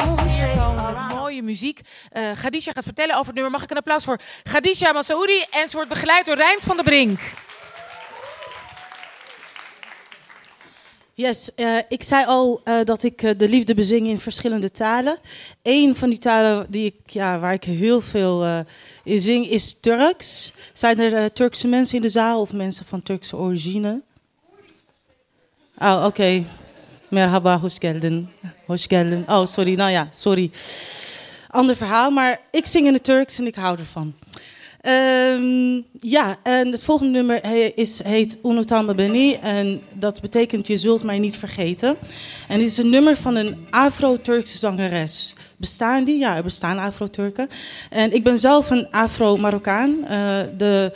mooie 1.16 1.44
muziek. 1.44 1.80
Eh 2.10 2.32
Khadija 2.32 2.72
gaat 2.72 2.84
vertellen 2.84 3.16
over 3.16 3.26
het 3.26 3.34
nummer. 3.34 3.52
Mag 3.52 3.64
ik 3.64 3.72
een 3.72 3.78
applaus 3.78 4.04
voor 4.04 4.20
Khadija 4.44 4.92
Massaoudi? 4.92 5.44
En 5.50 5.68
ze 5.68 5.76
wordt 5.76 5.90
begeleid 5.90 6.26
door 6.26 6.36
Rijns 6.36 6.64
van 6.64 6.76
der 6.76 6.86
Brink. 6.86 7.20
Yes, 11.14 11.54
eh, 11.56 11.78
ik 11.90 12.04
zei 12.04 12.26
al 12.26 12.62
eh, 12.64 12.84
dat 12.84 13.04
ik 13.04 13.22
eh, 13.22 13.32
de 13.38 13.50
liefde 13.50 13.74
bezing 13.74 14.08
in 14.08 14.20
verschillende 14.20 14.72
talen. 14.72 15.18
Eén 15.64 15.96
van 15.96 16.10
die 16.10 16.20
talen 16.20 16.66
die 16.70 16.86
ik, 16.86 17.10
ja, 17.10 17.40
waar 17.40 17.54
ik 17.54 17.64
heel 17.64 18.02
veel 18.02 18.44
eh, 18.44 18.60
in 19.04 19.20
zing 19.20 19.50
is 19.50 19.80
Turks. 19.80 20.54
Zijn 20.74 21.00
er 21.00 21.34
Turkse 21.34 21.68
mensen 21.68 21.96
in 21.96 22.02
de 22.02 22.10
zaal 22.10 22.42
of 22.42 22.54
mensen 22.54 22.86
van 22.86 23.04
Turkse 23.04 23.38
origine? 23.38 24.02
Oh, 25.78 26.04
oké. 26.06 26.46
Merhaba, 27.12 27.62
hoş 27.62 27.80
geldin. 27.80 28.28
Hoş 28.68 28.88
geldin. 28.88 29.26
Oh, 29.30 29.46
sorry. 29.46 29.78
Nou 29.78 29.90
ja, 29.92 30.08
sorry. 30.12 30.50
Ander 31.52 31.76
verhaal, 31.76 32.12
maar 32.12 32.40
ik 32.52 32.66
zing 32.66 32.88
in 32.88 32.94
het 32.94 33.04
Turks 33.04 33.40
en 33.40 33.48
ik 33.48 33.56
hou 33.56 33.78
ervan. 33.80 34.14
Ehm, 34.82 35.82
ja, 36.02 36.36
en 36.44 36.72
het 36.72 36.84
volgende 36.84 37.12
nummer 37.12 37.40
he- 37.42 37.72
is, 37.76 38.04
heet 38.04 38.38
Unutalma 38.44 38.94
Beni. 38.94 39.34
En 39.34 39.82
dat 39.94 40.22
betekent 40.22 40.68
Je 40.68 40.78
zult 40.78 41.04
mij 41.04 41.20
niet 41.20 41.38
vergeten. 41.38 41.96
En 42.48 42.60
het 42.60 42.68
is 42.68 42.78
een 42.78 42.90
nummer 42.90 43.16
van 43.16 43.36
een 43.36 43.56
Afro-Turkse 43.70 44.58
zangeres. 44.58 45.36
Bestaan 45.58 46.04
die? 46.04 46.18
Ja, 46.18 46.36
er 46.36 46.44
bestaan 46.44 46.78
Afro-Turken. 46.80 47.50
En 47.90 48.14
ik 48.14 48.24
ben 48.24 48.40
zelf 48.40 48.70
een 48.70 48.88
Afro-Marokkaan. 48.92 50.06
Eh, 50.08 50.40
de, 50.58 50.92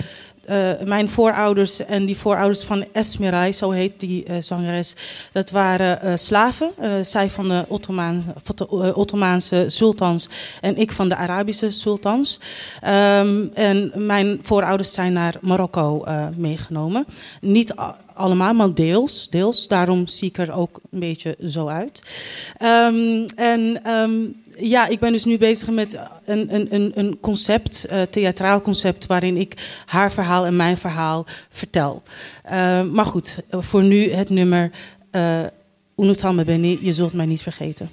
eh, 0.49 0.87
mijn 0.87 1.09
voorouders 1.09 1.85
en 1.85 2.05
die 2.05 2.17
voorouders 2.17 2.63
van 2.63 2.85
Esmeray, 2.91 3.51
zo 3.51 3.71
heet 3.71 3.99
die 3.99 4.23
eh, 4.23 4.35
zangeres, 4.39 4.95
dat 5.31 5.51
waren 5.51 6.01
eh, 6.01 6.13
slaven. 6.15 6.71
Zij 7.01 7.29
van 7.29 7.47
de, 7.47 7.63
Ottomaan, 7.67 8.33
van 8.43 8.55
de 8.55 8.95
Ottomaanse 8.95 9.65
sultans 9.67 10.29
en 10.61 10.77
ik 10.77 10.91
van 10.91 11.09
de 11.09 11.15
Arabische 11.15 11.71
sultans. 11.71 12.39
Ehm, 12.81 13.45
en 13.53 13.91
mijn 13.95 14.39
voorouders 14.41 14.91
zijn 14.91 15.13
naar 15.13 15.35
Marokko 15.41 16.03
meegenomen. 16.35 17.05
Niet 17.41 17.73
allemaal, 18.13 18.53
maar 18.53 18.73
deels, 18.73 19.29
deels. 19.29 19.67
Daarom 19.67 20.07
zie 20.07 20.27
ik 20.27 20.37
er 20.37 20.53
ook 20.53 20.79
een 20.91 20.99
beetje 20.99 21.35
zo 21.47 21.67
uit. 21.67 22.21
Ehm, 22.57 23.27
en 23.35 23.83
ehm, 23.83 24.11
ja, 24.59 24.87
ik 24.87 24.99
ben 24.99 25.11
dus 25.11 25.25
nu 25.25 25.37
bezig 25.37 25.69
met 25.69 25.99
een, 26.25 26.55
een, 26.55 26.91
een, 26.95 27.17
concept, 27.19 27.85
eh 27.85 28.01
theatraal 28.01 28.61
concept, 28.61 29.05
waarin 29.05 29.37
ik 29.37 29.81
haar 29.85 30.11
verhaal 30.11 30.45
en 30.45 30.55
mijn 30.55 30.77
verhaal 30.77 31.25
vertel. 31.49 32.03
Ehm, 32.43 32.91
maar 32.91 33.05
goed, 33.05 33.37
voor 33.49 33.83
nu 33.83 34.11
het 34.11 34.29
nummer 34.29 34.71
uh, 35.11 36.33
me 36.33 36.43
beni, 36.45 36.77
je 36.81 36.93
zult 36.93 37.13
mij 37.13 37.25
niet 37.25 37.41
vergeten. 37.41 37.89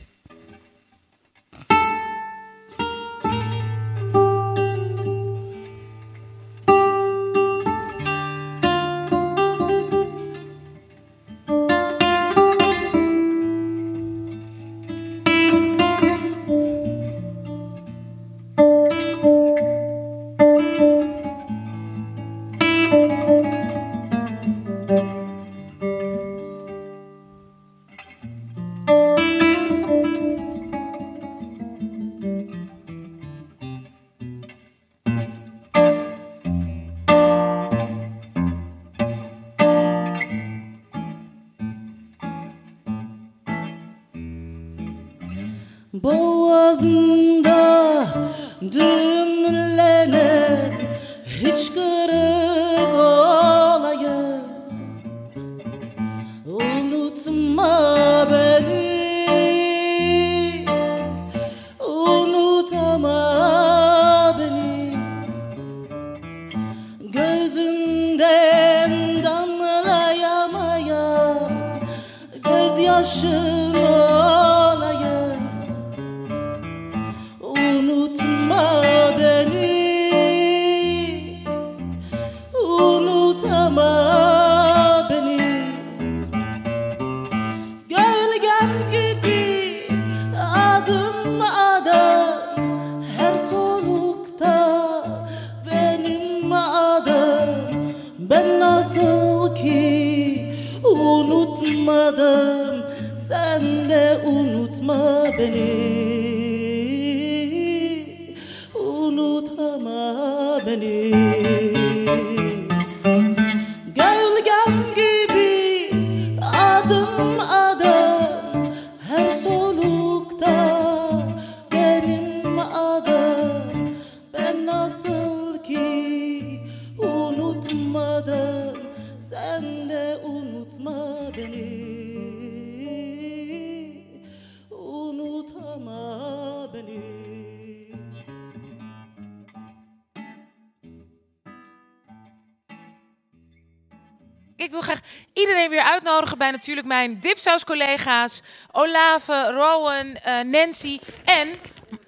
Uitnodigen 146.06 146.38
bij 146.38 146.50
natuurlijk 146.50 146.86
mijn 146.86 147.20
dipsaus-collega's. 147.20 148.42
Olave, 148.72 149.52
Rowan, 149.52 150.14
eh, 150.14 150.40
Nancy 150.40 150.98
en... 151.24 151.48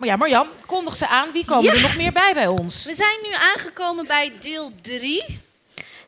Ja, 0.00 0.16
Marjan, 0.16 0.48
kondig 0.66 0.96
ze 0.96 1.08
aan. 1.08 1.32
Wie 1.32 1.44
komen 1.44 1.64
Ja. 1.64 1.72
er 1.72 1.80
nog 1.80 1.96
meer 1.96 2.12
bij 2.12 2.34
bij 2.34 2.46
ons? 2.46 2.84
We 2.84 2.94
zijn 2.94 3.18
nu 3.22 3.28
aangekomen 3.32 4.06
bij 4.06 4.32
deel 4.40 4.72
3. 4.82 5.40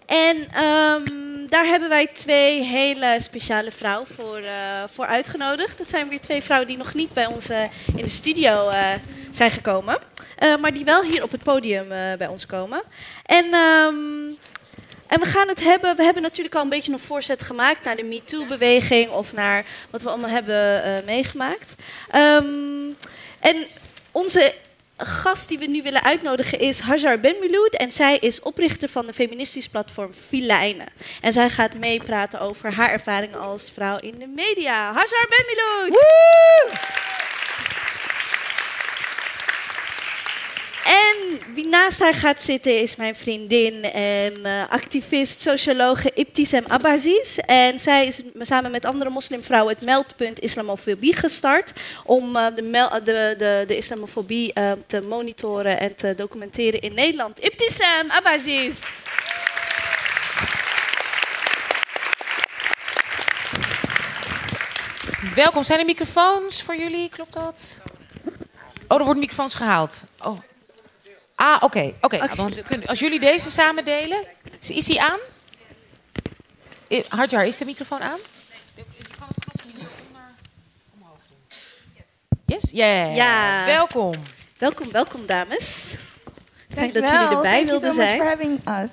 En 0.07 0.49
ehm, 0.53 1.05
daar 1.49 1.64
hebben 1.64 1.88
wij 1.88 2.07
twee 2.07 2.62
hele 2.62 3.16
speciale 3.20 3.70
vrouwen 3.70 4.07
voor, 4.07 4.36
eh, 4.38 4.53
voor 4.93 5.07
uitgenodigd. 5.07 5.78
Dat 5.78 5.88
zijn 5.88 6.09
weer 6.09 6.20
twee 6.20 6.43
vrouwen 6.43 6.68
die 6.68 6.76
nog 6.76 6.95
niet 6.95 7.12
bij 7.12 7.26
ons 7.26 7.49
eh, 7.49 7.62
in 7.97 8.03
de 8.03 8.09
studio 8.09 8.70
zijn 9.30 9.51
gekomen. 9.51 9.99
Maar 10.61 10.72
die 10.74 10.84
wel 10.84 11.03
hier 11.03 11.22
op 11.22 11.30
het 11.30 11.43
podium 11.43 11.88
bij 12.18 12.26
ons 12.26 12.47
komen. 12.47 12.82
En, 13.26 13.53
ehm, 13.53 13.95
en 15.11 15.20
we 15.20 15.26
gaan 15.26 15.48
het 15.48 15.64
hebben. 15.64 15.96
We 15.96 16.02
hebben 16.02 16.22
natuurlijk 16.22 16.54
al 16.54 16.62
een 16.62 16.68
beetje 16.68 16.92
een 16.92 16.98
voorzet 16.98 17.42
gemaakt 17.42 17.84
naar 17.84 17.96
de 17.96 18.04
MeToo-beweging 18.04 19.11
of 19.11 19.32
naar 19.32 19.64
wat 19.90 20.02
we 20.02 20.08
allemaal 20.08 20.30
hebben 20.30 20.84
eh, 20.84 21.04
meegemaakt. 21.04 21.74
Ehm, 22.11 22.44
en 23.40 23.66
onze 24.11 24.54
gast 24.96 25.48
die 25.48 25.58
we 25.58 25.66
nu 25.66 25.82
willen 25.82 26.02
uitnodigen 26.02 26.58
is 26.58 26.80
Hajar 26.80 27.20
Benmiloud. 27.20 27.74
En 27.74 27.92
zij 27.92 28.16
is 28.18 28.40
oprichter 28.40 28.88
van 28.88 29.06
de 29.06 29.12
feministisch 29.12 29.68
platform 29.68 30.12
Filijnen. 30.26 30.86
En 31.20 31.32
zij 31.32 31.50
gaat 31.50 31.74
meepraten 31.74 32.40
over 32.40 32.72
haar 32.74 32.90
ervaringen 32.90 33.40
als 33.40 33.70
vrouw 33.74 33.98
in 33.98 34.18
de 34.18 34.26
media. 34.26 34.92
Hajar 34.92 35.26
Benmiloud! 35.28 35.98
Wie 41.55 41.66
naast 41.68 42.01
haar 42.01 42.14
gaat 42.14 42.43
zitten 42.43 42.81
is 42.81 42.97
mijn 42.97 43.16
vriendin 43.16 43.85
en 43.85 44.45
eh, 44.45 44.68
activist, 44.70 45.41
sociologe 45.41 46.11
Ibtisem 46.14 46.64
Abaziz. 46.68 47.39
En 47.39 47.78
zij 47.78 48.07
is 48.07 48.22
samen 48.41 48.70
met 48.70 48.85
andere 48.85 49.11
moslimvrouwen 49.11 49.74
het 49.74 49.85
meldpunt 49.85 50.41
islamofobie 50.41 51.16
gestart. 51.16 51.72
Om 52.05 52.37
eh, 52.37 52.47
de, 52.55 52.62
mel- 52.62 53.05
de, 53.05 53.35
de, 53.39 53.64
de 53.66 53.76
islamofobie 53.76 54.53
eh, 54.53 54.72
te 54.87 55.01
monitoren 55.01 55.81
en 55.81 55.97
te 55.97 56.14
documenteren 56.14 56.81
in 56.81 56.95
Nederland. 56.95 57.45
Ibtisem 57.45 58.11
Abaziz. 58.11 58.74
Welkom. 65.35 65.62
Zijn 65.62 65.78
er 65.78 65.85
microfoons 65.85 66.62
voor 66.62 66.76
jullie? 66.76 67.09
Klopt 67.09 67.33
dat? 67.33 67.83
Oh, 68.89 68.99
er 68.99 69.05
worden 69.05 69.18
microfoons 69.18 69.55
gehaald. 69.55 70.05
Oh. 70.18 70.39
Ah, 71.43 71.62
oké. 71.62 71.93
oké. 72.01 72.34
Want 72.36 72.62
kun- 72.62 72.86
Als 72.86 72.99
jullie 72.99 73.20
deze 73.20 73.51
samen 73.51 73.84
delen, 73.84 74.24
is, 74.61 74.70
is 74.70 74.84
die 74.84 75.03
aan? 75.03 75.18
Hartjar, 77.09 77.45
is 77.47 77.57
de 77.57 77.64
microfoon 77.64 78.01
aan? 78.03 78.18
Yes? 82.47 82.70
Yeah. 82.72 83.14
Ja. 83.16 83.64
Welkom. 83.64 84.14
Welkom, 84.59 84.91
welkom 84.93 85.26
dames. 85.26 85.74
Fijn 86.74 86.93
dat 86.93 87.09
jullie 87.09 87.28
erbij 87.28 87.64
Thank 87.64 87.68
you 87.68 87.80
wilden 87.80 87.93
so 87.93 87.97
much 87.97 88.07
zijn. 88.07 88.18
for 88.18 88.28
having 88.28 88.61
us. 88.82 88.91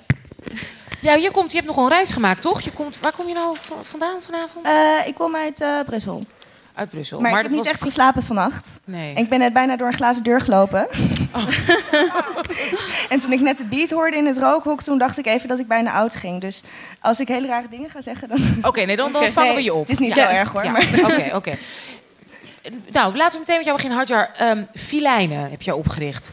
Ja, 1.00 1.14
je, 1.14 1.30
komt, 1.30 1.50
je 1.50 1.56
hebt 1.56 1.68
nog 1.68 1.76
een 1.76 1.88
reis 1.88 2.10
gemaakt, 2.12 2.42
toch? 2.42 2.60
Je 2.60 2.72
komt, 2.72 2.98
waar 3.00 3.12
kom 3.12 3.28
je 3.28 3.34
nou 3.34 3.56
va- 3.60 3.82
vandaan 3.82 4.22
vanavond? 4.22 4.66
Eh, 4.66 5.06
ik 5.06 5.14
kom 5.14 5.36
uit 5.36 5.60
eh, 5.60 5.80
Brussel. 5.86 6.26
Uit 6.78 6.90
Brussel. 6.90 7.20
Maar, 7.20 7.30
ik 7.30 7.36
heb 7.36 7.46
niet 7.46 7.60
was 7.60 7.68
echt 7.68 7.82
geslapen 7.82 8.22
vannacht. 8.22 8.68
Nee. 8.84 9.14
En 9.14 9.22
ik 9.22 9.28
ben 9.28 9.38
net 9.38 9.52
bijna 9.52 9.76
door 9.76 9.86
een 9.86 9.94
glazen 9.94 10.22
deur 10.22 10.40
gelopen. 10.40 10.88
en 13.12 13.20
toen 13.20 13.32
ik 13.32 13.40
net 13.40 13.58
de 13.58 13.64
beat 13.64 13.90
hoorde 13.90 14.16
in 14.16 14.26
het 14.26 14.38
rookhok, 14.38 14.82
toen 14.82 14.98
dacht 14.98 15.18
ik 15.18 15.26
even 15.26 15.48
dat 15.48 15.58
ik 15.58 15.66
bijna 15.66 15.92
oud 15.92 16.14
ging. 16.14 16.40
Dus 16.40 16.62
als 17.00 17.20
ik 17.20 17.28
hele 17.28 17.46
rare 17.46 17.68
dingen 17.68 17.90
ga 17.90 18.00
zeggen, 18.00 18.28
dan... 18.28 18.38
Oké, 18.62 18.80
nee, 18.80 18.96
dan, 18.96 19.12
dan 19.12 19.24
vangen 19.24 19.54
we 19.54 19.62
je 19.62 19.74
op. 19.74 19.80
het 19.80 19.90
is 19.90 19.98
niet 19.98 20.14
Ja. 20.14 20.30
zo 20.30 20.36
erg, 20.36 20.52
hoor, 20.52 20.64
Ja, 20.64 20.76
Oké, 21.04 21.30
oké. 21.34 21.56
Nou, 22.90 23.16
laten 23.16 23.32
we 23.32 23.38
meteen 23.38 23.56
met 23.56 23.64
jou 23.64 23.76
beginnen, 23.76 23.98
Hartjar. 23.98 24.30
Ehm 24.36 24.62
filijnen 24.74 25.50
heb 25.50 25.62
je 25.62 25.74
opgericht. 25.74 26.30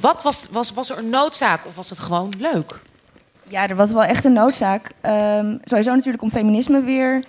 Wat 0.00 0.22
was, 0.22 0.46
was, 0.50 0.72
was 0.72 0.90
er 0.90 0.98
een 0.98 1.10
noodzaak 1.10 1.66
of 1.66 1.74
was 1.76 1.90
het 1.90 1.98
gewoon 1.98 2.32
leuk? 2.38 2.78
Ja, 3.48 3.68
er 3.68 3.76
was 3.76 3.92
wel 3.92 4.04
echt 4.04 4.24
een 4.24 4.32
noodzaak. 4.32 4.90
Ehm, 5.00 5.56
sowieso 5.64 5.94
natuurlijk 5.94 6.22
om 6.22 6.30
feminisme 6.30 6.82
weer 6.82 7.22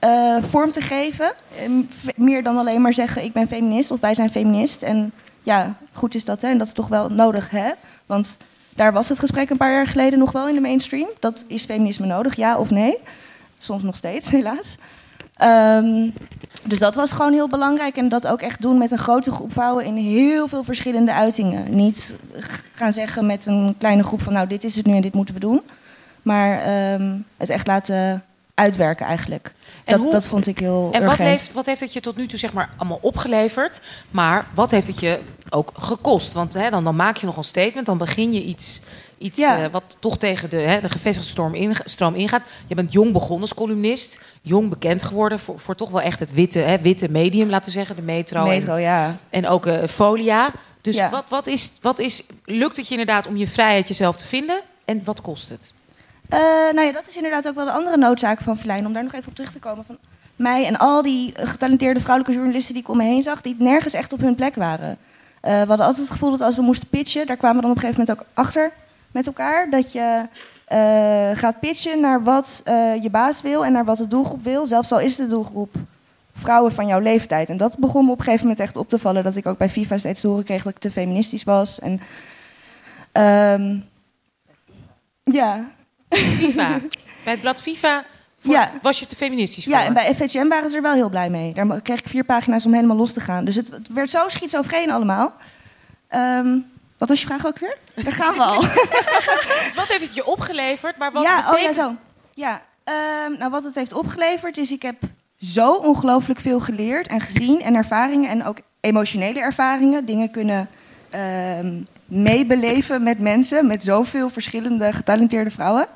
eh, 0.00 0.36
vorm 0.40 0.72
te 0.72 0.80
geven. 0.80 1.32
Ehm, 1.58 1.82
meer 2.16 2.42
dan 2.42 2.58
alleen 2.58 2.80
maar 2.80 2.94
zeggen 2.94 3.24
ik 3.24 3.32
ben 3.32 3.48
feminist 3.48 3.90
of 3.90 4.00
wij 4.00 4.14
zijn 4.14 4.30
feminist. 4.30 4.82
En 4.82 5.12
ja, 5.42 5.74
goed 5.92 6.14
is 6.14 6.24
dat 6.24 6.42
hè. 6.42 6.48
En 6.48 6.58
dat 6.58 6.66
is 6.66 6.72
toch 6.72 6.88
wel 6.88 7.08
nodig 7.08 7.50
hè. 7.50 7.70
Want 8.06 8.36
daar 8.74 8.92
was 8.92 9.08
het 9.08 9.18
gesprek 9.18 9.50
een 9.50 9.56
paar 9.56 9.72
jaar 9.72 9.86
geleden 9.86 10.18
nog 10.18 10.32
wel 10.32 10.48
in 10.48 10.54
de 10.54 10.60
mainstream. 10.60 11.08
Dat 11.18 11.44
is 11.46 11.64
feminisme 11.64 12.06
nodig, 12.06 12.36
ja 12.36 12.58
of 12.58 12.70
nee? 12.70 12.96
Soms 13.58 13.82
nog 13.82 13.96
steeds, 13.96 14.30
helaas. 14.40 14.76
Ehm, 15.34 16.10
dus 16.64 16.78
dat 16.78 16.94
was 16.94 17.12
gewoon 17.12 17.32
heel 17.32 17.48
belangrijk. 17.48 17.96
En 17.96 18.08
dat 18.08 18.26
ook 18.26 18.40
echt 18.40 18.62
doen 18.62 18.78
met 18.78 18.90
een 18.90 18.98
grote 18.98 19.30
groep 19.30 19.52
vrouwen 19.52 19.84
in 19.84 19.96
heel 19.96 20.48
veel 20.48 20.64
verschillende 20.64 21.12
uitingen. 21.12 21.74
Niet 21.74 22.14
gaan 22.74 22.92
zeggen 22.92 23.26
met 23.26 23.46
een 23.46 23.74
kleine 23.78 24.04
groep 24.04 24.22
van 24.22 24.32
nou 24.32 24.46
dit 24.46 24.64
is 24.64 24.76
het 24.76 24.86
nu 24.86 24.94
en 24.94 25.02
dit 25.02 25.14
moeten 25.14 25.34
we 25.34 25.40
doen. 25.40 25.60
Maar 26.22 26.60
ehm, 26.60 27.16
het 27.36 27.50
echt 27.50 27.66
laten 27.66 28.24
uitwerken 28.60 29.06
eigenlijk. 29.06 29.52
En 29.84 29.92
Dat, 29.94 30.02
hoe- 30.02 30.12
dat 30.12 30.26
vond 30.26 30.46
ik 30.46 30.58
heel 30.58 30.88
En 30.92 31.04
wat 31.04 31.16
heeft, 31.16 31.52
wat 31.52 31.66
heeft 31.66 31.80
het 31.80 31.92
je 31.92 32.00
tot 32.00 32.16
nu 32.16 32.26
toe 32.26 32.38
zeg 32.38 32.52
maar, 32.52 32.70
allemaal 32.76 32.98
opgeleverd? 33.00 33.80
Maar 34.10 34.46
wat 34.54 34.70
heeft 34.70 34.86
het 34.86 35.00
je 35.00 35.18
ook 35.50 35.72
gekost? 35.78 36.32
Want 36.32 36.54
hè, 36.54 36.70
dan, 36.70 36.84
dan 36.84 36.96
maak 36.96 37.16
je 37.16 37.26
nog 37.26 37.36
een 37.36 37.44
statement, 37.44 37.86
dan 37.86 37.98
begin 37.98 38.32
je 38.32 38.42
iets, 38.42 38.80
iets 39.18 39.38
Ja. 39.38 39.62
eh, 39.62 39.70
wat 39.70 39.96
toch 39.98 40.18
tegen 40.18 40.50
de, 40.50 40.56
hè, 40.56 40.80
de 40.80 40.88
gevestigde 40.88 41.30
storm 41.30 41.54
in, 41.54 41.74
stroom 41.84 42.14
ingaat. 42.14 42.42
Je 42.66 42.74
bent 42.74 42.92
jong 42.92 43.12
begonnen 43.12 43.40
als 43.40 43.54
columnist, 43.54 44.20
jong 44.42 44.68
bekend 44.68 45.02
geworden 45.02 45.38
voor, 45.38 45.58
voor 45.58 45.74
toch 45.74 45.90
wel 45.90 46.00
echt 46.00 46.18
het 46.18 46.32
witte, 46.32 46.58
hè, 46.58 46.78
witte 46.78 47.10
medium, 47.10 47.48
laten 47.50 47.66
we 47.72 47.78
zeggen, 47.78 47.96
de 47.96 48.02
metro. 48.02 48.44
Metro, 48.44 48.74
en, 48.74 48.80
ja. 48.80 49.16
en 49.30 49.46
ook 49.48 49.66
eh, 49.66 49.88
Folia. 49.88 50.52
Dus 50.80 50.96
Ja. 50.96 51.10
wat, 51.10 51.24
wat, 51.28 51.46
is, 51.46 51.72
wat 51.80 51.98
is, 51.98 52.22
lukt 52.44 52.76
het 52.76 52.86
je 52.86 52.90
inderdaad 52.90 53.26
om 53.26 53.36
je 53.36 53.46
vrijheid 53.46 53.88
jezelf 53.88 54.16
te 54.16 54.24
vinden? 54.24 54.60
En 54.84 55.00
wat 55.04 55.20
kost 55.20 55.48
het? 55.48 55.72
Eh, 56.30 56.38
nou 56.74 56.80
ja, 56.80 56.92
dat 56.92 57.08
is 57.08 57.16
inderdaad 57.16 57.48
ook 57.48 57.54
wel 57.54 57.64
de 57.64 57.72
andere 57.72 57.96
noodzaak 57.96 58.40
van 58.40 58.56
Verlijn. 58.56 58.86
Om 58.86 58.92
daar 58.92 59.02
nog 59.02 59.12
even 59.12 59.28
op 59.28 59.34
terug 59.34 59.52
te 59.52 59.58
komen. 59.58 59.84
Van 59.84 59.98
mij 60.36 60.66
en 60.66 60.76
al 60.76 61.02
die 61.02 61.32
getalenteerde 61.34 62.00
vrouwelijke 62.00 62.36
journalisten 62.38 62.74
die 62.74 62.82
ik 62.82 62.88
om 62.88 62.96
me 62.96 63.02
heen 63.02 63.22
zag, 63.22 63.40
die 63.40 63.56
nergens 63.58 63.94
echt 63.94 64.12
op 64.12 64.20
hun 64.20 64.34
plek 64.34 64.54
waren. 64.54 64.98
Eh, 65.40 65.52
we 65.52 65.68
hadden 65.68 65.86
altijd 65.86 65.96
het 65.96 66.10
gevoel 66.10 66.30
dat 66.30 66.40
als 66.40 66.56
we 66.56 66.62
moesten 66.62 66.88
pitchen, 66.88 67.26
daar 67.26 67.36
kwamen 67.36 67.56
we 67.56 67.62
dan 67.62 67.70
op 67.70 67.76
een 67.76 67.82
gegeven 67.82 68.04
moment 68.06 68.24
ook 68.24 68.32
achter 68.34 68.72
met 69.10 69.26
elkaar. 69.26 69.70
Dat 69.70 69.92
je 69.92 70.26
eh, 70.64 71.30
gaat 71.34 71.60
pitchen 71.60 72.00
naar 72.00 72.22
wat 72.22 72.62
je 73.02 73.08
baas 73.10 73.40
wil 73.42 73.64
en 73.64 73.72
naar 73.72 73.84
wat 73.84 73.98
de 73.98 74.06
doelgroep 74.06 74.44
wil. 74.44 74.66
Zelfs 74.66 74.92
al 74.92 75.00
is 75.00 75.16
de 75.16 75.28
doelgroep 75.28 75.74
vrouwen 76.32 76.72
van 76.72 76.86
jouw 76.86 77.00
leeftijd. 77.00 77.48
En 77.48 77.56
dat 77.56 77.78
begon 77.78 78.04
me 78.04 78.10
op 78.10 78.18
een 78.18 78.24
gegeven 78.24 78.46
moment 78.46 78.64
echt 78.64 78.76
op 78.76 78.88
te 78.88 78.98
vallen. 78.98 79.24
Dat 79.24 79.36
ik 79.36 79.46
ook 79.46 79.58
bij 79.58 79.70
FIFA 79.70 79.98
steeds 79.98 80.20
te 80.20 80.26
horen 80.26 80.44
kreeg 80.44 80.62
dat 80.62 80.72
ik 80.72 80.78
te 80.78 80.90
feministisch 80.90 81.44
was. 81.44 81.78
En, 81.78 82.00
ehm, 83.12 83.78
ja. 85.22 85.64
FIFA. 86.10 86.78
Bij 87.24 87.32
het 87.32 87.40
blad 87.40 87.62
FIFA 87.62 88.04
Ja. 88.40 88.72
was 88.82 88.98
je 88.98 89.06
te 89.06 89.16
feministisch 89.16 89.64
voor? 89.64 89.72
Ja, 89.72 89.84
en 89.84 89.92
bij 89.92 90.14
FHM 90.14 90.48
waren 90.48 90.70
ze 90.70 90.76
er 90.76 90.82
wel 90.82 90.92
heel 90.92 91.08
blij 91.08 91.30
mee. 91.30 91.54
Daar 91.54 91.80
kreeg 91.80 91.98
ik 91.98 92.08
vier 92.08 92.24
pagina's 92.24 92.66
om 92.66 92.74
helemaal 92.74 92.96
los 92.96 93.12
te 93.12 93.20
gaan. 93.20 93.44
Dus 93.44 93.56
het, 93.56 93.70
het 93.70 93.92
werd 93.92 94.10
zo 94.10 94.28
schizofreen 94.28 94.90
allemaal. 94.90 95.32
Ehm, 96.08 96.58
wat 96.98 97.08
was 97.08 97.20
je 97.20 97.26
vraag 97.26 97.46
ook 97.46 97.58
weer? 97.58 97.76
Daar 97.94 98.12
gaan 98.12 98.34
we 98.34 98.42
al. 98.42 98.60
Dus 99.64 99.74
wat 99.74 99.86
heeft 99.88 100.02
het 100.02 100.14
je 100.14 100.26
opgeleverd? 100.26 100.96
Maar 100.96 101.12
wat 101.12 101.22
ja, 101.22 101.52
oh 101.52 101.58
ja, 101.58 101.72
zo. 101.72 101.94
Ja, 102.34 102.62
ehm, 102.84 103.38
nou 103.38 103.50
wat 103.50 103.64
het 103.64 103.74
heeft 103.74 103.92
opgeleverd 103.92 104.56
is, 104.56 104.70
ik 104.70 104.82
heb 104.82 104.96
zo 105.38 105.72
ongelooflijk 105.72 106.40
veel 106.40 106.60
geleerd 106.60 107.06
en 107.06 107.20
gezien 107.20 107.60
en 107.62 107.74
ervaringen 107.74 108.30
en 108.30 108.44
ook 108.44 108.58
emotionele 108.80 109.40
ervaringen. 109.40 110.04
Dingen 110.04 110.30
kunnen 110.30 110.68
ehm, 111.10 111.80
meebeleven 112.04 113.02
met 113.02 113.18
mensen, 113.18 113.66
met 113.66 113.84
zoveel 113.84 114.30
verschillende 114.30 114.92
getalenteerde 114.92 115.50
vrouwen. 115.50 115.86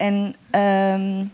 En 0.00 0.34
ehm, 0.50 1.24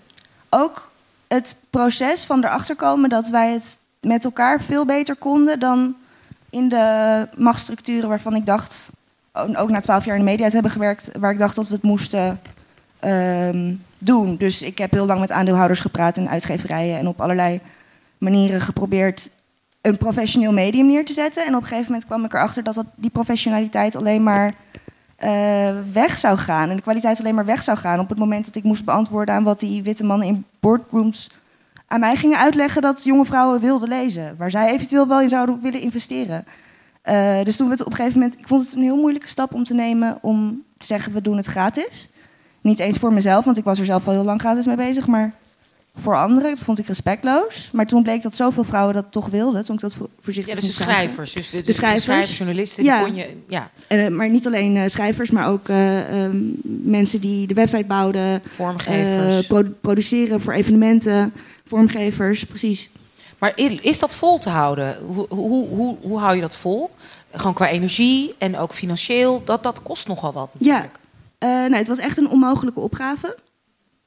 ook 0.48 0.90
het 1.28 1.60
proces 1.70 2.24
van 2.24 2.44
erachter 2.44 2.76
komen 2.76 3.08
dat 3.08 3.28
wij 3.28 3.52
het 3.52 3.78
met 4.00 4.24
elkaar 4.24 4.60
veel 4.60 4.84
beter 4.84 5.16
konden 5.16 5.60
dan 5.60 5.94
in 6.50 6.68
de 6.68 7.28
machtsstructuren 7.36 8.08
waarvan 8.08 8.34
ik 8.34 8.46
dacht, 8.46 8.90
ook 9.32 9.70
na 9.70 9.80
twaalf 9.80 10.04
jaar 10.04 10.16
in 10.16 10.24
de 10.24 10.30
media 10.30 10.46
te 10.46 10.54
hebben 10.54 10.70
gewerkt, 10.70 11.18
waar 11.18 11.32
ik 11.32 11.38
dacht 11.38 11.56
dat 11.56 11.68
we 11.68 11.74
het 11.74 11.82
moesten 11.82 12.40
ehm, 12.98 13.74
doen. 13.98 14.36
Dus 14.36 14.62
ik 14.62 14.78
heb 14.78 14.90
heel 14.90 15.06
lang 15.06 15.20
met 15.20 15.30
aandeelhouders 15.30 15.80
gepraat 15.80 16.16
en 16.16 16.28
uitgeverijen 16.28 16.98
en 16.98 17.08
op 17.08 17.20
allerlei 17.20 17.60
manieren 18.18 18.60
geprobeerd 18.60 19.28
een 19.80 19.96
professioneel 19.96 20.52
medium 20.52 20.86
neer 20.86 21.04
te 21.04 21.12
zetten. 21.12 21.46
En 21.46 21.54
op 21.54 21.62
een 21.62 21.68
gegeven 21.68 21.90
moment 21.90 22.08
kwam 22.08 22.24
ik 22.24 22.34
erachter 22.34 22.62
dat, 22.62 22.74
dat 22.74 22.86
die 22.94 23.10
professionaliteit 23.10 23.96
alleen 23.96 24.22
maar 24.22 24.54
eh, 25.16 25.70
weg 25.92 26.18
zou 26.18 26.38
gaan. 26.38 26.70
En 26.70 26.76
de 26.76 26.82
kwaliteit 26.82 27.20
alleen 27.20 27.34
maar 27.34 27.44
weg 27.44 27.62
zou 27.62 27.78
gaan 27.78 28.00
op 28.00 28.08
het 28.08 28.18
moment 28.18 28.44
dat 28.44 28.54
ik 28.54 28.62
moest 28.62 28.84
beantwoorden 28.84 29.34
aan 29.34 29.44
wat 29.44 29.60
die 29.60 29.82
witte 29.82 30.04
mannen 30.04 30.26
in 30.26 30.44
boardrooms 30.60 31.30
aan 31.86 32.00
mij 32.00 32.16
gingen 32.16 32.38
uitleggen 32.38 32.82
dat 32.82 33.04
jonge 33.04 33.24
vrouwen 33.24 33.60
wilden 33.60 33.88
lezen. 33.88 34.34
Waar 34.38 34.50
zij 34.50 34.72
eventueel 34.72 35.08
wel 35.08 35.20
in 35.20 35.28
zouden 35.28 35.60
willen 35.60 35.80
investeren. 35.80 36.44
Eh, 37.02 37.42
dus 37.42 37.56
toen 37.56 37.66
we 37.66 37.72
het 37.72 37.84
op 37.84 37.90
een 37.90 37.96
gegeven 37.96 38.18
moment... 38.20 38.38
Ik 38.38 38.48
vond 38.48 38.64
het 38.64 38.74
een 38.74 38.82
heel 38.82 38.96
moeilijke 38.96 39.28
stap 39.28 39.54
om 39.54 39.64
te 39.64 39.74
nemen 39.74 40.18
om 40.20 40.62
te 40.76 40.86
zeggen 40.86 41.12
we 41.12 41.20
doen 41.20 41.36
het 41.36 41.46
gratis. 41.46 42.08
Niet 42.60 42.78
eens 42.78 42.98
voor 42.98 43.12
mezelf, 43.12 43.44
want 43.44 43.56
ik 43.56 43.64
was 43.64 43.78
er 43.78 43.84
zelf 43.84 44.06
al 44.06 44.12
heel 44.12 44.24
lang 44.24 44.40
gratis 44.40 44.66
mee 44.66 44.76
bezig. 44.76 45.06
Maar 45.06 45.34
voor 45.98 46.16
anderen, 46.16 46.50
dat 46.50 46.58
vond 46.58 46.78
ik 46.78 46.86
respectloos. 46.86 47.70
Maar 47.72 47.86
toen 47.86 48.02
bleek 48.02 48.22
dat 48.22 48.36
zoveel 48.36 48.64
vrouwen 48.64 48.94
dat 48.94 49.04
toch 49.10 49.26
wilden. 49.28 49.64
Toen 49.64 49.74
ik 49.74 49.80
dat 49.80 49.94
vo- 49.94 50.08
voorzichtig 50.20 50.54
Ja, 50.54 50.60
dus 50.60 50.76
de 50.76 50.82
schrijvers. 50.82 51.32
Dus 51.32 51.50
de, 51.50 51.56
de, 51.56 51.62
De 51.62 51.72
schrijvers. 51.72 52.04
de 52.04 52.10
schrijvers, 52.10 52.38
journalisten, 52.38 52.84
Ja. 52.84 52.96
die 52.98 53.06
kon 53.06 53.16
je... 53.16 53.36
Ja, 53.48 53.70
Eh, 53.88 54.08
maar 54.08 54.28
niet 54.30 54.46
alleen 54.46 54.76
eh, 54.76 54.82
schrijvers, 54.88 55.30
maar 55.30 55.48
ook 55.48 55.68
eh, 55.68 56.24
ehm, 56.24 56.36
mensen 56.82 57.20
die 57.20 57.46
de 57.46 57.54
website 57.54 57.84
bouwden. 57.84 58.42
vormgevers. 58.46 59.46
pro- 59.46 59.72
produceren 59.80 60.40
voor 60.40 60.52
evenementen, 60.52 61.32
vormgevers, 61.64 62.44
precies. 62.44 62.90
maar 63.38 63.52
is 63.82 63.98
dat 63.98 64.14
vol 64.14 64.38
te 64.38 64.48
houden? 64.48 64.96
Hoe, 65.06 65.26
hoe, 65.28 65.68
hoe, 65.68 65.96
hoe 66.02 66.18
hou 66.18 66.34
je 66.34 66.40
dat 66.40 66.56
vol? 66.56 66.90
Gewoon 67.32 67.54
qua 67.54 67.68
energie 67.68 68.34
en 68.38 68.58
ook 68.58 68.72
financieel. 68.72 69.42
Dat, 69.44 69.62
dat 69.62 69.82
kost 69.82 70.08
nogal 70.08 70.32
wat 70.32 70.50
Ja, 70.58 70.72
natuurlijk. 70.72 70.98
Eh, 71.38 71.48
nou, 71.48 71.74
het 71.74 71.88
was 71.88 71.98
echt 71.98 72.16
een 72.18 72.28
onmogelijke 72.28 72.80
opgave. 72.80 73.36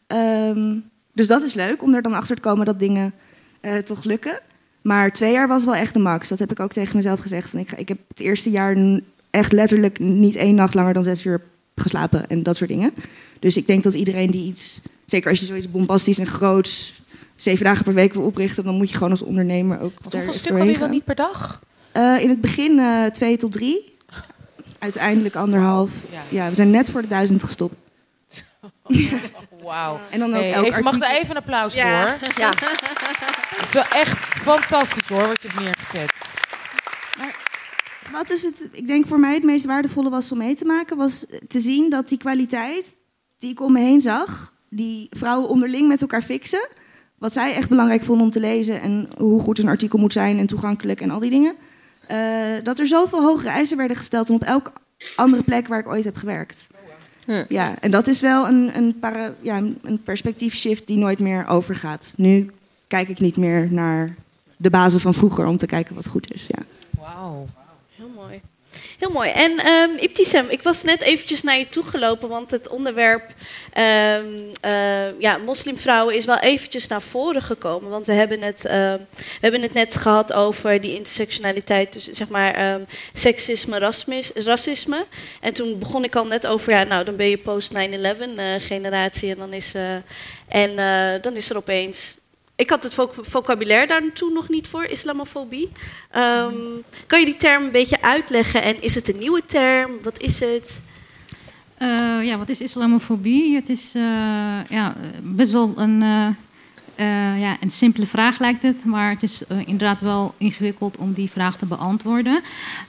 Ehm, 0.08 0.76
dus 1.20 1.28
dat 1.28 1.44
is 1.44 1.54
leuk 1.54 1.84
om 1.84 1.94
er 1.94 2.02
dan 2.02 2.14
achter 2.14 2.36
te 2.36 2.42
komen 2.42 2.66
dat 2.66 2.80
dingen 2.80 3.14
eh, 3.62 3.78
toch 3.78 4.04
lukken. 4.04 4.40
Maar 4.82 5.12
twee 5.12 5.32
jaar 5.32 5.48
was 5.48 5.66
wel 5.66 5.76
echt 5.76 5.94
de 5.94 6.00
max. 6.00 6.28
Dat 6.30 6.40
heb 6.40 6.52
ik 6.52 6.60
ook 6.60 6.74
tegen 6.74 6.96
mezelf 6.96 7.20
gezegd. 7.20 7.50
Van 7.50 7.60
ik, 7.60 7.70
ga- 7.70 7.78
ik 7.78 7.88
heb 7.88 7.98
het 8.08 8.20
eerste 8.20 8.50
jaar 8.50 9.00
echt 9.30 9.52
letterlijk 9.52 10.00
niet 10.00 10.36
één 10.36 10.56
nacht 10.56 10.74
langer 10.74 10.94
dan 10.94 11.04
zes 11.04 11.26
uur 11.26 11.42
geslapen 11.76 12.30
en 12.30 12.44
dat 12.44 12.58
soort 12.58 12.70
dingen. 12.70 12.94
Dus 13.40 13.58
ik 13.58 13.68
denk 13.68 13.84
dat 13.84 13.94
iedereen 13.94 14.32
die 14.32 14.48
iets, 14.48 14.82
zeker 15.06 15.30
als 15.30 15.40
je 15.40 15.46
zoiets 15.46 15.72
bombastisch 15.72 16.18
en 16.20 16.28
groots, 16.28 17.02
zeven 17.36 17.66
dagen 17.66 17.84
per 17.84 17.94
week 17.94 18.14
wil 18.14 18.24
oprichten, 18.24 18.64
dan 18.64 18.76
moet 18.76 18.90
je 18.90 18.96
gewoon 18.96 19.12
als 19.12 19.22
ondernemer 19.22 19.80
ook. 19.80 19.94
Want 20.00 20.12
daar 20.12 20.26
hoeveel 20.26 20.48
doorheen 20.48 20.66
had 20.66 20.74
je 20.76 20.80
dan 20.82 20.90
niet 20.92 21.04
per 21.04 21.16
dag? 21.16 21.62
Eh, 21.92 22.16
in 22.22 22.30
het 22.30 22.42
begin 22.42 22.80
eh, 22.80 23.06
twee 23.06 23.38
tot 23.38 23.52
drie. 23.52 23.94
uiteindelijk 24.80 25.36
anderhalf. 25.36 25.92
Ja. 26.30 26.50
we 26.50 26.56
zijn 26.56 26.70
net 26.72 26.90
voor 26.90 27.02
de 27.02 27.08
duizend 27.08 27.44
gestopt. 27.44 27.76
Wauw. 29.64 30.00
En 30.10 30.20
dan 30.20 30.34
ook 30.34 30.42
Hey, 30.42 30.52
elk 30.54 30.66
even, 30.66 30.84
mag 30.84 31.00
er 31.00 31.10
even 31.18 31.30
een 31.30 31.38
applaus 31.38 31.74
Ja. 31.74 32.18
voor? 32.18 32.28
Ja. 32.38 32.50
Het 33.56 33.68
is 33.68 33.74
wel 33.74 33.84
echt 33.84 34.18
fantastisch 34.26 35.08
hoor, 35.08 35.28
wat 35.28 35.42
je 35.42 35.48
hebt 35.48 35.60
neergezet. 35.60 36.12
Wat 38.12 38.28
dus 38.28 38.42
het, 38.42 38.70
ik 38.72 38.88
denk 38.88 39.08
voor 39.08 39.20
mij 39.20 39.34
het 39.34 39.44
meest 39.44 39.66
waardevolle 39.66 40.10
was 40.10 40.32
om 40.32 40.38
mee 40.38 40.56
te 40.56 40.66
maken, 40.66 40.98
was 40.98 41.26
te 41.48 41.60
zien 41.60 41.90
dat 41.90 42.10
die 42.10 42.18
kwaliteit 42.18 42.96
die 43.38 43.52
ik 43.52 43.62
om 43.62 43.72
me 43.72 43.80
heen 43.80 44.02
zag, 44.02 44.54
die 44.70 45.08
vrouwen 45.10 45.50
onderling 45.50 45.88
met 45.88 46.02
elkaar 46.02 46.22
fixen, 46.22 46.68
wat 47.18 47.34
zij 47.34 47.54
echt 47.56 47.70
belangrijk 47.70 48.04
vonden 48.04 48.26
om 48.26 48.32
te 48.32 48.40
lezen 48.40 48.82
en 48.82 49.10
hoe 49.18 49.40
goed 49.40 49.60
een 49.60 49.68
artikel 49.68 50.00
moet 50.00 50.14
zijn 50.14 50.38
en 50.40 50.48
toegankelijk 50.48 51.02
en 51.02 51.10
al 51.10 51.20
die 51.20 51.30
dingen, 51.30 51.56
eh, 52.08 52.18
dat 52.64 52.80
er 52.80 52.88
zoveel 52.88 53.22
hogere 53.22 53.50
eisen 53.50 53.78
werden 53.78 53.98
gesteld 53.98 54.28
dan 54.28 54.36
op 54.36 54.44
elke 54.44 54.72
andere 55.16 55.44
plek 55.44 55.68
waar 55.68 55.80
ik 55.80 55.88
ooit 55.88 56.04
heb 56.04 56.16
gewerkt. 56.16 56.68
Hm. 57.30 57.44
Ja, 57.50 57.76
en 57.80 57.92
dat 57.92 58.08
is 58.08 58.22
wel 58.22 58.48
een, 58.48 58.78
een, 58.78 59.00
para, 59.00 59.34
ja, 59.42 59.58
een- 59.58 59.80
een 59.84 60.02
perspectiefshift 60.04 60.88
die 60.88 60.98
nooit 60.98 61.20
meer 61.20 61.48
overgaat. 61.48 62.14
Nu 62.18 62.52
kijk 62.88 63.10
ik 63.10 63.20
niet 63.20 63.38
meer 63.38 63.68
naar 63.72 64.16
de 64.58 64.70
bazen 64.70 65.00
van 65.00 65.14
vroeger 65.14 65.46
om 65.46 65.58
te 65.58 65.66
kijken 65.66 65.96
wat 65.96 66.08
goed 66.08 66.34
is. 66.34 66.46
Ja. 66.48 66.64
Wauw. 67.00 67.46
Heel 67.96 68.12
mooi. 68.16 68.42
Heel 69.00 69.10
mooi. 69.12 69.30
En 69.30 69.58
ehm 69.58 69.90
Ibtisem, 69.98 70.50
ik 70.50 70.62
was 70.62 70.84
net 70.84 71.02
eventjes 71.02 71.44
naar 71.44 71.58
je 71.58 71.70
toe 71.70 71.84
gelopen, 71.84 72.30
want 72.30 72.52
het 72.52 72.68
onderwerp 72.68 73.34
ehm, 73.74 74.26
eh, 74.62 75.20
ja, 75.20 75.38
moslimvrouwen 75.38 76.16
is 76.16 76.26
wel 76.26 76.40
eventjes 76.40 76.88
naar 76.88 77.02
voren 77.02 77.42
gekomen. 77.42 77.90
Want 77.90 78.06
we 78.06 78.14
hebben 78.14 78.42
het, 78.42 78.66
ehm, 78.66 78.98
we 79.16 79.40
hebben 79.42 79.62
het 79.62 79.74
net 79.74 79.98
gehad 79.98 80.34
over 80.34 80.82
die 80.82 80.96
intersectionaliteit 80.96 81.92
tussen 81.92 82.16
zeg 82.16 82.28
maar 82.28 82.80
seksisme, 83.14 83.80
rasmis- 83.80 84.32
racisme. 84.36 85.06
En 85.42 85.54
toen 85.54 85.80
begon 85.80 86.04
ik 86.04 86.16
al 86.16 86.26
net 86.26 86.48
over, 86.48 86.72
ja, 86.72 86.84
nou 86.84 87.04
dan 87.04 87.16
ben 87.16 87.30
je 87.30 87.38
post 87.38 87.74
9-11 87.74 88.38
eh, 88.38 88.46
generatie 88.58 89.32
en 89.32 89.38
dan 89.38 89.54
is, 89.54 89.74
eh, 89.74 89.96
en, 90.48 90.76
dan 91.22 91.36
is 91.36 91.50
er 91.50 91.58
opeens 91.58 92.18
ik 92.60 92.70
had 92.70 92.84
het 92.84 92.94
voc- 92.94 93.14
vocabulaire 93.22 93.88
daar 93.88 94.02
toen 94.14 94.34
nog 94.34 94.50
niet 94.50 94.68
voor, 94.68 94.84
islamofobie. 94.84 95.70
Ehm, 96.12 96.54
kan 97.08 97.20
je 97.20 97.26
die 97.26 97.38
term 97.38 97.64
een 97.64 97.72
beetje 97.72 98.02
uitleggen? 98.02 98.62
En 98.64 98.82
is 98.82 98.96
het 98.96 99.10
een 99.10 99.18
nieuwe 99.18 99.42
term? 99.46 99.92
Wat 100.04 100.20
is 100.22 100.40
het? 100.40 100.82
Eh, 101.78 101.88
ja, 102.24 102.38
wat 102.38 102.50
is 102.50 102.62
islamofobie? 102.62 103.56
Het 103.56 103.70
is 103.70 103.96
eh, 103.96 104.02
ja, 104.70 104.96
best 105.22 105.52
wel 105.52 105.74
een, 105.76 106.02
eh, 107.00 107.40
ja, 107.40 107.58
een 107.60 107.72
simpele 107.72 108.06
vraag 108.06 108.40
lijkt 108.40 108.62
het, 108.62 108.86
maar 108.86 109.10
het 109.10 109.24
is 109.24 109.48
eh, 109.48 109.58
inderdaad 109.60 110.02
wel 110.02 110.34
ingewikkeld 110.38 110.98
om 110.98 111.14
die 111.14 111.30
vraag 111.30 111.58
te 111.58 111.66
beantwoorden. 111.66 112.42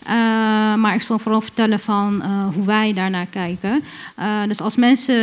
Eh, 0.03 0.15
maar 0.75 0.95
ik 0.95 1.03
zal 1.03 1.19
vooral 1.19 1.41
vertellen 1.41 1.81
van 1.81 2.23
hoe 2.55 2.65
wij 2.65 2.93
daarnaar 2.93 3.27
kijken. 3.27 3.83
Dus 4.47 4.61
als 4.61 4.77
mensen 4.77 5.15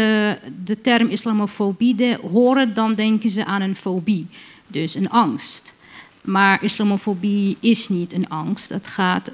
de 0.63 0.81
term 0.81 1.07
islamofobie 1.07 2.17
horen, 2.31 2.73
dan 2.73 2.93
denken 2.93 3.29
ze 3.29 3.45
aan 3.45 3.61
een 3.61 3.75
fobie, 3.75 4.27
dus 4.67 4.95
een 4.95 5.09
angst. 5.09 5.73
Maar 6.21 6.63
islamofobie 6.63 7.57
is 7.59 7.89
niet 7.89 8.13
een 8.13 8.29
angst. 8.29 8.69
Het, 8.69 8.87
gaat, 8.87 9.31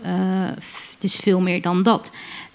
het 0.94 1.04
is 1.04 1.16
veel 1.16 1.40
meer 1.40 1.62
dan 1.62 1.84
dat. 1.84 2.12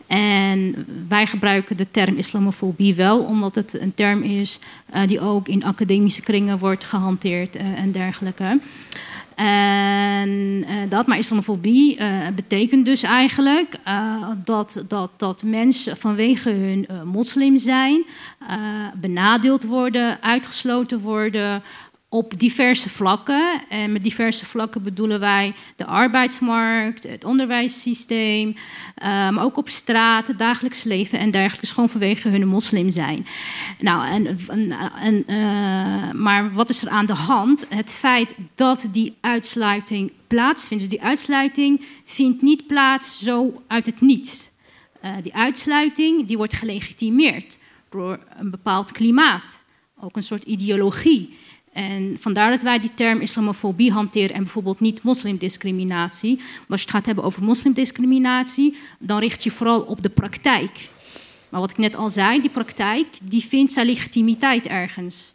En 0.08 0.86
wij 1.08 1.26
gebruiken 1.26 1.76
de 1.76 1.90
term 1.90 2.16
islamofobie 2.16 2.94
wel, 2.94 3.22
omdat 3.22 3.54
het 3.54 3.80
een 3.80 3.94
term 3.94 4.22
is 4.22 4.58
eh, 4.90 5.06
die 5.06 5.20
ook 5.20 5.48
in 5.48 5.64
academische 5.64 6.22
kringen 6.22 6.58
wordt 6.58 6.84
gehanteerd 6.84 7.56
eh, 7.56 7.78
en 7.78 7.92
dergelijke. 7.92 8.60
En 9.34 10.64
eh, 10.66 10.74
dat, 10.88 11.06
maar 11.06 11.18
islamofobie 11.18 11.98
betekent 12.34 12.84
dus 12.84 13.02
eigenlijk 13.02 13.78
dat, 14.44 14.84
dat, 14.88 15.10
dat 15.16 15.42
mensen 15.42 15.96
vanwege 15.96 16.50
hun 16.50 16.88
moslim 17.04 17.58
zijn 17.58 18.04
benadeeld 18.94 19.64
worden, 19.64 20.22
uitgesloten 20.22 21.00
worden 21.00 21.62
op 22.08 22.38
diverse 22.38 22.88
vlakken. 22.88 23.60
En 23.68 23.92
met 23.92 24.02
diverse 24.02 24.46
vlakken 24.46 24.82
bedoelen 24.82 25.20
wij 25.20 25.54
de 25.76 25.86
arbeidsmarkt, 25.86 27.02
het 27.02 27.24
onderwijssysteem, 27.24 28.56
eh, 28.94 29.08
maar 29.08 29.44
ook 29.44 29.56
op 29.56 29.68
straat, 29.68 30.26
het 30.26 30.38
dagelijks 30.38 30.82
leven 30.82 31.18
en 31.18 31.30
dergelijke, 31.30 31.60
dus 31.60 31.72
gewoon 31.72 31.88
vanwege 31.88 32.28
hun 32.28 32.48
moslim 32.48 32.90
zijn. 32.90 33.26
Nou, 33.80 34.06
en, 34.06 34.38
en, 35.00 35.24
eh, 35.26 36.12
maar 36.12 36.52
wat 36.52 36.70
is 36.70 36.82
er 36.82 36.88
aan 36.88 37.06
de 37.06 37.14
hand? 37.14 37.66
Het 37.68 37.92
feit 37.92 38.34
dat 38.54 38.88
die 38.92 39.16
uitsluiting 39.20 40.12
plaatsvindt, 40.26 40.82
dus 40.82 40.92
die 40.92 41.02
uitsluiting 41.02 41.84
vindt 42.04 42.42
niet 42.42 42.66
plaats 42.66 43.18
zo 43.18 43.62
uit 43.66 43.86
het 43.86 44.00
niets. 44.00 44.50
Eh, 45.00 45.12
die 45.22 45.34
uitsluiting 45.34 46.26
die 46.26 46.36
wordt 46.36 46.54
gelegitimeerd 46.54 47.58
door 47.90 48.18
een 48.36 48.50
bepaald 48.50 48.92
klimaat, 48.92 49.60
ook 50.00 50.16
een 50.16 50.22
soort 50.22 50.42
ideologie. 50.42 51.36
En 51.78 52.16
vandaar 52.20 52.50
dat 52.50 52.62
wij 52.62 52.78
die 52.78 52.94
term 52.94 53.20
islamofobie 53.20 53.92
hanteren 53.92 54.34
en 54.34 54.42
bijvoorbeeld 54.42 54.80
niet 54.80 55.02
moslimdiscriminatie. 55.02 56.36
Want 56.36 56.70
als 56.70 56.80
je 56.80 56.86
het 56.86 56.96
gaat 56.96 57.06
hebben 57.06 57.24
over 57.24 57.42
moslimdiscriminatie, 57.42 58.76
dan 58.98 59.18
richt 59.18 59.44
je 59.44 59.50
vooral 59.50 59.80
op 59.80 60.02
de 60.02 60.08
praktijk. 60.08 60.88
Maar 61.48 61.60
wat 61.60 61.70
ik 61.70 61.78
net 61.78 61.96
al 61.96 62.10
zei, 62.10 62.40
die 62.40 62.50
praktijk 62.50 63.06
die 63.22 63.44
vindt 63.44 63.72
zijn 63.72 63.86
legitimiteit 63.86 64.66
ergens. 64.66 65.34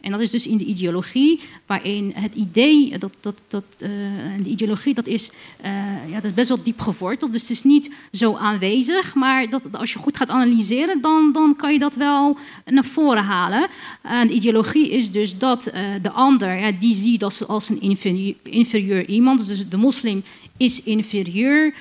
En 0.00 0.10
dat 0.10 0.20
is 0.20 0.30
dus 0.30 0.46
in 0.46 0.56
de 0.56 0.64
ideologie, 0.64 1.40
waarin 1.66 2.12
het 2.14 2.34
idee, 2.34 2.98
dat, 2.98 3.12
dat, 3.20 3.40
dat, 3.48 3.64
eh, 3.78 3.90
de 4.42 4.50
ideologie 4.50 4.94
dat 4.94 5.06
is, 5.06 5.30
eh, 5.60 5.72
ja, 6.08 6.14
dat 6.14 6.24
is 6.24 6.34
best 6.34 6.48
wel 6.48 6.62
diep 6.62 6.80
geworteld. 6.80 7.32
Dus 7.32 7.40
het 7.40 7.50
is 7.50 7.62
niet 7.62 7.90
zo 8.12 8.36
aanwezig, 8.36 9.14
maar 9.14 9.50
dat, 9.50 9.62
als 9.72 9.92
je 9.92 9.98
goed 9.98 10.16
gaat 10.16 10.30
analyseren, 10.30 11.00
dan, 11.00 11.32
dan 11.32 11.56
kan 11.56 11.72
je 11.72 11.78
dat 11.78 11.94
wel 11.94 12.38
naar 12.64 12.84
voren 12.84 13.24
halen. 13.24 13.66
En 14.02 14.26
de 14.26 14.34
ideologie 14.34 14.90
is 14.90 15.10
dus 15.10 15.38
dat 15.38 15.66
eh, 15.66 15.82
de 16.02 16.10
ander, 16.10 16.58
ja, 16.58 16.70
die 16.78 16.94
ziet 16.94 17.24
als, 17.24 17.46
als 17.46 17.68
een 17.68 17.80
inferieur, 18.42 19.08
iemand. 19.08 19.46
Dus 19.46 19.68
de 19.68 19.76
moslim 19.76 20.22
is 20.56 20.82
inferieur, 20.82 21.74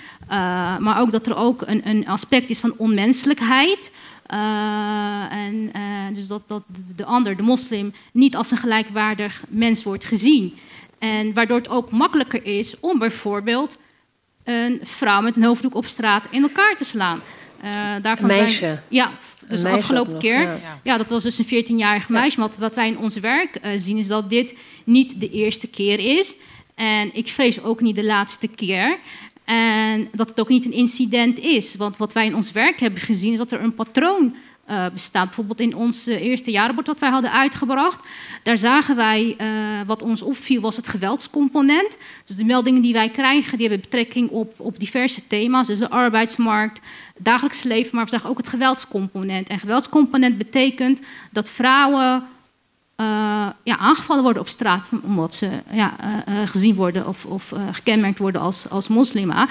maar 0.79 0.99
ook 0.99 1.11
dat 1.11 1.27
er 1.27 1.35
ook 1.35 1.61
een, 1.65 1.89
een 1.89 2.07
aspect 2.07 2.49
is 2.49 2.59
van 2.59 2.73
onmenselijkheid. 2.77 3.91
Uh, 4.33 5.31
en, 5.31 5.71
uh, 5.75 6.15
dus 6.15 6.27
dat, 6.27 6.47
dat 6.47 6.65
de, 6.67 6.95
de 6.95 7.05
ander, 7.05 7.35
de 7.35 7.43
moslim, 7.43 7.93
niet 8.11 8.35
als 8.35 8.51
een 8.51 8.57
gelijkwaardig 8.57 9.43
mens 9.47 9.83
wordt 9.83 10.05
gezien. 10.05 10.57
En 10.99 11.33
waardoor 11.33 11.57
het 11.57 11.69
ook 11.69 11.91
makkelijker 11.91 12.45
is 12.45 12.79
om 12.79 12.99
bijvoorbeeld 12.99 13.77
een 14.43 14.79
vrouw 14.83 15.21
met 15.21 15.35
een 15.35 15.43
hoofddoek 15.43 15.75
op 15.75 15.85
straat 15.85 16.25
in 16.29 16.41
elkaar 16.41 16.77
te 16.77 16.83
slaan. 16.83 17.21
Uh, 17.63 17.65
daarvan 18.01 18.29
een 18.29 18.37
meisje. 18.37 18.57
Zijn, 18.57 18.81
ja, 18.87 19.11
dus 19.47 19.61
de 19.61 19.69
afgelopen 19.69 20.17
keer. 20.17 20.41
Ja. 20.41 20.79
ja. 20.83 20.97
dat 20.97 21.09
was 21.09 21.23
dus 21.23 21.37
een 21.37 21.63
14-jarig 21.65 22.09
meisje. 22.09 22.39
Wat, 22.39 22.57
wat 22.57 22.75
wij 22.75 22.87
in 22.87 22.97
ons 22.97 23.15
werk 23.15 23.59
zien 23.75 23.97
is 23.97 24.07
dat 24.07 24.29
dit 24.29 24.57
niet 24.83 25.19
de 25.19 25.29
eerste 25.29 25.67
keer 25.67 25.99
is. 26.17 26.35
En 26.75 27.15
ik 27.15 27.27
vrees 27.27 27.63
ook 27.63 27.81
niet 27.81 27.95
de 27.95 28.05
laatste 28.05 28.47
keer. 28.47 28.97
En 29.49 30.07
dat 30.11 30.29
het 30.29 30.39
ook 30.39 30.49
niet 30.49 30.65
een 30.65 30.73
incident 30.73 31.39
is. 31.39 31.75
Want 31.75 31.97
wat 31.97 32.13
wij 32.13 32.25
in 32.25 32.35
ons 32.35 32.51
werk 32.51 32.79
hebben 32.79 32.99
gezien 32.99 33.31
is 33.31 33.37
dat 33.37 33.51
er 33.51 33.63
een 33.63 33.73
patroon 33.73 34.35
uh, 34.69 34.85
bestaat. 34.93 35.25
Bijvoorbeeld 35.25 35.59
in 35.59 35.75
ons 35.75 36.07
uh, 36.07 36.21
eerste 36.21 36.51
jaarrapport 36.51 36.87
wat 36.87 36.99
wij 36.99 37.09
hadden 37.09 37.31
uitgebracht. 37.31 38.05
Daar 38.43 38.57
zagen 38.57 38.95
wij, 38.95 39.35
uh, 39.41 39.47
wat 39.85 40.01
ons 40.01 40.21
opviel, 40.21 40.61
was 40.61 40.75
het 40.75 40.87
geweldscomponent. 40.87 41.97
Dus 42.25 42.35
de 42.35 42.45
meldingen 42.45 42.81
die 42.81 42.93
wij 42.93 43.09
krijgen, 43.09 43.57
die 43.57 43.67
hebben 43.67 43.89
betrekking 43.89 44.29
op, 44.29 44.59
op 44.59 44.79
diverse 44.79 45.27
thema's. 45.27 45.67
Dus 45.67 45.79
de 45.79 45.89
arbeidsmarkt, 45.89 46.81
dagelijks 47.17 47.63
leven, 47.63 47.95
maar 47.95 48.05
we 48.05 48.11
zagen 48.11 48.29
ook 48.29 48.37
het 48.37 48.47
geweldscomponent. 48.47 49.49
En 49.49 49.59
geweldscomponent 49.59 50.37
betekent 50.37 51.01
dat 51.31 51.49
vrouwen 51.49 52.23
ja, 53.63 53.77
aangevallen 53.77 54.23
worden 54.23 54.41
op 54.41 54.47
straat 54.47 54.89
omdat 55.03 55.35
ze 55.35 55.49
ja, 55.71 55.93
uh, 56.03 56.35
uh, 56.35 56.47
gezien 56.47 56.75
worden 56.75 57.07
of, 57.07 57.25
of 57.25 57.53
gekenmerkt 57.71 58.19
worden 58.19 58.41
als, 58.41 58.69
als 58.69 58.87
moslima. 58.87 59.47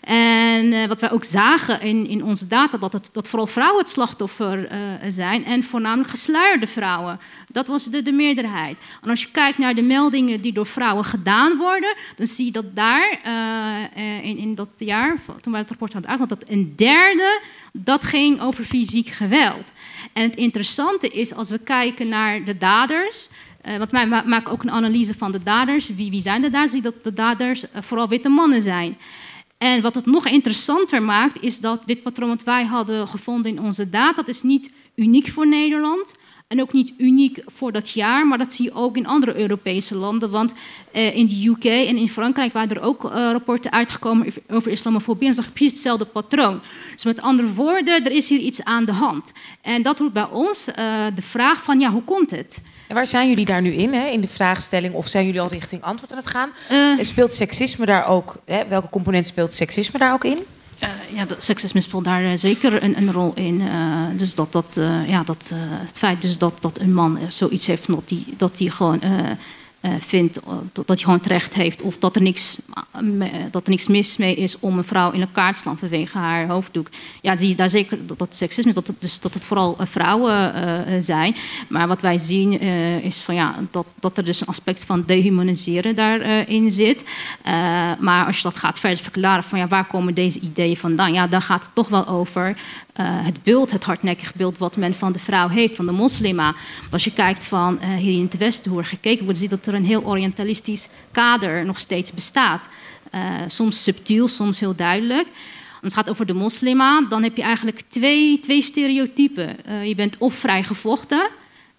En 0.00 0.88
wat 0.88 1.00
wij 1.00 1.10
ook 1.10 1.24
zagen 1.24 1.80
in, 1.80 2.06
in 2.06 2.24
onze 2.24 2.46
data, 2.46 2.78
dat, 2.78 2.92
het, 2.92 3.10
dat 3.12 3.28
vooral 3.28 3.46
vrouwen 3.46 3.80
het 3.80 3.90
slachtoffer 3.90 4.68
zijn 5.08 5.44
en 5.44 5.62
voornamelijk 5.62 6.08
gesluierde 6.08 6.66
vrouwen. 6.66 7.20
Dat 7.48 7.66
was 7.66 7.84
de, 7.84 8.02
de 8.02 8.12
meerderheid. 8.12 8.78
En 9.02 9.10
als 9.10 9.22
je 9.22 9.30
kijkt 9.30 9.58
naar 9.58 9.74
de 9.74 9.82
meldingen 9.82 10.40
die 10.40 10.52
door 10.52 10.66
vrouwen 10.66 11.04
gedaan 11.04 11.56
worden, 11.56 11.94
dan 12.16 12.26
zie 12.26 12.44
je 12.44 12.52
dat 12.52 12.76
daar 12.76 13.20
in, 14.22 14.36
in 14.36 14.54
dat 14.54 14.68
jaar, 14.76 15.16
toen 15.40 15.52
wij 15.52 15.60
het 15.60 15.70
rapport 15.70 15.92
hadden 15.92 16.10
uitgebracht, 16.10 16.40
dat 16.40 16.50
een 16.50 16.72
derde, 16.76 17.40
dat 17.78 18.04
ging 18.04 18.40
over 18.40 18.64
fysiek 18.64 19.08
geweld. 19.08 19.72
En 20.12 20.22
het 20.22 20.36
interessante 20.36 21.08
is, 21.08 21.34
als 21.34 21.50
we 21.50 21.58
kijken 21.58 22.08
naar 22.08 22.44
de 22.44 22.58
daders. 22.58 23.28
Uh, 23.64 23.76
want 23.76 23.90
wij 23.90 24.06
ma 24.06 24.22
maken 24.26 24.52
ook 24.52 24.62
een 24.62 24.70
analyse 24.70 25.14
van 25.14 25.32
de 25.32 25.42
daders. 25.42 25.88
Wie, 25.88 26.10
wie 26.10 26.20
zijn 26.20 26.40
de 26.40 26.50
daders? 26.50 26.72
Zie 26.72 26.82
dat 26.82 27.04
de 27.04 27.12
daders 27.12 27.64
uh, 27.64 27.70
vooral 27.82 28.08
witte 28.08 28.28
mannen 28.28 28.62
zijn. 28.62 28.98
En 29.58 29.82
wat 29.82 29.94
het 29.94 30.06
nog 30.06 30.26
interessanter 30.26 31.02
maakt, 31.02 31.42
is 31.42 31.60
dat 31.60 31.82
dit 31.86 32.02
patroon 32.02 32.28
wat 32.28 32.42
wij 32.42 32.64
hadden 32.64 33.08
gevonden 33.08 33.50
in 33.50 33.60
onze 33.60 33.90
data, 33.90 34.12
dat 34.12 34.28
is 34.28 34.42
niet 34.42 34.70
uniek 34.94 35.28
voor 35.28 35.46
Nederland. 35.46 36.14
En 36.54 36.60
ook 36.60 36.72
niet 36.72 36.92
uniek 36.98 37.42
voor 37.46 37.72
dat 37.72 37.90
jaar, 37.90 38.26
maar 38.26 38.38
dat 38.38 38.52
zie 38.52 38.64
je 38.64 38.74
ook 38.74 38.96
in 38.96 39.06
andere 39.06 39.36
Europese 39.36 39.94
landen. 39.94 40.30
Want 40.30 40.52
eh, 40.92 41.16
in 41.16 41.26
de 41.26 41.46
UK 41.48 41.64
en 41.64 41.96
in 41.96 42.08
Frankrijk 42.08 42.52
waren 42.52 42.76
er 42.76 42.82
ook 42.82 43.04
eh, 43.04 43.10
rapporten 43.10 43.72
uitgekomen 43.72 44.26
over 44.50 44.70
islamofobie. 44.70 45.28
En 45.28 45.34
zag 45.34 45.44
je 45.44 45.50
precies 45.50 45.72
hetzelfde 45.72 46.04
patroon. 46.04 46.60
Dus 46.92 47.04
met 47.04 47.20
andere 47.20 47.52
woorden, 47.52 48.04
er 48.04 48.10
is 48.10 48.28
hier 48.28 48.38
iets 48.38 48.64
aan 48.64 48.84
de 48.84 48.92
hand. 48.92 49.32
En 49.60 49.82
dat 49.82 49.98
roept 49.98 50.12
bij 50.12 50.28
ons 50.30 50.66
eh, 50.66 51.06
de 51.14 51.22
vraag 51.22 51.62
van, 51.62 51.80
ja, 51.80 51.90
hoe 51.90 52.04
komt 52.04 52.30
het? 52.30 52.60
En 52.88 52.94
waar 52.94 53.06
zijn 53.06 53.28
jullie 53.28 53.44
daar 53.44 53.62
nu 53.62 53.72
in, 53.72 53.92
hè, 53.92 54.06
in 54.06 54.20
de 54.20 54.28
vraagstelling? 54.28 54.94
Of 54.94 55.08
zijn 55.08 55.26
jullie 55.26 55.40
al 55.40 55.48
richting 55.48 55.82
antwoord 55.82 56.12
aan 56.12 56.18
het 56.18 56.26
gaan? 56.26 56.50
speelt 57.00 57.34
seksisme 57.34 57.86
daar 57.86 58.06
ook, 58.06 58.36
hè, 58.44 58.68
welke 58.68 58.88
component 58.88 59.26
speelt 59.26 59.54
seksisme 59.54 59.98
daar 59.98 60.12
ook 60.12 60.24
in? 60.24 60.38
Uh, 60.82 61.16
ja, 61.16 61.24
dat 61.24 61.44
seksisme 61.44 61.80
speelt 61.80 62.04
daar 62.04 62.22
uh, 62.22 62.30
zeker 62.34 62.82
een, 62.82 62.96
een, 62.96 63.12
rol 63.12 63.32
in. 63.34 63.60
Uh, 63.60 64.06
dus 64.16 64.34
dat, 64.34 64.52
dat, 64.52 64.80
ja, 65.06 65.22
dat, 65.22 65.52
het 65.56 65.98
feit 65.98 66.22
dus 66.22 66.38
dat, 66.38 66.62
dat 66.62 66.78
een 66.80 66.94
man 66.94 67.18
zoiets 67.28 67.66
heeft, 67.66 67.86
dat 67.86 68.08
die, 68.08 68.24
dat 68.36 68.56
die 68.56 68.70
gewoon 68.70 69.00
vindt 69.98 70.40
dat 70.72 70.88
hij 70.88 70.96
gewoon 70.96 71.20
terecht 71.20 71.54
heeft. 71.54 71.82
Of 71.82 71.98
dat 71.98 72.16
er, 72.16 72.22
niks, 72.22 72.56
dat 73.50 73.64
er 73.64 73.70
niks 73.70 73.88
mis 73.88 74.16
mee 74.16 74.34
is 74.34 74.58
om 74.58 74.78
een 74.78 74.84
vrouw 74.84 75.10
in 75.10 75.20
elkaar 75.20 75.52
te 75.52 75.58
slaan 75.58 75.78
vanwege 75.78 76.18
haar 76.18 76.46
hoofddoek. 76.46 76.88
Ja, 77.20 77.36
zie 77.36 77.48
je 77.48 77.56
daar 77.56 77.70
zeker 77.70 78.06
dat, 78.06 78.18
dat 78.18 78.36
seksisme 78.36 78.68
is, 78.68 78.74
dat 78.74 78.86
het, 78.86 78.96
dus, 78.98 79.20
dat 79.20 79.34
het 79.34 79.44
vooral 79.44 79.76
uh, 79.80 79.86
vrouwen 79.86 80.54
uh, 80.56 80.94
zijn. 80.98 81.36
Maar 81.68 81.88
wat 81.88 82.00
wij 82.00 82.18
zien 82.18 82.60
is 83.02 83.20
van, 83.20 83.34
ja, 83.34 83.54
dat, 83.70 83.86
dat 84.00 84.16
er 84.16 84.24
dus 84.24 84.40
een 84.40 84.46
aspect 84.46 84.84
van 84.84 85.04
dehumaniseren 85.06 85.94
daarin 85.96 86.70
zit. 86.70 87.04
maar 87.98 88.26
als 88.26 88.36
je 88.36 88.42
dat 88.42 88.58
gaat 88.58 88.78
verder 88.78 88.98
verklaren 88.98 89.44
van 89.44 89.58
ja, 89.58 89.66
waar 89.66 89.86
komen 89.86 90.14
deze 90.14 90.40
ideeën 90.40 90.76
vandaan? 90.76 91.12
Ja, 91.12 91.26
dan 91.26 91.42
gaat 91.42 91.64
het 91.64 91.74
toch 91.74 91.88
wel 91.88 92.06
over 92.06 92.56
het 93.02 93.42
beeld, 93.42 93.70
het 93.70 93.84
hardnekkig 93.84 94.34
beeld 94.34 94.58
wat 94.58 94.76
men 94.76 94.94
van 94.94 95.12
de 95.12 95.18
vrouw 95.18 95.48
heeft, 95.48 95.76
van 95.76 95.86
de 95.86 95.92
moslima. 95.92 96.54
Als 96.90 97.04
je 97.04 97.12
kijkt 97.12 97.44
van 97.44 97.78
hier 97.82 98.18
in 98.18 98.24
het 98.24 98.36
Westen, 98.36 98.70
hoe 98.70 98.80
er 98.80 98.86
gekeken 98.86 99.24
wordt, 99.24 99.38
zie 99.38 99.48
je 99.48 99.56
dat 99.56 99.66
er 99.66 99.73
een 99.74 99.84
heel 99.84 100.04
orientalistisch 100.04 100.88
kader 101.12 101.64
nog 101.64 101.78
steeds 101.78 102.12
bestaat. 102.12 102.68
Uh, 103.14 103.20
soms 103.46 103.82
subtiel, 103.82 104.28
soms 104.28 104.60
heel 104.60 104.74
duidelijk. 104.74 105.28
Als 105.82 105.92
het 105.92 105.94
gaat 105.94 106.10
over 106.10 106.26
de 106.26 106.34
moslima, 106.34 107.06
dan 107.08 107.22
heb 107.22 107.36
je 107.36 107.42
eigenlijk 107.42 107.80
twee, 107.88 108.40
twee 108.40 108.62
stereotypen. 108.62 109.56
Uh, 109.68 109.86
je 109.86 109.94
bent 109.94 110.16
of 110.18 110.34
vrij 110.34 110.62
gevochten. 110.62 111.28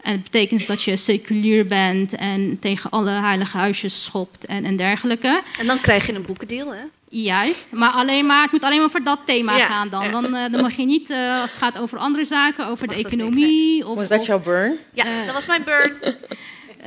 En 0.02 0.14
dat 0.14 0.24
betekent 0.24 0.68
dat 0.68 0.84
je 0.84 0.96
seculier 0.96 1.68
bent 1.68 2.16
en 2.16 2.60
tegen 2.60 2.90
alle 2.90 3.10
heilige 3.10 3.58
huisjes 3.58 4.04
schopt 4.04 4.46
en, 4.46 4.66
en 4.66 4.76
dergelijke. 4.76 5.42
En 5.60 5.68
dan 5.68 5.82
krijg 5.82 6.06
je 6.06 6.14
een 6.14 6.26
boekendeel, 6.26 6.74
hè? 6.74 6.82
Juist, 7.10 7.72
maar, 7.72 7.92
alleen 7.92 8.26
maar 8.26 8.42
het 8.42 8.52
moet 8.52 8.64
alleen 8.64 8.80
maar 8.80 8.90
voor 8.90 9.04
dat 9.04 9.20
thema 9.26 9.58
gaan 9.58 9.90
dan. 9.90 10.12
Dan, 10.12 10.26
uh, 10.26 10.52
dan 10.52 10.62
mag 10.62 10.74
je 10.74 10.86
niet, 10.86 11.10
uh, 11.10 11.42
als 11.42 11.50
het 11.50 11.60
gaat 11.60 11.78
over 11.78 11.98
andere 11.98 12.26
zaken, 12.26 12.68
over 12.68 12.88
de 12.88 12.96
economie. 12.96 13.88
Of, 13.88 13.96
was 13.96 14.08
dat 14.08 14.26
jouw 14.26 14.40
burn? 14.40 14.78
Ja, 14.94 15.04
dat 15.26 15.34
was 15.34 15.46
mijn 15.46 15.64
burn. 15.64 15.94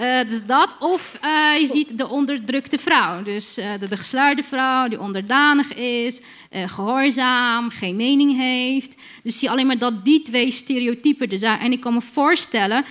Uh, 0.00 0.28
dus 0.28 0.46
dat. 0.46 0.76
Of 0.78 1.18
uh, 1.24 1.60
je 1.60 1.66
ziet 1.66 1.98
de 1.98 2.08
onderdrukte 2.08 2.78
vrouw. 2.78 3.22
Dus 3.22 3.58
uh, 3.58 3.64
de, 3.80 3.88
de 4.34 4.42
vrouw 4.42 4.88
die 4.88 5.00
onderdanig 5.00 5.74
is, 5.74 6.20
gehoorzaam, 6.50 7.70
geen 7.70 7.96
mening 7.96 8.36
heeft. 8.36 8.96
Dus 9.22 9.38
zie 9.38 9.50
alleen 9.50 9.66
maar 9.66 9.78
dat 9.78 10.04
die 10.04 10.22
twee 10.22 10.50
stereotypen 10.50 11.30
er 11.30 11.38
zijn. 11.38 11.58
En 11.58 11.72
ik 11.72 11.80
kan 11.80 11.94
me 11.94 12.00
voorstellen, 12.00 12.84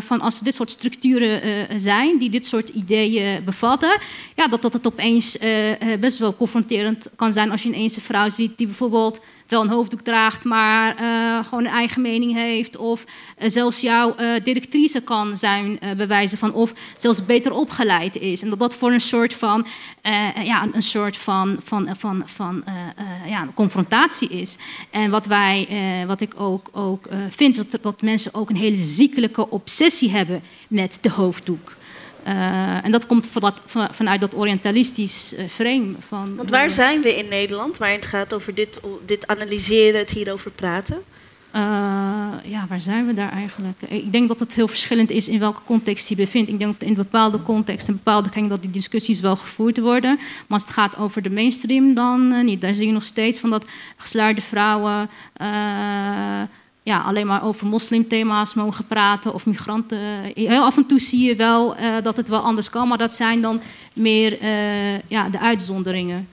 van 0.00 0.20
als 0.20 0.40
dit 0.40 0.54
soort 0.54 0.70
structuren 0.70 1.40
zijn, 1.80 2.18
die 2.18 2.30
dit 2.30 2.46
soort 2.46 2.68
ideeën 2.68 3.44
bevatten, 3.44 3.98
ja, 4.36 4.48
dat, 4.48 4.62
dat 4.62 4.72
het 4.72 4.86
opeens 4.86 5.38
best 6.00 6.18
wel 6.18 6.36
confronterend 6.36 7.08
kan 7.16 7.32
zijn 7.32 7.50
als 7.50 7.62
je 7.62 7.68
ineens 7.68 7.96
een 7.96 8.02
vrouw 8.02 8.28
ziet 8.28 8.58
die 8.58 8.66
bijvoorbeeld 8.66 9.20
wel 9.48 9.62
een 9.62 9.68
hoofddoek 9.68 10.00
draagt, 10.00 10.44
maar 10.44 11.00
uh, 11.00 11.44
gewoon 11.44 11.64
een 11.64 11.70
eigen 11.70 12.02
mening 12.02 12.32
heeft. 12.32 12.76
Of 12.76 13.04
uh, 13.04 13.48
zelfs 13.48 13.80
jouw 13.80 14.14
uh, 14.20 14.44
directrice 14.44 15.00
kan 15.00 15.36
zijn 15.36 15.78
bewijzen 15.96 16.38
van. 16.38 16.52
Of 16.52 16.72
zelfs 16.98 17.26
beter 17.26 17.52
opgeleid 17.52 18.16
is. 18.16 18.42
En 18.42 18.50
dat 18.50 18.58
dat 18.58 18.74
voor 18.74 18.92
een 18.92 19.00
soort 19.00 19.34
van, 19.34 19.66
ja, 20.44 20.68
een 20.72 20.82
soort 20.82 21.16
van, 21.16 21.56
van, 21.64 21.88
van, 21.96 22.22
van 22.24 22.64
ja, 23.26 23.48
confrontatie 23.54 24.28
is. 24.28 24.58
En 24.90 25.10
wat, 25.10 25.26
wij, 25.26 25.68
wat 26.06 26.20
ik 26.20 26.40
ook, 26.40 26.68
ook 26.72 27.08
vind, 27.28 27.56
is 27.56 27.68
dat, 27.70 27.82
dat 27.82 28.02
mensen 28.02 28.34
ook 28.34 28.50
een 28.50 28.56
hele 28.56 28.76
ziekelijke 28.76 29.50
obsessie 29.50 30.10
hebben 30.10 30.42
met 30.68 30.98
de 31.00 31.10
hoofddoek. 31.10 31.76
Uh, 32.26 32.84
en 32.84 32.90
dat 32.90 33.06
komt 33.06 33.26
van 33.26 33.52
van, 33.66 33.88
vanuit 33.90 34.20
dat 34.20 34.34
orientalistisch 34.34 35.34
uh, 35.38 35.48
frame. 35.48 35.94
Van, 36.06 36.36
Want 36.36 36.50
waar 36.50 36.70
zijn 36.70 37.00
we 37.00 37.16
in 37.18 37.28
Nederland 37.28 37.78
waar 37.78 37.90
het 37.90 38.06
gaat 38.06 38.34
over 38.34 38.54
dit, 38.54 38.80
dit 39.04 39.26
analyseren, 39.26 40.00
het 40.00 40.10
hierover 40.10 40.50
praten? 40.50 41.02
Uh, 41.56 41.60
ja, 42.44 42.66
waar 42.68 42.80
zijn 42.80 43.06
we 43.06 43.14
daar 43.14 43.32
eigenlijk? 43.32 43.82
Ik 43.88 44.12
denk 44.12 44.28
dat 44.28 44.40
het 44.40 44.54
heel 44.54 44.68
verschillend 44.68 45.10
is 45.10 45.28
in 45.28 45.38
welke 45.38 45.60
context 45.64 46.08
je 46.08 46.14
bevindt. 46.14 46.50
Ik 46.50 46.58
denk 46.58 46.80
dat 46.80 46.88
in 46.88 46.94
bepaalde 46.94 47.42
contexten, 47.42 47.92
in 47.92 48.00
bepaalde 48.04 48.28
kringen, 48.28 48.50
dat 48.50 48.62
die 48.62 48.70
discussies 48.70 49.20
wel 49.20 49.36
gevoerd 49.36 49.78
worden. 49.78 50.14
Maar 50.16 50.44
als 50.48 50.62
het 50.62 50.72
gaat 50.72 50.96
over 50.96 51.22
de 51.22 51.30
mainstream, 51.30 51.94
dan 51.94 52.44
niet. 52.44 52.60
Daar 52.60 52.74
zie 52.74 52.86
je 52.86 52.92
nog 52.92 53.04
steeds 53.04 53.40
van 53.40 53.50
dat 53.50 53.64
gesluierde 53.96 54.40
vrouwen 54.42 55.08
ja, 56.86 57.00
alleen 57.00 57.26
maar 57.26 57.44
over 57.44 57.66
moslimthema's 57.66 58.54
mogen 58.54 58.86
praten 58.86 59.34
of 59.34 59.46
migranten. 59.46 59.98
Heel 60.34 60.64
af 60.64 60.76
en 60.76 60.86
toe 60.86 60.98
zie 60.98 61.24
je 61.24 61.36
wel 61.36 61.78
uh, 61.78 61.94
dat 62.02 62.16
het 62.16 62.28
wel 62.28 62.40
anders 62.40 62.70
kan, 62.70 62.88
maar 62.88 62.98
dat 62.98 63.14
zijn 63.14 63.40
dan 63.40 63.60
meer 63.92 64.42
uh, 64.42 64.98
ja, 65.08 65.28
de 65.28 65.38
uitzonderingen. 65.38 66.28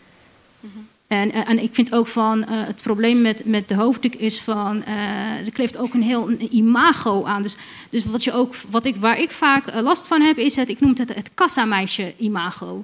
Mm 0.60 0.70
-hmm. 0.74 0.88
en, 1.08 1.46
en 1.46 1.64
ik 1.64 1.74
vind 1.74 1.94
ook 1.94 2.08
van 2.08 2.40
uh, 2.40 2.46
het 2.50 2.82
probleem 2.82 3.22
met, 3.22 3.46
met 3.46 3.68
de 3.68 3.76
hoofddoek 3.76 4.16
is 4.16 4.42
van 4.42 4.86
er 5.46 5.52
kleeft 5.54 5.78
ook 5.78 5.94
een 5.94 6.04
heel 6.04 6.30
een 6.30 6.56
imago 6.56 7.26
aan. 7.26 7.42
Dus, 7.42 7.56
dus 7.90 8.06
wat, 8.06 8.24
je 8.24 8.34
ook, 8.34 8.56
wat 8.70 8.86
ik, 8.86 8.96
waar 8.96 9.20
ik 9.20 9.32
vaak 9.32 9.82
last 9.82 10.08
van 10.08 10.22
heb, 10.22 10.38
is 10.38 10.56
het, 10.56 10.70
ik 10.70 10.80
noem 10.80 10.94
het 10.98 11.16
het 11.16 11.30
kassameisje 11.34 12.14
imago. 12.18 12.84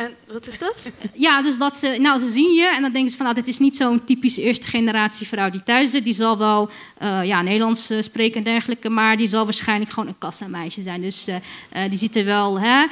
En 0.00 0.14
wat 0.26 0.46
is 0.46 0.58
dat? 0.58 0.90
Ja, 1.26 1.42
dus 1.42 1.58
dat 1.58 1.76
ze, 1.76 1.96
nou, 1.98 2.18
ze 2.18 2.26
zien 2.26 2.52
je 2.52 2.72
en 2.74 2.82
dan 2.82 2.92
denken 2.92 3.10
ze 3.10 3.16
van, 3.16 3.26
nou, 3.26 3.38
dit 3.38 3.48
is 3.48 3.58
niet 3.58 3.76
zo'n 3.76 4.04
typische 4.04 4.42
eerste 4.42 4.68
generatie 4.68 5.26
vrouw 5.26 5.50
die 5.50 5.62
thuis 5.62 5.90
zit. 5.90 6.04
Die 6.04 6.14
zal 6.14 6.38
wel 6.38 6.70
uh, 7.02 7.24
ja, 7.24 7.42
Nederlands 7.42 7.90
uh, 7.90 8.00
spreken 8.00 8.36
en 8.36 8.42
dergelijke, 8.42 8.88
maar 8.88 9.16
die 9.16 9.26
zal 9.26 9.44
waarschijnlijk 9.44 9.90
gewoon 9.90 10.08
een 10.08 10.18
kassameisje 10.18 10.80
zijn. 10.80 11.00
Dus 11.00 11.28
uh, 11.28 11.36
die 11.88 11.98
ziet 11.98 12.16
er 12.16 12.24
wel, 12.24 12.60
hè, 12.60 12.84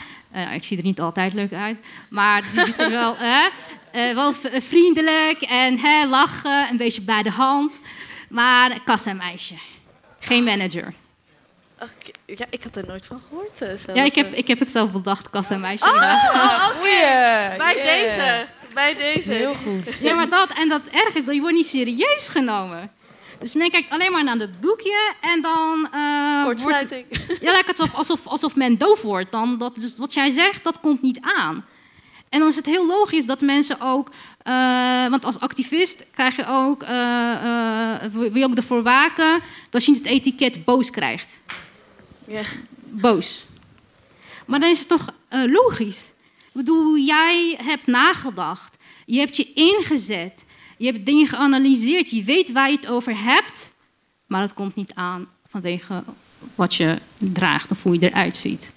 ik 0.54 0.64
zie 0.64 0.76
er 0.76 0.82
niet 0.82 1.00
altijd 1.00 1.32
leuk 1.32 1.52
uit, 1.52 1.80
maar 2.08 2.42
die 2.52 2.64
ziet 2.64 2.80
er 2.80 2.90
wel, 2.90 3.16
hè, 3.28 4.14
wel 4.14 4.32
vriendelijk 4.52 5.40
en 5.40 5.78
hè, 5.78 6.06
lachen, 6.06 6.68
een 6.70 6.76
beetje 6.76 7.02
bij 7.02 7.22
de 7.22 7.30
hand. 7.30 7.80
Maar 8.28 8.80
kassameisje, 8.84 9.54
geen 10.20 10.44
manager. 10.44 10.94
Okay. 11.82 12.36
Ja, 12.36 12.46
ik 12.50 12.62
had 12.62 12.76
er 12.76 12.86
nooit 12.86 13.06
van 13.06 13.20
gehoord. 13.28 13.62
Uh, 13.88 13.94
ja, 13.94 14.02
ik 14.02 14.14
heb, 14.14 14.32
ik 14.32 14.48
heb 14.48 14.58
het 14.58 14.70
zelf 14.70 14.92
bedacht, 14.92 15.30
kassa 15.30 15.56
meisje. 15.56 15.84
Oh, 15.84 15.90
oh 15.90 16.68
oké. 16.68 16.78
Okay. 16.78 17.56
Bij 17.56 17.74
yeah. 17.74 17.86
deze. 17.86 18.46
Bij 18.74 18.94
deze. 18.94 19.32
Heel 19.32 19.54
goed. 19.54 19.98
Ja, 20.00 20.14
maar 20.14 20.28
dat, 20.28 20.52
en 20.52 20.68
dat 20.68 20.80
erg 20.92 21.14
is, 21.14 21.24
dat 21.24 21.34
je 21.34 21.40
wordt 21.40 21.56
niet 21.56 21.66
serieus 21.66 22.28
genomen. 22.28 22.90
Dus 23.38 23.54
men 23.54 23.70
kijkt 23.70 23.90
alleen 23.90 24.12
maar 24.12 24.24
naar 24.24 24.36
het 24.36 24.62
doekje 24.62 25.12
en 25.20 25.42
dan... 25.42 25.88
Uh, 25.94 26.44
Kortsluiting. 26.44 27.04
Wordt, 27.08 27.40
ja, 27.42 27.52
lijkt 27.52 27.68
het 27.68 27.80
alsof, 27.80 27.96
alsof, 27.96 28.26
alsof 28.26 28.54
men 28.54 28.78
doof 28.78 29.02
wordt. 29.02 29.32
Dan, 29.32 29.58
dat, 29.58 29.74
dus 29.74 29.96
wat 29.96 30.14
jij 30.14 30.30
zegt, 30.30 30.64
dat 30.64 30.80
komt 30.80 31.02
niet 31.02 31.18
aan. 31.20 31.64
En 32.28 32.38
dan 32.38 32.48
is 32.48 32.56
het 32.56 32.66
heel 32.66 32.86
logisch 32.86 33.26
dat 33.26 33.40
mensen 33.40 33.80
ook... 33.80 34.10
Uh, 34.44 35.06
want 35.06 35.24
als 35.24 35.40
activist 35.40 36.04
krijg 36.12 36.36
je 36.36 36.46
ook, 36.46 36.82
uh, 36.82 36.88
uh, 36.88 37.94
wil 38.12 38.36
je 38.36 38.44
ook 38.44 38.54
ervoor 38.54 38.82
waken 38.82 39.40
dat 39.70 39.84
je 39.84 39.90
niet 39.90 40.00
het 40.00 40.08
etiket 40.08 40.64
boos 40.64 40.90
krijgt. 40.90 41.38
Ja. 42.28 42.42
Boos. 42.84 43.44
Maar 44.46 44.60
dan 44.60 44.70
is 44.70 44.78
het 44.78 44.88
toch 44.88 45.14
uh, 45.30 45.52
logisch. 45.52 46.12
Ik 46.38 46.52
bedoel, 46.52 46.98
jij 46.98 47.58
hebt 47.62 47.86
nagedacht. 47.86 48.76
Je 49.06 49.18
hebt 49.18 49.36
je 49.36 49.52
ingezet. 49.52 50.44
Je 50.76 50.86
hebt 50.86 51.06
dingen 51.06 51.26
geanalyseerd. 51.26 52.10
Je 52.10 52.24
weet 52.24 52.52
waar 52.52 52.70
je 52.70 52.76
het 52.76 52.86
over 52.86 53.22
hebt. 53.22 53.72
Maar 54.26 54.40
het 54.40 54.54
komt 54.54 54.74
niet 54.74 54.94
aan 54.94 55.28
vanwege 55.46 56.04
wat 56.54 56.74
je 56.74 56.98
draagt 57.18 57.70
of 57.70 57.82
hoe 57.82 57.98
je 57.98 58.10
eruit 58.10 58.36
ziet. 58.36 58.72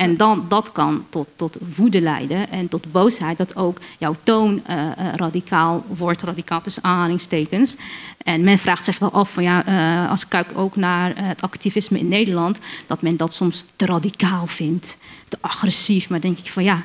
En 0.00 0.16
dan, 0.16 0.46
dat 0.48 0.72
kan 0.72 1.06
tot, 1.10 1.28
tot 1.36 1.56
woede 1.76 2.00
leiden 2.00 2.50
en 2.50 2.68
tot 2.68 2.92
boosheid, 2.92 3.38
dat 3.38 3.56
ook 3.56 3.78
jouw 3.98 4.16
toon 4.22 4.62
uh, 4.70 4.76
uh, 4.76 4.90
radicaal 5.14 5.84
wordt, 5.86 6.22
radicaal 6.22 6.60
tussen 6.60 6.84
aanhalingstekens. 6.84 7.76
En 8.22 8.44
men 8.44 8.58
vraagt 8.58 8.84
zich 8.84 8.98
wel 8.98 9.12
af, 9.12 9.32
van, 9.32 9.42
ja, 9.42 9.66
uh, 9.68 10.10
als 10.10 10.22
ik 10.22 10.28
kijk 10.28 10.48
ook 10.54 10.76
naar 10.76 11.12
het 11.16 11.42
activisme 11.42 11.98
in 11.98 12.08
Nederland, 12.08 12.58
dat 12.86 13.02
men 13.02 13.16
dat 13.16 13.34
soms 13.34 13.64
te 13.76 13.86
radicaal 13.86 14.46
vindt, 14.46 14.98
te 15.28 15.38
agressief. 15.40 16.08
Maar 16.08 16.20
denk 16.20 16.38
ik 16.38 16.50
van 16.50 16.64
ja, 16.64 16.82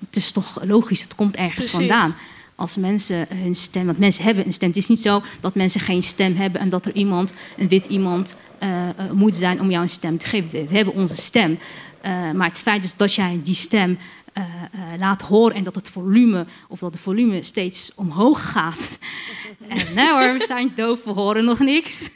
het 0.00 0.16
is 0.16 0.32
toch 0.32 0.58
logisch, 0.62 1.00
het 1.02 1.14
komt 1.14 1.36
ergens 1.36 1.54
Precies. 1.54 1.72
vandaan 1.72 2.14
als 2.54 2.76
mensen 2.76 3.26
hun 3.34 3.56
stem, 3.56 3.86
want 3.86 3.98
mensen 3.98 4.24
hebben 4.24 4.46
een 4.46 4.52
stem. 4.52 4.68
Het 4.68 4.76
is 4.76 4.88
niet 4.88 5.02
zo 5.02 5.22
dat 5.40 5.54
mensen 5.54 5.80
geen 5.80 6.02
stem 6.02 6.36
hebben 6.36 6.60
en 6.60 6.68
dat 6.68 6.86
er 6.86 6.94
iemand, 6.94 7.32
een 7.56 7.68
wit 7.68 7.86
iemand, 7.86 8.36
uh, 8.62 8.68
moet 9.12 9.34
zijn 9.34 9.60
om 9.60 9.70
jou 9.70 9.82
een 9.82 9.88
stem 9.88 10.18
te 10.18 10.26
geven. 10.26 10.66
We 10.68 10.76
hebben 10.76 10.94
onze 10.94 11.16
stem. 11.16 11.58
Uh, 12.06 12.30
maar 12.30 12.46
het 12.46 12.58
feit 12.58 12.84
is 12.84 12.96
dat 12.96 13.14
jij 13.14 13.40
die 13.42 13.54
stem 13.54 13.98
eh, 14.32 14.42
eh, 14.44 14.98
laat 14.98 15.22
horen 15.22 15.56
en 15.56 15.64
dat 15.64 15.74
het 15.74 15.88
volume 15.88 16.46
of 16.68 16.78
dat 16.78 16.92
de 16.92 16.98
volume 16.98 17.42
steeds 17.42 17.92
omhoog 17.94 18.50
gaat. 18.52 18.98
en 19.68 19.94
nee 19.94 20.10
hoor, 20.10 20.38
we 20.38 20.44
zijn 20.46 20.72
doof, 20.74 21.04
we 21.04 21.10
horen 21.10 21.44
nog 21.44 21.58
niks. 21.58 22.10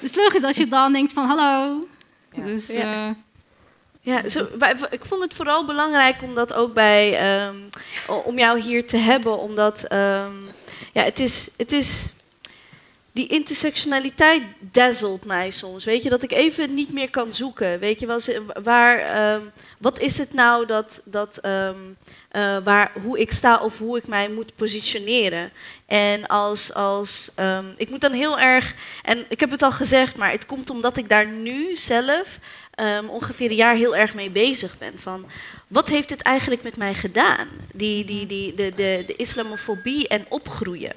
Dus 0.00 0.14
logisch 0.14 0.42
als 0.42 0.56
je 0.56 0.68
dan 0.68 0.92
denkt 0.92 1.12
van 1.12 1.26
hallo. 1.26 1.86
Dus, 2.34 2.66
Ja. 2.66 3.08
eh, 3.08 3.14
Ja, 4.00 4.28
zo, 4.28 4.46
ik 4.90 5.04
vond 5.04 5.22
het 5.22 5.34
vooral 5.34 5.64
belangrijk 5.64 6.22
om 6.22 6.34
dat 6.34 6.52
ook 6.52 6.74
bij, 6.74 7.18
ehm, 7.18 7.56
om 8.24 8.38
jou 8.38 8.60
hier 8.60 8.86
te 8.86 8.96
hebben, 8.96 9.38
omdat 9.38 9.84
ehm, 9.84 10.32
ja, 10.92 11.02
het 11.02 11.20
is, 11.20 11.48
het 11.56 11.72
is, 11.72 12.08
die 13.14 13.26
intersectionaliteit 13.26 14.42
dazzelt 14.58 15.24
mij 15.24 15.50
soms. 15.50 15.84
Weet 15.84 16.02
je, 16.02 16.08
dat 16.08 16.22
ik 16.22 16.32
even 16.32 16.74
niet 16.74 16.92
meer 16.92 17.10
kan 17.10 17.32
zoeken. 17.32 17.78
Weet 17.78 18.00
je 18.00 18.06
wel, 18.06 18.20
waar, 18.62 18.98
ehm, 18.98 19.40
wat 19.78 19.98
is 19.98 20.18
het 20.18 20.32
nou 20.32 20.66
dat, 20.66 21.02
dat 21.04 21.38
ehm, 21.38 21.76
eh, 22.28 22.56
waar, 22.64 22.92
hoe 23.02 23.18
ik 23.18 23.32
sta 23.32 23.58
of 23.58 23.78
hoe 23.78 23.98
ik 23.98 24.06
mij 24.06 24.28
moet 24.28 24.56
positioneren. 24.56 25.50
En 25.86 26.26
als, 26.26 26.74
als 26.74 27.30
ehm, 27.34 27.64
ik 27.76 27.90
moet 27.90 28.00
dan 28.00 28.12
heel 28.12 28.38
erg, 28.38 28.74
en 29.02 29.24
ik 29.28 29.40
heb 29.40 29.50
het 29.50 29.62
al 29.62 29.72
gezegd, 29.72 30.16
maar 30.16 30.30
het 30.30 30.46
komt 30.46 30.70
omdat 30.70 30.96
ik 30.96 31.08
daar 31.08 31.26
nu 31.26 31.74
zelf 31.74 32.38
ongeveer 33.06 33.50
een 33.50 33.56
jaar 33.56 33.74
heel 33.74 33.96
erg 33.96 34.14
mee 34.14 34.30
bezig 34.30 34.78
ben. 34.78 34.92
Van, 34.96 35.26
wat 35.68 35.88
heeft 35.88 36.08
dit 36.08 36.22
eigenlijk 36.22 36.62
met 36.62 36.76
mij 36.76 36.94
gedaan? 36.94 37.48
Die, 37.72 38.04
die, 38.04 38.26
die, 38.26 38.54
de, 38.54 38.72
de, 38.74 39.04
de 39.06 39.16
islamofobie 39.16 40.08
en 40.08 40.26
opgroeien 40.28 40.92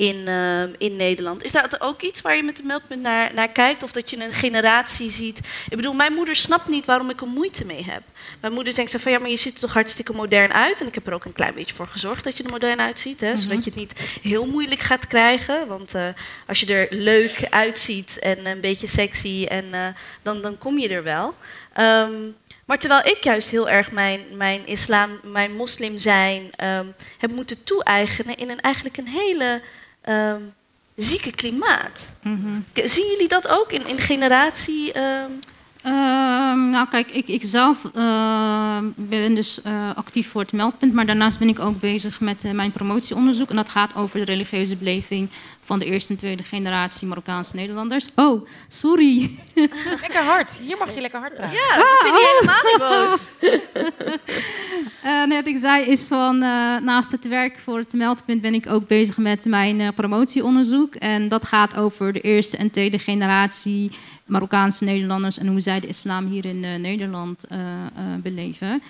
in, 0.00 0.28
ehm, 0.28 0.70
in 0.78 0.96
Nederland. 0.96 1.44
Is 1.44 1.52
dat 1.52 1.80
ook 1.80 2.02
iets 2.02 2.20
waar 2.20 2.36
je 2.36 2.42
met 2.42 2.56
de 2.56 2.62
meldpunt 2.62 3.02
naar, 3.02 3.34
naar 3.34 3.48
kijkt? 3.48 3.82
Of 3.82 3.92
dat 3.92 4.10
je 4.10 4.24
een 4.24 4.32
generatie 4.32 5.10
ziet? 5.10 5.38
Ik 5.68 5.76
bedoel, 5.76 5.92
mijn 5.92 6.12
moeder 6.12 6.36
snapt 6.36 6.68
niet 6.68 6.86
waarom 6.86 7.10
ik 7.10 7.20
er 7.20 7.26
moeite 7.26 7.64
mee 7.64 7.84
heb. 7.84 8.02
Mijn 8.40 8.52
moeder 8.52 8.74
denkt 8.74 8.90
zo 8.90 8.98
van, 8.98 9.12
ja, 9.12 9.18
maar 9.18 9.28
je 9.28 9.36
ziet 9.36 9.54
er 9.54 9.60
toch 9.60 9.72
hartstikke 9.72 10.12
modern 10.12 10.52
uit. 10.52 10.80
En 10.80 10.86
ik 10.86 10.94
heb 10.94 11.06
er 11.06 11.12
ook 11.12 11.24
een 11.24 11.32
klein 11.32 11.54
beetje 11.54 11.74
voor 11.74 11.86
gezorgd 11.86 12.24
dat 12.24 12.36
je 12.36 12.42
er 12.42 12.50
modern 12.50 12.80
uitziet. 12.80 13.20
Hè? 13.20 13.36
Zodat 13.36 13.64
je 13.64 13.70
het 13.70 13.78
niet 13.78 14.18
heel 14.22 14.46
moeilijk 14.46 14.80
gaat 14.80 15.06
krijgen. 15.06 15.66
Want 15.66 15.94
eh, 15.94 16.06
als 16.46 16.60
je 16.60 16.74
er 16.74 16.86
leuk 16.90 17.46
uitziet 17.50 18.18
en 18.18 18.46
een 18.46 18.60
beetje 18.60 18.86
sexy, 18.86 19.46
en, 19.48 19.64
eh, 19.74 19.86
dan, 20.22 20.42
dan 20.42 20.58
kom 20.58 20.78
je 20.78 20.88
er 20.88 21.02
wel. 21.02 21.34
Ehm, 21.72 22.12
maar 22.64 22.78
terwijl 22.78 23.06
ik 23.06 23.24
juist 23.24 23.50
heel 23.50 23.68
erg 23.68 23.92
mijn, 23.92 24.20
mijn 24.32 24.66
islam, 24.66 25.20
mijn 25.22 25.56
moslim 25.56 25.98
zijn 25.98 26.50
ehm, 26.56 26.86
heb 27.18 27.30
moeten 27.30 27.64
toe-eigenen 27.64 28.36
in 28.36 28.50
een 28.50 28.60
eigenlijk 28.60 28.96
een 28.96 29.08
hele 29.08 29.60
ehm, 30.00 30.40
zieke 30.96 31.30
klimaat. 31.30 32.12
K- 32.72 32.82
Zien 32.84 33.06
jullie 33.10 33.28
dat 33.28 33.48
ook 33.48 33.72
in, 33.72 33.86
in 33.86 33.98
generatie? 33.98 34.92
ehm? 34.92 35.30
Ehm, 35.82 36.70
nou, 36.70 36.88
kijk, 36.88 37.10
ik, 37.10 37.28
ik 37.28 37.42
zelf 37.44 37.78
ben 38.96 39.34
dus 39.34 39.62
eh, 39.62 39.72
actief 39.94 40.30
voor 40.30 40.40
het 40.40 40.52
meldpunt, 40.52 40.92
maar 40.92 41.06
daarnaast 41.06 41.38
ben 41.38 41.48
ik 41.48 41.58
ook 41.58 41.80
bezig 41.80 42.20
met 42.20 42.44
eh, 42.44 42.50
mijn 42.52 42.72
promotieonderzoek. 42.72 43.50
En 43.50 43.56
dat 43.56 43.68
gaat 43.68 43.94
over 43.96 44.18
de 44.18 44.24
religieuze 44.24 44.76
beleving 44.76 45.28
van 45.70 45.78
de 45.78 45.84
eerste 45.84 46.12
en 46.12 46.18
tweede 46.18 46.42
generatie 46.42 47.06
Marokkaanse 47.06 47.56
Nederlanders. 47.56 48.08
Oh, 48.14 48.48
sorry. 48.68 49.30
Lekker 50.00 50.22
hard. 50.22 50.60
Hier 50.66 50.76
mag 50.76 50.94
je 50.94 51.00
lekker 51.00 51.20
hard 51.20 51.34
praten. 51.34 51.56
Ja, 51.56 51.76
dat 51.76 52.00
vind 52.02 52.14
je 52.14 52.40
helemaal 52.40 52.70
niet 52.70 53.08
boos. 53.08 53.32
Eh, 55.02 55.26
nee, 55.26 55.38
wat 55.38 55.46
ik 55.46 55.56
zei 55.60 55.84
is 55.84 56.06
van 56.06 56.34
eh, 56.34 56.76
naast 56.76 57.10
het 57.10 57.28
werk 57.28 57.58
voor 57.58 57.78
het 57.78 57.92
meldpunt 57.92 58.40
ben 58.40 58.54
ik 58.54 58.66
ook 58.66 58.86
bezig 58.86 59.16
met 59.16 59.44
mijn 59.44 59.80
eh, 59.80 59.88
promotieonderzoek. 59.94 60.94
En 60.94 61.28
dat 61.28 61.46
gaat 61.46 61.76
over 61.76 62.12
de 62.12 62.20
eerste 62.20 62.56
en 62.56 62.70
tweede 62.70 62.98
generatie 62.98 63.90
Marokkaanse 64.24 64.84
Nederlanders 64.84 65.38
en 65.38 65.46
hoe 65.46 65.60
zij 65.60 65.80
de 65.80 65.86
islam 65.86 66.26
hier 66.26 66.44
in 66.46 66.64
eh, 66.64 66.74
Nederland 66.74 67.46
beleven. 68.22 68.82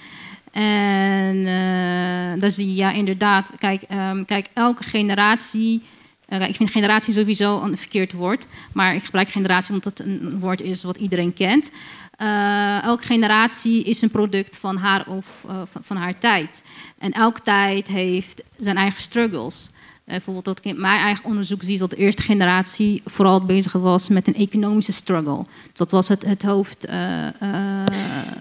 En 0.53 1.37
eh 1.47 2.41
daar 2.41 2.51
zie 2.51 2.67
je 2.67 2.75
ja 2.75 2.91
inderdaad, 2.91 3.53
kijk, 3.59 3.83
ehm, 3.83 4.25
kijk 4.25 4.47
elke 4.53 4.83
generatie. 4.83 5.83
Eh, 6.31 6.49
ik 6.49 6.57
vind 6.57 6.71
generatie 6.71 7.15
sowieso 7.15 7.63
een 7.63 7.79
verkeerd 7.79 8.13
woord, 8.13 8.47
maar 8.73 8.95
ik 8.95 9.05
gebruik 9.05 9.29
generatie 9.29 9.73
omdat 9.75 9.99
het 9.99 10.07
een 10.07 10.39
woord 10.39 10.63
is 10.63 10.83
wat 10.83 10.97
iedereen 10.97 11.33
kent. 11.33 11.71
Eh, 12.17 12.83
elke 12.83 13.05
generatie 13.05 13.85
is 13.85 14.03
een 14.03 14.11
product 14.11 14.57
van 14.57 14.77
haar 14.77 15.07
of 15.07 15.45
eh, 15.49 15.63
van, 15.71 15.83
van 15.85 15.97
haar 15.97 16.19
tijd. 16.19 16.65
En 16.99 17.13
elke 17.13 17.41
tijd 17.43 17.89
heeft 17.89 18.43
zijn 18.59 18.77
eigen 18.77 19.01
struggles. 19.01 19.71
Bijvoorbeeld 20.05 20.45
dat 20.45 20.59
ik 20.59 20.65
in 20.65 20.81
mijn 20.81 21.01
eigen 21.01 21.25
onderzoek 21.25 21.63
zie 21.63 21.79
dat 21.79 21.91
de 21.91 21.97
eerste 21.97 22.23
generatie 22.23 23.03
vooral 23.05 23.47
bezig 23.47 23.73
was 23.73 24.09
met 24.09 24.27
een 24.27 24.35
economische 24.35 24.93
struggle. 24.93 25.43
Dus 25.43 25.73
dat 25.73 25.91
was 25.91 26.09
het, 26.09 26.25
het 26.25 26.43
hoofd, 26.43 26.89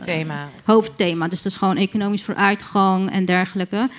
Thema. 0.01 0.49
hoofdthema. 0.63 1.27
Dus 1.27 1.41
dat 1.41 1.51
is 1.51 1.57
gewoon 1.57 1.77
economisch 1.77 2.23
vooruitgang 2.23 3.11
en 3.11 3.25
dergelijke. 3.25 3.89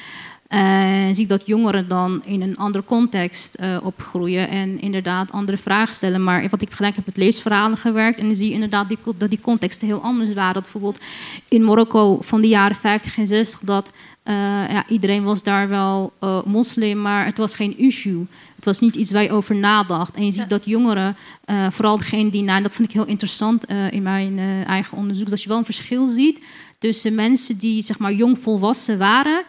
En 0.58 1.14
zie 1.14 1.22
ik 1.22 1.28
dat 1.28 1.46
jongeren 1.46 1.88
dan 1.88 2.22
in 2.24 2.42
een 2.42 2.56
andere 2.56 2.84
context 2.84 3.54
eh, 3.54 3.76
opgroeien 3.82 4.48
en 4.48 4.80
inderdaad 4.80 5.32
andere 5.32 5.58
vragen 5.58 5.94
stellen. 5.94 6.24
Maar 6.24 6.48
wat 6.48 6.62
ik 6.62 6.72
gelijk 6.72 6.96
heb 6.96 7.06
met 7.06 7.16
leesverhalen 7.16 7.78
gewerkt 7.78 8.18
en 8.18 8.26
dan 8.26 8.36
zie 8.36 8.48
je 8.48 8.54
inderdaad 8.54 8.88
die, 8.88 8.98
dat 9.16 9.30
die 9.30 9.40
contexten 9.40 9.86
heel 9.86 10.02
anders 10.02 10.32
waren. 10.32 10.54
Dat 10.54 10.62
bijvoorbeeld 10.62 11.00
in 11.48 11.64
Marokko 11.64 12.18
van 12.20 12.40
de 12.40 12.48
jaren 12.48 12.76
50 12.76 13.18
en 13.18 13.26
60 13.26 13.60
dat 13.60 13.90
eh, 14.22 14.34
ja, 14.70 14.84
iedereen 14.88 15.22
was 15.22 15.42
daar 15.42 15.68
wel 15.68 16.12
eh, 16.20 16.42
moslim, 16.44 17.00
maar 17.00 17.24
het 17.24 17.38
was 17.38 17.54
geen 17.54 17.78
issue. 17.78 18.26
Het 18.60 18.68
was 18.68 18.80
niet 18.80 18.96
iets 18.96 19.10
waar 19.10 19.22
je 19.22 19.30
over 19.30 19.54
nadacht. 19.54 20.14
En 20.14 20.24
je 20.24 20.30
ziet 20.30 20.48
dat 20.48 20.64
jongeren, 20.64 21.16
eh, 21.44 21.70
vooral 21.70 21.96
degene 21.98 22.30
die, 22.30 22.42
nou, 22.42 22.56
en 22.56 22.62
dat 22.62 22.74
vind 22.74 22.88
ik 22.88 22.94
heel 22.94 23.06
interessant 23.06 23.64
eh, 23.64 23.92
in 23.92 24.02
mijn 24.02 24.38
eh, 24.38 24.66
eigen 24.66 24.96
onderzoek, 24.96 25.30
dat 25.30 25.42
je 25.42 25.48
wel 25.48 25.58
een 25.58 25.64
verschil 25.64 26.08
ziet 26.08 26.40
tussen 26.78 27.14
mensen 27.14 27.58
die 27.58 27.82
zeg 27.82 27.98
maar 27.98 28.12
jong 28.12 28.38
volwassen 28.38 28.98
waren 28.98 29.42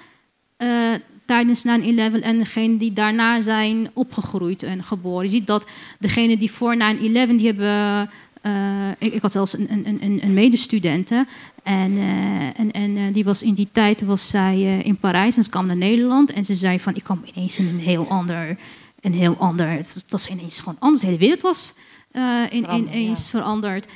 eh, 0.61 0.93
tijdens 1.25 1.63
9-11 1.65 2.21
en 2.21 2.37
degene 2.37 2.77
die 2.77 2.93
daarna 2.93 3.41
zijn 3.41 3.89
opgegroeid 3.93 4.63
en 4.63 4.83
geboren. 4.83 5.23
Je 5.23 5.29
ziet 5.29 5.47
dat 5.47 5.65
degene 5.99 6.37
die 6.37 6.51
voor 6.51 6.75
9-11, 6.75 6.79
die 7.09 7.45
hebben... 7.45 8.09
eh, 8.41 8.89
ik, 8.97 9.13
ik 9.13 9.21
had 9.21 9.31
zelfs 9.31 9.57
een, 9.57 9.67
een, 9.71 9.97
een, 10.01 10.19
een 10.23 10.33
medestudente. 10.33 11.25
En, 11.63 11.97
eh, 11.97 12.59
en, 12.59 12.71
en 12.71 13.11
die 13.11 13.23
was 13.23 13.43
in 13.43 13.53
die 13.53 13.67
tijd 13.71 14.01
was 14.01 14.29
zij 14.29 14.81
in 14.83 14.97
Parijs 14.97 15.37
en 15.37 15.43
ze 15.43 15.49
kwam 15.49 15.65
naar 15.65 15.77
Nederland. 15.77 16.31
En 16.31 16.45
ze 16.45 16.55
zei 16.55 16.79
van, 16.79 16.95
ik 16.95 17.03
kwam 17.03 17.21
ineens 17.35 17.59
in 17.59 17.67
een 17.67 17.79
heel 17.79 18.07
ander... 18.07 18.57
Een 19.01 19.13
heel 19.13 19.35
ander 19.37 19.67
het 19.69 20.05
was- 20.09 20.27
ineens 20.27 20.59
gewoon 20.59 20.75
anders. 20.79 21.01
De 21.01 21.07
hele 21.07 21.19
wereld 21.19 21.41
was 21.41 21.73
in, 22.49 22.73
ineens 22.73 23.29
veranderd. 23.29 23.87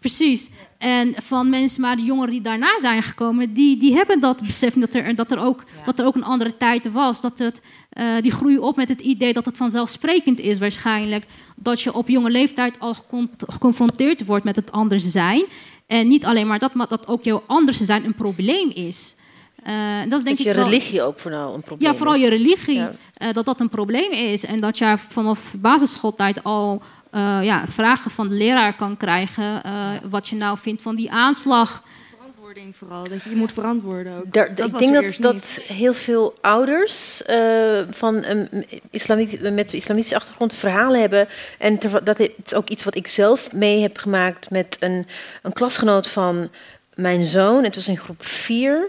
Precies. 0.00 0.50
En 0.84 1.14
van 1.22 1.50
mensen, 1.50 1.80
maar 1.80 1.96
de 1.96 2.02
jongeren 2.02 2.30
die 2.30 2.40
daarna 2.40 2.80
zijn 2.80 3.02
gekomen, 3.02 3.52
die, 3.54 3.76
die 3.76 3.94
hebben 3.94 4.20
dat 4.20 4.42
besef 4.46 4.74
dat 4.74 4.94
er, 4.94 5.14
dat, 5.16 5.30
er 5.32 5.38
ook, 5.38 5.64
dat 5.84 5.98
er 5.98 6.06
ook 6.06 6.14
een 6.14 6.24
andere 6.24 6.56
tijd 6.56 6.92
was. 6.92 7.20
Dat 7.20 7.38
het, 7.38 7.60
eh, 7.90 8.04
die 8.20 8.30
groeien 8.30 8.62
op 8.62 8.76
met 8.76 8.88
het 8.88 9.00
idee 9.00 9.32
dat 9.32 9.44
het 9.44 9.56
vanzelfsprekend 9.56 10.40
is 10.40 10.58
waarschijnlijk. 10.58 11.24
Dat 11.56 11.80
je 11.80 11.94
op 11.94 12.08
jonge 12.08 12.30
leeftijd 12.30 12.80
al 12.80 12.94
gecon- 12.94 13.30
geconfronteerd 13.46 14.24
wordt 14.26 14.44
met 14.44 14.56
het 14.56 14.72
anders 14.72 15.04
zijn. 15.10 15.44
En 15.86 16.08
niet 16.08 16.24
alleen 16.24 16.46
maar 16.46 16.58
dat, 16.58 16.74
maar 16.74 16.88
dat 16.88 17.06
ook 17.06 17.22
jouw 17.24 17.42
anders 17.46 17.78
zijn 17.78 18.04
een 18.04 18.14
probleem 18.14 18.70
is. 18.70 19.16
Eh, 19.62 19.74
dat 20.08 20.18
is 20.18 20.24
denk 20.24 20.38
je 20.38 20.48
ik 20.48 20.54
wel- 20.54 20.64
religie 20.68 21.02
ook 21.02 21.18
vooral 21.18 21.54
een 21.54 21.60
probleem 21.62 21.90
ja, 21.90 21.96
vooral 21.96 22.14
is. 22.14 22.20
je 22.20 22.28
religie. 22.28 22.74
Ja. 22.74 22.92
eh, 23.14 23.32
dat 23.32 23.44
dat 23.44 23.60
een 23.60 23.68
probleem 23.68 24.12
is. 24.12 24.44
En 24.44 24.60
dat 24.60 24.78
je 24.78 24.94
vanaf 25.08 25.54
basisschooltijd 25.56 26.44
al 26.44 26.82
eh, 27.14 27.38
ja, 27.42 27.64
vragen 27.68 28.10
van 28.10 28.28
de 28.28 28.34
leraar 28.34 28.74
kan 28.76 28.96
krijgen. 28.96 29.62
eh, 29.62 29.90
wat 30.10 30.28
je 30.28 30.36
nou 30.36 30.58
vindt 30.58 30.82
van 30.82 30.94
die 30.96 31.10
aanslag. 31.10 31.82
Verantwoording 32.16 32.76
vooral, 32.76 33.08
dat 33.08 33.22
je 33.22 33.30
je 33.30 33.36
moet 33.36 33.52
verantwoorden 33.52 34.16
ook. 34.18 34.32
Daar- 34.32 34.54
Dat 34.54 34.68
ik 34.70 34.78
denk 34.78 34.94
dat, 34.94 35.16
dat 35.20 35.32
niet. 35.34 35.60
heel 35.66 35.94
veel 35.94 36.34
ouders 36.40 37.22
eh, 37.22 37.80
van 37.90 38.24
een 38.24 38.66
islamit, 38.90 39.54
met 39.54 39.72
islamitische 39.72 40.16
achtergrond 40.16 40.54
verhalen 40.54 41.00
hebben. 41.00 41.28
En 41.58 41.78
ter- 41.78 42.04
dat 42.04 42.18
is 42.18 42.54
ook 42.54 42.68
iets 42.68 42.84
wat 42.84 42.96
ik 42.96 43.06
zelf 43.06 43.52
mee 43.52 43.80
heb 43.82 43.96
gemaakt 43.98 44.50
met 44.50 44.76
een, 44.80 45.06
een 45.42 45.52
klasgenoot 45.52 46.08
van 46.08 46.50
mijn 46.94 47.24
zoon. 47.24 47.64
Het 47.64 47.74
was 47.74 47.88
in 47.88 47.98
groep 47.98 48.24
4, 48.26 48.88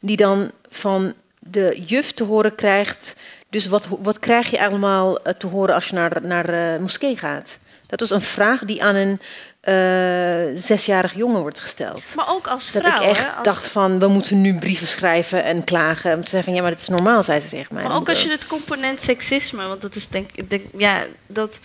die 0.00 0.16
dan 0.16 0.50
van 0.68 1.12
de 1.38 1.82
juf 1.86 2.12
te 2.12 2.24
horen 2.24 2.54
krijgt. 2.54 3.16
Dus 3.50 3.66
wat, 3.66 3.88
wat 4.02 4.18
krijg 4.18 4.50
je 4.50 4.66
allemaal 4.66 5.18
te 5.38 5.46
horen 5.46 5.74
als 5.74 5.88
je 5.88 5.94
naar, 5.94 6.18
naar 6.22 6.46
de 6.46 6.76
moskee 6.80 7.16
gaat? 7.16 7.58
Dat 7.86 8.00
was 8.00 8.10
een 8.10 8.20
vraag 8.22 8.64
die 8.64 8.82
aan 8.82 8.94
een 8.94 9.20
eh, 9.60 10.60
zesjarig 10.60 11.14
jongen 11.14 11.40
wordt 11.40 11.60
gesteld. 11.60 12.02
Maar 12.14 12.28
ook 12.30 12.46
als 12.46 12.72
Dat 12.72 12.82
vrouw. 12.82 13.02
ik 13.02 13.08
echt 13.08 13.24
hè, 13.26 13.30
als- 13.32 13.44
dacht 13.44 13.66
van, 13.68 13.98
we 13.98 14.06
moeten 14.08 14.40
nu 14.40 14.58
brieven 14.58 14.86
schrijven 14.86 15.44
en 15.44 15.64
klagen. 15.64 16.14
Om 16.14 16.24
te 16.24 16.30
zeggen 16.30 16.44
van, 16.44 16.54
ja, 16.54 16.62
maar 16.62 16.70
dit 16.70 16.80
is 16.80 16.88
normaal, 16.88 17.22
zei 17.22 17.40
ze 17.40 17.48
tegen 17.48 17.74
mij. 17.74 17.82
Maar 17.84 17.96
ook 17.96 18.08
als 18.08 18.22
je 18.22 18.30
het 18.30 18.46
component 18.46 19.02
seksisme, 19.02 19.66
want 19.66 19.82
dat 19.82 19.94
is 19.94 20.08
denk 20.08 20.30
ik, 20.48 20.62
ja, 20.76 21.02
dat, 21.26 21.60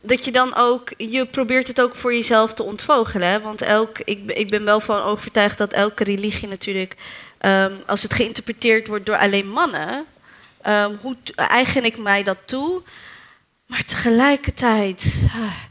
dat 0.00 0.24
je 0.24 0.32
dan 0.32 0.54
ook, 0.56 0.92
je 0.96 1.26
probeert 1.26 1.68
het 1.68 1.80
ook 1.80 1.94
voor 1.96 2.14
jezelf 2.14 2.54
te 2.54 2.62
ontvogelen. 2.62 3.28
Hè? 3.28 3.40
Want 3.40 3.62
elk, 3.62 3.98
ik, 4.04 4.26
ben- 4.26 4.38
ik 4.38 4.50
ben 4.50 4.64
wel 4.64 4.80
van 4.80 5.02
overtuigd 5.02 5.58
dat 5.58 5.72
elke 5.72 6.04
religie 6.04 6.48
natuurlijk, 6.48 6.94
ehm, 7.38 7.72
als 7.86 8.02
het 8.02 8.14
geïnterpreteerd 8.14 8.86
wordt 8.86 9.06
door 9.06 9.18
alleen 9.18 9.48
mannen, 9.48 10.04
ehm, 10.62 10.90
hoe 11.00 11.16
eigen 11.36 11.84
ik 11.84 11.98
mij 11.98 12.22
dat 12.22 12.36
toe? 12.44 12.82
Maar 13.66 13.84
tegelijkertijd, 13.84 15.20
ah, 15.34 15.66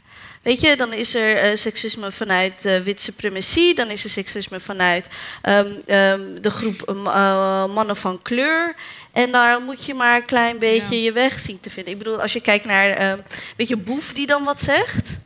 Weet 0.46 0.60
je, 0.60 0.76
dan 0.76 0.92
is 0.92 1.14
er 1.14 1.36
eh, 1.36 1.56
seksisme 1.56 2.12
vanuit 2.12 2.66
uh, 2.66 2.78
wit 2.78 3.02
suprematie, 3.02 3.74
dan 3.74 3.90
is 3.90 4.04
er 4.04 4.10
seksisme 4.10 4.60
vanuit 4.60 5.08
ehm, 5.42 5.72
ehm, 5.86 6.20
de 6.40 6.50
groep 6.50 6.82
eh, 6.82 7.66
mannen 7.74 7.96
van 7.96 8.22
kleur. 8.22 8.74
En 9.12 9.32
daar 9.32 9.60
moet 9.60 9.84
je 9.84 9.94
maar 9.94 10.16
een 10.16 10.24
klein 10.24 10.58
beetje 10.58 11.02
je 11.02 11.12
weg 11.12 11.38
zien 11.38 11.60
te 11.60 11.70
vinden. 11.70 11.92
Ik 11.92 11.98
bedoel, 11.98 12.20
als 12.22 12.32
je 12.32 12.40
kijkt 12.40 12.64
naar, 12.64 12.90
ehm, 12.90 13.18
weet 13.56 13.68
je, 13.68 13.76
Boef 13.76 14.12
die 14.12 14.26
dan 14.26 14.44
wat 14.44 14.62
zegt. 14.62 15.18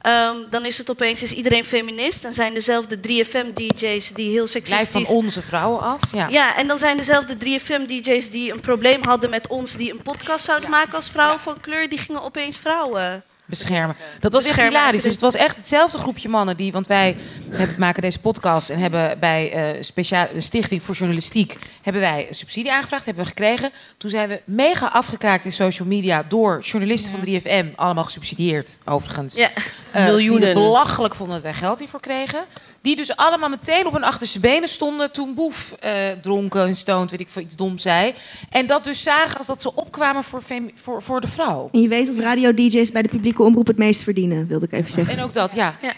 Ehm, 0.00 0.36
dan 0.50 0.64
is 0.64 0.78
het 0.78 0.90
opeens 0.90 1.22
is 1.22 1.32
iedereen 1.32 1.64
feminist. 1.64 2.22
Dan 2.22 2.32
zijn 2.32 2.54
dezelfde 2.54 2.96
3FM-DJ's 3.00 4.12
die 4.12 4.30
heel 4.30 4.46
seksistisch... 4.46 4.90
Blijf 4.90 5.06
van 5.06 5.16
onze 5.16 5.42
vrouwen 5.42 5.80
af. 5.80 6.00
Ja. 6.12 6.28
Ja, 6.28 6.56
en 6.56 6.66
dan 6.66 6.78
zijn 6.78 6.96
dezelfde 6.96 7.36
3FM-DJ's 7.36 8.30
die 8.30 8.52
een 8.52 8.60
probleem 8.60 9.02
hadden 9.04 9.30
met 9.30 9.46
ons... 9.46 9.72
die 9.72 9.92
een 9.92 10.02
podcast 10.02 10.44
zouden 10.44 10.70
maken 10.70 10.94
als 10.94 11.10
vrouwen 11.10 11.40
van 11.40 11.60
kleur... 11.60 11.88
die 11.88 11.98
gingen 11.98 12.22
opeens 12.22 12.56
vrouwen 12.56 13.24
beschermen. 13.48 13.96
Dat 14.20 14.32
was 14.32 14.46
echt 14.46 14.62
hilarisch. 14.62 15.02
Dus 15.02 15.12
het 15.12 15.20
was 15.20 15.34
echt 15.34 15.56
hetzelfde 15.56 15.98
groepje 15.98 16.28
mannen 16.28 16.56
die, 16.56 16.72
want 16.72 16.86
wij 16.86 17.16
hebben, 17.50 17.76
maken 17.78 18.02
deze 18.02 18.20
podcast 18.20 18.70
en 18.70 18.78
hebben 18.78 19.18
bij 19.18 19.52
eh 19.52 19.82
speciale 19.82 20.32
de 20.32 20.40
Stichting 20.40 20.82
voor 20.82 20.94
Journalistiek 20.94 21.56
hebben 21.82 22.02
wij 22.02 22.26
een 22.28 22.34
subsidie 22.34 22.72
aangevraagd, 22.72 23.04
hebben 23.04 23.22
we 23.22 23.28
gekregen. 23.28 23.70
Toen 23.98 24.10
zijn 24.10 24.28
we 24.28 24.40
mega 24.44 24.86
afgekraakt 24.86 25.44
in 25.44 25.52
social 25.52 25.88
media 25.88 26.24
door 26.28 26.60
journalisten 26.60 27.12
van 27.12 27.20
3FM, 27.20 27.74
allemaal 27.74 28.04
gesubsidieerd 28.04 28.78
overigens. 28.84 29.34
Ja. 29.36 29.50
Eh, 29.90 30.04
Die 30.04 30.12
Miljoenen. 30.12 30.48
het 30.48 30.58
belachelijk 30.58 31.14
vonden 31.14 31.34
dat 31.34 31.44
wij 31.44 31.52
geld 31.54 31.78
hiervoor 31.78 32.00
kregen. 32.00 32.40
Die 32.80 32.96
dus 32.96 33.16
allemaal 33.16 33.48
meteen 33.48 33.86
op 33.86 33.92
hun 33.92 34.04
achterste 34.04 34.40
benen 34.40 34.68
stonden 34.68 35.12
toen 35.12 35.34
Boef 35.34 35.72
eh, 35.72 36.08
dronken 36.22 36.66
en 36.66 36.76
stoned, 36.76 37.10
weet 37.10 37.20
ik 37.20 37.28
veel, 37.28 37.42
iets 37.42 37.56
dom 37.56 37.78
zei. 37.78 38.14
En 38.50 38.66
dat 38.66 38.84
dus 38.84 39.02
zagen 39.02 39.38
als 39.38 39.46
dat 39.46 39.62
ze 39.62 39.74
opkwamen 39.74 40.24
voor, 40.24 40.42
voor, 40.74 41.02
voor 41.02 41.20
de 41.20 41.28
vrouw. 41.28 41.68
En 41.72 41.80
je 41.80 41.88
weet 41.88 42.06
dat 42.06 42.18
radio-dj's 42.18 42.90
bij 42.92 43.02
de 43.02 43.08
publieke 43.38 43.42
omroep 43.42 43.66
het 43.66 43.76
meest 43.76 44.02
verdienen, 44.02 44.46
wilde 44.46 44.66
ik 44.66 44.72
even 44.72 44.92
zeggen. 44.92 45.16
En 45.18 45.24
ook 45.24 45.32
dat, 45.32 45.54
ja. 45.54 45.74
Ja. 45.82 45.92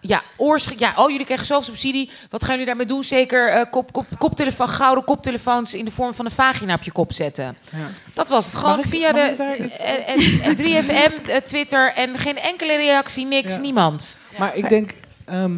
Ja, 0.00 0.22
oors, 0.36 0.68
ja, 0.76 0.92
oh, 0.96 1.10
jullie 1.10 1.24
krijgen 1.24 1.46
zoveel 1.46 1.62
subsidie. 1.64 2.10
Wat 2.30 2.40
gaan 2.42 2.50
jullie 2.50 2.66
daarmee 2.66 2.86
doen? 2.86 3.04
Zeker 3.04 3.48
eh, 3.48 3.70
kop, 3.70 3.92
kop, 3.92 4.06
koptelefoon, 4.18 4.68
gouden 4.68 5.04
koptelefoons 5.04 5.74
in 5.74 5.84
de 5.84 5.90
vorm 5.90 6.14
van 6.14 6.24
een 6.24 6.30
vagina 6.30 6.74
op 6.74 6.82
je 6.82 6.92
kop 6.92 7.12
zetten. 7.12 7.56
Ja. 7.72 7.88
Dat 8.14 8.28
was 8.28 8.46
het. 8.46 8.54
Gewoon 8.54 8.78
ik- 8.78 8.84
via 8.84 9.12
de 9.12 9.20
en, 9.20 10.06
en, 10.06 10.40
en 10.42 10.56
3FM, 10.56 11.26
eh, 11.30 11.36
Twitter 11.36 11.92
en 11.92 12.18
geen 12.18 12.38
enkele 12.38 12.76
reactie, 12.76 13.26
niks, 13.26 13.54
Ja. 13.54 13.60
niemand. 13.60 14.18
Maar 14.38 14.56
ik 14.56 14.68
denk... 14.68 14.90
ehm, 15.24 15.56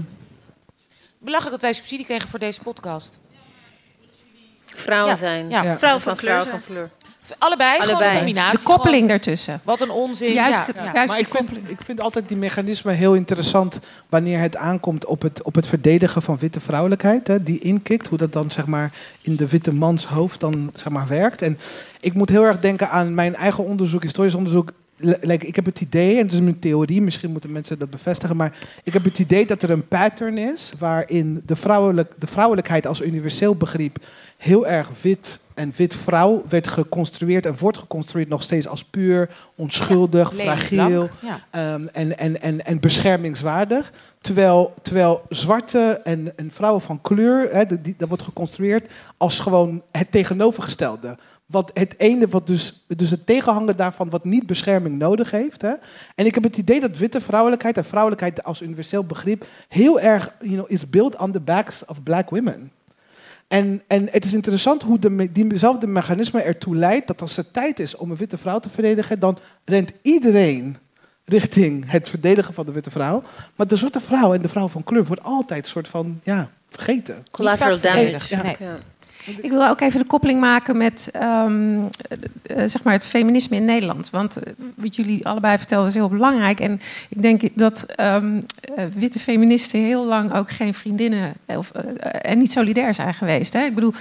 Belachelijk 1.18 1.52
dat 1.54 1.62
wij 1.62 1.72
subsidie 1.72 2.04
kregen 2.06 2.28
voor 2.28 2.38
deze 2.38 2.60
podcast. 2.60 3.18
Vrouwen 4.66 5.10
Ja, 5.12 5.16
zijn. 5.18 5.50
ja. 5.50 5.62
Ja. 5.62 5.78
Vrouwen 5.78 6.02
van 6.02 6.16
kleur. 6.16 6.46
van 6.46 6.60
kleur. 6.66 6.90
Allebei, 7.38 7.70
gewoon 7.72 7.88
Allebei. 7.88 8.10
een 8.10 8.16
combinatie. 8.16 8.58
De 8.58 8.64
koppeling 8.64 9.08
daartussen. 9.08 9.60
Wat 9.64 9.80
een 9.80 9.90
onzin. 9.90 10.32
Juist, 10.32 10.58
ja, 10.58 10.64
de- 10.66 10.72
ja. 10.74 10.92
juist 10.94 11.08
maar 11.08 11.18
ik 11.18 11.28
vind, 11.28 11.50
ik 11.70 11.78
vind 11.84 12.00
altijd 12.00 12.28
die 12.28 12.36
mechanismen 12.36 12.94
heel 12.94 13.14
interessant 13.14 13.78
wanneer 14.08 14.40
het 14.40 14.56
aankomt 14.56 15.04
op 15.06 15.22
het, 15.22 15.42
op 15.42 15.54
het 15.54 15.66
verdedigen 15.66 16.22
van 16.22 16.38
witte 16.38 16.60
vrouwelijkheid. 16.60 17.26
Hè, 17.26 17.42
die 17.42 17.58
inkikt, 17.58 18.06
hoe 18.06 18.18
dat 18.18 18.32
dan 18.32 18.50
zeg 18.50 18.66
maar 18.66 18.92
in 19.22 19.36
de 19.36 19.48
witte 19.48 19.72
mans 19.72 20.06
hoofd 20.06 20.40
dan 20.40 20.70
zeg 20.74 20.92
maar 20.92 21.06
werkt. 21.08 21.42
En 21.42 21.58
ik 22.00 22.14
moet 22.14 22.28
heel 22.28 22.44
erg 22.44 22.58
denken 22.60 22.90
aan 22.90 23.14
mijn 23.14 23.34
eigen 23.34 23.64
onderzoek, 23.64 24.02
historisch 24.02 24.34
onderzoek. 24.34 24.70
Like, 25.00 25.46
ik 25.46 25.56
heb 25.56 25.64
het 25.64 25.80
idee, 25.80 26.16
en 26.16 26.22
het 26.22 26.32
is 26.32 26.40
mijn 26.40 26.58
theorie, 26.58 27.02
misschien 27.02 27.30
moeten 27.30 27.52
mensen 27.52 27.78
dat 27.78 27.90
bevestigen, 27.90 28.36
maar 28.36 28.56
ik 28.82 28.92
heb 28.92 29.04
het 29.04 29.18
idee 29.18 29.46
dat 29.46 29.62
er 29.62 29.70
een 29.70 29.88
pattern 29.88 30.38
is 30.38 30.72
waarin 30.78 31.42
de, 31.46 31.56
vrouwelijk, 31.56 32.12
de 32.18 32.26
vrouwelijkheid 32.26 32.86
als 32.86 33.00
universeel 33.00 33.54
begrip 33.56 33.98
heel 34.36 34.66
erg 34.66 34.88
wit 35.02 35.40
en 35.54 35.72
wit 35.76 35.96
vrouw 35.96 36.44
werd 36.48 36.68
geconstrueerd 36.68 37.46
en 37.46 37.58
wordt 37.58 37.78
geconstrueerd 37.78 38.28
nog 38.28 38.42
steeds 38.42 38.68
als 38.68 38.84
puur, 38.84 39.30
onschuldig, 39.54 40.32
fragiel 40.44 41.08
ja. 41.20 41.40
ehm, 41.50 41.86
en, 41.92 42.18
en, 42.18 42.40
en, 42.40 42.64
en 42.64 42.80
beschermingswaardig. 42.80 43.92
Terwijl, 44.20 44.74
terwijl 44.82 45.22
zwarte 45.28 46.00
en, 46.04 46.32
en 46.36 46.50
vrouwen 46.52 46.82
van 46.82 47.00
kleur, 47.00 47.48
hè, 47.54 47.64
die- 47.82 47.94
dat 47.96 48.08
wordt 48.08 48.22
geconstrueerd 48.22 48.90
als 49.16 49.40
gewoon 49.40 49.82
het 49.92 50.10
tegenovergestelde. 50.12 51.16
Wat 51.48 51.70
het 51.74 51.98
ene, 51.98 52.28
wat 52.28 52.46
dus, 52.46 52.84
dus 52.86 53.10
het 53.10 53.26
tegenhangen 53.26 53.76
daarvan, 53.76 54.10
wat 54.10 54.24
niet 54.24 54.46
bescherming 54.46 54.98
nodig 54.98 55.30
heeft. 55.30 55.62
Hè. 55.62 55.72
En 56.14 56.26
ik 56.26 56.34
heb 56.34 56.42
het 56.42 56.56
idee 56.56 56.80
dat 56.80 56.98
witte 56.98 57.20
vrouwelijkheid 57.20 57.76
en 57.76 57.84
vrouwelijkheid 57.84 58.44
als 58.44 58.62
universeel 58.62 59.04
begrip 59.04 59.46
heel 59.68 60.00
erg 60.00 60.34
you 60.40 60.52
know, 60.52 60.70
is 60.70 60.90
built 60.90 61.16
on 61.16 61.32
the 61.32 61.40
backs 61.40 61.84
of 61.84 62.02
black 62.02 62.30
women. 62.30 62.72
En, 63.48 63.82
en 63.86 64.08
het 64.10 64.24
is 64.24 64.32
interessant 64.32 64.82
hoe 64.82 64.98
de, 64.98 65.32
diezelfde 65.32 65.86
mechanisme 65.86 66.40
ertoe 66.40 66.76
leidt 66.76 67.06
dat 67.06 67.20
als 67.20 67.36
het 67.36 67.52
tijd 67.52 67.80
is 67.80 67.96
om 67.96 68.10
een 68.10 68.16
witte 68.16 68.38
vrouw 68.38 68.58
te 68.58 68.70
verdedigen, 68.70 69.20
dan 69.20 69.38
rent 69.64 69.92
iedereen 70.02 70.76
richting 71.24 71.90
het 71.90 72.08
verdedigen 72.08 72.54
van 72.54 72.66
de 72.66 72.72
witte 72.72 72.90
vrouw. 72.90 73.22
Maar 73.56 73.66
de 73.66 73.76
zwarte 73.76 74.00
vrouw 74.00 74.34
en 74.34 74.42
de 74.42 74.48
vrouw 74.48 74.68
van 74.68 74.84
kleur 74.84 75.04
wordt 75.04 75.22
altijd 75.22 75.64
een 75.64 75.70
soort 75.70 75.88
van 75.88 76.20
ja, 76.22 76.50
vergeten. 76.68 77.24
Collateral 77.30 77.80
damage. 77.80 77.98
verdedigd, 77.98 78.28
Ja. 78.28 78.42
nee. 78.42 78.56
Ja. 78.58 78.78
Ik 79.40 79.50
wil 79.50 79.66
ook 79.66 79.80
even 79.80 80.00
de 80.00 80.06
koppeling 80.06 80.40
maken 80.40 80.76
met 80.76 81.08
ehm, 81.12 81.80
eh, 82.08 82.18
eh, 82.58 82.68
zeg 82.68 82.82
maar 82.82 82.92
het 82.92 83.04
feminisme 83.04 83.56
in 83.56 83.64
Nederland. 83.64 84.10
Want 84.10 84.36
eh, 84.36 84.52
wat 84.74 84.96
jullie 84.96 85.26
allebei 85.26 85.58
vertelden 85.58 85.88
is 85.88 85.94
heel 85.94 86.08
belangrijk. 86.08 86.60
En 86.60 86.80
ik 87.08 87.22
denk 87.22 87.42
dat 87.54 87.82
ehm, 87.82 88.40
eh, 88.76 88.84
witte 88.94 89.18
feministen 89.18 89.80
heel 89.80 90.04
lang 90.04 90.34
ook 90.34 90.50
geen 90.50 90.74
vriendinnen 90.74 91.32
of, 91.46 91.70
en 92.22 92.38
niet 92.38 92.52
solidair 92.52 92.94
zijn 92.94 93.14
geweest. 93.14 93.52
Hè? 93.52 93.64
Ik 93.64 93.74
bedoel, 93.74 93.92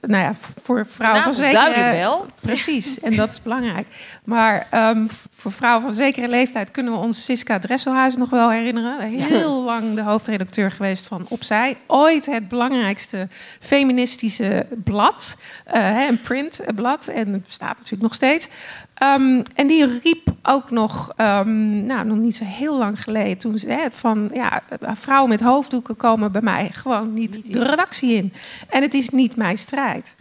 nou 0.00 0.22
ja, 0.22 0.34
voor 0.62 0.86
vrouwen 0.86 1.22
van 1.22 1.34
zekere... 1.34 1.52
duidelijk 1.52 1.92
wel. 1.92 2.26
Precies, 2.40 3.00
en 3.00 3.16
dat 3.16 3.32
is 3.32 3.42
belangrijk. 3.42 3.86
Maar 4.24 4.66
ehm, 4.70 5.06
voor 5.36 5.52
vrouwen 5.52 5.82
van 5.82 5.94
zekere 5.94 6.28
leeftijd 6.28 6.70
kunnen 6.70 6.92
we 6.92 6.98
ons 6.98 7.24
Siska 7.24 7.58
Dresselhuis 7.58 8.16
nog 8.16 8.30
wel 8.30 8.50
herinneren. 8.50 9.00
Heel 9.00 9.62
lang 9.62 9.94
de 9.94 10.02
hoofdredacteur 10.02 10.70
geweest 10.70 11.06
van 11.06 11.26
Opzij. 11.28 11.76
Ooit 11.86 12.26
het 12.26 12.48
belangrijkste 12.48 13.28
feministische 13.60 14.63
blad. 14.84 15.36
eh, 15.64 16.06
een 16.08 16.20
printblad. 16.20 17.06
En 17.06 17.32
het 17.32 17.44
bestaat 17.44 17.76
natuurlijk 17.76 18.02
nog 18.02 18.14
steeds. 18.14 18.48
Ehm, 18.94 19.42
en 19.54 19.66
die 19.66 19.98
riep 20.02 20.28
ook 20.42 20.70
nog, 20.70 21.12
ehm, 21.16 21.86
nou, 21.86 22.06
nog 22.06 22.16
niet 22.16 22.36
zo 22.36 22.44
heel 22.44 22.78
lang 22.78 23.02
geleden, 23.02 23.38
toen 23.38 23.58
ze 23.58 23.66
hè, 23.66 23.90
van 23.90 24.30
ja, 24.32 24.62
vrouwen 24.80 25.30
met 25.30 25.40
hoofddoeken 25.40 25.96
komen 25.96 26.32
bij 26.32 26.40
mij 26.40 26.70
gewoon 26.72 27.14
niet, 27.14 27.52
de 27.52 27.64
redactie 27.64 28.12
in. 28.12 28.32
En 28.68 28.82
het 28.82 28.94
is 28.94 29.08
niet 29.08 29.36
mijn 29.36 29.58
strijd. 29.58 30.14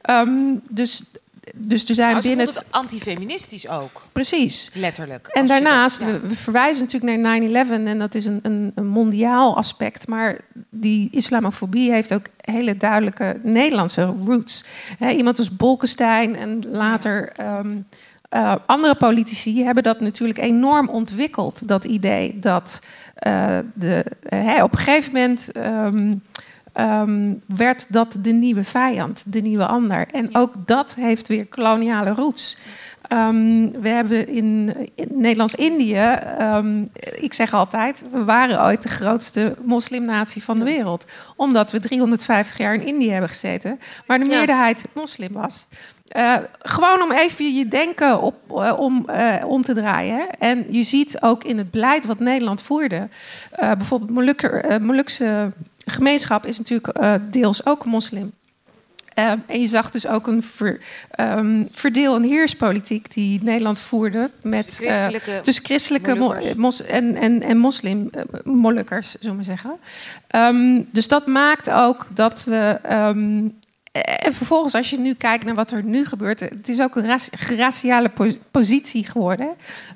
Ehm, 0.00 0.54
dus, 0.68 1.04
dus 1.54 1.88
er 1.88 1.94
zijn 1.94 2.22
ze 2.22 2.28
binnen 2.28 2.46
het. 2.46 2.64
antifeministisch 2.70 3.68
ook, 3.68 4.02
Precies. 4.12 4.70
letterlijk. 4.74 5.26
En 5.26 5.46
daarnaast, 5.46 5.98
dat- 5.98 6.08
ja. 6.08 6.20
we, 6.20 6.28
we 6.28 6.34
verwijzen 6.36 6.84
natuurlijk 6.84 7.20
naar 7.20 7.40
9-11 7.66 7.70
en 7.70 7.98
dat 7.98 8.14
is 8.14 8.24
een, 8.26 8.38
een, 8.42 8.72
een 8.74 8.86
mondiaal 8.86 9.56
aspect. 9.56 10.08
Maar 10.08 10.38
die 10.70 11.08
islamofobie 11.12 11.92
heeft 11.92 12.12
ook 12.14 12.26
hele 12.40 12.76
duidelijke 12.76 13.38
Nederlandse 13.42 14.14
roots. 14.24 14.64
Iemand 15.16 15.38
als 15.38 15.56
Bolkestein 15.56 16.36
en 16.36 16.62
later 16.70 17.28
ehm, 17.32 17.70
eh, 18.28 18.54
andere 18.66 18.94
politici 18.94 19.64
hebben 19.64 19.82
dat 19.82 20.00
natuurlijk 20.00 20.38
enorm 20.38 20.88
ontwikkeld. 20.88 21.68
Dat 21.68 21.84
idee 21.84 22.38
dat 22.38 22.80
eh, 23.14 23.58
de, 23.74 24.04
op 24.62 24.72
een 24.72 24.78
gegeven 24.78 25.12
moment. 25.12 25.52
ehm, 25.52 26.12
ehm, 26.72 27.34
werd 27.46 27.92
dat 27.92 28.16
de 28.20 28.32
nieuwe 28.32 28.64
vijand, 28.64 29.32
de 29.32 29.40
nieuwe 29.40 29.66
ander. 29.66 30.06
En 30.12 30.36
ook 30.36 30.54
dat 30.66 30.94
heeft 30.94 31.28
weer 31.28 31.46
koloniale 31.46 32.10
roots. 32.10 32.56
Ehm, 33.08 33.70
we 33.80 33.88
hebben 33.88 34.28
in, 34.28 34.74
in 34.94 35.08
Nederlands-Indië, 35.10 36.18
ehm, 36.38 36.84
ik 37.14 37.32
zeg 37.32 37.54
altijd, 37.54 38.04
we 38.12 38.24
waren 38.24 38.64
ooit 38.64 38.82
de 38.82 38.88
grootste 38.88 39.56
moslimnatie 39.64 40.42
van 40.42 40.58
de 40.58 40.64
wereld. 40.64 41.04
Omdat 41.36 41.72
we 41.72 41.80
350 41.80 42.58
jaar 42.58 42.74
in 42.74 42.86
Indië 42.86 43.10
hebben 43.10 43.28
gezeten, 43.28 43.80
waar 44.06 44.18
de 44.18 44.24
meerderheid 44.24 44.88
moslim 44.94 45.32
was. 45.32 45.66
Eh, 46.10 46.36
gewoon 46.58 47.02
om 47.02 47.12
even 47.12 47.54
je 47.54 47.68
denken 47.68 48.20
op, 48.20 48.34
eh, 48.48 48.78
om, 48.78 49.08
eh, 49.08 49.44
om 49.46 49.62
te 49.62 49.74
draaien. 49.74 50.16
Hè. 50.16 50.24
En 50.38 50.66
je 50.70 50.82
ziet 50.82 51.22
ook 51.22 51.44
in 51.44 51.58
het 51.58 51.70
beleid 51.70 52.06
wat 52.06 52.18
Nederland 52.18 52.62
voerde, 52.62 53.08
bijvoorbeeld 53.56 54.10
Molukker, 54.80 54.80
eh, 55.90 55.96
Molukse 55.98 56.18
gemeenschap 56.26 56.46
is 56.46 56.58
natuurlijk 56.58 56.88
eh, 56.88 57.14
deels 57.30 57.66
ook 57.66 57.84
moslim. 57.84 58.32
Eh, 59.14 59.32
en 59.46 59.60
je 59.60 59.66
zag 59.68 59.90
dus 59.90 60.06
ook 60.06 60.26
een 60.26 60.42
ver, 60.42 60.80
ehm, 61.10 61.64
verdeel- 61.72 62.14
en 62.16 62.22
heerspolitiek 62.22 63.12
die 63.14 63.40
Nederland 63.42 63.78
voerde 63.78 64.30
met 64.42 64.66
Tussen 64.66 64.84
christelijke 64.86 65.30
eh, 65.32 65.38
tussen 65.40 65.64
christelijke 65.64 66.14
Molukkers. 66.14 66.54
mos- 66.54 66.82
en, 66.86 67.16
en, 67.16 67.42
en 67.42 67.58
moslim 67.58 68.08
eh, 68.12 68.22
Molukkers, 68.44 69.10
zullen 69.10 69.28
we 69.28 69.34
maar 69.34 69.44
zeggen. 69.44 69.72
Ehm, 70.26 70.82
dus 70.92 71.08
dat 71.08 71.26
maakt 71.26 71.70
ook 71.70 72.06
dat 72.14 72.44
we. 72.44 72.78
ehm, 72.82 73.42
en 74.24 74.32
vervolgens, 74.32 74.74
als 74.74 74.90
je 74.90 74.98
nu 74.98 75.14
kijkt 75.14 75.44
naar 75.44 75.54
wat 75.54 75.70
er 75.70 75.82
nu 75.84 76.06
gebeurt, 76.06 76.40
het 76.40 76.68
is 76.68 76.80
ook 76.80 76.96
een 76.96 77.06
raci- 77.06 77.30
raciale 77.56 78.08
po- 78.08 78.36
positie 78.50 79.04
geworden? 79.04 79.48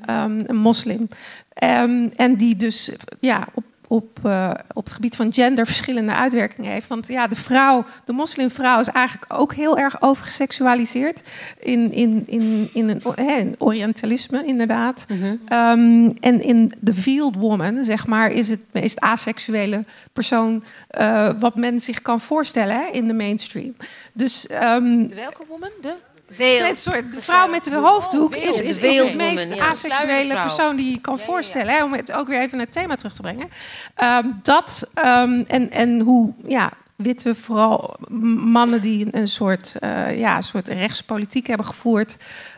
Ehm, 0.06 0.42
een 0.46 0.56
moslim. 0.56 1.08
Ehm, 1.52 2.08
en 2.16 2.36
die 2.36 2.56
dus 2.56 2.90
ja, 3.20 3.46
op, 3.54 3.64
op, 3.94 4.18
eh, 4.22 4.50
op 4.72 4.84
het 4.84 4.92
gebied 4.92 5.16
van 5.16 5.32
gender 5.32 5.66
verschillende 5.66 6.12
uitwerkingen 6.12 6.70
heeft. 6.70 6.88
Want 6.88 7.08
ja, 7.08 7.26
de 7.26 7.36
vrouw, 7.36 7.84
de 8.04 8.12
moslimvrouw, 8.12 8.80
is 8.80 8.88
eigenlijk 8.88 9.32
ook 9.32 9.54
heel 9.54 9.78
erg 9.78 10.02
overgeseksualiseerd. 10.02 11.22
In, 11.58 11.92
in, 11.92 12.24
in, 12.26 12.70
in 12.72 12.88
een 12.88 13.02
in 13.16 13.54
orientalisme, 13.58 14.46
inderdaad. 14.46 15.06
Ehm, 15.46 16.10
en 16.20 16.42
in 16.42 16.72
The 16.84 16.94
Field 16.94 17.36
Woman, 17.36 17.84
zeg 17.84 18.06
maar, 18.06 18.30
is 18.30 18.48
het 18.48 18.60
meest 18.72 19.00
asexuele 19.00 19.84
persoon 20.12 20.64
eh, 20.88 21.30
wat 21.38 21.56
men 21.56 21.80
zich 21.80 22.02
kan 22.02 22.20
voorstellen 22.20 22.76
hè, 22.76 22.90
in 22.92 23.06
de 23.06 23.14
mainstream. 23.14 23.76
Dus, 24.12 24.46
ehm, 24.46 25.06
De 25.06 25.14
welke 25.14 25.42
woman? 25.48 25.70
De? 25.80 25.94
Nee, 26.38 26.74
sorry, 26.74 27.04
de 27.10 27.20
vrouw 27.20 27.48
met 27.48 27.64
de 27.64 27.74
hoofddoek 27.74 28.36
is, 28.36 28.60
is, 28.60 28.78
is 28.78 28.98
het 28.98 29.14
meest 29.14 29.58
asexuele 29.58 30.34
persoon 30.34 30.76
die 30.76 30.90
je 30.90 31.00
kan 31.00 31.18
voorstellen. 31.18 31.74
Hè, 31.74 31.84
om 31.84 31.92
het 31.92 32.12
ook 32.12 32.28
weer 32.28 32.40
even 32.40 32.56
naar 32.56 32.66
het 32.66 32.74
thema 32.74 32.96
terug 32.96 33.14
te 33.14 33.22
brengen. 33.22 33.48
Ehm, 33.94 34.26
dat 34.42 34.90
ehm, 34.94 35.42
en, 35.46 35.70
en 35.70 36.00
hoe 36.00 36.32
ja, 36.46 36.72
witte, 36.96 37.34
vooral 37.34 37.96
mannen 38.38 38.82
die 38.82 39.04
een, 39.04 39.16
een 39.18 39.28
soort, 39.28 39.76
eh, 39.78 40.18
ja, 40.18 40.36
een 40.36 40.42
soort 40.42 40.68
rechtspolitiek 40.68 41.46
hebben 41.46 41.66
gevoerd, 41.66 42.16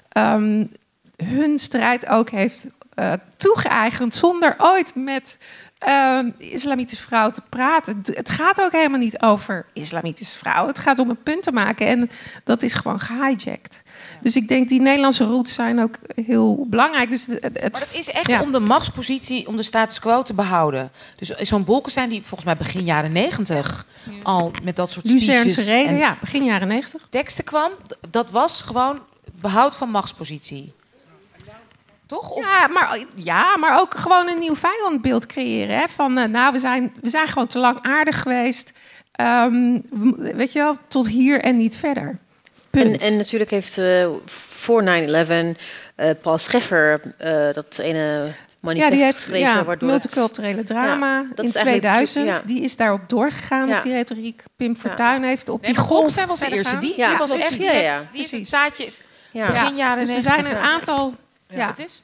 ehm, 0.09 0.65
hun 1.17 1.59
strijd 1.59 2.07
ook 2.07 2.31
heeft 2.31 2.67
eh, 2.95 3.13
toegeëigend 3.37 4.15
zonder 4.15 4.55
ooit 4.59 4.95
met 4.95 5.39
ehm 5.79 6.31
islamitische 6.39 7.05
vrouw 7.05 7.31
te 7.31 7.43
praten. 7.49 8.03
Het 8.05 8.31
gaat 8.31 8.61
ook 8.61 8.73
helemaal 8.73 8.99
niet 8.99 9.23
over 9.23 9.67
islamitische 9.73 10.39
vrouwen. 10.39 10.69
Het 10.69 10.79
gaat 10.79 10.99
om 10.99 11.11
een 11.11 11.23
punt 11.23 11.43
te 11.43 11.53
maken 11.53 11.87
en 11.87 12.11
dat 12.45 12.63
is 12.63 12.75
gewoon 12.75 13.01
gehijacked. 13.01 13.83
Dus 14.21 14.37
ik 14.37 14.49
denk 14.49 14.69
die 14.69 14.81
Nederlandse 14.81 15.25
roots 15.25 15.55
zijn 15.55 15.81
ook 15.81 15.99
heel 16.27 16.67
belangrijk. 16.69 17.11
Dus 17.11 17.27
het, 17.27 17.43
het, 17.43 17.53
Maar 17.53 17.71
dat 17.71 17.95
is 17.95 18.11
echt 18.11 18.29
ja. 18.29 18.43
om 18.43 18.53
de 18.53 18.59
machtspositie, 18.59 19.47
om 19.49 19.57
de 19.57 19.63
status 19.63 19.99
quo 19.99 20.23
te 20.23 20.35
behouden. 20.35 20.91
Dus 21.17 21.29
zo'n 21.29 21.65
Bolkestein 21.65 22.09
die 22.09 22.21
volgens 22.21 22.45
mij 22.45 22.57
begin 22.57 22.85
jaren 22.85 23.13
negentig 23.13 23.87
al 24.23 24.53
met 24.63 24.77
dat 24.77 24.93
soort 24.93 25.09
speeches 25.09 25.67
reden, 25.67 25.89
en 25.89 25.97
ja, 25.97 26.17
begin 26.21 26.45
jaren 26.45 26.69
negentig. 26.69 27.07
teksten 27.09 27.45
kwam, 27.45 27.71
dat 28.11 28.31
was 28.31 28.63
gewoon 28.63 29.01
behoud 29.41 29.77
van 29.77 29.91
machtspositie. 29.91 30.73
Toch? 32.07 32.31
Of- 32.31 32.45
Ja, 32.45 32.67
maar, 32.67 32.99
ja, 33.17 33.57
maar 33.57 33.81
ook 33.81 33.95
gewoon 33.95 34.29
een 34.29 34.39
nieuw 34.39 34.57
vijandbeeld 34.57 35.27
creëren. 35.27 35.77
Hè? 35.79 35.85
Van, 35.89 36.19
eh, 36.19 36.29
nou, 36.29 36.53
we 36.53 36.59
zijn, 36.59 36.93
we 37.03 37.09
zijn 37.09 37.29
gewoon 37.29 37.47
te 37.49 37.59
lang 37.59 37.79
aardig 37.83 38.21
geweest. 38.23 38.73
Ehm, 39.13 39.73
we- 39.91 40.33
weet 40.35 40.53
je 40.53 40.59
wel, 40.59 40.77
tot 40.89 41.09
hier 41.09 41.41
en 41.41 41.57
niet 41.57 41.77
verder. 41.77 42.07
En, 42.07 42.19
Punt. 42.83 43.03
en 43.03 43.17
natuurlijk 43.17 43.51
heeft 43.51 43.79
eh, 43.79 44.07
voor 44.51 44.83
9-11 44.83 45.57
eh, 45.95 46.11
Paul 46.23 46.39
Scheffer 46.39 47.01
eh, 47.17 47.55
dat 47.55 47.79
ene 47.79 48.27
manifest 48.61 48.91
ja, 48.91 48.97
die 48.97 49.05
heeft 49.05 49.17
geschreven. 49.19 49.49
ja, 49.49 49.55
waardoor 49.65 49.73
het- 49.91 49.99
multiculturele 50.03 50.65
drama 50.65 51.07
Ja, 51.15 51.21
in 51.21 51.45
is 51.45 51.55
eigenlijk 51.55 51.85
2000. 51.85 52.27
ja. 52.27 52.43
Die 52.47 52.61
is 52.63 52.77
daarop 52.77 53.01
doorgegaan 53.09 53.81
die 53.83 53.93
retoriek. 53.93 54.43
Pim 54.57 54.77
Fortuyn 54.77 55.23
heeft 55.23 55.49
op 55.49 55.61
Nee, 55.63 55.71
die 55.73 55.81
golf 55.81 55.91
Bolkestein 55.99 56.29
was 56.29 56.39
de 56.39 56.49
eerste. 56.51 56.79
Die, 56.79 56.95
Ja, 56.97 57.09
die 57.09 57.19
was 57.19 57.33
echt 57.33 57.55
Ja, 57.55 57.65
ja. 57.65 57.71
direct- 57.73 58.09
die 58.13 58.21
is 58.21 58.31
het 58.31 58.49
zaadje 58.49 58.89
Ja. 59.31 59.47
begin 59.47 59.77
jaren 59.77 60.05
Dus 60.05 60.15
er 60.15 60.23
90. 60.23 60.35
zijn 60.45 60.57
een 60.57 60.63
aantal... 60.63 61.15
Ja. 61.49 61.67
Het 61.67 61.79
is 61.79 62.03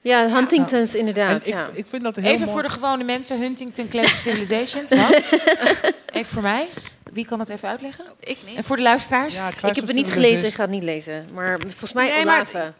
Ja, 0.00 0.28
Huntingtons 0.28 0.94
inderdaad. 0.94 1.36
ik, 1.46 1.52
ja. 1.52 1.70
ik 1.72 1.86
vind 1.88 2.02
dat 2.02 2.16
heel 2.16 2.24
Even 2.24 2.38
mooi. 2.40 2.50
voor 2.52 2.62
de 2.62 2.68
gewone 2.68 3.04
mensen, 3.04 3.40
Huntington 3.40 3.88
Classic 3.88 4.18
Civilizations. 4.32 4.90
Wat? 4.92 5.10
Even 6.12 6.32
voor 6.32 6.42
mij. 6.42 6.66
Wie 7.12 7.26
kan 7.26 7.38
dat 7.38 7.48
even 7.48 7.68
uitleggen? 7.68 8.04
Ik 8.20 8.38
niet. 8.46 8.56
En 8.56 8.64
voor 8.64 8.76
de 8.76 8.82
luisteraars? 8.82 9.34
Ja, 9.36 9.48
Ik 9.48 9.56
Clash 9.56 9.74
heb 9.74 9.82
of 9.82 9.88
het 9.88 9.96
niet 9.96 10.12
gelezen, 10.12 10.46
ik 10.48 10.54
ga 10.54 10.62
het 10.62 10.70
niet 10.70 10.82
lezen. 10.82 11.26
Maar 11.34 11.58
volgens 11.60 11.92
mij 11.92 12.08
Nee, 12.08 12.24
maar- 12.24 12.34
Olave. 12.34 12.72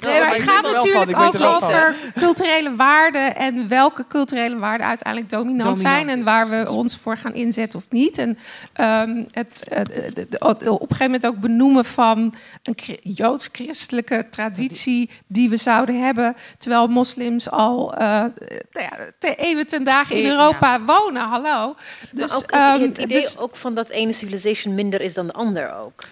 Nee, 0.00 0.20
maar 0.20 0.32
het 0.34 0.42
gaat 0.42 0.62
natuurlijk 0.62 1.18
ook 1.18 1.34
er 1.34 1.54
over 1.54 1.94
culturele 2.18 2.76
waarden 2.76 3.36
en 3.36 3.68
welke 3.68 4.04
culturele 4.08 4.58
waarden 4.58 4.86
uiteindelijk 4.86 5.30
dominant, 5.30 5.62
Dominant 5.62 5.78
zijn 5.80 6.08
en 6.08 6.22
waar 6.24 6.48
we 6.48 6.70
ons 6.70 6.96
voor 6.96 7.16
gaan 7.16 7.34
inzetten 7.34 7.78
of 7.78 7.86
niet. 7.90 8.18
En 8.18 8.38
ehm, 8.72 9.24
het, 9.30 9.64
eh, 9.68 9.80
de- 9.84 10.10
de- 10.14 10.26
de- 10.28 10.40
op 10.72 10.80
een 10.80 10.96
gegeven 10.96 11.04
moment 11.04 11.26
ook 11.26 11.36
benoemen 11.40 11.84
van 11.84 12.34
een 12.62 12.72
chri- 12.76 12.98
joods-christelijke 13.02 14.26
traditie 14.30 15.10
die 15.26 15.48
we 15.48 15.56
zouden 15.56 16.02
hebben, 16.02 16.36
terwijl 16.58 16.86
moslims 16.86 17.50
al 17.50 17.94
eh, 17.94 17.98
nou 18.08 18.30
ja, 18.72 18.90
te 19.18 19.34
eeuwen 19.34 19.66
ten 19.66 19.84
dagen 19.84 20.16
in 20.16 20.22
Ja. 20.22 20.30
Europa 20.30 20.80
wonen. 20.84 21.22
Hallo. 21.22 21.74
Dus, 22.10 22.30
maar 22.30 22.38
ook 22.38 22.50
ehm, 22.50 22.80
het 22.88 22.98
idee 22.98 23.20
dus- 23.20 23.38
ook 23.38 23.56
van 23.56 23.74
dat 23.74 23.88
ene 23.88 24.12
civilization 24.12 24.74
minder 24.74 25.00
is 25.00 25.14
dan 25.14 25.26
de 25.26 25.32
ander 25.32 25.74
ook. 25.74 26.04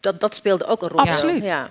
Dat, 0.00 0.20
dat 0.20 0.34
speelde 0.34 0.66
ook 0.66 0.82
een 0.82 0.88
rol. 0.88 1.00
Absoluut. 1.00 1.46
Ja. 1.46 1.68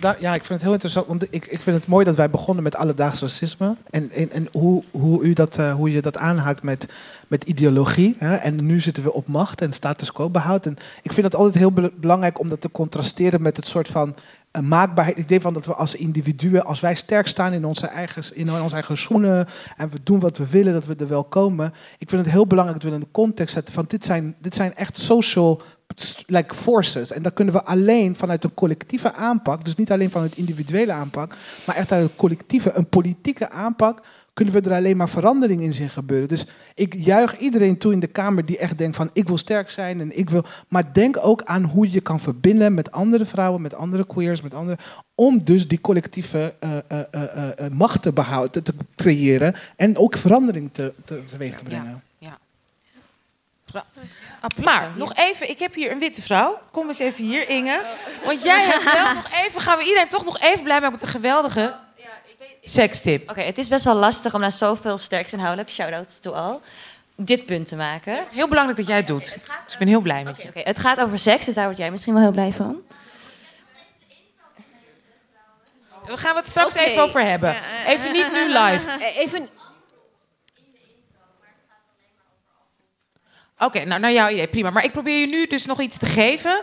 Ja, 0.00 0.34
ik 0.34 0.44
vind 0.44 0.48
het 0.48 0.62
heel 0.62 0.72
interessant. 0.72 1.06
Want 1.06 1.22
ik, 1.22 1.46
ik 1.46 1.60
vind 1.60 1.76
het 1.76 1.86
mooi 1.86 2.04
dat 2.04 2.16
wij 2.16 2.30
begonnen 2.30 2.62
met 2.62 2.76
alledaags 2.76 3.20
racisme. 3.20 3.76
En, 3.90 4.10
en, 4.10 4.30
en 4.30 4.48
hoe, 4.52 4.82
hoe, 4.90 5.22
u 5.22 5.32
dat, 5.32 5.58
eh, 5.58 5.74
hoe 5.74 5.92
je 5.92 6.02
dat 6.02 6.16
aanhaakt 6.16 6.62
met, 6.62 6.86
met 7.28 7.44
ideologie. 7.44 8.16
En 8.18 8.64
nu 8.64 8.80
zitten 8.80 9.02
we 9.02 9.12
op 9.12 9.28
macht 9.28 9.60
en 9.60 9.72
status 9.72 10.12
quo 10.12 10.30
behoud. 10.30 10.66
En 10.66 10.76
ik 11.02 11.12
vind 11.12 11.26
het 11.26 11.34
altijd 11.34 11.54
heel 11.54 11.72
be- 11.72 11.92
belangrijk 11.96 12.40
om 12.40 12.48
dat 12.48 12.60
te 12.60 12.70
contrasteren 12.70 13.42
met 13.42 13.56
het 13.56 13.66
soort 13.66 13.88
van 13.88 14.14
eh, 14.50 14.62
maakbaarheid. 14.62 15.18
Ik 15.18 15.28
denk 15.28 15.42
van 15.42 15.54
dat 15.54 15.66
we 15.66 15.74
als 15.74 15.94
individuen, 15.94 16.64
als 16.64 16.80
wij 16.80 16.94
sterk 16.94 17.26
staan 17.26 17.52
in 17.52 17.64
onze, 17.64 17.86
eigen, 17.86 18.22
in 18.32 18.52
onze 18.52 18.74
eigen 18.74 18.98
schoenen. 18.98 19.46
en 19.76 19.90
we 19.90 19.98
doen 20.02 20.20
wat 20.20 20.38
we 20.38 20.46
willen, 20.46 20.72
dat 20.72 20.86
we 20.86 20.94
er 20.98 21.08
wel 21.08 21.24
komen. 21.24 21.72
Ik 21.98 22.08
vind 22.08 22.22
het 22.22 22.30
heel 22.30 22.46
belangrijk 22.46 22.80
dat 22.80 22.90
we 22.90 22.96
in 22.96 23.02
de 23.02 23.10
context 23.12 23.54
zetten 23.54 23.74
van 23.74 23.84
dit 23.88 24.04
zijn, 24.04 24.34
dit 24.40 24.54
zijn 24.54 24.74
echt 24.74 24.98
social 24.98 25.62
like 26.26 26.54
forces. 26.54 27.12
En 27.12 27.22
dat 27.22 27.32
kunnen 27.32 27.54
we 27.54 27.64
alleen 27.64 28.16
vanuit 28.16 28.44
een 28.44 28.54
collectieve 28.54 29.12
aanpak, 29.12 29.64
dus 29.64 29.74
niet 29.74 29.92
alleen 29.92 30.10
vanuit 30.10 30.36
individuele 30.36 30.92
aanpak, 30.92 31.34
maar 31.66 31.76
echt 31.76 31.92
uit 31.92 32.04
een 32.04 32.16
collectieve, 32.16 32.72
een 32.72 32.88
politieke 32.88 33.50
aanpak, 33.50 34.02
kunnen 34.34 34.54
we 34.54 34.60
er 34.60 34.76
alleen 34.76 34.96
maar 34.96 35.08
verandering 35.08 35.62
in 35.62 35.74
zien 35.74 35.88
gebeuren. 35.88 36.28
Dus 36.28 36.46
ik 36.74 36.94
juich 36.94 37.38
iedereen 37.38 37.78
toe 37.78 37.92
in 37.92 38.00
de 38.00 38.06
Kamer 38.06 38.46
die 38.46 38.58
echt 38.58 38.78
denkt 38.78 38.96
van 38.96 39.10
ik 39.12 39.26
wil 39.26 39.38
sterk 39.38 39.70
zijn 39.70 40.00
en 40.00 40.18
ik 40.18 40.30
wil. 40.30 40.44
Maar 40.68 40.92
denk 40.92 41.16
ook 41.20 41.42
aan 41.42 41.64
hoe 41.64 41.90
je 41.90 42.00
kan 42.00 42.20
verbinden 42.20 42.74
met 42.74 42.92
andere 42.92 43.24
vrouwen, 43.24 43.62
met 43.62 43.74
andere 43.74 44.06
queers, 44.06 44.42
met 44.42 44.54
andere. 44.54 44.78
Om 45.14 45.44
dus 45.44 45.68
die 45.68 45.80
collectieve 45.80 46.54
eh, 46.60 46.78
eh, 46.88 47.64
eh, 47.64 47.72
macht 47.72 48.02
te 48.02 48.12
behouden, 48.12 48.62
te 48.62 48.74
creëren 48.96 49.54
en 49.76 49.96
ook 49.96 50.16
verandering 50.16 50.70
te, 50.72 50.94
te, 51.04 51.24
teweeg 51.24 51.54
te 51.54 51.64
brengen. 51.64 52.02
Maar 54.62 54.90
nog 54.96 55.14
even, 55.14 55.50
ik 55.50 55.58
heb 55.58 55.74
hier 55.74 55.90
een 55.90 55.98
witte 55.98 56.22
vrouw. 56.22 56.58
Kom 56.70 56.88
eens 56.88 56.98
even 56.98 57.24
hier, 57.24 57.48
Inge. 57.48 57.84
Want 58.24 58.42
jij 58.42 58.64
hebt 58.70 58.92
wel 58.92 59.14
nog 59.14 59.30
even, 59.44 59.60
gaan 59.60 59.78
we 59.78 59.84
iedereen 59.84 60.08
toch 60.08 60.24
nog 60.24 60.40
even 60.40 60.62
blij 60.62 60.76
maken 60.76 60.92
met 60.92 61.02
een 61.02 61.08
geweldige 61.08 61.74
sekstip. 62.62 63.30
Oké, 63.30 63.40
het 63.40 63.58
is 63.58 63.68
best 63.68 63.84
wel 63.84 63.94
lastig 63.94 64.34
om 64.34 64.40
na 64.40 64.50
zoveel 64.50 64.98
sterks 64.98 65.32
inhoudelijk, 65.32 65.70
shout-out 65.70 66.22
to 66.22 66.32
all, 66.32 66.58
dit 67.16 67.46
punt 67.46 67.66
te 67.66 67.76
maken. 67.76 68.26
Heel 68.30 68.48
belangrijk 68.48 68.78
dat 68.78 68.86
jij 68.86 68.96
het 68.96 69.06
doet. 69.06 69.38
Dus 69.64 69.72
ik 69.72 69.78
ben 69.78 69.88
heel 69.88 70.00
blij 70.00 70.22
met 70.24 70.42
je. 70.42 70.48
Oké, 70.48 70.60
het 70.60 70.78
gaat 70.78 71.00
over 71.00 71.18
seks, 71.18 71.44
dus 71.44 71.54
daar 71.54 71.64
word 71.64 71.76
jij 71.76 71.90
misschien 71.90 72.12
wel 72.14 72.22
heel 72.22 72.32
blij 72.32 72.52
van. 72.52 72.82
We 76.06 76.16
gaan 76.16 76.36
het 76.36 76.48
straks 76.48 76.74
even 76.74 77.02
over 77.02 77.20
hebben. 77.24 77.56
Even 77.86 78.12
niet 78.12 78.32
nu 78.32 78.46
live. 78.46 78.90
Eh, 78.90 79.16
Even, 79.16 79.48
Oké, 83.58 83.84
nou 83.84 84.00
naar 84.00 84.12
jouw 84.12 84.28
idee, 84.28 84.48
prima. 84.48 84.70
Maar 84.70 84.84
ik 84.84 84.92
probeer 84.92 85.18
je 85.18 85.26
nu 85.26 85.46
dus 85.46 85.66
nog 85.66 85.80
iets 85.80 85.98
te 85.98 86.06
geven. 86.06 86.62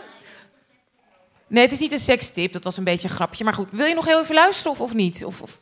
Nee, 1.46 1.62
het 1.62 1.72
is 1.72 1.78
niet 1.78 1.92
een 1.92 1.98
sekstip, 1.98 2.52
dat 2.52 2.64
was 2.64 2.76
een 2.76 2.84
beetje 2.84 3.08
een 3.08 3.14
grapje. 3.14 3.44
Maar 3.44 3.54
goed, 3.54 3.68
wil 3.70 3.86
je 3.86 3.94
nog 3.94 4.06
heel 4.06 4.20
even 4.20 4.34
luisteren 4.34 4.72
of, 4.72 4.80
of 4.80 4.94
niet? 4.94 5.24
Of, 5.24 5.42
of... 5.42 5.60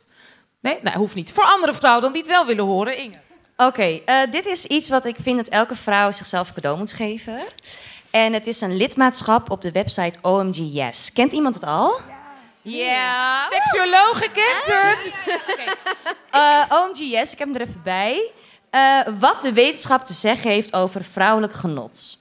Nee, 0.59 0.79
nee, 0.81 0.93
hoeft 0.93 1.15
niet. 1.15 1.31
Voor 1.31 1.43
andere 1.43 1.73
vrouwen 1.73 2.01
dan 2.01 2.11
die 2.11 2.21
het 2.21 2.31
wel 2.31 2.45
willen 2.45 2.65
horen, 2.65 2.97
Inge. 2.97 3.19
Oké, 3.57 3.99
eh, 4.05 4.31
dit 4.31 4.45
is 4.45 4.65
iets 4.65 4.89
wat 4.89 5.05
ik 5.05 5.15
vind 5.21 5.37
dat 5.37 5.47
elke 5.47 5.75
vrouw 5.75 6.11
zichzelf 6.11 6.53
cadeau 6.53 6.77
moet 6.77 6.91
geven. 6.91 7.39
En 8.09 8.33
het 8.33 8.47
is 8.47 8.61
een 8.61 8.75
lidmaatschap 8.75 9.49
op 9.49 9.61
de 9.61 9.71
website 9.71 10.19
OMG 10.21 10.55
Yes. 10.55 11.13
Kent 11.13 11.31
iemand 11.31 11.55
het 11.55 11.63
al? 11.63 11.99
Ja. 12.61 13.47
Seksuologen 13.49 14.31
kent 14.31 14.65
het. 14.65 15.39
Eh, 16.31 16.63
OMG 16.69 16.97
Yes, 16.97 17.31
ik 17.31 17.39
heb 17.39 17.47
hem 17.47 17.55
er 17.55 17.67
even 17.67 17.81
bij. 17.83 18.31
Eh, 18.71 18.99
wat 19.19 19.41
de 19.41 19.53
wetenschap 19.53 20.05
te 20.05 20.13
zeggen 20.13 20.51
heeft 20.51 20.73
over 20.73 21.03
vrouwelijk 21.03 21.53
genot. 21.53 22.19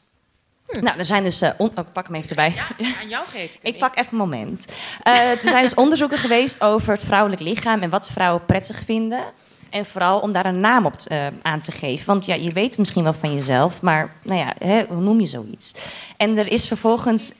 Nou, 0.81 0.99
er 0.99 1.07
zijn 1.07 1.23
dus... 1.23 1.41
eh, 1.41 1.51
on- 1.57 1.73
oh, 1.75 1.87
ik 1.87 1.93
pak 1.93 2.07
hem 2.07 2.15
even 2.17 2.29
erbij. 2.29 2.55
Aan 3.01 3.09
jou 3.09 3.27
geef 3.27 3.55
ik. 3.55 3.59
Ik 3.75 3.79
pak 3.79 3.97
even 3.97 4.11
een 4.13 4.19
moment. 4.19 4.65
Eh, 5.03 5.31
er 5.31 5.39
zijn 5.49 5.63
dus 5.63 5.75
onderzoeken 5.75 6.19
geweest 6.19 6.63
over 6.63 6.93
het 6.93 7.05
vrouwelijk 7.05 7.41
lichaam 7.43 7.81
en 7.83 7.91
wat 7.91 8.11
vrouwen 8.11 8.45
prettig 8.47 8.79
vinden. 8.85 9.23
En 9.71 9.87
vooral 9.87 10.21
om 10.21 10.33
daar 10.33 10.47
een 10.47 10.61
naam 10.61 10.87
op 10.87 10.95
aan 11.43 11.61
te 11.61 11.73
geven. 11.73 12.07
Want 12.07 12.25
ja, 12.25 12.35
je 12.35 12.53
weet 12.53 12.69
het 12.69 12.79
misschien 12.79 13.03
wel 13.03 13.13
van 13.13 13.35
jezelf, 13.35 13.83
maar 13.83 14.13
nou 14.23 14.39
ja, 14.41 14.55
hè, 14.59 14.85
hoe 14.89 15.01
noem 15.03 15.21
je 15.21 15.27
zoiets? 15.27 15.75
En 16.17 16.39
er 16.39 16.47
is 16.53 16.67
vervolgens. 16.67 17.33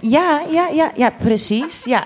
Ja, 0.00 0.42
ja, 0.50 0.68
ja, 0.68 0.92
ja, 0.96 1.10
precies. 1.10 1.84
Ja. 1.84 2.04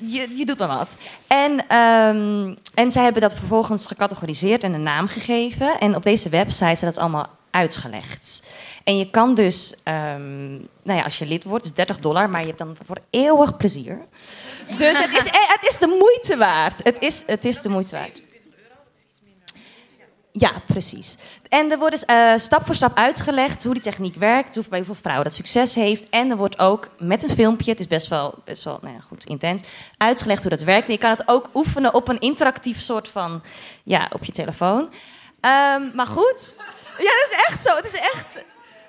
Je, 0.00 0.34
je 0.36 0.46
doet 0.46 0.58
maar 0.58 0.68
wat. 0.68 0.96
En, 1.26 1.66
ehm, 1.68 2.54
en 2.74 2.90
zij 2.90 3.02
hebben 3.02 3.22
dat 3.22 3.34
vervolgens 3.34 3.86
gecategoriseerd 3.86 4.64
en 4.64 4.72
een 4.72 4.82
naam 4.82 5.08
gegeven. 5.08 5.78
En 5.78 5.96
op 5.96 6.02
deze 6.02 6.28
website 6.28 6.72
is 6.72 6.80
dat 6.80 6.98
allemaal 6.98 7.26
uitgelegd. 7.50 8.42
En 8.84 8.98
je 8.98 9.10
kan 9.10 9.34
dus, 9.34 9.74
ehm, 9.82 10.50
nou 10.82 10.98
ja, 10.98 11.02
als 11.02 11.18
je 11.18 11.26
lid 11.26 11.44
wordt, 11.44 11.64
is 11.64 11.72
30 11.72 11.98
dollar, 11.98 12.30
maar 12.30 12.40
je 12.40 12.46
hebt 12.46 12.58
dan 12.58 12.76
voor 12.86 12.98
eeuwig 13.10 13.56
plezier. 13.56 13.98
Dus 14.76 14.98
het 14.98 15.16
is, 15.16 15.26
eh, 15.26 15.48
het 15.48 15.70
is 15.70 15.78
de 15.78 15.86
moeite 15.86 16.36
waard. 16.36 16.84
Het 16.84 16.98
is, 16.98 17.22
het 17.26 17.44
is 17.44 17.60
de 17.60 17.68
moeite 17.68 17.96
waard. 17.96 18.22
Ja, 20.32 20.62
precies. 20.66 21.16
En 21.48 21.70
er 21.70 21.78
wordt 21.78 21.94
dus 21.94 22.04
eh, 22.04 22.32
stap 22.36 22.66
voor 22.66 22.74
stap 22.74 22.96
uitgelegd 22.96 23.64
hoe 23.64 23.74
die 23.74 23.82
techniek 23.82 24.14
werkt, 24.14 24.54
hoe, 24.54 24.64
bij 24.68 24.78
hoeveel 24.78 24.96
vrouwen 25.00 25.24
dat 25.24 25.34
succes 25.34 25.74
heeft. 25.74 26.08
En 26.08 26.30
er 26.30 26.36
wordt 26.36 26.58
ook 26.58 26.88
met 26.98 27.22
een 27.22 27.30
filmpje, 27.30 27.70
het 27.70 27.80
is 27.80 27.86
best 27.86 28.08
wel, 28.08 28.34
best 28.44 28.64
wel 28.64 28.78
nou 28.82 28.94
ja, 28.94 29.00
goed, 29.00 29.24
intens, 29.24 29.62
uitgelegd 29.96 30.42
hoe 30.42 30.50
dat 30.50 30.62
werkt. 30.62 30.86
En 30.86 30.92
je 30.92 30.98
kan 30.98 31.10
het 31.10 31.28
ook 31.28 31.50
oefenen 31.54 31.94
op 31.94 32.08
een 32.08 32.18
interactief 32.18 32.80
soort 32.80 33.08
van, 33.08 33.42
ja, 33.82 34.10
op 34.12 34.24
je 34.24 34.32
telefoon. 34.32 34.92
Ehm, 35.40 35.82
maar 35.94 36.06
goed, 36.06 36.54
ja, 36.98 37.12
dat 37.20 37.28
is 37.30 37.44
echt 37.48 37.62
zo. 37.62 37.76
Het 37.76 37.84
is 37.84 37.94
echt, 37.94 38.44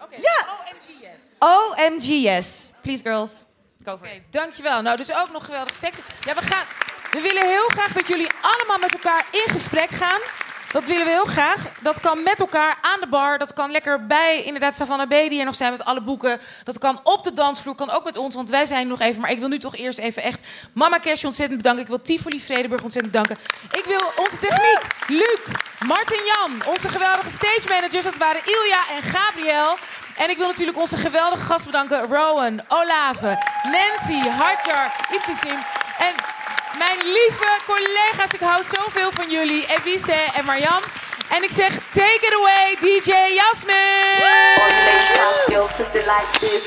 ja. 0.09 0.47
OMG 0.47 1.01
yes. 1.01 1.23
OMG 1.39 2.21
yes. 2.23 2.71
Please 2.81 3.03
girls, 3.03 3.43
go 3.83 3.97
for 3.97 4.07
it. 4.07 4.27
Dankjewel. 4.29 4.81
Nou, 4.81 4.97
dus 4.97 5.13
ook 5.13 5.31
nog 5.31 5.45
geweldig 5.45 5.75
seks. 5.75 5.97
Ja, 6.25 6.33
we 6.33 6.41
gaan. 6.41 6.65
We 7.11 7.21
willen 7.21 7.47
heel 7.47 7.67
graag 7.67 7.93
dat 7.93 8.07
jullie 8.07 8.29
allemaal 8.41 8.77
met 8.77 8.93
elkaar 8.93 9.25
in 9.31 9.51
gesprek 9.51 9.89
gaan. 9.89 10.19
Dat 10.71 10.85
willen 10.85 11.05
we 11.05 11.11
heel 11.11 11.25
graag. 11.25 11.65
Dat 11.81 11.99
kan 11.99 12.23
met 12.23 12.39
elkaar 12.39 12.77
aan 12.81 12.99
de 12.99 13.07
bar. 13.07 13.37
Dat 13.37 13.53
kan 13.53 13.71
lekker 13.71 14.05
bij 14.05 14.43
inderdaad 14.43 14.75
Savannah 14.75 15.07
B. 15.07 15.29
die 15.29 15.39
er 15.39 15.45
nog 15.45 15.55
zijn 15.55 15.71
met 15.71 15.85
alle 15.85 16.01
boeken. 16.01 16.39
Dat 16.63 16.77
kan 16.77 16.99
op 17.03 17.23
de 17.23 17.33
dansvloer. 17.33 17.75
Kan 17.75 17.89
ook 17.89 18.03
met 18.03 18.17
ons, 18.17 18.35
want 18.35 18.49
wij 18.49 18.65
zijn 18.65 18.87
nog 18.87 18.99
even. 18.99 19.21
Maar 19.21 19.31
ik 19.31 19.39
wil 19.39 19.47
nu 19.47 19.59
toch 19.59 19.75
eerst 19.75 19.99
even 19.99 20.23
echt 20.23 20.47
Mama 20.73 20.99
Cash 20.99 21.23
ontzettend 21.23 21.57
bedanken. 21.57 21.83
Ik 21.83 21.89
wil 21.89 22.01
Tivoli 22.01 22.39
Vredeburg 22.39 22.83
ontzettend 22.83 23.13
bedanken. 23.13 23.37
Ik 23.71 23.85
wil 23.85 24.11
onze 24.25 24.37
techniek, 24.37 24.79
Luc, 25.07 25.39
Martin 25.87 26.23
Jan, 26.25 26.73
onze 26.73 26.89
geweldige 26.89 27.29
stage 27.29 27.67
managers. 27.69 28.03
Dat 28.03 28.17
waren 28.17 28.41
Ilja 28.45 28.79
en 28.95 29.01
Gabriel. 29.01 29.77
En 30.17 30.29
ik 30.29 30.37
wil 30.37 30.47
natuurlijk 30.47 30.77
onze 30.77 30.97
geweldige 30.97 31.43
gast 31.43 31.65
bedanken. 31.65 32.01
Rowan, 32.07 32.61
Olave, 32.67 33.37
Nancy, 33.63 34.29
Hartjar, 34.29 34.91
Ibtisim. 35.11 35.59
En 35.97 36.13
mijn 36.85 36.99
lieve 37.17 37.51
collega's, 37.65 38.31
ik 38.31 38.39
hou 38.39 38.63
zoveel 38.75 39.11
van 39.13 39.29
jullie. 39.29 39.65
Evise 39.75 40.19
en 40.37 40.45
Marjan. 40.45 40.83
En 41.29 41.43
ik 41.43 41.51
zeg, 41.51 41.71
take 41.91 42.21
it 42.27 42.33
away, 42.39 42.75
DJ 42.79 43.11
this. 46.39 46.63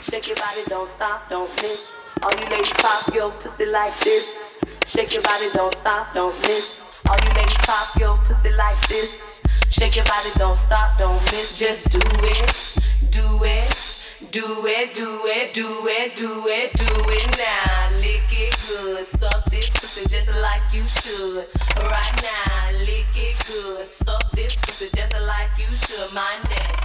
Shake 0.00 0.26
your 0.28 0.38
body, 0.44 0.62
don't 0.68 0.88
stop, 0.88 1.28
don't 1.28 1.50
miss. 1.62 1.92
All 2.22 2.32
you 2.38 2.48
ladies 2.50 2.72
pop 2.72 3.14
your 3.14 3.32
pussy 3.32 3.66
like 3.66 3.94
this. 4.00 4.56
Shake 4.86 5.12
your 5.12 5.22
body, 5.22 5.48
don't 5.52 5.74
stop, 5.74 6.14
don't 6.14 6.40
miss. 6.40 6.80
All 7.08 7.18
you 7.24 7.32
ladies 7.34 7.58
pop 7.68 7.88
your 8.00 8.16
pussy 8.26 8.50
like 8.56 8.80
this. 8.88 9.40
Shake 9.68 9.94
your 9.96 10.04
body, 10.04 10.30
don't 10.38 10.56
stop, 10.56 10.98
don't 10.98 11.22
miss. 11.32 11.58
Just 11.58 11.90
do 11.90 12.00
it, 12.22 12.78
do 13.10 13.44
it, 13.44 13.99
Do 14.30 14.64
it, 14.64 14.94
do 14.94 15.22
it, 15.24 15.52
do 15.54 15.88
it, 15.88 16.14
do 16.14 16.46
it, 16.46 16.72
do 16.74 16.86
it 16.86 17.26
now. 17.34 17.98
Lick 17.98 18.22
it 18.30 18.54
good. 18.54 19.04
Suck 19.04 19.44
this 19.46 19.70
pussy 19.70 20.08
just 20.08 20.32
like 20.36 20.62
you 20.72 20.82
should. 20.82 21.46
Right 21.76 22.14
now, 22.22 22.78
lick 22.86 23.10
it 23.16 23.34
good. 23.44 23.84
Suck 23.84 24.30
this 24.30 24.54
pussy 24.54 24.86
just 24.94 25.18
like 25.26 25.50
you 25.58 25.66
should. 25.66 26.14
My 26.14 26.38
neck, 26.48 26.78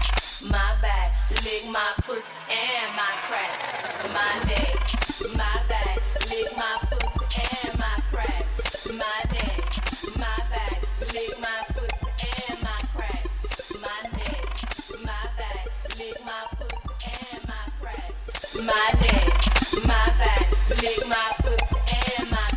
my 0.50 0.74
back, 0.82 1.14
lick 1.46 1.70
my 1.70 1.94
pussy 2.02 2.26
and 2.50 2.90
my 2.98 3.14
crack. 3.30 3.54
My 4.10 4.26
neck, 4.50 4.74
my 5.38 5.62
back, 5.70 6.02
lick 6.26 6.50
my 6.58 6.80
pussy 6.90 7.70
and 7.70 7.78
my 7.78 8.02
crack. 8.10 8.46
My 8.90 9.22
neck, 9.38 9.62
my 10.18 10.38
back, 10.50 10.82
lick 11.14 11.40
my 11.40 11.62
pussy 11.78 12.54
and 12.54 12.64
my 12.64 12.80
crack. 12.98 13.30
My 13.82 14.02
neck, 14.18 14.42
my 15.06 15.30
back, 15.38 15.68
lick 16.00 16.26
my 16.26 16.55
my 18.64 18.92
neck, 19.02 19.34
my 19.86 20.14
back, 20.18 20.50
lick 20.70 21.08
my 21.10 21.34
pussy 21.40 22.22
and 22.22 22.32
my 22.32 22.55